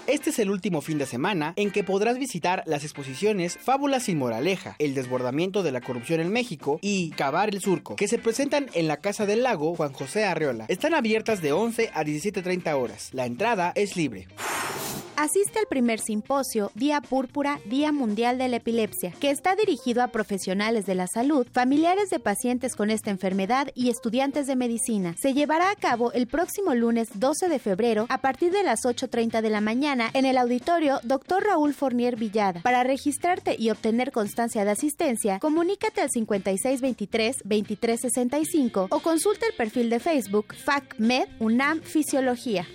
Este 0.07 0.29
es 0.29 0.39
el 0.39 0.49
último 0.49 0.79
fin 0.79 0.97
de 0.97 1.05
semana 1.05 1.51
en 1.57 1.69
que 1.69 1.83
podrás 1.83 2.17
visitar 2.17 2.63
las 2.65 2.85
exposiciones 2.85 3.57
Fábulas 3.57 4.03
sin 4.03 4.17
moraleja, 4.17 4.77
El 4.79 4.95
desbordamiento 4.95 5.63
de 5.63 5.73
la 5.73 5.81
corrupción 5.81 6.21
en 6.21 6.31
México 6.31 6.79
y 6.81 7.09
Cavar 7.11 7.49
el 7.49 7.59
surco, 7.59 7.97
que 7.97 8.07
se 8.07 8.17
presentan 8.17 8.67
en 8.73 8.87
la 8.87 8.97
Casa 8.97 9.25
del 9.25 9.43
Lago 9.43 9.75
Juan 9.75 9.91
José 9.91 10.23
Arreola. 10.23 10.63
Están 10.69 10.93
abiertas 10.93 11.41
de 11.41 11.51
11 11.51 11.91
a 11.93 12.05
17.30 12.05 12.73
horas. 12.73 13.09
La 13.11 13.25
entrada 13.25 13.73
es 13.75 13.97
libre. 13.97 14.27
Asiste 15.17 15.57
al 15.57 15.65
primer 15.65 15.99
simposio 15.99 16.71
Día 16.75 17.01
Púrpura, 17.01 17.59
Día 17.65 17.91
Mundial 17.91 18.37
de 18.37 18.49
la 18.49 18.57
Epilepsia, 18.57 19.11
que 19.19 19.31
está 19.31 19.55
dirigido 19.55 20.03
a 20.03 20.09
profesionales 20.09 20.85
de 20.85 20.93
la 20.93 21.07
salud, 21.07 21.47
familiares 21.51 22.11
de 22.11 22.19
pacientes 22.19 22.75
con 22.75 22.91
esta 22.91 23.09
enfermedad 23.09 23.69
y 23.73 23.89
estudiantes 23.89 24.45
de 24.45 24.55
medicina. 24.55 25.15
Se 25.17 25.33
llevará 25.33 25.71
a 25.71 25.75
cabo 25.75 26.11
el 26.11 26.27
próximo 26.27 26.75
lunes 26.75 27.09
12 27.15 27.49
de 27.49 27.57
febrero 27.57 28.05
a 28.09 28.19
partir 28.19 28.51
de 28.51 28.61
las 28.61 28.85
8.30 28.85 29.41
de 29.41 29.49
la 29.49 29.59
mañana 29.59 29.96
en 30.13 30.25
el 30.25 30.37
auditorio 30.37 30.99
Dr. 31.03 31.43
Raúl 31.43 31.73
Fornier 31.73 32.15
Villada. 32.15 32.61
Para 32.61 32.83
registrarte 32.83 33.57
y 33.57 33.69
obtener 33.69 34.11
constancia 34.11 34.65
de 34.65 34.71
asistencia, 34.71 35.39
comunícate 35.39 36.01
al 36.01 36.09
5623-2365 36.09 38.87
o 38.89 38.99
consulta 38.99 39.45
el 39.47 39.53
perfil 39.55 39.89
de 39.89 39.99
Facebook 39.99 40.53
FACMed 40.55 41.27
UNAM 41.39 41.81
Fisiología. 41.81 42.67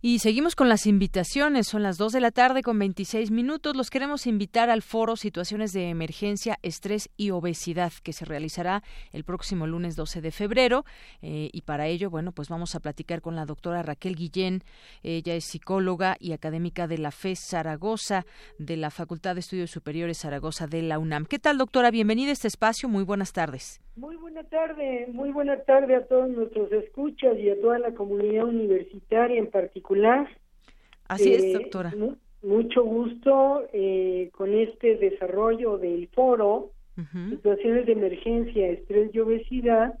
Y 0.00 0.20
seguimos 0.20 0.54
con 0.54 0.68
las 0.68 0.86
invitaciones. 0.86 1.66
Son 1.66 1.82
las 1.82 1.98
2 1.98 2.12
de 2.12 2.20
la 2.20 2.30
tarde 2.30 2.62
con 2.62 2.78
26 2.78 3.32
minutos. 3.32 3.74
Los 3.74 3.90
queremos 3.90 4.28
invitar 4.28 4.70
al 4.70 4.82
foro 4.82 5.16
Situaciones 5.16 5.72
de 5.72 5.88
Emergencia, 5.88 6.56
Estrés 6.62 7.10
y 7.16 7.30
Obesidad 7.30 7.92
que 8.04 8.12
se 8.12 8.24
realizará 8.24 8.84
el 9.10 9.24
próximo 9.24 9.66
lunes 9.66 9.96
12 9.96 10.20
de 10.20 10.30
febrero. 10.30 10.84
Eh, 11.20 11.50
y 11.52 11.62
para 11.62 11.88
ello, 11.88 12.10
bueno, 12.10 12.30
pues 12.30 12.48
vamos 12.48 12.76
a 12.76 12.80
platicar 12.80 13.20
con 13.20 13.34
la 13.34 13.44
doctora 13.44 13.82
Raquel 13.82 14.14
Guillén. 14.14 14.62
Ella 15.02 15.34
es 15.34 15.46
psicóloga 15.46 16.16
y 16.20 16.30
académica 16.30 16.86
de 16.86 16.98
la 16.98 17.10
FES 17.10 17.40
Zaragoza, 17.40 18.24
de 18.56 18.76
la 18.76 18.92
Facultad 18.92 19.34
de 19.34 19.40
Estudios 19.40 19.72
Superiores 19.72 20.18
Zaragoza 20.18 20.68
de 20.68 20.82
la 20.82 21.00
UNAM. 21.00 21.26
¿Qué 21.26 21.40
tal, 21.40 21.58
doctora? 21.58 21.90
Bienvenida 21.90 22.30
a 22.30 22.34
este 22.34 22.46
espacio. 22.46 22.88
Muy 22.88 23.02
buenas 23.02 23.32
tardes. 23.32 23.80
Muy 23.98 24.14
buena 24.16 24.44
tarde, 24.44 25.08
muy 25.12 25.30
buena 25.30 25.56
tarde 25.62 25.96
a 25.96 26.06
todos 26.06 26.28
nuestros 26.30 26.70
escuchas 26.72 27.36
y 27.38 27.50
a 27.50 27.60
toda 27.60 27.78
la 27.80 27.92
comunidad 27.94 28.44
universitaria 28.44 29.38
en 29.38 29.50
particular. 29.50 30.28
Así 31.08 31.32
es, 31.34 31.42
Eh, 31.44 31.52
doctora. 31.54 31.92
mu- 31.96 32.14
mucho 32.42 32.84
gusto 32.84 33.64
eh, 33.72 34.30
con 34.36 34.54
este 34.54 34.96
desarrollo 34.96 35.78
del 35.78 36.06
foro, 36.08 36.70
situaciones 37.30 37.86
de 37.86 37.92
emergencia, 37.92 38.68
estrés 38.68 39.12
y 39.14 39.18
obesidad, 39.20 39.98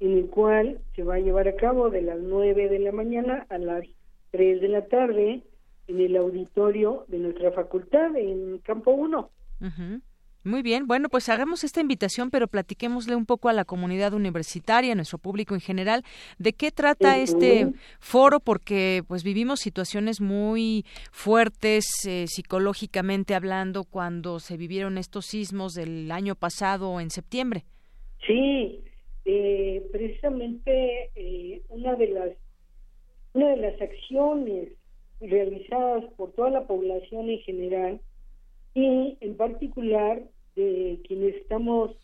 en 0.00 0.12
el 0.18 0.26
cual 0.30 0.78
se 0.94 1.02
va 1.02 1.14
a 1.16 1.20
llevar 1.20 1.46
a 1.48 1.56
cabo 1.56 1.88
de 1.90 2.02
las 2.02 2.18
9 2.20 2.68
de 2.68 2.78
la 2.78 2.92
mañana 2.92 3.46
a 3.50 3.58
las 3.58 3.84
3 4.30 4.60
de 4.60 4.68
la 4.68 4.86
tarde 4.86 5.42
en 5.88 6.00
el 6.00 6.16
auditorio 6.16 7.04
de 7.08 7.18
nuestra 7.18 7.50
facultad 7.52 8.14
en 8.16 8.58
Campo 8.58 8.92
1. 8.92 9.30
Ujú. 9.60 10.00
Muy 10.44 10.60
bien, 10.60 10.86
bueno, 10.86 11.08
pues 11.08 11.30
hagamos 11.30 11.64
esta 11.64 11.80
invitación, 11.80 12.30
pero 12.30 12.48
platiquémosle 12.48 13.16
un 13.16 13.24
poco 13.24 13.48
a 13.48 13.54
la 13.54 13.64
comunidad 13.64 14.12
universitaria, 14.12 14.92
a 14.92 14.94
nuestro 14.94 15.16
público 15.16 15.54
en 15.54 15.62
general, 15.62 16.02
de 16.38 16.52
qué 16.52 16.70
trata 16.70 17.16
este 17.16 17.72
foro, 17.98 18.40
porque 18.40 19.02
pues 19.08 19.24
vivimos 19.24 19.60
situaciones 19.60 20.20
muy 20.20 20.84
fuertes 21.12 21.86
eh, 22.06 22.26
psicológicamente 22.26 23.34
hablando 23.34 23.84
cuando 23.84 24.38
se 24.38 24.58
vivieron 24.58 24.98
estos 24.98 25.24
sismos 25.24 25.72
del 25.72 26.10
año 26.10 26.34
pasado 26.34 27.00
en 27.00 27.08
septiembre. 27.08 27.64
Sí, 28.26 28.84
eh, 29.24 29.82
precisamente 29.92 31.10
eh, 31.14 31.62
una 31.70 31.94
de 31.94 32.08
las 32.08 32.30
una 33.32 33.48
de 33.48 33.56
las 33.56 33.80
acciones 33.80 34.68
realizadas 35.20 36.04
por 36.16 36.32
toda 36.32 36.50
la 36.50 36.66
población 36.66 37.30
en 37.30 37.38
general 37.40 38.00
y 38.74 39.16
en 39.20 39.36
particular 39.36 40.22
de 40.56 41.00
quienes 41.06 41.36
estamos 41.36 41.96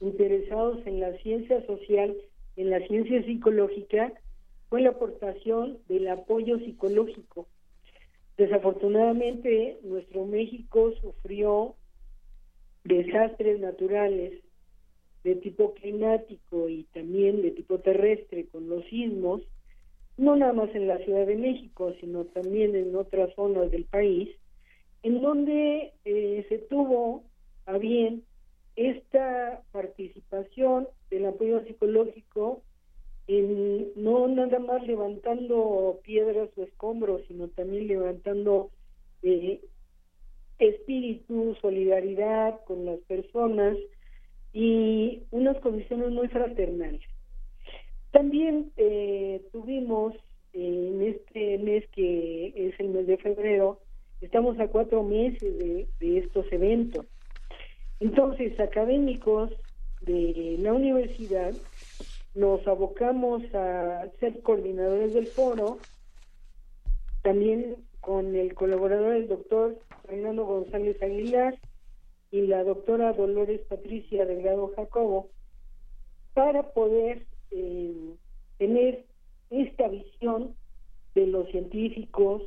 interesados 0.00 0.84
en 0.86 1.00
la 1.00 1.16
ciencia 1.18 1.64
social, 1.66 2.14
en 2.56 2.70
la 2.70 2.80
ciencia 2.86 3.24
psicológica, 3.24 4.12
fue 4.68 4.82
la 4.82 4.90
aportación 4.90 5.78
del 5.88 6.08
apoyo 6.08 6.58
psicológico. 6.58 7.46
Desafortunadamente, 8.36 9.78
nuestro 9.82 10.26
México 10.26 10.92
sufrió 11.00 11.76
desastres 12.84 13.60
naturales 13.60 14.32
de 15.24 15.36
tipo 15.36 15.74
climático 15.74 16.68
y 16.68 16.84
también 16.92 17.42
de 17.42 17.52
tipo 17.52 17.78
terrestre 17.80 18.46
con 18.46 18.68
los 18.68 18.84
sismos, 18.86 19.42
no 20.16 20.36
nada 20.36 20.52
más 20.52 20.74
en 20.74 20.86
la 20.86 20.98
Ciudad 20.98 21.26
de 21.26 21.36
México, 21.36 21.92
sino 22.00 22.24
también 22.26 22.74
en 22.76 22.94
otras 22.94 23.34
zonas 23.34 23.70
del 23.70 23.84
país, 23.84 24.28
en 25.06 25.22
donde 25.22 25.92
eh, 26.04 26.44
se 26.48 26.58
tuvo 26.58 27.22
a 27.66 27.78
bien 27.78 28.24
esta 28.74 29.62
participación 29.70 30.88
del 31.10 31.26
apoyo 31.26 31.62
psicológico 31.64 32.62
en 33.28 33.92
no 33.94 34.26
nada 34.26 34.58
más 34.58 34.84
levantando 34.84 36.00
piedras 36.02 36.48
o 36.56 36.64
escombros, 36.64 37.22
sino 37.28 37.46
también 37.46 37.86
levantando 37.86 38.70
eh, 39.22 39.60
espíritu, 40.58 41.56
solidaridad 41.62 42.64
con 42.64 42.84
las 42.84 42.98
personas 43.02 43.76
y 44.52 45.22
unas 45.30 45.56
condiciones 45.58 46.10
muy 46.10 46.26
fraternales. 46.26 47.02
También 48.10 48.72
eh, 48.76 49.40
tuvimos 49.52 50.16
en 50.52 51.00
este 51.00 51.58
mes 51.58 51.88
que 51.92 52.52
es 52.56 52.80
el 52.80 52.88
mes 52.88 53.06
de 53.06 53.18
febrero, 53.18 53.85
estamos 54.20 54.58
a 54.60 54.68
cuatro 54.68 55.02
meses 55.02 55.58
de, 55.58 55.88
de 56.00 56.18
estos 56.18 56.50
eventos. 56.52 57.06
Entonces, 58.00 58.58
académicos 58.60 59.50
de 60.02 60.56
la 60.58 60.72
universidad 60.72 61.54
nos 62.34 62.66
abocamos 62.66 63.42
a 63.54 64.06
ser 64.20 64.42
coordinadores 64.42 65.14
del 65.14 65.26
foro, 65.26 65.78
también 67.22 67.76
con 68.00 68.36
el 68.36 68.54
colaborador 68.54 69.16
el 69.16 69.26
doctor 69.26 69.78
Fernando 70.06 70.44
González 70.44 71.02
Aguilar 71.02 71.58
y 72.30 72.42
la 72.42 72.62
doctora 72.62 73.12
Dolores 73.14 73.62
Patricia 73.62 74.26
Delgado 74.26 74.72
Jacobo, 74.76 75.30
para 76.34 76.62
poder 76.74 77.26
eh, 77.50 78.14
tener 78.58 79.06
esta 79.50 79.88
visión 79.88 80.54
de 81.14 81.26
los 81.26 81.48
científicos, 81.48 82.42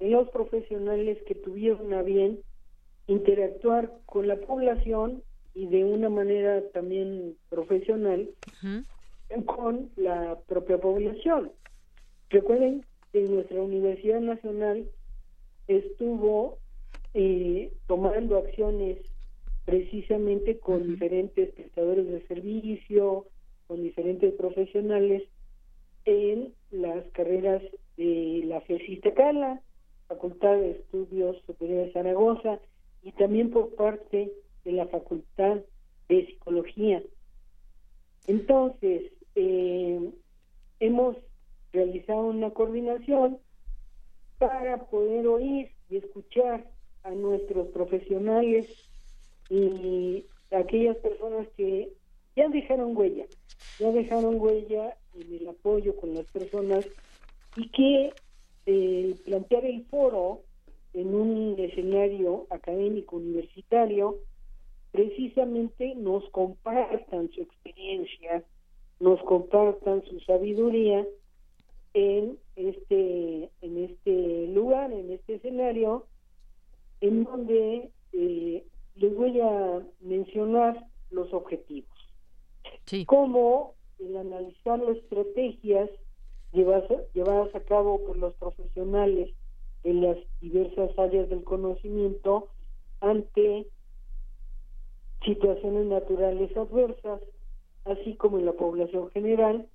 los 0.00 0.28
profesionales 0.30 1.18
que 1.26 1.34
tuvieron 1.34 1.92
a 1.94 2.02
bien 2.02 2.40
interactuar 3.06 3.92
con 4.06 4.28
la 4.28 4.36
población 4.36 5.22
y 5.54 5.66
de 5.66 5.84
una 5.84 6.08
manera 6.08 6.62
también 6.72 7.36
profesional 7.48 8.30
con 9.46 9.90
la 9.96 10.38
propia 10.46 10.78
población. 10.78 11.52
Recuerden 12.30 12.84
que 13.12 13.22
nuestra 13.22 13.60
Universidad 13.60 14.20
Nacional 14.20 14.88
estuvo 15.68 16.58
eh, 17.14 17.72
tomando 17.86 18.38
acciones 18.38 18.98
precisamente 19.64 20.58
con 20.58 20.86
diferentes 20.86 21.52
prestadores 21.52 22.06
de 22.06 22.26
servicio, 22.26 23.26
con 23.66 23.82
diferentes 23.82 24.34
profesionales 24.34 25.22
en 26.04 26.52
las 26.70 27.04
carreras 27.12 27.62
de 27.96 28.42
la 28.46 28.60
FESISTECALA, 28.62 29.62
Facultad 30.14 30.56
de 30.56 30.70
Estudios 30.72 31.42
Superiores 31.46 31.88
de 31.88 31.92
Zaragoza, 31.92 32.60
y 33.02 33.12
también 33.12 33.50
por 33.50 33.74
parte 33.74 34.32
de 34.64 34.72
la 34.72 34.86
Facultad 34.86 35.58
de 36.08 36.26
Psicología. 36.26 37.02
Entonces, 38.26 39.12
eh, 39.34 40.10
hemos 40.80 41.16
realizado 41.72 42.22
una 42.22 42.50
coordinación 42.50 43.38
para 44.38 44.86
poder 44.86 45.26
oír 45.26 45.70
y 45.90 45.96
escuchar 45.98 46.66
a 47.02 47.10
nuestros 47.10 47.68
profesionales 47.68 48.66
y 49.50 50.24
a 50.50 50.58
aquellas 50.58 50.96
personas 50.96 51.46
que 51.56 51.92
ya 52.36 52.48
dejaron 52.48 52.96
huella, 52.96 53.26
ya 53.78 53.92
dejaron 53.92 54.40
huella 54.40 54.96
en 55.14 55.34
el 55.34 55.48
apoyo 55.48 55.94
con 55.96 56.14
las 56.14 56.24
personas 56.26 56.86
y 57.56 57.68
que 57.68 58.12
eh, 58.66 59.14
plantear 59.24 59.64
el 59.64 59.84
foro 59.86 60.40
en 60.92 61.14
un 61.14 61.56
escenario 61.58 62.46
académico 62.50 63.16
universitario 63.16 64.18
precisamente 64.92 65.94
nos 65.96 66.28
compartan 66.30 67.28
su 67.32 67.42
experiencia, 67.42 68.44
nos 69.00 69.20
compartan 69.24 70.04
su 70.04 70.20
sabiduría 70.20 71.04
en 71.94 72.38
este 72.54 73.50
en 73.60 73.84
este 73.84 74.46
lugar, 74.48 74.92
en 74.92 75.10
este 75.10 75.34
escenario, 75.34 76.06
en 77.00 77.24
donde 77.24 77.90
eh, 78.12 78.64
les 78.94 79.16
voy 79.16 79.40
a 79.40 79.82
mencionar 80.00 80.86
los 81.10 81.32
objetivos. 81.32 81.90
Cómo 83.06 83.74
el 83.98 84.16
analizar 84.16 84.78
las 84.78 84.96
estrategias 84.98 85.90
llevadas, 86.54 86.88
llevadas 87.12 87.54
a 87.54 87.60
cabo 87.60 88.04
por 88.06 88.16
los 88.16 88.34
profesionales 88.34 89.30
en 89.82 90.00
las 90.00 90.16
diversas 90.40 90.98
áreas 90.98 91.28
del 91.28 91.44
conocimiento 91.44 92.48
ante 93.00 93.66
situaciones 95.24 95.86
naturales 95.86 96.56
adversas, 96.56 97.20
así 97.84 98.14
como 98.16 98.38
en 98.38 98.46
la 98.46 98.52
población 98.52 99.10
general. 99.10 99.68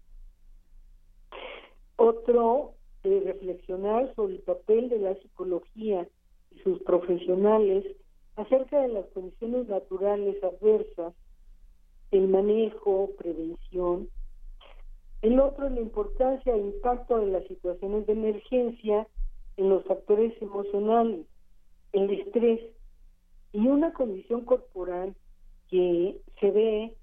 Otro, 1.96 2.74
de 3.04 3.20
reflexionar 3.22 4.14
sobre 4.16 4.36
el 4.36 4.42
papel 4.42 4.90
de 4.90 5.00
la 5.00 5.16
psicología 5.16 6.08
y 6.52 6.60
sus 6.60 6.82
profesionales 6.84 7.86
acerca 8.36 8.82
de 8.82 8.90
las 8.90 9.06
condiciones 9.08 9.68
naturales 9.68 10.42
adversas, 10.44 11.14
el 12.12 12.28
manejo, 12.28 13.12
prevención. 13.18 14.10
El 15.22 15.40
otro, 15.40 15.70
la 15.70 15.82
importancia 15.82 16.54
e 16.54 16.58
impacto 16.58 17.18
de 17.20 17.28
las 17.28 17.46
situaciones 17.48 18.08
de 18.08 18.14
emergencia 18.14 19.08
en 19.58 19.70
los 19.70 19.84
factores 19.84 20.34
emocionales, 20.41 21.26
el 21.91 22.10
estrés 22.12 22.62
y 23.52 23.68
una 23.68 23.91
condición 23.91 24.46
corporal 24.46 25.16
que 25.70 26.22
se 26.40 26.52
ve 26.52 26.96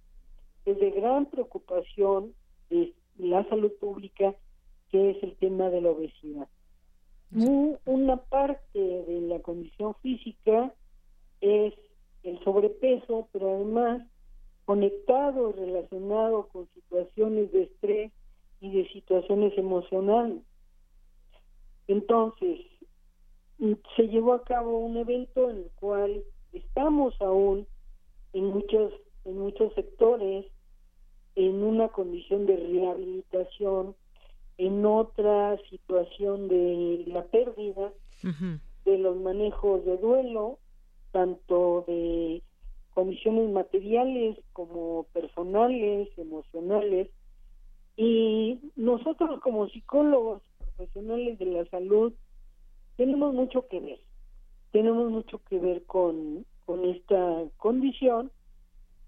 es 0.65 0.79
de 0.79 0.91
gran 0.93 1.27
preocupación 1.27 2.35
de 2.71 2.95
la 3.19 3.47
salud 3.49 3.73
pública, 3.81 4.35
que 4.91 5.11
es 5.11 5.23
el 5.23 5.37
tema 5.37 5.69
de 5.69 5.81
la 5.83 5.91
obesidad. 5.91 6.49
Una 7.85 8.17
parte 8.17 8.79
de 8.79 9.21
la 9.23 9.41
condición 9.41 9.95
física 9.97 10.73
es 11.41 11.75
el 12.23 12.43
sobrepeso, 12.45 13.29
pero 13.33 13.55
además 13.55 14.03
conectado, 14.67 15.53
relacionado 15.53 16.49
con 16.49 16.69
situaciones 16.75 17.51
de 17.53 17.63
estrés 17.63 18.13
y 18.61 18.71
de 18.71 18.89
situaciones 18.89 19.57
emocionales. 19.57 20.43
Entonces, 21.89 22.61
se 23.97 24.09
llevó 24.09 24.35
a 24.35 24.45
cabo 24.45 24.79
un 24.79 24.99
evento 24.99 25.51
en 25.51 25.59
el 25.59 25.71
cual 25.77 26.23
estamos 26.53 27.15
aún 27.21 27.67
en 28.33 28.45
muchos 28.47 28.93
en 29.25 29.39
muchos 29.39 29.75
sectores 29.75 30.47
en 31.35 31.63
una 31.63 31.89
condición 31.89 32.47
de 32.47 32.57
rehabilitación, 32.57 33.95
en 34.57 34.87
otra 34.87 35.59
situación 35.69 36.49
de 36.49 37.05
la 37.09 37.25
pérdida, 37.25 37.93
de 38.85 38.99
los 38.99 39.17
manejos 39.17 39.85
de 39.85 39.99
duelo, 39.99 40.59
tanto 41.13 41.85
de 41.87 42.43
condiciones 42.97 43.51
materiales 43.51 44.39
como 44.55 45.05
personales, 45.13 46.09
emocionales, 46.17 47.11
y 47.95 48.59
nosotros 48.75 49.39
como 49.43 49.69
psicólogos 49.69 50.41
profesionales 50.57 51.39
de 51.39 51.45
la 51.45 51.67
salud 51.67 52.15
tenemos 52.97 53.35
mucho 53.35 53.69
que 53.69 53.81
ver, 53.81 54.01
tenemos 54.73 55.11
mucho 55.11 55.43
que 55.45 55.59
ver 55.59 55.85
con, 55.85 56.47
con 56.65 56.87
esta 56.87 57.45
condición 57.59 58.33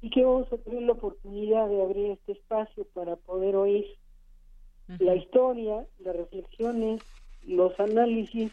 y 0.02 0.10
que 0.10 0.22
vamos 0.22 0.52
a 0.52 0.58
tener 0.58 0.82
la 0.82 0.92
oportunidad 0.92 1.66
de 1.70 1.80
abrir 1.80 2.10
este 2.10 2.32
espacio 2.32 2.84
para 2.92 3.16
poder 3.16 3.56
oír 3.56 3.86
la 4.98 5.16
historia, 5.16 5.86
las 6.00 6.14
reflexiones, 6.14 7.00
los 7.42 7.78
análisis 7.80 8.52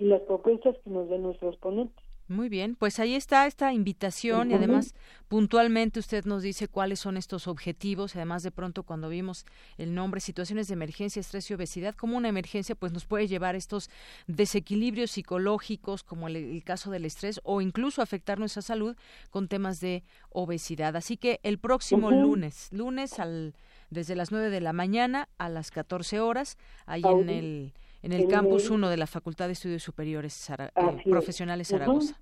y 0.00 0.06
las 0.06 0.22
propuestas 0.22 0.76
que 0.82 0.90
nos 0.90 1.08
den 1.08 1.22
nuestros 1.22 1.56
ponentes. 1.58 2.05
Muy 2.28 2.48
bien, 2.48 2.74
pues 2.74 2.98
ahí 2.98 3.14
está 3.14 3.46
esta 3.46 3.72
invitación 3.72 4.50
y 4.50 4.54
además 4.54 4.94
puntualmente 5.28 6.00
usted 6.00 6.24
nos 6.24 6.42
dice 6.42 6.66
cuáles 6.66 6.98
son 6.98 7.16
estos 7.16 7.46
objetivos. 7.46 8.16
Además, 8.16 8.42
de 8.42 8.50
pronto 8.50 8.82
cuando 8.82 9.08
vimos 9.08 9.46
el 9.78 9.94
nombre 9.94 10.20
situaciones 10.20 10.66
de 10.66 10.74
emergencia, 10.74 11.20
estrés 11.20 11.48
y 11.50 11.54
obesidad, 11.54 11.94
como 11.94 12.16
una 12.16 12.28
emergencia 12.28 12.74
pues 12.74 12.92
nos 12.92 13.04
puede 13.04 13.28
llevar 13.28 13.54
estos 13.54 13.90
desequilibrios 14.26 15.12
psicológicos 15.12 16.02
como 16.02 16.26
el, 16.26 16.34
el 16.34 16.64
caso 16.64 16.90
del 16.90 17.04
estrés 17.04 17.40
o 17.44 17.60
incluso 17.60 18.02
afectar 18.02 18.40
nuestra 18.40 18.62
salud 18.62 18.96
con 19.30 19.46
temas 19.46 19.78
de 19.78 20.02
obesidad. 20.30 20.96
Así 20.96 21.16
que 21.16 21.38
el 21.44 21.58
próximo 21.58 22.10
lunes, 22.10 22.68
lunes 22.72 23.20
al 23.20 23.54
desde 23.90 24.16
las 24.16 24.32
9 24.32 24.50
de 24.50 24.60
la 24.60 24.72
mañana 24.72 25.28
a 25.38 25.48
las 25.48 25.70
14 25.70 26.18
horas, 26.18 26.58
ahí 26.86 27.02
en 27.04 27.28
el 27.30 27.72
en 28.02 28.12
el 28.12 28.22
en 28.22 28.30
campus 28.30 28.66
el- 28.66 28.72
1 28.72 28.88
de 28.88 28.96
la 28.96 29.06
Facultad 29.06 29.46
de 29.46 29.52
Estudios 29.52 29.82
Superiores 29.82 30.32
Zara- 30.34 30.72
eh. 30.76 31.02
Profesionales. 31.10 31.68
Zaragoza. 31.68 32.20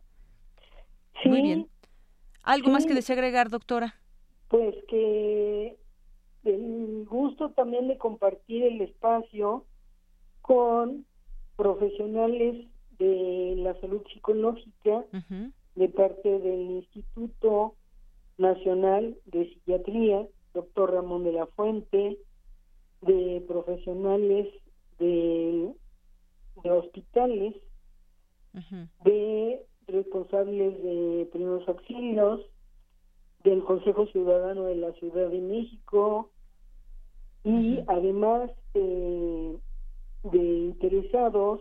Sí, 1.23 1.29
Muy 1.29 1.43
bien. 1.43 1.69
¿Algo 2.43 2.71
más 2.71 2.85
que 2.87 2.95
desea 2.95 3.15
agregar, 3.15 3.49
doctora? 3.49 3.95
Pues 4.49 4.75
que 4.89 5.77
el 6.45 7.07
gusto 7.09 7.51
también 7.51 7.89
de 7.89 7.97
compartir 7.97 8.63
el 8.65 8.81
espacio 8.83 9.65
con 10.43 11.07
profesionales 11.57 12.67
de 12.99 13.55
la 13.57 13.79
salud 13.81 14.03
psicológica 14.13 15.05
de 15.75 15.89
parte 15.89 16.39
del 16.39 16.61
Instituto 16.71 17.75
Nacional 18.37 19.17
de 19.25 19.49
Psiquiatría, 19.49 20.27
doctor 20.53 20.93
Ramón 20.93 21.25
de 21.25 21.33
la 21.33 21.47
Fuente, 21.47 22.19
de 23.01 23.43
profesionales 23.49 24.49
de, 24.99 25.73
de 26.63 26.71
hospitales, 26.71 27.55
de 29.05 29.67
responsables 29.87 30.83
de 30.83 31.29
primeros 31.33 31.69
auxilios, 31.69 32.41
del 33.45 33.63
Consejo 33.63 34.07
Ciudadano 34.07 34.65
de 34.65 34.77
la 34.77 34.93
Ciudad 34.95 35.29
de 35.29 35.41
México 35.41 36.31
y 37.45 37.81
además 37.89 38.51
eh, 38.73 39.59
de 40.25 40.39
interesados 40.39 41.61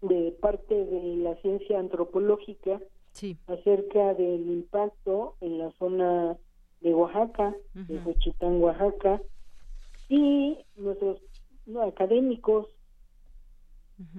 de 0.00 0.36
parte 0.40 0.74
de 0.74 1.16
la 1.18 1.36
ciencia 1.36 1.78
antropológica 1.78 2.80
acerca 3.46 4.14
del 4.14 4.50
impacto 4.50 5.36
en 5.40 5.58
la 5.58 5.70
zona 5.78 6.36
de 6.80 6.94
Oaxaca, 6.94 7.54
de 7.74 8.00
Juchitán, 8.00 8.60
Oaxaca, 8.60 9.22
y 10.08 10.58
nuestros 10.76 11.20
no, 11.66 11.82
académicos 11.82 12.66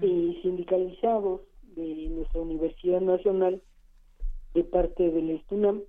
y 0.02 0.40
sindicalizados 0.41 1.41
de 1.76 2.07
nuestra 2.10 2.41
Universidad 2.41 3.02
Nacional 3.02 3.61
de 4.53 4.64
parte 4.64 5.10
del 5.10 5.32
ESTUNAM 5.32 5.82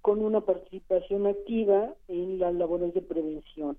con 0.00 0.22
una 0.22 0.42
participación 0.42 1.26
activa 1.26 1.94
en 2.08 2.38
las 2.38 2.54
labores 2.54 2.94
de 2.94 3.02
prevención. 3.02 3.76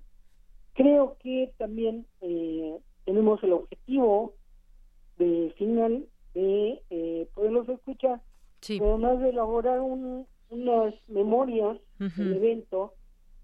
Creo 0.74 1.16
que 1.20 1.52
también 1.56 2.06
eh, 2.20 2.78
tenemos 3.04 3.42
el 3.42 3.52
objetivo 3.52 4.34
de 5.18 5.54
final 5.56 6.06
de 6.34 6.82
eh, 6.90 7.28
poderlos 7.32 7.68
escuchar, 7.68 8.20
además 8.68 9.20
de 9.20 9.30
elaborar 9.30 9.80
un, 9.80 10.26
unas 10.50 10.94
memorias 11.08 11.78
del 11.98 12.34
evento 12.34 12.92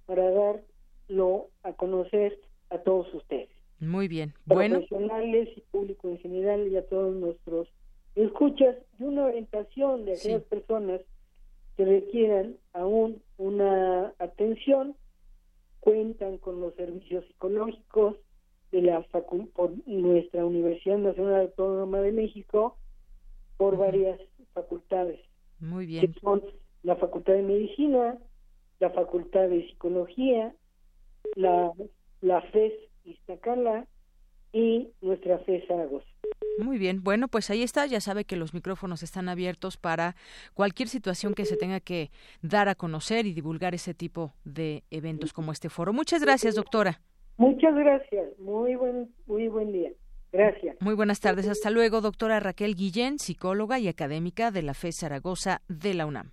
para 0.06 0.30
darlo 0.30 1.48
a 1.62 1.72
conocer 1.72 2.38
a 2.70 2.78
todos 2.78 3.12
ustedes. 3.14 3.51
Muy 3.82 4.06
bien. 4.06 4.32
Bueno. 4.46 4.76
Profesionales 4.76 5.48
y 5.56 5.60
público 5.72 6.08
en 6.08 6.18
general 6.18 6.68
y 6.68 6.76
a 6.76 6.86
todos 6.86 7.16
nuestros 7.16 7.66
escuchas 8.14 8.76
y 9.00 9.02
una 9.02 9.24
orientación 9.24 10.04
de 10.04 10.14
aquellas 10.14 10.44
personas 10.44 11.00
que 11.76 11.84
requieran 11.84 12.56
aún 12.74 13.20
una 13.38 14.12
atención 14.20 14.94
cuentan 15.80 16.38
con 16.38 16.60
los 16.60 16.76
servicios 16.76 17.24
psicológicos 17.26 18.16
de 18.70 18.82
la 18.82 19.04
por 19.52 19.72
nuestra 19.86 20.46
Universidad 20.46 20.98
Nacional 20.98 21.40
Autónoma 21.40 22.00
de 22.02 22.12
México 22.12 22.76
por 23.56 23.76
varias 23.76 24.20
facultades. 24.52 25.18
Muy 25.58 25.86
bien. 25.86 26.12
Que 26.12 26.20
son 26.20 26.40
la 26.84 26.94
Facultad 26.94 27.32
de 27.32 27.42
Medicina, 27.42 28.16
la 28.78 28.90
Facultad 28.90 29.48
de 29.48 29.66
Psicología, 29.66 30.54
la, 31.34 31.72
la 32.20 32.42
FES 32.42 32.72
Iztacala 33.04 33.86
y 34.52 34.90
nuestra 35.00 35.38
FES 35.38 35.66
Zaragoza. 35.66 36.06
Muy 36.58 36.78
bien, 36.78 37.02
bueno, 37.02 37.28
pues 37.28 37.50
ahí 37.50 37.62
está, 37.62 37.86
ya 37.86 38.00
sabe 38.00 38.24
que 38.24 38.36
los 38.36 38.52
micrófonos 38.52 39.02
están 39.02 39.28
abiertos 39.28 39.78
para 39.78 40.14
cualquier 40.54 40.88
situación 40.88 41.34
que 41.34 41.46
se 41.46 41.56
tenga 41.56 41.80
que 41.80 42.10
dar 42.42 42.68
a 42.68 42.74
conocer 42.74 43.26
y 43.26 43.32
divulgar 43.32 43.74
ese 43.74 43.94
tipo 43.94 44.34
de 44.44 44.84
eventos 44.90 45.32
como 45.32 45.52
este 45.52 45.70
foro. 45.70 45.92
Muchas 45.92 46.22
gracias, 46.22 46.54
doctora. 46.54 47.00
Muchas 47.38 47.74
gracias, 47.74 48.38
muy 48.38 48.74
buen, 48.74 49.10
muy 49.26 49.48
buen 49.48 49.72
día. 49.72 49.90
Gracias. 50.30 50.76
Muy 50.80 50.94
buenas 50.94 51.20
tardes, 51.20 51.48
hasta 51.48 51.70
luego, 51.70 52.00
doctora 52.00 52.40
Raquel 52.40 52.74
Guillén, 52.74 53.18
psicóloga 53.18 53.78
y 53.78 53.88
académica 53.88 54.50
de 54.50 54.62
la 54.62 54.74
FE 54.74 54.92
Zaragoza 54.92 55.62
de 55.68 55.94
la 55.94 56.06
UNAM. 56.06 56.32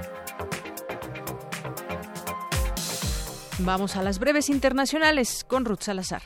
Vamos 3.63 3.95
a 3.95 4.01
las 4.01 4.17
breves 4.17 4.49
internacionales 4.49 5.45
con 5.47 5.65
Ruth 5.65 5.81
Salazar. 5.81 6.23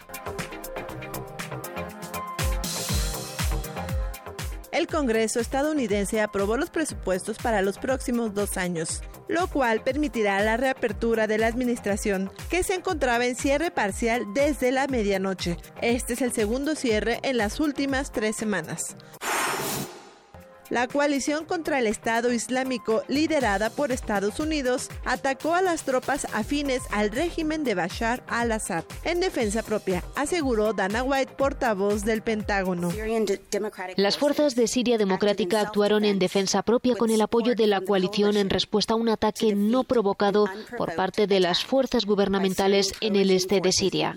El 4.71 4.87
Congreso 4.87 5.41
estadounidense 5.41 6.21
aprobó 6.21 6.55
los 6.55 6.69
presupuestos 6.69 7.37
para 7.37 7.61
los 7.61 7.77
próximos 7.77 8.33
dos 8.33 8.55
años, 8.55 9.01
lo 9.27 9.47
cual 9.47 9.81
permitirá 9.81 10.39
la 10.41 10.55
reapertura 10.55 11.27
de 11.27 11.37
la 11.37 11.47
administración, 11.47 12.31
que 12.49 12.63
se 12.63 12.75
encontraba 12.75 13.25
en 13.25 13.35
cierre 13.35 13.69
parcial 13.69 14.25
desde 14.33 14.71
la 14.71 14.87
medianoche. 14.87 15.57
Este 15.81 16.13
es 16.13 16.21
el 16.21 16.31
segundo 16.31 16.75
cierre 16.75 17.19
en 17.23 17.37
las 17.37 17.59
últimas 17.59 18.13
tres 18.13 18.37
semanas. 18.37 18.95
La 20.75 20.89
coalición 20.89 21.45
contra 21.45 21.79
el 21.79 21.87
Estado 21.87 22.33
Islámico, 22.33 23.01
liderada 23.07 23.69
por 23.69 23.93
Estados 23.93 24.41
Unidos, 24.41 24.89
atacó 25.05 25.53
a 25.53 25.61
las 25.61 25.83
tropas 25.83 26.27
afines 26.33 26.81
al 26.91 27.11
régimen 27.11 27.63
de 27.63 27.75
Bashar 27.75 28.25
al-Assad. 28.27 28.83
En 29.05 29.21
defensa 29.21 29.63
propia, 29.63 30.03
aseguró 30.17 30.73
Dana 30.73 31.01
White, 31.01 31.31
portavoz 31.37 32.03
del 32.03 32.23
Pentágono. 32.23 32.91
Las 33.95 34.17
fuerzas 34.17 34.55
de 34.55 34.67
Siria 34.67 34.97
Democrática 34.97 35.61
actuaron 35.61 36.03
en 36.03 36.19
defensa 36.19 36.61
propia 36.61 36.97
con 36.97 37.09
el 37.09 37.21
apoyo 37.21 37.55
de 37.55 37.67
la 37.67 37.79
coalición 37.79 38.35
en 38.35 38.49
respuesta 38.49 38.95
a 38.95 38.97
un 38.97 39.07
ataque 39.07 39.55
no 39.55 39.85
provocado 39.85 40.45
por 40.77 40.93
parte 40.93 41.25
de 41.25 41.39
las 41.39 41.63
fuerzas 41.63 42.03
gubernamentales 42.03 42.91
en 42.99 43.15
el 43.15 43.31
este 43.31 43.61
de 43.61 43.71
Siria. 43.71 44.13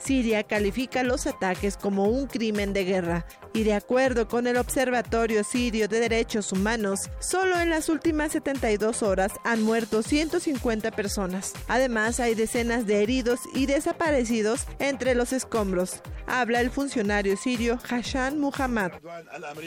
Siria 0.00 0.42
califica 0.42 1.02
los 1.02 1.26
ataques 1.26 1.76
como 1.76 2.04
un 2.04 2.26
crimen 2.26 2.72
de 2.72 2.84
guerra 2.84 3.26
y 3.52 3.64
de 3.64 3.74
acuerdo 3.74 4.28
con 4.28 4.46
el 4.46 4.56
Observatorio 4.56 5.44
Sirio 5.44 5.88
de 5.88 6.00
Derechos 6.00 6.52
Humanos, 6.52 7.10
solo 7.20 7.58
en 7.58 7.70
las 7.70 7.88
últimas 7.88 8.32
72 8.32 9.02
horas 9.02 9.32
han 9.44 9.62
muerto 9.62 10.02
150 10.02 10.90
personas. 10.92 11.52
Además, 11.68 12.20
hay 12.20 12.34
decenas 12.34 12.86
de 12.86 13.02
heridos 13.02 13.40
y 13.54 13.66
desaparecidos 13.66 14.66
entre 14.78 15.14
los 15.14 15.32
escombros. 15.32 16.00
Habla 16.26 16.60
el 16.60 16.70
funcionario 16.70 17.36
sirio 17.36 17.78
Hashan 17.88 18.38
Muhammad. 18.38 18.92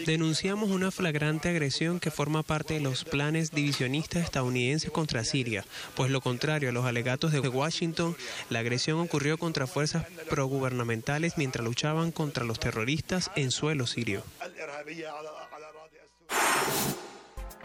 Denunciamos 0.06 0.70
una 0.72 0.92
flagrante 0.92 1.50
agresión 1.50 2.00
que 2.00 2.12
forma 2.12 2.44
parte 2.44 2.76
de 2.76 2.80
los 2.80 3.04
planes 3.04 3.52
divisionistas 3.52 4.24
estadounidenses 4.24 4.92
contra 4.92 5.24
Siria, 5.24 5.66
pues 5.96 6.10
lo 6.10 6.22
contrario 6.22 6.70
a 6.70 6.72
los 6.72 6.86
alegatos 6.86 7.32
de 7.32 7.40
Washington, 7.40 8.16
la 8.50 8.60
agresión 8.60 9.00
ocurrió 9.00 9.38
contra 9.38 9.68
fuerzas 9.68 10.06
progubernamentales 10.24 11.38
mientras 11.38 11.66
luchaban 11.66 12.12
contra 12.12 12.44
los 12.44 12.60
terroristas 12.60 13.32
en 13.36 13.52
suelo 13.52 13.88
sirio. 13.88 14.24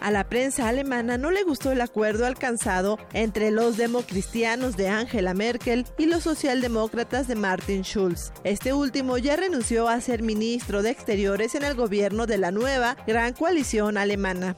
A 0.01 0.11
la 0.13 0.29
prensa 0.29 0.69
alemana 0.69 1.19
no 1.19 1.31
le 1.33 1.43
gustó 1.43 1.73
el 1.73 1.81
acuerdo 1.81 2.25
alcanzado 2.25 2.99
entre 3.13 3.51
los 3.51 3.77
democristianos 3.77 4.77
de 4.77 4.89
Angela 4.89 5.35
Merkel 5.35 5.87
y 5.99 6.07
los 6.07 6.23
socialdemócratas 6.23 7.27
de 7.27 7.35
Martin 7.35 7.83
Schulz. 7.83 8.33
Este 8.45 8.73
último 8.73 9.19
ya 9.19 9.37
renunció 9.37 9.89
a 9.89 10.01
ser 10.01 10.23
ministro 10.23 10.83
de 10.83 10.91
Exteriores 10.91 11.57
en 11.57 11.65
el 11.65 11.75
gobierno 11.75 12.27
de 12.27 12.39
la 12.39 12.53
nueva 12.53 12.97
gran 13.07 13.33
coalición 13.33 13.99
alemana. 13.99 14.57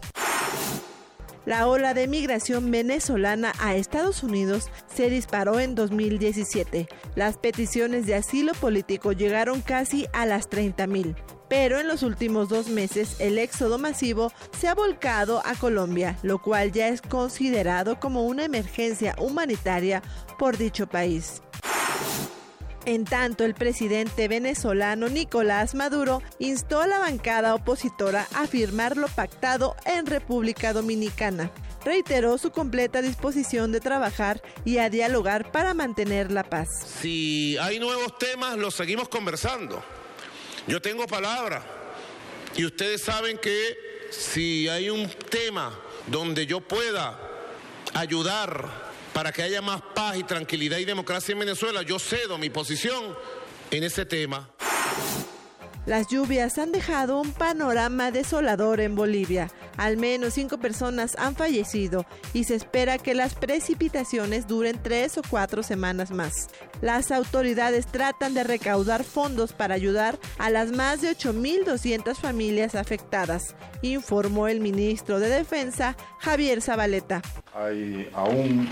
La 1.51 1.67
ola 1.67 1.95
de 1.95 2.07
migración 2.07 2.71
venezolana 2.71 3.53
a 3.59 3.75
Estados 3.75 4.23
Unidos 4.23 4.71
se 4.87 5.11
disparó 5.11 5.59
en 5.59 5.75
2017. 5.75 6.87
Las 7.17 7.39
peticiones 7.39 8.07
de 8.07 8.15
asilo 8.15 8.53
político 8.53 9.11
llegaron 9.11 9.61
casi 9.61 10.07
a 10.13 10.27
las 10.27 10.49
30.000 10.49 11.17
pero 11.49 11.81
en 11.81 11.89
los 11.89 12.05
últimos 12.05 12.49
dos 12.49 12.69
meses 12.69 13.17
el 13.19 13.37
éxodo 13.37 13.77
masivo 13.77 14.31
se 14.57 14.69
ha 14.69 14.75
volcado 14.77 15.43
a 15.45 15.57
Colombia, 15.57 16.17
lo 16.23 16.41
cual 16.41 16.71
ya 16.71 16.87
es 16.87 17.03
considerado 17.03 17.99
como 17.99 18.23
una 18.23 18.45
emergencia 18.45 19.17
humanitaria 19.19 20.01
por 20.39 20.57
dicho 20.57 20.87
país. 20.87 21.43
En 22.87 23.05
tanto, 23.05 23.45
el 23.45 23.55
presidente 23.55 24.27
venezolano 24.27 25.09
Nicolás 25.09 25.75
Maduro 25.75 26.23
instó 26.39 26.81
a 26.81 26.87
la 26.87 26.99
bancada 26.99 27.55
opositora 27.55 28.27
a 28.35 28.47
firmar 28.47 28.97
lo 28.97 29.07
pactado 29.09 29.77
en 29.85 30.07
República 30.07 30.73
Dominicana. 30.73 31.51
Reiteró 31.85 32.39
su 32.39 32.51
completa 32.51 33.03
disposición 33.03 33.71
de 33.73 33.81
trabajar 33.81 34.43
y 34.65 34.79
a 34.79 34.89
dialogar 34.89 35.53
para 35.53 35.75
mantener 35.75 36.31
la 36.33 36.45
paz. 36.45 36.69
Si 37.01 37.57
hay 37.59 37.79
nuevos 37.79 38.19
temas, 38.19 38.57
los 38.57 38.75
seguimos 38.75 39.09
conversando. 39.09 39.83
Yo 40.67 40.81
tengo 40.81 41.07
palabra 41.07 41.63
y 42.57 42.65
ustedes 42.65 43.03
saben 43.03 43.39
que 43.39 44.09
si 44.11 44.69
hay 44.69 44.91
un 44.91 45.09
tema 45.09 45.79
donde 46.07 46.47
yo 46.47 46.61
pueda 46.61 47.19
ayudar 47.95 48.90
para 49.13 49.33
que 49.33 49.43
haya 49.43 49.61
más 49.61 49.83
paz 49.95 50.17
y 50.17 50.25
tranquilidad 50.25 50.79
y 50.79 50.85
democracia 50.85 51.33
en 51.33 51.41
Venezuela, 51.41 51.83
yo 51.83 51.99
cedo 51.99 52.39
mi 52.39 52.51
posición 52.51 53.17
en 53.71 53.85
ese 53.85 54.07
tema. 54.07 54.51
Las 55.91 56.07
lluvias 56.07 56.57
han 56.59 56.71
dejado 56.71 57.21
un 57.21 57.33
panorama 57.33 58.13
desolador 58.13 58.81
en 58.81 58.95
Bolivia. 58.95 59.51
Al 59.77 59.97
menos 59.97 60.35
cinco 60.35 60.57
personas 60.59 61.17
han 61.19 61.35
fallecido 61.35 62.07
y 62.33 62.45
se 62.45 62.55
espera 62.55 62.97
que 62.97 63.13
las 63.13 63.35
precipitaciones 63.35 64.47
duren 64.47 64.79
tres 64.81 65.19
o 65.19 65.23
cuatro 65.29 65.65
semanas 65.65 66.13
más. 66.13 66.47
Las 66.81 67.11
autoridades 67.11 67.87
tratan 67.87 68.35
de 68.35 68.45
recaudar 68.45 69.03
fondos 69.03 69.53
para 69.53 69.75
ayudar 69.75 70.17
a 70.39 70.49
las 70.49 70.71
más 70.71 71.01
de 71.01 71.11
8.200 71.11 72.15
familias 72.15 72.77
afectadas, 72.77 73.57
informó 73.83 74.47
el 74.47 74.61
ministro 74.61 75.19
de 75.19 75.29
Defensa 75.29 75.97
Javier 76.21 76.63
Zabaleta. 76.63 77.21
Hay 77.53 78.09
aún 78.15 78.69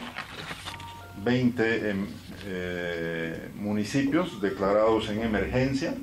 20 1.25 1.91
em, 1.91 2.07
eh, 2.47 3.51
municipios 3.57 4.41
declarados 4.41 5.09
en 5.11 5.23
emergencia 5.23 5.97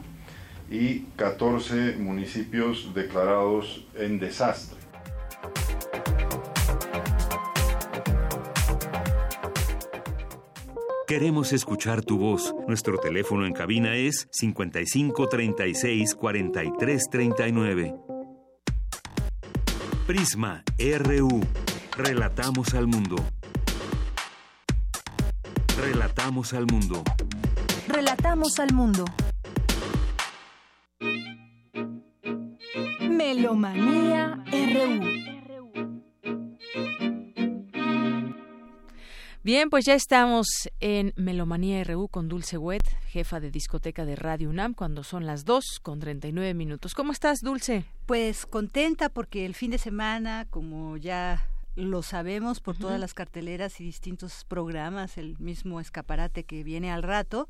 y 0.70 1.02
14 1.16 1.96
municipios 1.98 2.94
declarados 2.94 3.86
en 3.96 4.20
desastre. 4.20 4.78
Queremos 11.08 11.54
escuchar 11.54 12.02
tu 12.02 12.18
voz. 12.18 12.56
Nuestro 12.68 12.98
teléfono 12.98 13.46
en 13.46 13.54
cabina 13.54 13.96
es 13.96 14.28
55 14.32 15.30
36 15.30 16.16
43 16.16 17.10
39. 17.12 17.96
Prisma 20.08 20.64
RU. 20.78 21.42
Relatamos 21.96 22.74
al 22.74 22.88
mundo. 22.88 23.18
Relatamos 25.80 26.54
al 26.54 26.66
mundo. 26.66 27.04
Relatamos 27.88 28.60
al 28.60 28.74
mundo. 28.74 29.06
Melomanía 33.26 34.44
RU. 34.52 36.04
Bien, 39.42 39.72
pues 39.72 39.86
ya 39.86 39.96
estamos 39.96 40.70
en 40.80 41.12
Melomanía 41.16 41.84
RU 41.86 42.08
con 42.08 42.30
Dulce 42.30 42.60
Wet, 42.60 42.88
jefa 43.08 43.40
de 43.40 43.50
discoteca 43.50 44.06
de 44.06 44.16
Radio 44.16 44.52
UNAM, 44.52 44.76
cuando 44.76 45.04
son 45.04 45.26
las 45.26 45.44
2 45.44 45.80
con 45.82 46.00
39 46.00 46.54
minutos. 46.54 46.94
¿Cómo 46.94 47.14
estás, 47.14 47.40
Dulce? 47.40 47.86
Pues 48.06 48.46
contenta 48.46 49.10
porque 49.10 49.48
el 49.48 49.56
fin 49.56 49.72
de 49.72 49.80
semana, 49.80 50.46
como 50.52 50.96
ya 50.96 51.50
lo 51.76 52.04
sabemos 52.04 52.60
por 52.60 52.78
todas 52.78 53.00
las 53.00 53.16
carteleras 53.16 53.82
y 53.82 53.86
distintos 53.86 54.46
programas, 54.48 55.18
el 55.18 55.36
mismo 55.40 55.80
escaparate 55.80 56.44
que 56.44 56.64
viene 56.64 56.92
al 56.92 57.02
rato, 57.02 57.50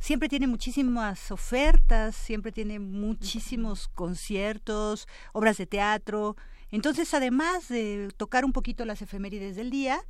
siempre 0.00 0.28
tiene 0.28 0.46
muchísimas 0.46 1.30
ofertas, 1.30 2.16
siempre 2.16 2.50
tiene 2.50 2.80
muchísimos 2.80 3.88
conciertos, 3.88 5.06
obras 5.32 5.58
de 5.58 5.66
teatro. 5.66 6.36
Entonces, 6.70 7.12
además 7.14 7.68
de 7.68 8.08
tocar 8.16 8.44
un 8.44 8.52
poquito 8.52 8.84
las 8.84 9.02
efemérides 9.02 9.56
del 9.56 9.70
día, 9.70 10.00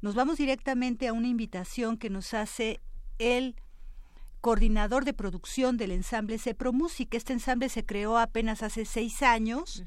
nos 0.00 0.14
vamos 0.14 0.38
directamente 0.38 1.06
a 1.06 1.12
una 1.12 1.28
invitación 1.28 1.98
que 1.98 2.10
nos 2.10 2.34
hace 2.34 2.80
el 3.18 3.54
coordinador 4.44 5.06
de 5.06 5.14
producción 5.14 5.78
del 5.78 5.90
ensamble 5.90 6.38
Cepro 6.38 6.74
Music. 6.74 7.14
Este 7.14 7.32
ensamble 7.32 7.70
se 7.70 7.86
creó 7.86 8.18
apenas 8.18 8.62
hace 8.62 8.84
seis 8.84 9.22
años 9.22 9.84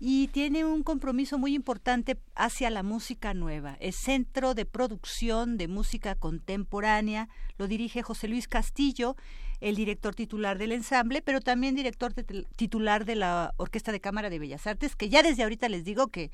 y 0.00 0.26
tiene 0.32 0.64
un 0.64 0.82
compromiso 0.82 1.38
muy 1.38 1.54
importante 1.54 2.18
hacia 2.34 2.70
la 2.70 2.82
música 2.82 3.34
nueva. 3.34 3.76
Es 3.78 3.94
Centro 3.94 4.54
de 4.54 4.66
Producción 4.66 5.56
de 5.58 5.68
Música 5.68 6.16
Contemporánea, 6.16 7.28
lo 7.56 7.68
dirige 7.68 8.02
José 8.02 8.26
Luis 8.26 8.48
Castillo, 8.48 9.14
el 9.60 9.76
director 9.76 10.12
titular 10.16 10.58
del 10.58 10.72
ensamble, 10.72 11.22
pero 11.22 11.40
también 11.40 11.76
director 11.76 12.12
tit- 12.12 12.48
titular 12.56 13.04
de 13.04 13.14
la 13.14 13.54
Orquesta 13.58 13.92
de 13.92 14.00
Cámara 14.00 14.28
de 14.28 14.40
Bellas 14.40 14.66
Artes, 14.66 14.96
que 14.96 15.08
ya 15.08 15.22
desde 15.22 15.44
ahorita 15.44 15.68
les 15.68 15.84
digo 15.84 16.08
que 16.08 16.32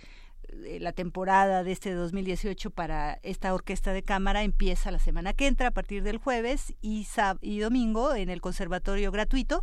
la 0.80 0.92
temporada 0.92 1.62
de 1.64 1.72
este 1.72 1.92
2018 1.92 2.70
para 2.70 3.18
esta 3.22 3.52
orquesta 3.54 3.92
de 3.92 4.02
cámara 4.02 4.42
empieza 4.42 4.90
la 4.90 4.98
semana 4.98 5.32
que 5.32 5.46
entra 5.46 5.68
a 5.68 5.70
partir 5.70 6.02
del 6.02 6.18
jueves 6.18 6.74
y, 6.80 7.04
sab- 7.04 7.38
y 7.42 7.58
domingo 7.58 8.14
en 8.14 8.28
el 8.30 8.40
conservatorio 8.40 9.10
gratuito. 9.12 9.62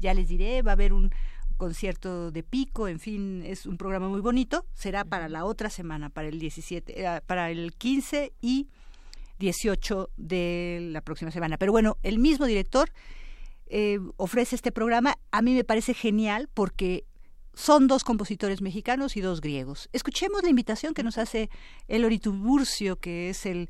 Ya 0.00 0.14
les 0.14 0.28
diré, 0.28 0.62
va 0.62 0.72
a 0.72 0.74
haber 0.74 0.92
un 0.92 1.10
concierto 1.56 2.30
de 2.32 2.42
pico, 2.42 2.88
en 2.88 2.98
fin, 2.98 3.42
es 3.46 3.66
un 3.66 3.76
programa 3.76 4.08
muy 4.08 4.20
bonito. 4.20 4.64
Será 4.74 5.04
para 5.04 5.28
la 5.28 5.44
otra 5.44 5.70
semana, 5.70 6.08
para 6.10 6.28
el 6.28 6.38
17, 6.40 7.04
eh, 7.04 7.20
para 7.26 7.50
el 7.50 7.72
15 7.74 8.32
y 8.40 8.68
18 9.38 10.10
de 10.16 10.88
la 10.92 11.00
próxima 11.00 11.30
semana. 11.30 11.58
Pero 11.58 11.72
bueno, 11.72 11.98
el 12.02 12.18
mismo 12.18 12.46
director 12.46 12.90
eh, 13.66 13.98
ofrece 14.16 14.54
este 14.56 14.72
programa. 14.72 15.16
A 15.30 15.42
mí 15.42 15.54
me 15.54 15.64
parece 15.64 15.94
genial 15.94 16.48
porque 16.52 17.04
son 17.54 17.86
dos 17.86 18.04
compositores 18.04 18.62
mexicanos 18.62 19.16
y 19.16 19.20
dos 19.20 19.40
griegos. 19.40 19.88
Escuchemos 19.92 20.42
la 20.42 20.50
invitación 20.50 20.94
que 20.94 21.02
nos 21.02 21.18
hace 21.18 21.50
Elori 21.88 22.18
Tiburcio, 22.18 22.96
que 22.96 23.30
es 23.30 23.44
el, 23.46 23.68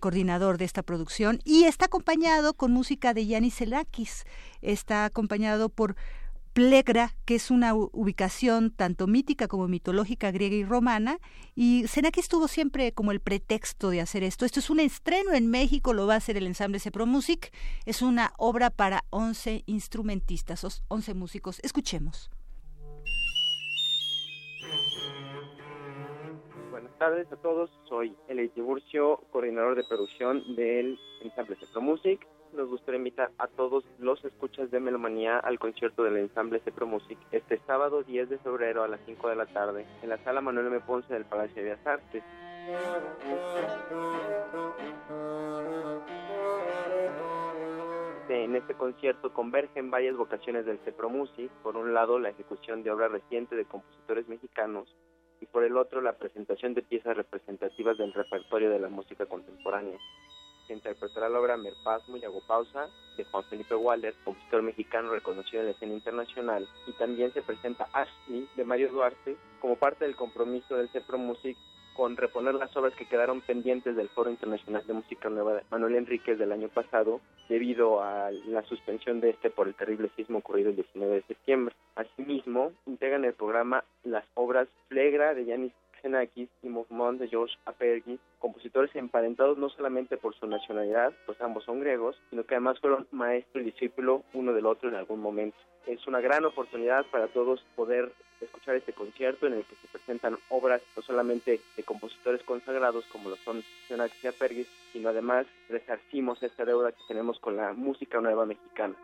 coordinador 0.00 0.58
de 0.58 0.64
esta 0.66 0.82
producción, 0.82 1.40
y 1.44 1.64
está 1.64 1.86
acompañado 1.86 2.54
con 2.54 2.70
música 2.72 3.14
de 3.14 3.26
Yanis 3.26 3.54
Selakis. 3.54 4.24
Está 4.62 5.04
acompañado 5.06 5.68
por 5.70 5.96
Plegra, 6.52 7.14
que 7.26 7.36
es 7.36 7.50
una 7.50 7.74
ubicación 7.74 8.72
tanto 8.72 9.06
mítica 9.06 9.46
como 9.46 9.68
mitológica 9.68 10.32
griega 10.32 10.56
y 10.56 10.64
romana, 10.64 11.18
y 11.54 11.86
Senakis 11.86 12.28
tuvo 12.28 12.48
siempre 12.48 12.92
como 12.92 13.12
el 13.12 13.20
pretexto 13.20 13.90
de 13.90 14.00
hacer 14.00 14.24
esto. 14.24 14.44
Esto 14.44 14.58
es 14.60 14.68
un 14.68 14.80
estreno 14.80 15.32
en 15.32 15.46
México, 15.48 15.92
lo 15.94 16.06
va 16.08 16.14
a 16.14 16.18
hacer 16.18 16.36
el 16.36 16.46
ensamble 16.46 16.80
Cepro 16.80 17.06
Music, 17.06 17.52
es 17.86 18.02
una 18.02 18.32
obra 18.36 18.70
para 18.70 19.04
11 19.10 19.62
instrumentistas, 19.66 20.64
os- 20.64 20.82
11 20.88 21.14
músicos. 21.14 21.60
Escuchemos. 21.62 22.30
Tardes 27.00 27.32
a 27.32 27.36
todos, 27.36 27.70
soy 27.88 28.14
Eli 28.28 28.50
Tiburcio, 28.50 29.22
coordinador 29.32 29.74
de 29.74 29.84
producción 29.84 30.54
del 30.54 30.98
ensamble 31.22 31.56
Cepro 31.56 31.80
Music. 31.80 32.28
Nos 32.52 32.68
gustaría 32.68 32.98
invitar 32.98 33.30
a 33.38 33.46
todos 33.46 33.86
los 33.98 34.22
escuchas 34.22 34.70
de 34.70 34.80
Melomanía 34.80 35.38
al 35.38 35.58
concierto 35.58 36.04
del 36.04 36.18
ensamble 36.18 36.60
Cepro 36.60 36.86
Music 36.86 37.16
este 37.32 37.58
sábado 37.66 38.02
10 38.02 38.28
de 38.28 38.36
febrero 38.40 38.82
a 38.82 38.88
las 38.88 39.00
5 39.06 39.30
de 39.30 39.34
la 39.34 39.46
tarde 39.46 39.86
en 40.02 40.10
la 40.10 40.22
sala 40.24 40.42
Manuel 40.42 40.66
M. 40.66 40.80
Ponce 40.80 41.14
del 41.14 41.24
Palacio 41.24 41.56
de 41.56 41.70
Bellas 41.70 41.86
Artes. 41.86 42.22
En 48.28 48.56
este 48.56 48.74
concierto 48.74 49.32
convergen 49.32 49.90
varias 49.90 50.18
vocaciones 50.18 50.66
del 50.66 50.78
Cepro 50.80 51.08
Music, 51.08 51.50
por 51.62 51.78
un 51.78 51.94
lado 51.94 52.18
la 52.18 52.28
ejecución 52.28 52.82
de 52.82 52.90
obra 52.90 53.08
reciente 53.08 53.56
de 53.56 53.64
compositores 53.64 54.28
mexicanos 54.28 54.94
y 55.40 55.46
por 55.46 55.64
el 55.64 55.76
otro 55.76 56.00
la 56.00 56.12
presentación 56.12 56.74
de 56.74 56.82
piezas 56.82 57.16
representativas 57.16 57.96
del 57.98 58.12
repertorio 58.12 58.70
de 58.70 58.78
la 58.78 58.88
música 58.88 59.26
contemporánea. 59.26 59.98
Se 60.66 60.74
interpretará 60.74 61.28
la 61.28 61.40
obra 61.40 61.56
Merpasmo 61.56 62.16
y 62.16 62.24
Agopausa 62.24 62.88
de 63.16 63.24
Juan 63.24 63.44
Felipe 63.44 63.74
Waller, 63.74 64.14
compositor 64.24 64.62
mexicano 64.62 65.10
reconocido 65.10 65.60
en 65.60 65.66
la 65.66 65.72
escena 65.72 65.94
internacional, 65.94 66.68
y 66.86 66.92
también 66.92 67.32
se 67.32 67.42
presenta 67.42 67.88
Ashley 67.92 68.48
de 68.54 68.64
Mario 68.64 68.92
Duarte 68.92 69.36
como 69.60 69.76
parte 69.76 70.04
del 70.04 70.14
compromiso 70.14 70.76
del 70.76 70.88
Cepro 70.90 71.18
Music 71.18 71.56
con 72.00 72.16
reponer 72.16 72.54
las 72.54 72.74
obras 72.78 72.94
que 72.94 73.04
quedaron 73.04 73.42
pendientes 73.42 73.94
del 73.94 74.08
Foro 74.08 74.30
Internacional 74.30 74.82
de 74.86 74.94
Música 74.94 75.28
Nueva 75.28 75.52
de 75.52 75.64
Manuel 75.70 75.96
Enríquez 75.96 76.38
del 76.38 76.50
año 76.50 76.70
pasado 76.70 77.20
debido 77.46 78.02
a 78.02 78.30
la 78.30 78.62
suspensión 78.62 79.20
de 79.20 79.28
este 79.28 79.50
por 79.50 79.68
el 79.68 79.74
terrible 79.74 80.10
sismo 80.16 80.38
ocurrido 80.38 80.70
el 80.70 80.76
19 80.76 81.16
de 81.16 81.22
septiembre. 81.24 81.74
Asimismo, 81.96 82.72
integran 82.86 83.26
el 83.26 83.34
programa 83.34 83.84
las 84.02 84.24
obras 84.32 84.66
Flegra 84.88 85.34
de 85.34 85.44
Yanis 85.44 85.74
Xenakis 86.02 86.48
y 86.62 86.68
Movement 86.68 87.20
de 87.20 87.28
George 87.28 87.56
Apergis, 87.66 88.20
compositores 88.38 88.94
emparentados 88.96 89.58
no 89.58 89.68
solamente 89.68 90.16
por 90.16 90.34
su 90.34 90.46
nacionalidad, 90.46 91.12
pues 91.26 91.40
ambos 91.40 91.64
son 91.64 91.80
griegos, 91.80 92.16
sino 92.30 92.44
que 92.44 92.54
además 92.54 92.80
fueron 92.80 93.06
maestro 93.10 93.60
y 93.60 93.64
discípulo 93.64 94.22
uno 94.34 94.52
del 94.52 94.66
otro 94.66 94.88
en 94.88 94.94
algún 94.94 95.20
momento. 95.20 95.56
Es 95.86 96.06
una 96.06 96.20
gran 96.20 96.44
oportunidad 96.44 97.04
para 97.06 97.28
todos 97.28 97.64
poder 97.74 98.12
escuchar 98.40 98.76
este 98.76 98.92
concierto 98.92 99.46
en 99.46 99.54
el 99.54 99.64
que 99.64 99.76
se 99.76 99.88
presentan 99.88 100.38
obras 100.48 100.82
no 100.96 101.02
solamente 101.02 101.60
de 101.76 101.82
compositores 101.82 102.42
consagrados 102.44 103.04
como 103.06 103.30
lo 103.30 103.36
son 103.36 103.62
Xenakis 103.88 104.24
y 104.24 104.26
Apergis, 104.28 104.68
sino 104.92 105.08
además 105.08 105.46
resarcimos 105.68 106.42
esta 106.42 106.64
deuda 106.64 106.92
que 106.92 107.02
tenemos 107.08 107.38
con 107.40 107.56
la 107.56 107.72
música 107.72 108.20
nueva 108.20 108.46
mexicana. 108.46 108.94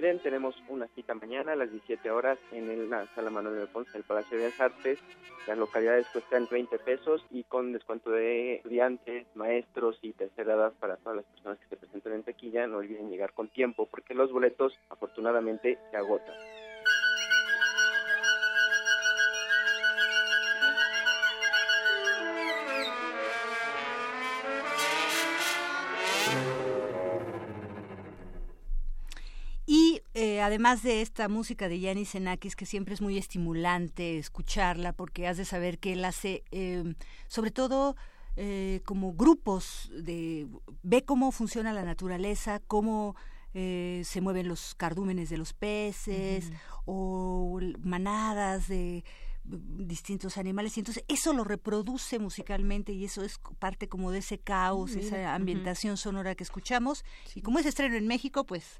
Olviden, 0.00 0.18
tenemos 0.20 0.54
una 0.68 0.86
cita 0.94 1.12
mañana 1.14 1.52
a 1.52 1.56
las 1.56 1.70
17 1.70 2.10
horas 2.10 2.38
en 2.52 2.88
la 2.88 3.06
Sala 3.14 3.28
Manuel 3.28 3.60
de 3.60 3.66
Ponce 3.66 3.92
del 3.92 4.02
Palacio 4.02 4.38
de 4.38 4.44
Bellas 4.44 4.60
Artes. 4.60 4.98
Las 5.46 5.58
localidades 5.58 6.06
cuestan 6.10 6.48
20 6.50 6.78
pesos 6.78 7.22
y 7.30 7.44
con 7.44 7.72
descuento 7.72 8.10
de 8.10 8.56
estudiantes, 8.56 9.26
maestros 9.34 9.98
y 10.00 10.12
tercera 10.12 10.54
edad 10.54 10.72
para 10.80 10.96
todas 10.96 11.16
las 11.16 11.26
personas 11.26 11.58
que 11.58 11.68
se 11.68 11.76
presenten 11.76 12.14
en 12.14 12.22
taquilla. 12.22 12.66
No 12.66 12.78
olviden 12.78 13.10
llegar 13.10 13.34
con 13.34 13.48
tiempo 13.48 13.86
porque 13.90 14.14
los 14.14 14.32
boletos 14.32 14.72
afortunadamente 14.88 15.78
se 15.90 15.96
agotan. 15.98 16.34
Eh, 30.40 30.42
además 30.42 30.82
de 30.82 31.02
esta 31.02 31.28
música 31.28 31.68
de 31.68 31.80
Yanis 31.80 32.10
Xenakis, 32.10 32.56
que 32.56 32.64
siempre 32.64 32.94
es 32.94 33.02
muy 33.02 33.18
estimulante 33.18 34.18
escucharla, 34.18 34.94
porque 34.94 35.28
has 35.28 35.36
de 35.36 35.44
saber 35.44 35.78
que 35.78 35.92
él 35.92 36.04
hace, 36.04 36.44
em, 36.50 36.94
sobre 37.28 37.50
todo, 37.50 37.94
eh, 38.36 38.80
como 38.86 39.12
grupos 39.12 39.90
de 39.92 40.46
ve 40.82 41.04
cómo 41.04 41.30
funciona 41.30 41.74
la 41.74 41.84
naturaleza, 41.84 42.60
cómo 42.66 43.16
eh, 43.52 44.02
se 44.04 44.20
mueven 44.20 44.48
los 44.48 44.74
cardúmenes 44.76 45.28
de 45.28 45.36
los 45.36 45.52
peces 45.52 46.50
o 46.86 47.60
manadas 47.82 48.68
de 48.68 49.04
distintos 49.44 50.38
animales 50.38 50.76
y 50.76 50.80
entonces 50.80 51.04
eso 51.08 51.32
lo 51.32 51.44
reproduce 51.44 52.18
musicalmente 52.18 52.92
y 52.92 53.04
eso 53.04 53.24
es 53.24 53.40
parte 53.58 53.88
como 53.88 54.12
de 54.12 54.18
ese 54.18 54.38
caos, 54.38 54.92
esa 54.92 55.34
ambientación 55.34 55.96
sonora 55.96 56.34
que 56.34 56.44
escuchamos 56.44 57.04
y 57.34 57.40
como 57.42 57.58
es 57.58 57.66
estreno 57.66 57.96
en 57.96 58.06
México 58.06 58.44
pues 58.44 58.78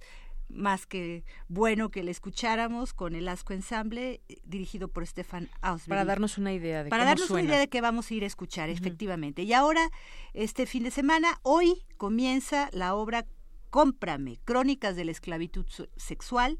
más 0.52 0.86
que 0.86 1.24
bueno 1.48 1.90
que 1.90 2.02
le 2.02 2.10
escucháramos 2.10 2.92
con 2.92 3.14
el 3.14 3.28
Asco 3.28 3.52
Ensemble 3.52 4.20
eh, 4.28 4.36
dirigido 4.44 4.88
por 4.88 5.06
Stefan 5.06 5.48
Ausberg. 5.60 5.88
Para 5.88 6.04
darnos 6.04 6.38
una 6.38 6.52
idea 6.52 6.84
de 6.84 6.90
Para 6.90 7.04
cómo 7.04 7.10
darnos 7.10 7.30
una 7.30 7.42
idea 7.42 7.58
de 7.58 7.68
qué 7.68 7.80
vamos 7.80 8.10
a 8.10 8.14
ir 8.14 8.24
a 8.24 8.26
escuchar, 8.26 8.70
efectivamente. 8.70 9.42
Y 9.42 9.52
ahora, 9.52 9.90
este 10.34 10.66
fin 10.66 10.84
de 10.84 10.90
semana, 10.90 11.40
hoy 11.42 11.84
comienza 11.96 12.68
la 12.72 12.94
obra 12.94 13.26
Cómprame, 13.70 14.38
Crónicas 14.44 14.96
de 14.96 15.04
la 15.04 15.12
Esclavitud 15.12 15.66
Sexual. 15.96 16.58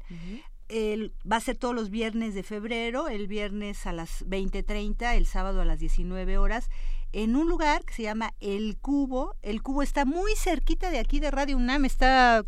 va 0.69 1.35
a 1.35 1.41
ser 1.41 1.57
todos 1.57 1.75
los 1.75 1.89
viernes 1.89 2.33
de 2.33 2.43
febrero, 2.43 3.09
el 3.09 3.27
viernes 3.27 3.85
a 3.85 3.91
las 3.91 4.25
20.30, 4.25 5.15
el 5.15 5.25
sábado 5.25 5.61
a 5.61 5.65
las 5.65 5.79
19 5.79 6.37
horas 6.37 6.69
en 7.13 7.35
un 7.35 7.49
lugar 7.49 7.83
que 7.83 7.93
se 7.93 8.03
llama 8.03 8.33
El 8.39 8.77
Cubo. 8.77 9.35
El 9.41 9.61
Cubo 9.61 9.83
está 9.83 10.05
muy 10.05 10.35
cerquita 10.35 10.89
de 10.89 10.99
aquí 10.99 11.19
de 11.19 11.31
Radio 11.31 11.57
UNAM, 11.57 11.85
está 11.85 12.45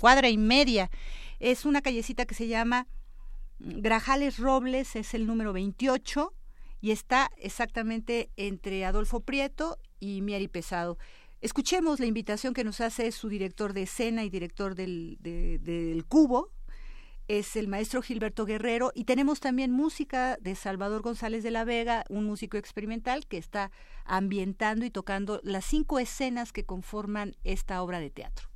cuadra 0.00 0.28
y 0.28 0.38
media. 0.38 0.90
Es 1.40 1.64
una 1.64 1.82
callecita 1.82 2.26
que 2.26 2.34
se 2.34 2.48
llama 2.48 2.86
Grajales 3.58 4.38
Robles, 4.38 4.96
es 4.96 5.14
el 5.14 5.26
número 5.26 5.52
28 5.52 6.32
y 6.80 6.90
está 6.90 7.30
exactamente 7.38 8.30
entre 8.36 8.84
Adolfo 8.84 9.20
Prieto 9.20 9.78
y 10.00 10.22
Mieri 10.22 10.48
Pesado. 10.48 10.98
Escuchemos 11.40 12.00
la 12.00 12.06
invitación 12.06 12.54
que 12.54 12.64
nos 12.64 12.80
hace 12.80 13.12
su 13.12 13.28
director 13.28 13.74
de 13.74 13.82
escena 13.82 14.24
y 14.24 14.30
director 14.30 14.74
del, 14.74 15.18
del 15.20 16.04
Cubo, 16.06 16.50
es 17.28 17.56
el 17.56 17.68
maestro 17.68 18.02
Gilberto 18.02 18.44
Guerrero 18.44 18.92
y 18.94 19.04
tenemos 19.04 19.40
también 19.40 19.72
música 19.72 20.36
de 20.40 20.54
Salvador 20.54 21.02
González 21.02 21.42
de 21.42 21.50
la 21.50 21.64
Vega, 21.64 22.04
un 22.08 22.24
músico 22.24 22.56
experimental 22.56 23.26
que 23.26 23.38
está 23.38 23.70
ambientando 24.04 24.84
y 24.84 24.90
tocando 24.90 25.40
las 25.42 25.64
cinco 25.64 25.98
escenas 25.98 26.52
que 26.52 26.64
conforman 26.64 27.36
esta 27.44 27.82
obra 27.82 28.00
de 28.00 28.10
teatro. 28.10 28.53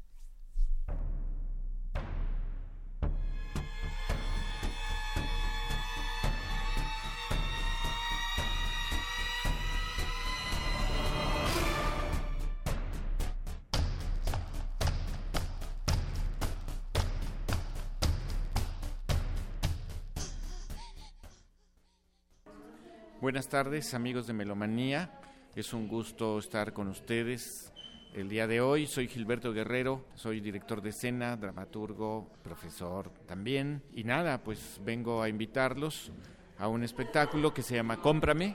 Buenas 23.20 23.48
tardes 23.48 23.94
amigos 23.94 24.28
de 24.28 24.32
Melomanía, 24.32 25.10
es 25.56 25.72
un 25.72 25.88
gusto 25.88 26.38
estar 26.38 26.72
con 26.72 26.86
ustedes 26.86 27.72
el 28.14 28.28
día 28.28 28.46
de 28.46 28.60
hoy. 28.60 28.86
Soy 28.86 29.08
Gilberto 29.08 29.52
Guerrero, 29.52 30.04
soy 30.14 30.38
director 30.38 30.80
de 30.80 30.90
escena, 30.90 31.36
dramaturgo, 31.36 32.30
profesor 32.44 33.10
también. 33.26 33.82
Y 33.92 34.04
nada, 34.04 34.44
pues 34.44 34.80
vengo 34.84 35.20
a 35.20 35.28
invitarlos 35.28 36.12
a 36.58 36.68
un 36.68 36.84
espectáculo 36.84 37.52
que 37.52 37.62
se 37.62 37.74
llama 37.74 38.00
Cómprame, 38.00 38.54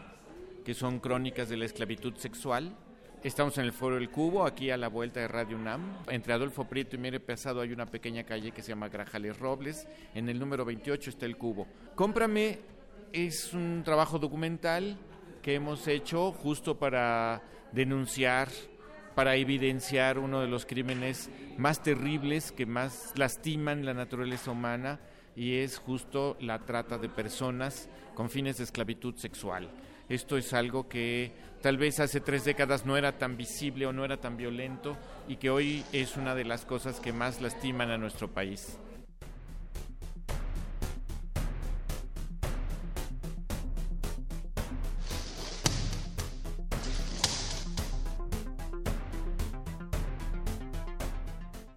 que 0.64 0.73
son 0.73 1.02
crónicas 1.02 1.49
de 1.49 1.57
la 1.57 1.65
esclavitud 1.65 2.15
sexual. 2.15 2.73
Estamos 3.22 3.57
en 3.57 3.65
el 3.65 3.73
Foro 3.73 3.98
El 3.98 4.10
Cubo, 4.10 4.45
aquí 4.45 4.72
a 4.72 4.77
la 4.77 4.88
vuelta 4.88 5.19
de 5.19 5.27
Radio 5.27 5.57
UNAM. 5.57 5.98
Entre 6.07 6.31
Adolfo 6.31 6.69
Prieto 6.69 6.95
y 6.95 6.99
Mere 6.99 7.19
Pesado 7.19 7.60
hay 7.60 7.73
una 7.73 7.88
pequeña 7.88 8.23
calle 8.23 8.53
que 8.53 8.61
se 8.61 8.69
llama 8.69 8.88
Grajales 8.88 9.38
Robles. 9.40 9.90
En 10.15 10.30
el 10.30 10.40
número 10.40 10.64
28 10.64 11.10
está 11.10 11.26
el 11.26 11.35
Cubo. 11.35 11.68
Cómprame 11.95 12.60
es 13.14 13.53
un 13.53 13.84
trabajo 13.85 14.18
documental 14.18 14.98
que 15.44 15.53
hemos 15.53 15.88
hecho 15.88 16.31
justo 16.31 16.80
para 16.80 17.44
denunciar, 17.72 18.49
para 19.14 19.35
evidenciar 19.35 20.18
uno 20.18 20.41
de 20.41 20.48
los 20.48 20.65
crímenes 20.65 21.30
más 21.57 21.84
terribles 21.84 22.52
que 22.52 22.65
más 22.65 23.14
lastiman 23.15 23.85
la 23.85 23.94
naturaleza 23.94 24.49
humana 24.49 24.99
y 25.35 25.57
es 25.57 25.77
justo 25.77 26.38
la 26.40 26.60
trata 26.65 26.98
de 26.98 27.07
personas 27.07 27.88
con 28.15 28.31
fines 28.31 28.57
de 28.57 28.64
esclavitud 28.64 29.15
sexual. 29.15 29.69
Esto 30.10 30.35
es 30.35 30.52
algo 30.53 30.90
que 30.90 31.31
tal 31.61 31.77
vez 31.77 31.99
hace 31.99 32.19
tres 32.19 32.45
décadas 32.45 32.85
no 32.85 32.98
era 32.98 33.19
tan 33.19 33.38
visible 33.38 33.85
o 33.85 33.94
no 33.94 34.03
era 34.03 34.18
tan 34.18 34.38
violento 34.38 34.98
y 35.27 35.38
que 35.38 35.52
hoy 35.52 35.85
es 35.94 36.18
una 36.18 36.34
de 36.34 36.45
las 36.45 36.65
cosas 36.65 36.99
que 36.99 37.14
más 37.14 37.41
lastiman 37.41 37.91
a 37.91 37.98
nuestro 37.98 38.27
país. 38.34 38.80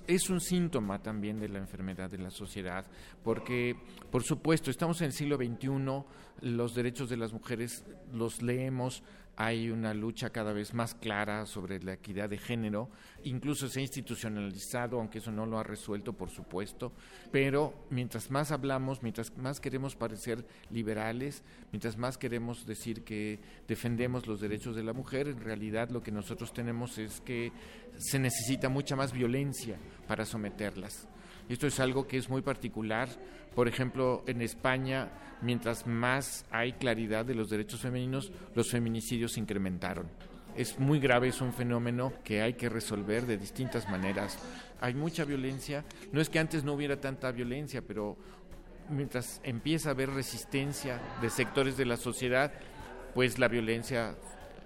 Es 0.07 0.31
un 0.31 0.41
síntoma 0.41 1.03
también 1.03 1.39
de 1.39 1.49
la 1.49 1.59
enfermedad 1.59 2.11
de 2.11 2.19
la 2.19 2.31
sociedad, 2.31 2.87
porque, 3.23 3.77
por 4.11 4.23
supuesto, 4.23 4.71
estamos 4.71 5.01
en 5.01 5.07
el 5.07 5.13
siglo 5.13 5.37
XXI, 5.37 6.05
los 6.43 6.75
derechos 6.75 7.09
de 7.09 7.17
las 7.17 7.33
mujeres 7.33 7.85
los 8.13 8.43
leemos, 8.43 9.03
hay 9.37 9.71
una 9.71 9.93
lucha 9.93 10.31
cada 10.31 10.53
vez 10.53 10.73
más 10.73 10.95
clara 10.95 11.45
sobre 11.45 11.83
la 11.83 11.93
equidad 11.93 12.31
de 12.31 12.39
género, 12.39 12.89
incluso 13.25 13.69
se 13.69 13.81
ha 13.81 13.83
institucionalizado, 13.83 14.99
aunque 14.99 15.19
eso 15.19 15.31
no 15.31 15.45
lo 15.45 15.59
ha 15.59 15.63
resuelto, 15.63 16.15
por 16.15 16.31
supuesto, 16.31 16.93
pero 17.31 17.87
mientras 17.91 18.31
más 18.31 18.51
hablamos, 18.51 19.03
mientras 19.03 19.37
más 19.37 19.61
queremos 19.61 19.95
parecer 19.95 20.47
liberales, 20.71 21.43
mientras 21.71 21.99
más 21.99 22.17
queremos 22.17 22.67
decir 22.67 23.05
que 23.05 23.39
defendemos 23.69 24.27
los 24.27 24.41
derechos 24.41 24.75
de 24.75 24.85
la 24.85 24.95
mujer, 24.95 25.29
en 25.29 25.41
realidad 25.41 25.91
lo 25.91 26.03
que 26.03 26.13
nosotros 26.13 26.55
tenemos 26.55 26.97
es 26.97 27.21
que 27.21 27.53
se 27.99 28.19
necesita 28.19 28.71
mucha 28.71 28.97
más 28.97 29.13
violencia 29.13 29.79
para 30.09 30.25
someterlas. 30.25 31.09
Esto 31.49 31.67
es 31.67 31.79
algo 31.81 32.07
que 32.07 32.19
es 32.19 32.29
muy 32.29 32.43
particular. 32.43 33.09
Por 33.55 33.69
ejemplo, 33.69 34.25
en 34.27 34.43
España, 34.43 35.11
mientras 35.43 35.87
más 35.87 36.45
hay 36.51 36.73
claridad 36.73 37.25
de 37.25 37.35
los 37.35 37.51
derechos 37.51 37.81
femeninos, 37.81 38.33
los 38.55 38.71
feminicidios 38.71 39.39
incrementaron. 39.39 40.09
Es 40.57 40.79
muy 40.79 40.99
grave, 40.99 41.29
es 41.29 41.41
un 41.41 41.53
fenómeno 41.53 42.13
que 42.25 42.43
hay 42.43 42.55
que 42.55 42.69
resolver 42.69 43.27
de 43.27 43.37
distintas 43.37 43.89
maneras. 43.89 44.39
Hay 44.81 44.95
mucha 44.95 45.25
violencia. 45.25 45.85
No 46.13 46.21
es 46.21 46.29
que 46.29 46.39
antes 46.39 46.65
no 46.65 46.73
hubiera 46.73 47.01
tanta 47.01 47.31
violencia, 47.31 47.83
pero 47.83 48.17
mientras 48.91 49.41
empieza 49.45 49.91
a 49.91 49.93
haber 49.93 50.11
resistencia 50.11 51.01
de 51.21 51.31
sectores 51.31 51.77
de 51.77 51.85
la 51.85 51.97
sociedad, 51.97 52.53
pues 53.15 53.39
la 53.39 53.49
violencia 53.49 54.17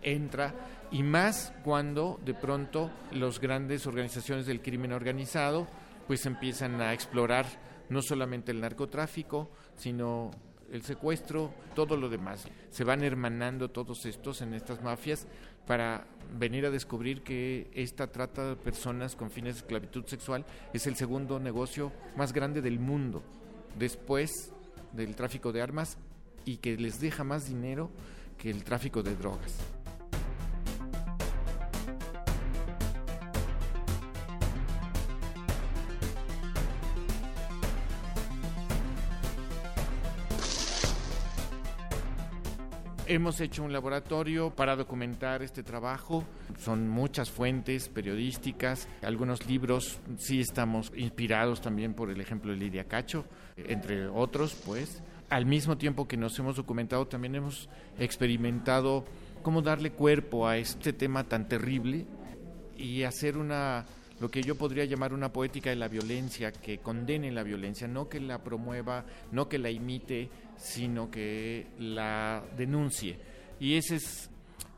entra 0.03 0.55
y 0.91 1.03
más 1.03 1.53
cuando 1.63 2.21
de 2.25 2.35
pronto 2.35 2.91
las 3.13 3.41
grandes 3.41 3.87
organizaciones 3.87 4.47
del 4.47 4.63
crimen 4.63 4.93
organizado 4.93 5.69
pues 6.07 6.27
empiezan 6.27 6.81
a 6.81 6.93
explorar 6.93 7.47
no 7.89 8.03
solamente 8.03 8.53
el 8.53 8.61
narcotráfico, 8.61 9.51
sino 9.77 10.31
el 10.71 10.83
secuestro, 10.83 11.53
todo 11.75 11.97
lo 11.97 12.09
demás. 12.09 12.47
Se 12.71 12.85
van 12.85 13.03
hermanando 13.03 13.71
todos 13.71 14.07
estos 14.07 14.41
en 14.43 14.55
estas 14.55 14.83
mafias 14.83 15.27
para 15.67 16.07
venir 16.39 16.65
a 16.67 16.71
descubrir 16.71 17.23
que 17.23 17.71
esta 17.75 18.07
trata 18.07 18.51
de 18.51 18.57
personas 18.57 19.17
con 19.17 19.31
fines 19.31 19.55
de 19.57 19.61
esclavitud 19.61 20.07
sexual 20.07 20.45
es 20.73 20.87
el 20.87 20.97
segundo 20.97 21.39
negocio 21.41 21.93
más 22.17 22.33
grande 22.33 22.63
del 22.63 22.79
mundo, 22.79 23.23
después 23.79 24.53
del 24.93 25.15
tráfico 25.15 25.53
de 25.53 25.63
armas 25.63 25.99
y 26.45 26.59
que 26.59 26.77
les 26.77 27.01
deja 27.01 27.25
más 27.25 27.47
dinero 27.47 27.91
que 28.39 28.51
el 28.51 28.65
tráfico 28.65 29.03
de 29.03 29.15
drogas. 29.15 29.80
Hemos 43.11 43.41
hecho 43.41 43.65
un 43.65 43.73
laboratorio 43.73 44.51
para 44.51 44.77
documentar 44.77 45.43
este 45.43 45.65
trabajo. 45.65 46.23
Son 46.61 46.89
muchas 46.89 47.29
fuentes 47.29 47.89
periodísticas, 47.89 48.87
algunos 49.03 49.49
libros. 49.49 49.99
Sí 50.17 50.39
estamos 50.39 50.93
inspirados 50.95 51.61
también 51.61 51.95
por 51.95 52.09
el 52.11 52.21
ejemplo 52.21 52.53
de 52.53 52.59
Lidia 52.59 52.85
Cacho, 52.85 53.25
entre 53.57 54.07
otros, 54.07 54.55
pues. 54.65 55.03
Al 55.29 55.45
mismo 55.45 55.77
tiempo 55.77 56.07
que 56.07 56.17
nos 56.17 56.39
hemos 56.39 56.55
documentado, 56.55 57.09
también 57.09 57.35
hemos 57.35 57.69
experimentado 57.99 59.05
cómo 59.43 59.61
darle 59.61 59.91
cuerpo 59.91 60.47
a 60.47 60.59
este 60.59 60.93
tema 60.93 61.25
tan 61.25 61.49
terrible 61.49 62.07
y 62.79 63.03
hacer 63.03 63.39
una 63.39 63.87
lo 64.21 64.31
que 64.31 64.43
yo 64.43 64.55
podría 64.55 64.85
llamar 64.85 65.15
una 65.15 65.33
poética 65.33 65.71
de 65.71 65.77
la 65.77 65.89
violencia 65.89 66.53
que 66.53 66.79
condene 66.79 67.33
la 67.33 67.43
violencia, 67.43 67.89
no 67.89 68.09
que 68.09 68.21
la 68.21 68.45
promueva, 68.45 69.05
no 69.33 69.49
que 69.49 69.59
la 69.59 69.71
imite, 69.71 70.29
sino 70.61 71.11
que 71.11 71.67
la 71.79 72.45
denuncie. 72.57 73.19
Y 73.59 73.75
ese 73.75 73.97
es 73.97 74.31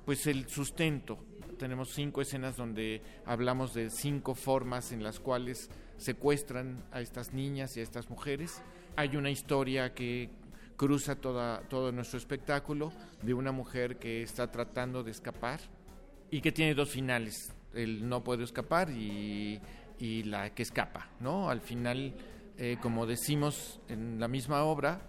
pues 0.05 0.27
el 0.27 0.49
sustento. 0.49 1.19
Tenemos 1.59 1.91
cinco 1.91 2.23
escenas 2.23 2.57
donde 2.57 3.03
hablamos 3.27 3.75
de 3.75 3.91
cinco 3.91 4.35
formas 4.35 4.93
en 4.93 5.03
las 5.03 5.21
cuales 5.21 5.71
secuestran 5.97 6.85
a 6.91 7.01
estas 7.01 7.33
niñas 7.33 7.77
y 7.77 7.81
a 7.81 7.83
estas 7.83 8.09
mujeres. 8.11 8.63
Hay 8.97 9.17
una 9.17 9.31
historia 9.31 9.95
que 9.95 10.31
cruza 10.77 11.17
toda, 11.17 11.61
todo 11.69 11.93
nuestro 11.93 12.19
espectáculo 12.19 12.93
de 13.23 13.35
una 13.35 13.53
mujer 13.53 13.99
que 13.99 14.23
está 14.23 14.51
tratando 14.51 15.03
de 15.03 15.13
escapar 15.13 15.61
y 16.31 16.41
que 16.41 16.51
tiene 16.51 16.75
dos 16.75 16.91
finales 16.91 17.53
el 17.75 18.09
no 18.09 18.23
puede 18.23 18.45
escapar 18.45 18.91
y, 18.91 19.61
y 19.99 20.23
la 20.25 20.51
que 20.55 20.63
escapa, 20.63 21.09
¿no? 21.21 21.49
Al 21.49 21.61
final, 21.61 22.15
eh, 22.59 22.77
como 22.81 23.07
decimos 23.07 23.81
en 23.89 24.21
la 24.21 24.29
misma 24.29 24.65
obra, 24.65 25.01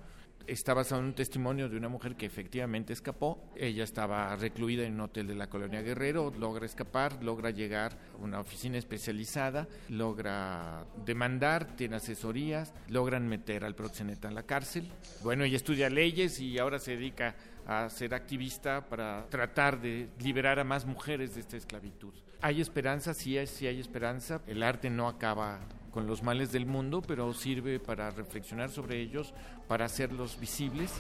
está 0.48 0.74
basado 0.74 1.02
en 1.02 1.08
un 1.08 1.14
testimonio 1.14 1.70
de 1.70 1.78
una 1.78 1.90
mujer 1.90 2.16
que 2.16 2.26
efectivamente 2.26 2.94
escapó. 2.94 3.44
Ella 3.56 3.84
estaba 3.84 4.36
recluida 4.36 4.84
en 4.84 4.96
un 4.96 5.02
hotel 5.02 5.28
de 5.28 5.36
la 5.36 5.48
colonia 5.48 5.82
Guerrero, 5.82 6.32
logra 6.38 6.66
escapar, 6.66 7.24
logra 7.24 7.52
llegar 7.52 7.98
a 8.14 8.24
una 8.24 8.40
oficina 8.40 8.78
especializada, 8.78 9.68
logra 9.90 10.86
demandar, 11.06 11.76
tiene 11.76 11.98
asesorías, 11.98 12.74
logran 12.90 13.28
meter 13.28 13.64
al 13.64 13.76
proxeneta 13.76 14.28
en 14.28 14.36
la 14.36 14.44
cárcel. 14.44 14.90
Bueno, 15.24 15.44
ella 15.44 15.58
estudia 15.58 15.90
leyes 15.90 16.40
y 16.40 16.58
ahora 16.58 16.80
se 16.80 16.92
dedica 16.92 17.36
a 17.66 17.90
ser 17.90 18.14
activista 18.14 18.88
para 18.88 19.26
tratar 19.30 19.80
de 19.80 20.10
liberar 20.20 20.60
a 20.60 20.64
más 20.64 20.86
mujeres 20.86 21.36
de 21.36 21.42
esta 21.42 21.58
esclavitud. 21.58 22.14
Hay 22.42 22.60
esperanza, 22.60 23.14
sí, 23.14 23.38
sí 23.48 23.68
hay 23.68 23.80
esperanza. 23.80 24.42
El 24.48 24.64
arte 24.64 24.90
no 24.90 25.08
acaba 25.08 25.62
con 25.94 26.08
los 26.08 26.24
males 26.24 26.52
del 26.52 26.66
mundo, 26.66 27.02
pero 27.02 27.34
sirve 27.34 27.80
para 27.80 28.10
reflexionar 28.10 28.70
sobre 28.70 29.00
ellos, 29.00 29.34
para 29.68 29.86
hacerlos 29.86 30.40
visibles. 30.40 30.92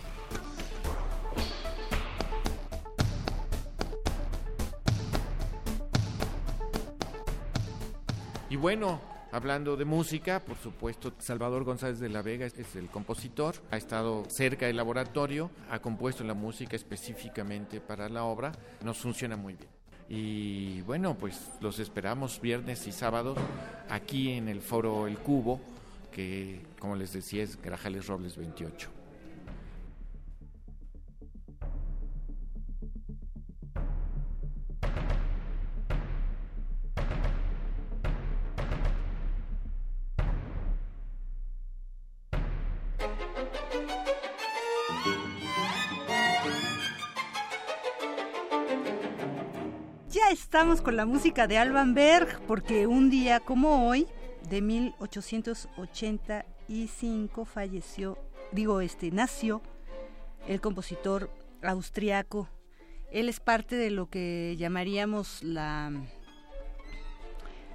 Y 8.49 8.55
bueno, 8.55 9.01
Hablando 9.33 9.75
de 9.75 9.83
música, 9.83 10.41
por 10.41 10.57
supuesto, 10.57 11.11
Salvador 11.17 11.63
González 11.63 11.99
de 11.99 12.07
la 12.07 12.21
Vega 12.21 12.45
es 12.45 12.75
el 12.75 12.87
compositor, 12.87 13.55
ha 13.71 13.77
estado 13.77 14.25
cerca 14.29 14.67
del 14.67 14.77
laboratorio, 14.77 15.49
ha 15.71 15.79
compuesto 15.79 16.23
la 16.23 16.35
música 16.35 16.75
específicamente 16.75 17.81
para 17.81 18.09
la 18.09 18.25
obra, 18.25 18.51
nos 18.83 18.99
funciona 18.99 19.35
muy 19.35 19.55
bien. 19.55 19.82
Y 20.09 20.81
bueno, 20.81 21.15
pues 21.15 21.49
los 21.61 21.79
esperamos 21.79 22.39
viernes 22.41 22.85
y 22.87 22.91
sábados 22.91 23.37
aquí 23.89 24.31
en 24.31 24.47
el 24.47 24.61
foro 24.61 25.07
El 25.07 25.17
Cubo, 25.17 25.59
que 26.11 26.61
como 26.79 26.95
les 26.95 27.13
decía 27.13 27.43
es 27.43 27.61
Grajales 27.61 28.07
Robles 28.07 28.37
28. 28.37 29.02
Estamos 50.31 50.81
con 50.81 50.95
la 50.95 51.05
música 51.05 51.47
de 51.47 51.57
Alban 51.57 51.93
Berg, 51.93 52.39
porque 52.47 52.87
un 52.87 53.09
día 53.09 53.39
como 53.39 53.87
hoy, 53.87 54.07
de 54.49 54.61
1885, 54.61 57.45
falleció, 57.45 58.17
digo, 58.51 58.81
este, 58.81 59.11
nació 59.11 59.61
el 60.47 60.59
compositor 60.61 61.29
austriaco. 61.61 62.49
Él 63.11 63.29
es 63.29 63.39
parte 63.39 63.75
de 63.75 63.91
lo 63.91 64.09
que 64.09 64.55
llamaríamos 64.57 65.43
la 65.43 65.91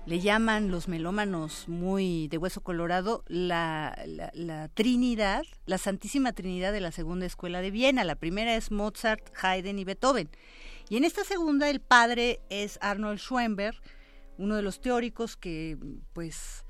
le 0.09 0.20
llaman 0.20 0.70
los 0.70 0.89
melómanos 0.89 1.69
muy 1.69 2.29
de 2.29 2.39
hueso 2.39 2.62
colorado 2.62 3.25
la, 3.27 3.95
la, 4.07 4.69
Trinidad, 4.69 5.43
la 5.66 5.77
Santísima 5.77 6.33
Trinidad 6.33 6.73
de 6.73 6.81
la 6.81 6.93
Segunda 6.93 7.27
Escuela 7.27 7.61
de 7.61 7.70
Viena. 7.70 8.05
La 8.05 8.15
primera 8.15 8.57
es 8.57 8.70
Mozart, 8.70 9.23
Haydn 9.39 9.79
y 9.79 9.85
Beethoven. 9.85 10.31
Y 10.89 10.97
en 10.97 11.05
esta 11.05 11.24
segunda 11.24 11.69
el 11.69 11.81
padre 11.81 12.40
es 12.48 12.78
Arnold 12.81 13.19
Schoenberg, 13.19 13.77
uno 14.39 14.56
de 14.56 14.62
los 14.62 14.81
teóricos 14.81 15.36
que 15.36 15.77
pues 16.12 16.65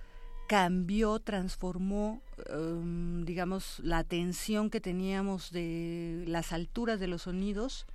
cambió, 0.49 1.20
transformó, 1.20 2.23
em, 2.49 3.24
digamos, 3.24 3.78
la 3.81 3.99
atención 3.99 4.70
que 4.70 4.81
teníamos 4.81 5.53
de 5.53 6.24
las 6.27 6.53
alturas 6.53 6.99
de 6.99 7.07
los 7.07 7.23
sonidos. 7.23 7.86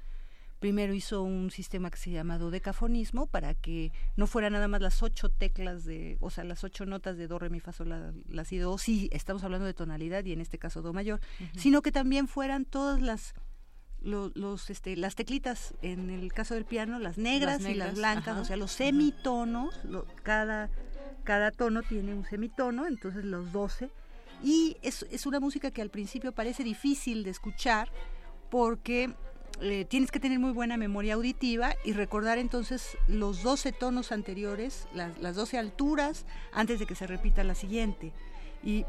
Primero 0.60 0.94
hizo 0.94 1.24
un 1.24 1.52
sistema 1.52 1.90
que 1.90 1.98
se 1.98 2.12
llama 2.12 2.38
dodecafonismo 2.38 3.26
para 3.26 3.54
que 3.54 3.92
no 4.16 4.28
fuera 4.28 4.50
nada 4.50 4.70
más 4.70 4.82
las 4.82 5.04
ocho 5.04 5.28
teclas 5.28 5.84
de, 5.84 6.18
o 6.22 6.30
sea, 6.30 6.46
las 6.46 6.64
ocho 6.64 6.86
notas 6.86 7.18
de 7.18 7.28
do, 7.28 7.38
re, 7.38 7.50
mi, 7.50 7.60
fa, 7.60 7.74
sol, 7.74 7.90
la, 7.90 8.14
la, 8.30 8.46
si, 8.46 8.60
do, 8.60 8.78
si 8.78 9.10
estamos 9.12 9.44
hablando 9.44 9.66
de 9.66 9.74
tonalidad 9.74 10.24
y 10.24 10.32
en 10.32 10.40
este 10.40 10.60
caso 10.60 10.82
do 10.82 10.94
mayor, 10.94 11.20
sino 11.58 11.82
que 11.82 11.92
también 11.92 12.30
fueran 12.30 12.64
todas 12.64 13.02
las 13.02 13.34
los, 14.04 14.70
este, 14.70 14.96
las 14.96 15.16
teclitas, 15.16 15.74
en 15.82 16.10
el 16.10 16.32
caso 16.34 16.54
del 16.54 16.66
piano, 16.66 17.00
las 17.00 17.18
negras, 17.18 17.62
y 17.62 17.74
las 17.74 17.96
blancas, 17.96 18.38
o 18.38 18.46
sea, 18.46 18.58
los 18.58 18.72
semitonos, 18.72 19.80
cada, 20.22 20.70
cada 21.24 21.52
tono 21.52 21.82
tiene 21.84 22.14
un 22.14 22.26
semitono, 22.26 22.86
entonces 22.86 23.24
los 23.24 23.52
12. 23.52 23.90
Y 24.44 24.78
es, 24.82 25.06
es 25.10 25.26
una 25.26 25.40
música 25.40 25.72
que 25.72 25.82
al 25.82 25.90
principio 25.90 26.34
parece 26.34 26.64
difícil 26.64 27.24
de 27.24 27.30
escuchar 27.30 27.90
porque 28.50 29.14
eh, 29.62 29.86
tienes 29.86 30.12
que 30.12 30.20
tener 30.20 30.40
muy 30.40 30.52
buena 30.52 30.76
memoria 30.76 31.14
auditiva 31.14 31.76
y 31.86 31.94
recordar 31.94 32.38
entonces 32.38 32.98
los 33.08 33.42
12 33.42 33.72
tonos 33.72 34.12
anteriores, 34.12 34.88
las, 34.94 35.18
las 35.20 35.36
12 35.36 35.58
alturas, 35.58 36.26
antes 36.52 36.80
de 36.80 36.86
que 36.86 36.96
se 36.96 37.08
repita 37.08 37.44
la 37.44 37.56
siguiente 37.56 38.12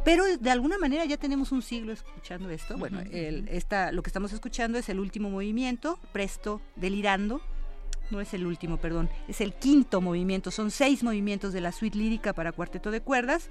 pero 0.05 0.25
de 0.39 0.51
alguna 0.51 0.79
manera 0.79 1.05
ya 1.05 1.17
tenemos 1.17 1.51
un 1.51 1.63
siglo 1.63 1.93
escuchando 1.93 2.49
esto. 2.51 2.77
Bueno, 2.77 3.01
el, 3.11 3.49
esta, 3.49 3.91
lo 3.91 4.03
que 4.03 4.09
estamos 4.09 4.33
escuchando 4.33 4.79
es 4.79 4.89
el 4.89 5.01
último 5.01 5.31
movimiento, 5.31 5.99
Presto 6.13 6.61
Delirando. 6.77 7.41
No 8.11 8.21
es 8.21 8.35
el 8.35 8.47
último, 8.47 8.77
perdón, 8.77 9.09
es 9.29 9.41
el 9.41 9.55
quinto 9.55 10.01
movimiento. 10.01 10.51
Son 10.51 10.71
seis 10.71 11.03
movimientos 11.03 11.53
de 11.53 11.61
la 11.61 11.73
suite 11.73 11.99
lírica 11.99 12.33
para 12.35 12.53
cuarteto 12.53 12.91
de 12.91 13.01
cuerdas. 13.01 13.51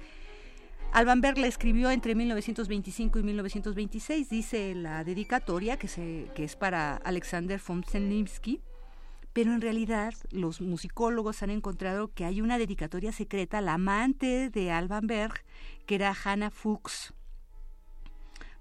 Alban 0.92 1.20
Berg 1.20 1.38
la 1.38 1.48
escribió 1.48 1.90
entre 1.90 2.14
1925 2.14 3.18
y 3.18 3.22
1926, 3.24 4.30
dice 4.30 4.74
la 4.76 5.02
dedicatoria, 5.02 5.76
que, 5.76 5.88
se, 5.88 6.28
que 6.36 6.44
es 6.44 6.54
para 6.54 6.96
Alexander 6.98 7.60
von 7.66 7.82
Zemlinsky 7.82 8.60
pero 9.34 9.52
en 9.52 9.60
realidad 9.60 10.14
los 10.30 10.60
musicólogos 10.60 11.42
han 11.42 11.50
encontrado 11.50 12.08
que 12.14 12.24
hay 12.24 12.40
una 12.40 12.56
dedicatoria 12.56 13.10
secreta 13.10 13.58
al 13.58 13.68
amante 13.68 14.48
de 14.48 14.70
Alban 14.70 15.08
Berg, 15.08 15.44
que 15.86 15.96
era 15.96 16.14
Hannah 16.24 16.50
Fuchs 16.50 17.12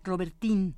Robertín. 0.03 0.75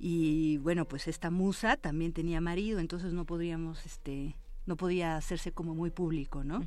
Y 0.00 0.58
bueno, 0.58 0.84
pues 0.84 1.06
esta 1.06 1.30
musa 1.30 1.76
también 1.76 2.12
tenía 2.12 2.40
marido, 2.40 2.80
entonces 2.80 3.12
no 3.12 3.24
podríamos, 3.24 3.86
este, 3.86 4.36
no 4.66 4.76
podía 4.76 5.16
hacerse 5.16 5.52
como 5.52 5.76
muy 5.76 5.90
público, 5.90 6.42
¿no? 6.42 6.66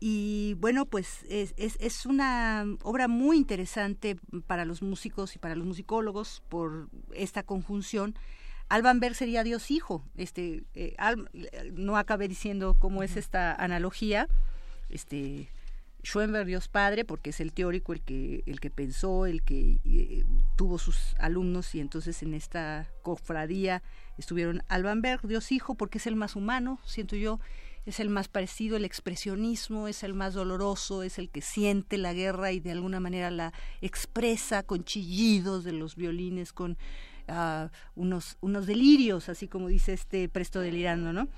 Y 0.00 0.54
bueno, 0.58 0.86
pues 0.86 1.24
es, 1.28 1.54
es, 1.56 1.76
es, 1.78 2.06
una 2.06 2.66
obra 2.82 3.06
muy 3.06 3.36
interesante 3.36 4.16
para 4.48 4.64
los 4.64 4.82
músicos 4.82 5.36
y 5.36 5.38
para 5.38 5.54
los 5.54 5.66
musicólogos 5.66 6.42
por 6.48 6.88
esta 7.14 7.44
conjunción 7.44 8.16
Alban 8.70 9.00
Berg 9.00 9.16
sería 9.16 9.42
Dios 9.42 9.70
hijo. 9.72 10.04
Este, 10.16 10.62
eh, 10.74 10.96
no 11.72 11.96
acabé 11.96 12.28
diciendo 12.28 12.76
cómo 12.78 13.02
es 13.02 13.16
esta 13.16 13.52
analogía. 13.52 14.28
Este, 14.88 15.48
Schoenberg 16.04 16.46
Dios 16.46 16.68
Padre, 16.68 17.04
porque 17.04 17.30
es 17.30 17.40
el 17.40 17.52
teórico 17.52 17.92
el 17.92 18.00
que, 18.00 18.44
el 18.46 18.60
que 18.60 18.70
pensó, 18.70 19.26
el 19.26 19.42
que 19.42 19.80
eh, 19.84 20.24
tuvo 20.56 20.78
sus 20.78 21.14
alumnos 21.18 21.74
y 21.74 21.80
entonces 21.80 22.22
en 22.22 22.32
esta 22.32 22.88
cofradía 23.02 23.82
estuvieron 24.16 24.62
Alban 24.68 25.02
Berg, 25.02 25.26
Dios 25.26 25.50
Hijo, 25.50 25.74
porque 25.74 25.98
es 25.98 26.06
el 26.06 26.14
más 26.14 26.36
humano, 26.36 26.78
siento 26.84 27.16
yo, 27.16 27.40
es 27.86 27.98
el 27.98 28.08
más 28.08 28.28
parecido, 28.28 28.76
el 28.76 28.84
expresionismo 28.84 29.88
es 29.88 30.04
el 30.04 30.14
más 30.14 30.34
doloroso, 30.34 31.02
es 31.02 31.18
el 31.18 31.28
que 31.28 31.40
siente 31.40 31.98
la 31.98 32.12
guerra 32.12 32.52
y 32.52 32.60
de 32.60 32.70
alguna 32.70 33.00
manera 33.00 33.32
la 33.32 33.52
expresa 33.80 34.62
con 34.62 34.84
chillidos 34.84 35.64
de 35.64 35.72
los 35.72 35.96
violines, 35.96 36.52
con 36.52 36.78
unos, 37.94 38.36
unos 38.40 38.66
delirios, 38.66 39.28
así 39.28 39.48
como 39.48 39.68
dice 39.68 39.92
este 39.92 40.28
Presto 40.28 40.60
delirando, 40.60 41.12
¿no? 41.12 41.28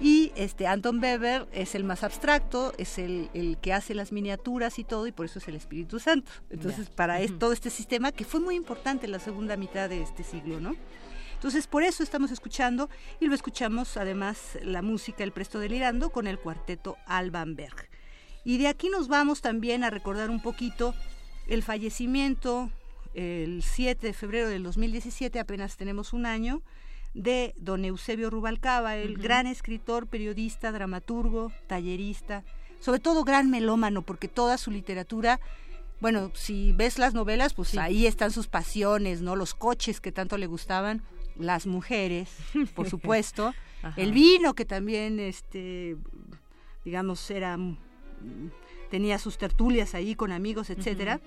Y 0.00 0.32
este 0.36 0.66
Anton 0.66 1.00
Weber 1.00 1.46
es 1.52 1.74
el 1.74 1.84
más 1.84 2.02
abstracto, 2.02 2.72
es 2.78 2.98
el, 2.98 3.30
el, 3.34 3.58
que 3.58 3.72
hace 3.72 3.94
las 3.94 4.12
miniaturas 4.12 4.78
y 4.78 4.84
todo, 4.84 5.06
y 5.06 5.12
por 5.12 5.26
eso 5.26 5.38
es 5.38 5.48
el 5.48 5.56
Espíritu 5.56 5.98
Santo. 5.98 6.30
Entonces, 6.50 6.90
para 6.90 7.18
todo 7.38 7.52
este 7.52 7.70
sistema, 7.70 8.12
que 8.12 8.24
fue 8.24 8.40
muy 8.40 8.54
importante 8.54 9.06
en 9.06 9.12
la 9.12 9.18
segunda 9.18 9.56
mitad 9.56 9.88
de 9.88 10.02
este 10.02 10.22
siglo, 10.22 10.60
¿no? 10.60 10.74
Entonces, 11.34 11.66
por 11.66 11.82
eso 11.82 12.02
estamos 12.02 12.30
escuchando, 12.30 12.88
y 13.20 13.26
lo 13.26 13.34
escuchamos 13.34 13.96
además 13.96 14.58
la 14.62 14.80
música 14.80 15.24
El 15.24 15.32
Presto 15.32 15.58
Delirando 15.58 16.10
con 16.10 16.26
el 16.26 16.38
cuarteto 16.38 16.96
Alban 17.06 17.56
Berg. 17.56 17.88
Y 18.44 18.58
de 18.58 18.68
aquí 18.68 18.88
nos 18.88 19.08
vamos 19.08 19.40
también 19.40 19.84
a 19.84 19.90
recordar 19.90 20.30
un 20.30 20.40
poquito 20.40 20.94
el 21.48 21.62
fallecimiento 21.62 22.70
el 23.14 23.62
7 23.62 24.06
de 24.06 24.12
febrero 24.12 24.48
del 24.48 24.62
2017, 24.62 25.38
apenas 25.38 25.76
tenemos 25.76 26.12
un 26.12 26.26
año, 26.26 26.62
de 27.14 27.54
don 27.58 27.84
Eusebio 27.84 28.30
Rubalcaba, 28.30 28.96
el 28.96 29.18
gran 29.18 29.46
escritor, 29.46 30.06
periodista, 30.06 30.72
dramaturgo, 30.72 31.52
tallerista, 31.66 32.44
sobre 32.80 33.00
todo 33.00 33.24
gran 33.24 33.50
melómano, 33.50 34.02
porque 34.02 34.28
toda 34.28 34.56
su 34.56 34.70
literatura, 34.70 35.38
bueno, 36.00 36.30
si 36.34 36.72
ves 36.72 36.98
las 36.98 37.12
novelas, 37.12 37.54
pues 37.54 37.76
ahí 37.76 38.06
están 38.06 38.30
sus 38.30 38.48
pasiones, 38.48 39.20
¿no? 39.20 39.36
Los 39.36 39.54
coches 39.54 40.00
que 40.00 40.10
tanto 40.10 40.38
le 40.38 40.46
gustaban, 40.46 41.02
las 41.36 41.66
mujeres, 41.66 42.30
por 42.74 42.88
supuesto, 42.88 43.54
el 43.96 44.12
vino 44.12 44.54
que 44.54 44.64
también, 44.64 45.20
este, 45.20 45.96
digamos, 46.84 47.30
era 47.30 47.58
tenía 48.90 49.18
sus 49.18 49.38
tertulias 49.38 49.94
ahí 49.94 50.14
con 50.14 50.32
amigos, 50.32 50.70
etcétera 50.70 51.20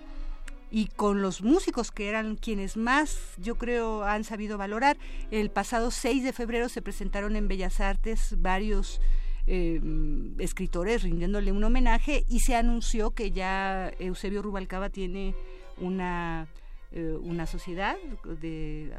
y 0.72 0.88
con 0.88 1.22
los 1.22 1.42
músicos 1.42 1.92
que 1.92 2.10
eran 2.10 2.36
quienes 2.36 2.78
más, 2.78 3.34
yo 3.38 3.56
creo, 3.56 4.04
han 4.04 4.24
sabido 4.24 4.58
valorar. 4.58 4.98
El 5.32 5.50
pasado 5.50 5.92
6 5.92 6.24
de 6.24 6.34
febrero 6.34 6.70
se 6.70 6.82
presentaron 6.82 7.36
en 7.36 7.48
Bellas 7.48 7.80
Artes 7.80 8.36
varios 8.40 9.02
eh, 9.48 9.80
escritores 10.40 11.04
rindiéndole 11.04 11.52
un 11.52 11.64
homenaje 11.64 12.26
y 12.28 12.40
se 12.40 12.56
anunció 12.56 13.12
que 13.12 13.32
ya 13.32 13.92
Eusebio 14.00 14.42
Rubalcaba 14.42 14.90
tiene 14.90 15.36
una 15.78 16.48
eh, 16.96 17.16
una 17.22 17.46
sociedad 17.46 17.98
de 18.40 18.92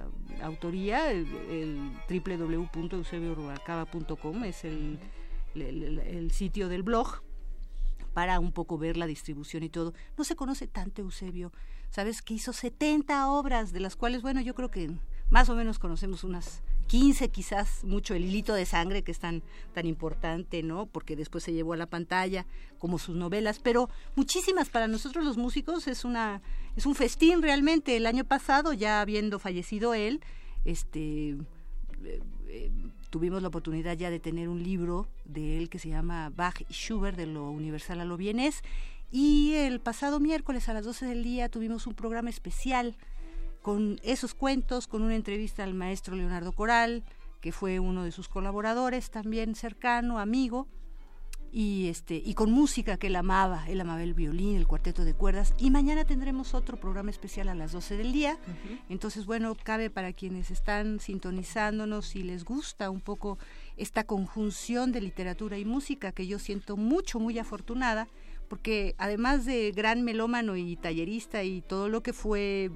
autoría, 0.43 1.10
el, 1.10 1.26
el 1.48 1.93
www.eusebiorubalcaba.com 2.10 4.44
es 4.44 4.64
el, 4.64 4.98
el, 5.55 6.30
sitio 6.30 6.68
del 6.68 6.82
blog 6.82 7.22
para 8.16 8.40
un 8.40 8.51
poco 8.51 8.78
ver 8.78 8.97
la 8.97 9.06
distribución 9.06 9.62
y 9.62 9.68
todo. 9.68 9.93
No 10.16 10.24
se 10.24 10.36
conoce 10.36 10.66
tanto 10.66 11.02
Eusebio, 11.02 11.52
sabes 11.90 12.22
que 12.22 12.32
hizo 12.32 12.55
70 12.55 13.28
obras, 13.28 13.74
de 13.74 13.80
las 13.80 13.94
cuales, 13.94 14.22
bueno, 14.22 14.40
yo 14.40 14.55
creo 14.55 14.70
que 14.70 14.90
más 15.28 15.51
o 15.51 15.55
menos 15.55 15.78
conocemos 15.78 16.24
unas 16.24 16.62
15 16.86 17.28
quizás, 17.28 17.84
mucho 17.84 18.14
el 18.14 18.24
hilito 18.24 18.55
de 18.55 18.64
sangre 18.64 19.02
que 19.02 19.12
es 19.12 19.18
tan, 19.18 19.43
tan 19.74 19.84
importante, 19.84 20.62
¿no? 20.62 20.86
Porque 20.86 21.14
después 21.14 21.44
se 21.44 21.52
llevó 21.52 21.74
a 21.74 21.76
la 21.76 21.90
pantalla, 21.90 22.47
como 22.78 22.98
sus 22.98 23.14
novelas, 23.14 23.59
pero 23.59 23.90
muchísimas 24.14 24.70
para 24.70 24.88
nosotros 24.88 25.22
los 25.22 25.36
músicos 25.36 25.86
es 25.86 26.06
una 26.06 26.40
es 26.74 26.86
un 26.86 26.94
festín 26.94 27.43
realmente. 27.43 27.98
El 27.98 28.06
año 28.06 28.24
pasado, 28.24 28.72
ya 28.72 29.02
habiendo 29.02 29.38
fallecido 29.38 29.93
él, 29.93 30.22
este 30.64 31.36
eh, 32.02 32.22
eh, 32.48 32.70
tuvimos 33.10 33.42
la 33.42 33.48
oportunidad 33.48 33.96
ya 33.96 34.10
de 34.10 34.20
tener 34.20 34.48
un 34.48 34.62
libro 34.62 35.06
de 35.24 35.58
él 35.58 35.68
que 35.68 35.78
se 35.78 35.88
llama 35.88 36.30
Bach 36.34 36.60
y 36.68 36.72
Schubert 36.72 37.16
de 37.16 37.26
lo 37.26 37.50
universal 37.50 38.00
a 38.00 38.04
lo 38.04 38.16
bienes 38.16 38.62
y 39.10 39.54
el 39.54 39.80
pasado 39.80 40.20
miércoles 40.20 40.68
a 40.68 40.74
las 40.74 40.84
12 40.84 41.06
del 41.06 41.22
día 41.22 41.48
tuvimos 41.48 41.86
un 41.86 41.94
programa 41.94 42.30
especial 42.30 42.96
con 43.62 43.98
esos 44.02 44.34
cuentos, 44.34 44.86
con 44.86 45.02
una 45.02 45.16
entrevista 45.16 45.64
al 45.64 45.74
maestro 45.74 46.14
Leonardo 46.14 46.52
Coral, 46.52 47.04
que 47.40 47.52
fue 47.52 47.78
uno 47.80 48.04
de 48.04 48.12
sus 48.12 48.28
colaboradores, 48.28 49.10
también 49.10 49.54
cercano, 49.54 50.18
amigo, 50.18 50.68
y 51.56 51.88
este 51.88 52.20
y 52.22 52.34
con 52.34 52.52
música 52.52 52.98
que 52.98 53.06
él 53.06 53.16
amaba, 53.16 53.64
él 53.66 53.80
amaba 53.80 54.02
el 54.02 54.12
violín, 54.12 54.56
el 54.56 54.66
cuarteto 54.66 55.06
de 55.06 55.14
cuerdas. 55.14 55.54
Y 55.56 55.70
mañana 55.70 56.04
tendremos 56.04 56.52
otro 56.52 56.76
programa 56.76 57.08
especial 57.08 57.48
a 57.48 57.54
las 57.54 57.72
12 57.72 57.96
del 57.96 58.12
día. 58.12 58.38
Entonces, 58.90 59.24
bueno, 59.24 59.56
cabe 59.64 59.88
para 59.88 60.12
quienes 60.12 60.50
están 60.50 61.00
sintonizándonos 61.00 62.14
y 62.14 62.24
les 62.24 62.44
gusta 62.44 62.90
un 62.90 63.00
poco 63.00 63.38
esta 63.78 64.04
conjunción 64.04 64.92
de 64.92 65.00
literatura 65.00 65.56
y 65.56 65.64
música 65.64 66.12
que 66.12 66.26
yo 66.26 66.38
siento 66.38 66.76
mucho 66.76 67.20
muy 67.20 67.38
afortunada 67.38 68.06
porque 68.48 68.94
además 68.98 69.46
de 69.46 69.72
gran 69.74 70.02
melómano 70.02 70.56
y 70.56 70.76
tallerista 70.76 71.42
y 71.42 71.62
todo 71.62 71.88
lo 71.88 72.02
que 72.02 72.12
fue 72.12 72.70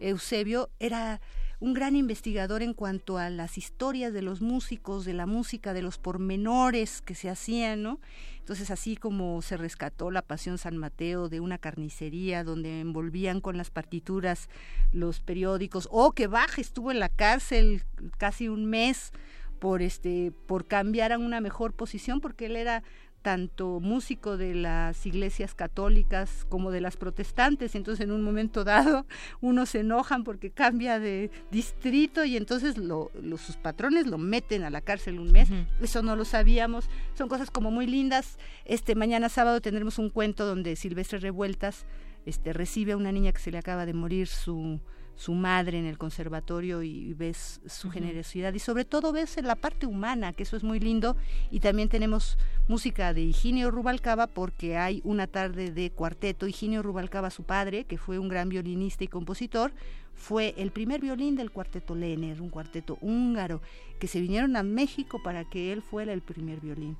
Eusebio 0.00 0.70
era 0.80 1.20
un 1.64 1.72
gran 1.72 1.96
investigador 1.96 2.62
en 2.62 2.74
cuanto 2.74 3.16
a 3.16 3.30
las 3.30 3.56
historias 3.56 4.12
de 4.12 4.20
los 4.20 4.42
músicos, 4.42 5.06
de 5.06 5.14
la 5.14 5.24
música, 5.24 5.72
de 5.72 5.80
los 5.80 5.96
pormenores 5.96 7.00
que 7.00 7.14
se 7.14 7.30
hacían, 7.30 7.82
¿no? 7.82 8.00
Entonces, 8.38 8.70
así 8.70 8.96
como 8.98 9.40
se 9.40 9.56
rescató 9.56 10.10
la 10.10 10.20
Pasión 10.20 10.58
San 10.58 10.76
Mateo 10.76 11.30
de 11.30 11.40
una 11.40 11.56
carnicería 11.56 12.44
donde 12.44 12.80
envolvían 12.80 13.40
con 13.40 13.56
las 13.56 13.70
partituras 13.70 14.50
los 14.92 15.20
periódicos, 15.20 15.88
o 15.90 16.12
que 16.12 16.26
Bach 16.26 16.58
estuvo 16.58 16.90
en 16.90 17.00
la 17.00 17.08
cárcel 17.08 17.84
casi 18.18 18.48
un 18.48 18.66
mes 18.66 19.10
por 19.58 19.80
este 19.80 20.32
por 20.46 20.66
cambiar 20.66 21.12
a 21.12 21.18
una 21.18 21.40
mejor 21.40 21.72
posición 21.72 22.20
porque 22.20 22.44
él 22.44 22.56
era 22.56 22.82
tanto 23.24 23.80
músico 23.80 24.36
de 24.36 24.54
las 24.54 25.06
iglesias 25.06 25.54
católicas 25.54 26.44
como 26.50 26.70
de 26.70 26.82
las 26.82 26.98
protestantes, 26.98 27.74
entonces 27.74 28.04
en 28.04 28.12
un 28.12 28.22
momento 28.22 28.64
dado 28.64 29.06
unos 29.40 29.70
se 29.70 29.80
enojan 29.80 30.24
porque 30.24 30.50
cambia 30.50 31.00
de 31.00 31.30
distrito 31.50 32.26
y 32.26 32.36
entonces 32.36 32.76
lo, 32.76 33.10
sus 33.38 33.56
patrones 33.56 34.06
lo 34.06 34.18
meten 34.18 34.62
a 34.62 34.68
la 34.68 34.82
cárcel 34.82 35.18
un 35.18 35.32
mes, 35.32 35.48
eso 35.80 36.02
no 36.02 36.16
lo 36.16 36.26
sabíamos, 36.26 36.90
son 37.14 37.30
cosas 37.30 37.50
como 37.50 37.70
muy 37.70 37.86
lindas. 37.86 38.36
Este 38.66 38.94
mañana 38.94 39.30
sábado 39.30 39.62
tendremos 39.62 39.98
un 39.98 40.10
cuento 40.10 40.44
donde 40.44 40.76
Silvestre 40.76 41.18
Revueltas 41.18 41.86
este 42.26 42.52
recibe 42.52 42.92
a 42.92 42.98
una 42.98 43.10
niña 43.10 43.32
que 43.32 43.40
se 43.40 43.50
le 43.50 43.58
acaba 43.58 43.86
de 43.86 43.94
morir 43.94 44.26
su 44.26 44.80
su 45.16 45.34
madre 45.34 45.78
en 45.78 45.86
el 45.86 45.98
conservatorio 45.98 46.82
y 46.82 47.14
ves 47.14 47.60
su 47.66 47.90
generosidad 47.90 48.52
y 48.54 48.58
sobre 48.58 48.84
todo 48.84 49.12
ves 49.12 49.38
en 49.38 49.46
la 49.46 49.54
parte 49.54 49.86
humana, 49.86 50.32
que 50.32 50.42
eso 50.42 50.56
es 50.56 50.64
muy 50.64 50.80
lindo. 50.80 51.16
Y 51.50 51.60
también 51.60 51.88
tenemos 51.88 52.36
música 52.68 53.14
de 53.14 53.22
Higinio 53.22 53.70
Rubalcaba 53.70 54.26
porque 54.26 54.76
hay 54.76 55.00
una 55.04 55.26
tarde 55.26 55.70
de 55.70 55.90
cuarteto. 55.90 56.46
Higinio 56.46 56.82
Rubalcaba, 56.82 57.30
su 57.30 57.44
padre, 57.44 57.84
que 57.84 57.98
fue 57.98 58.18
un 58.18 58.28
gran 58.28 58.48
violinista 58.48 59.04
y 59.04 59.08
compositor, 59.08 59.72
fue 60.14 60.54
el 60.56 60.70
primer 60.70 61.00
violín 61.00 61.36
del 61.36 61.50
cuarteto 61.50 61.94
Lehner, 61.94 62.40
un 62.40 62.50
cuarteto 62.50 62.98
húngaro, 63.00 63.60
que 63.98 64.06
se 64.06 64.20
vinieron 64.20 64.56
a 64.56 64.62
México 64.62 65.20
para 65.22 65.44
que 65.44 65.72
él 65.72 65.82
fuera 65.82 66.12
el 66.12 66.22
primer 66.22 66.60
violín. 66.60 66.96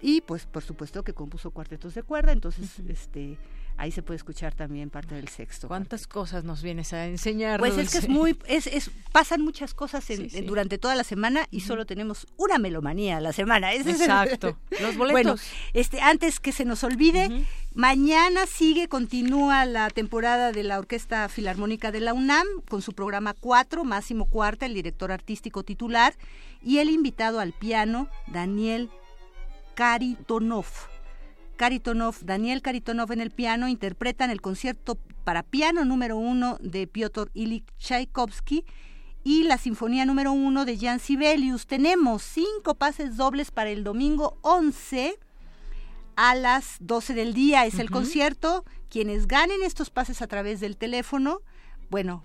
Y 0.00 0.20
pues 0.20 0.46
por 0.46 0.62
supuesto 0.62 1.02
que 1.02 1.14
compuso 1.14 1.50
cuartetos 1.50 1.94
de 1.94 2.02
cuerda, 2.02 2.32
entonces 2.32 2.78
este 2.88 3.38
ahí 3.76 3.90
se 3.90 4.02
puede 4.02 4.16
escuchar 4.16 4.54
también 4.54 4.90
parte 4.90 5.14
del 5.14 5.28
sexto. 5.28 5.68
¿Cuántas 5.68 6.06
cosas 6.06 6.44
nos 6.44 6.62
vienes 6.62 6.92
a 6.92 7.06
enseñar? 7.06 7.58
Pues 7.58 7.76
es 7.76 7.90
que 7.90 7.98
es 7.98 8.08
muy, 8.08 8.38
es, 8.46 8.66
es, 8.66 8.90
pasan 9.12 9.42
muchas 9.42 9.74
cosas 9.74 10.06
durante 10.46 10.78
toda 10.78 10.94
la 10.94 11.04
semana 11.04 11.46
y 11.50 11.60
solo 11.60 11.86
tenemos 11.86 12.26
una 12.36 12.58
melomanía 12.58 13.18
a 13.18 13.20
la 13.20 13.32
semana. 13.32 13.72
Exacto. 13.72 14.58
Los 14.80 14.96
boletos. 14.96 15.12
Bueno, 15.12 15.36
este, 15.72 16.00
antes 16.00 16.40
que 16.40 16.52
se 16.52 16.64
nos 16.64 16.84
olvide, 16.84 17.44
mañana 17.74 18.46
sigue, 18.46 18.88
continúa 18.88 19.64
la 19.64 19.90
temporada 19.90 20.52
de 20.52 20.62
la 20.62 20.78
Orquesta 20.78 21.28
Filarmónica 21.28 21.90
de 21.90 22.00
la 22.00 22.12
UNAM 22.12 22.46
con 22.68 22.82
su 22.82 22.92
programa 22.92 23.34
4, 23.34 23.84
Máximo 23.84 24.26
Cuarta, 24.26 24.66
el 24.66 24.74
director 24.74 25.10
artístico 25.10 25.62
titular, 25.62 26.14
y 26.62 26.78
el 26.78 26.88
invitado 26.90 27.40
al 27.40 27.52
piano, 27.52 28.08
Daniel 28.26 28.90
Karitonov. 29.74 30.93
Karitonov, 31.56 32.16
Daniel 32.22 32.62
Karitonov 32.62 33.12
en 33.12 33.20
el 33.20 33.30
piano 33.30 33.68
interpretan 33.68 34.30
el 34.30 34.40
concierto 34.40 34.98
para 35.24 35.42
piano 35.42 35.84
número 35.84 36.16
uno 36.16 36.58
de 36.60 36.86
Piotr 36.86 37.30
Ilyich 37.34 37.66
Tchaikovsky 37.78 38.64
y 39.22 39.44
la 39.44 39.56
sinfonía 39.56 40.04
número 40.04 40.32
uno 40.32 40.64
de 40.64 40.78
Jan 40.78 41.00
Sibelius. 41.00 41.66
Tenemos 41.66 42.22
cinco 42.22 42.74
pases 42.74 43.16
dobles 43.16 43.50
para 43.50 43.70
el 43.70 43.82
domingo 43.82 44.38
11 44.42 45.18
a 46.16 46.34
las 46.34 46.76
12 46.80 47.14
del 47.14 47.32
día. 47.32 47.64
Es 47.64 47.78
el 47.78 47.90
concierto. 47.90 48.64
Quienes 48.90 49.26
ganen 49.26 49.62
estos 49.62 49.90
pases 49.90 50.22
a 50.22 50.26
través 50.26 50.60
del 50.60 50.76
teléfono, 50.76 51.40
bueno, 51.90 52.22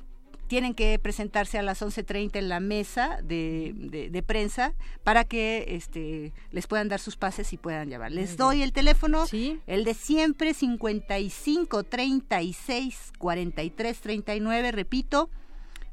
tienen 0.50 0.74
que 0.74 0.98
presentarse 1.00 1.60
a 1.60 1.62
las 1.62 1.82
11.30 1.82 2.36
en 2.38 2.50
la 2.50 2.60
mesa 2.60 3.20
de, 3.24 4.10
de, 4.12 4.24
prensa 4.24 4.74
para 5.04 5.24
que 5.24 5.64
este, 5.70 6.34
les 6.52 6.66
puedan 6.66 6.90
dar 6.90 7.00
sus 7.00 7.16
pases 7.16 7.54
y 7.54 7.58
puedan 7.58 7.88
llevar. 7.88 8.12
Les 8.12 8.36
doy 8.36 8.64
el 8.64 8.74
teléfono, 8.74 9.26
el 9.32 9.84
de 9.84 9.94
siempre, 9.94 10.56
55 10.56 11.84
36 11.84 13.14
43 13.20 14.02
39, 14.02 14.72
repito, 14.72 15.30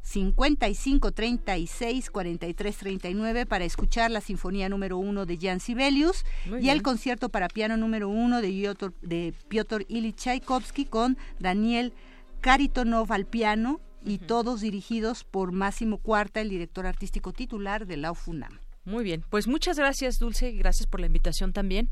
55 0.01 1.13
36 1.13 2.11
43 2.11 2.77
39 2.77 3.45
para 3.45 3.65
escuchar 3.67 4.11
la 4.11 4.23
sinfonía 4.23 4.71
número 4.71 4.97
uno 4.97 5.27
de 5.27 5.37
Jan 5.37 5.61
Sibelius 5.61 6.25
y 6.61 6.71
el 6.71 6.81
concierto 6.81 7.29
para 7.29 7.49
piano 7.49 7.77
número 7.77 8.09
uno 8.09 8.41
de, 8.41 8.49
Piotr, 8.49 8.95
de 9.03 9.35
Piotr 9.49 9.85
Ilyich 9.89 10.17
Tchaikovsky 10.17 10.87
con 10.87 11.19
Daniel 11.41 11.93
Karitonov 12.41 13.13
al 13.13 13.27
piano 13.27 13.81
y 14.07 14.19
todos 14.19 14.61
dirigidos 14.61 15.25
por 15.25 15.53
Máximo 15.53 15.99
Cuarta, 15.99 16.41
el 16.41 16.49
director 16.49 16.87
artístico 16.87 17.33
titular 17.33 17.87
de 17.87 17.97
la 17.97 18.13
UFUNAM. 18.13 18.61
Muy 18.87 19.03
bien, 19.03 19.25
pues 19.31 19.49
muchas 19.49 19.77
gracias 19.77 20.21
Dulce, 20.21 20.53
gracias 20.53 20.87
por 20.87 21.01
la 21.01 21.07
invitación 21.07 21.53
también 21.53 21.89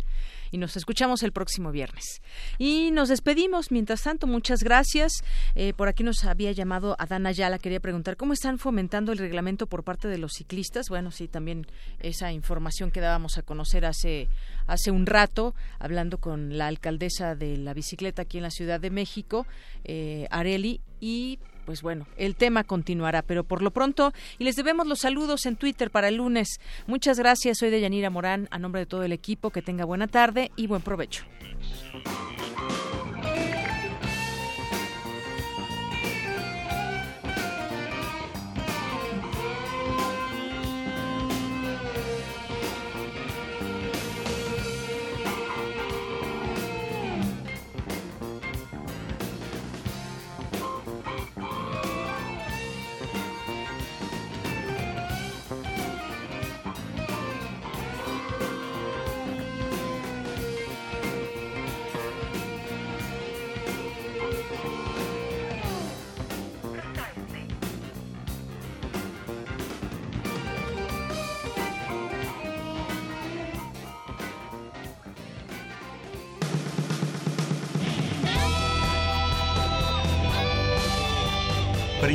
y 0.52 0.58
nos 0.58 0.76
escuchamos 0.76 1.24
el 1.24 1.32
próximo 1.32 1.72
viernes. 1.72 2.22
Y 2.56 2.92
nos 2.92 3.08
despedimos, 3.08 3.72
mientras 3.72 4.02
tanto, 4.02 4.28
muchas 4.28 4.62
gracias. 4.62 5.24
Eh, 5.56 5.72
por 5.74 5.88
aquí 5.88 6.04
nos 6.04 6.24
había 6.24 6.52
llamado 6.52 6.94
Adana 7.00 7.30
Ayala, 7.30 7.58
quería 7.58 7.80
preguntar 7.80 8.16
cómo 8.16 8.32
están 8.32 8.60
fomentando 8.60 9.10
el 9.10 9.18
reglamento 9.18 9.66
por 9.66 9.82
parte 9.82 10.06
de 10.06 10.18
los 10.18 10.34
ciclistas. 10.34 10.86
Bueno, 10.88 11.10
sí, 11.10 11.26
también 11.26 11.66
esa 11.98 12.30
información 12.30 12.92
que 12.92 13.00
dábamos 13.00 13.38
a 13.38 13.42
conocer 13.42 13.86
hace, 13.86 14.28
hace 14.68 14.92
un 14.92 15.06
rato, 15.06 15.56
hablando 15.80 16.18
con 16.18 16.56
la 16.56 16.68
alcaldesa 16.68 17.34
de 17.34 17.56
la 17.56 17.74
bicicleta 17.74 18.22
aquí 18.22 18.36
en 18.36 18.44
la 18.44 18.50
Ciudad 18.50 18.78
de 18.78 18.90
México, 18.90 19.48
eh, 19.82 20.28
Areli, 20.30 20.80
y 21.00 21.40
pues 21.64 21.82
bueno, 21.82 22.06
el 22.16 22.34
tema 22.36 22.64
continuará, 22.64 23.22
pero 23.22 23.44
por 23.44 23.62
lo 23.62 23.70
pronto, 23.70 24.12
y 24.38 24.44
les 24.44 24.56
debemos 24.56 24.86
los 24.86 25.00
saludos 25.00 25.46
en 25.46 25.56
Twitter 25.56 25.90
para 25.90 26.08
el 26.08 26.16
lunes. 26.16 26.60
Muchas 26.86 27.18
gracias, 27.18 27.58
soy 27.58 27.70
de 27.70 27.80
Yanira 27.80 28.10
Morán, 28.10 28.48
a 28.50 28.58
nombre 28.58 28.80
de 28.80 28.86
todo 28.86 29.02
el 29.02 29.12
equipo, 29.12 29.50
que 29.50 29.62
tenga 29.62 29.84
buena 29.84 30.06
tarde 30.06 30.50
y 30.56 30.66
buen 30.66 30.82
provecho. 30.82 31.24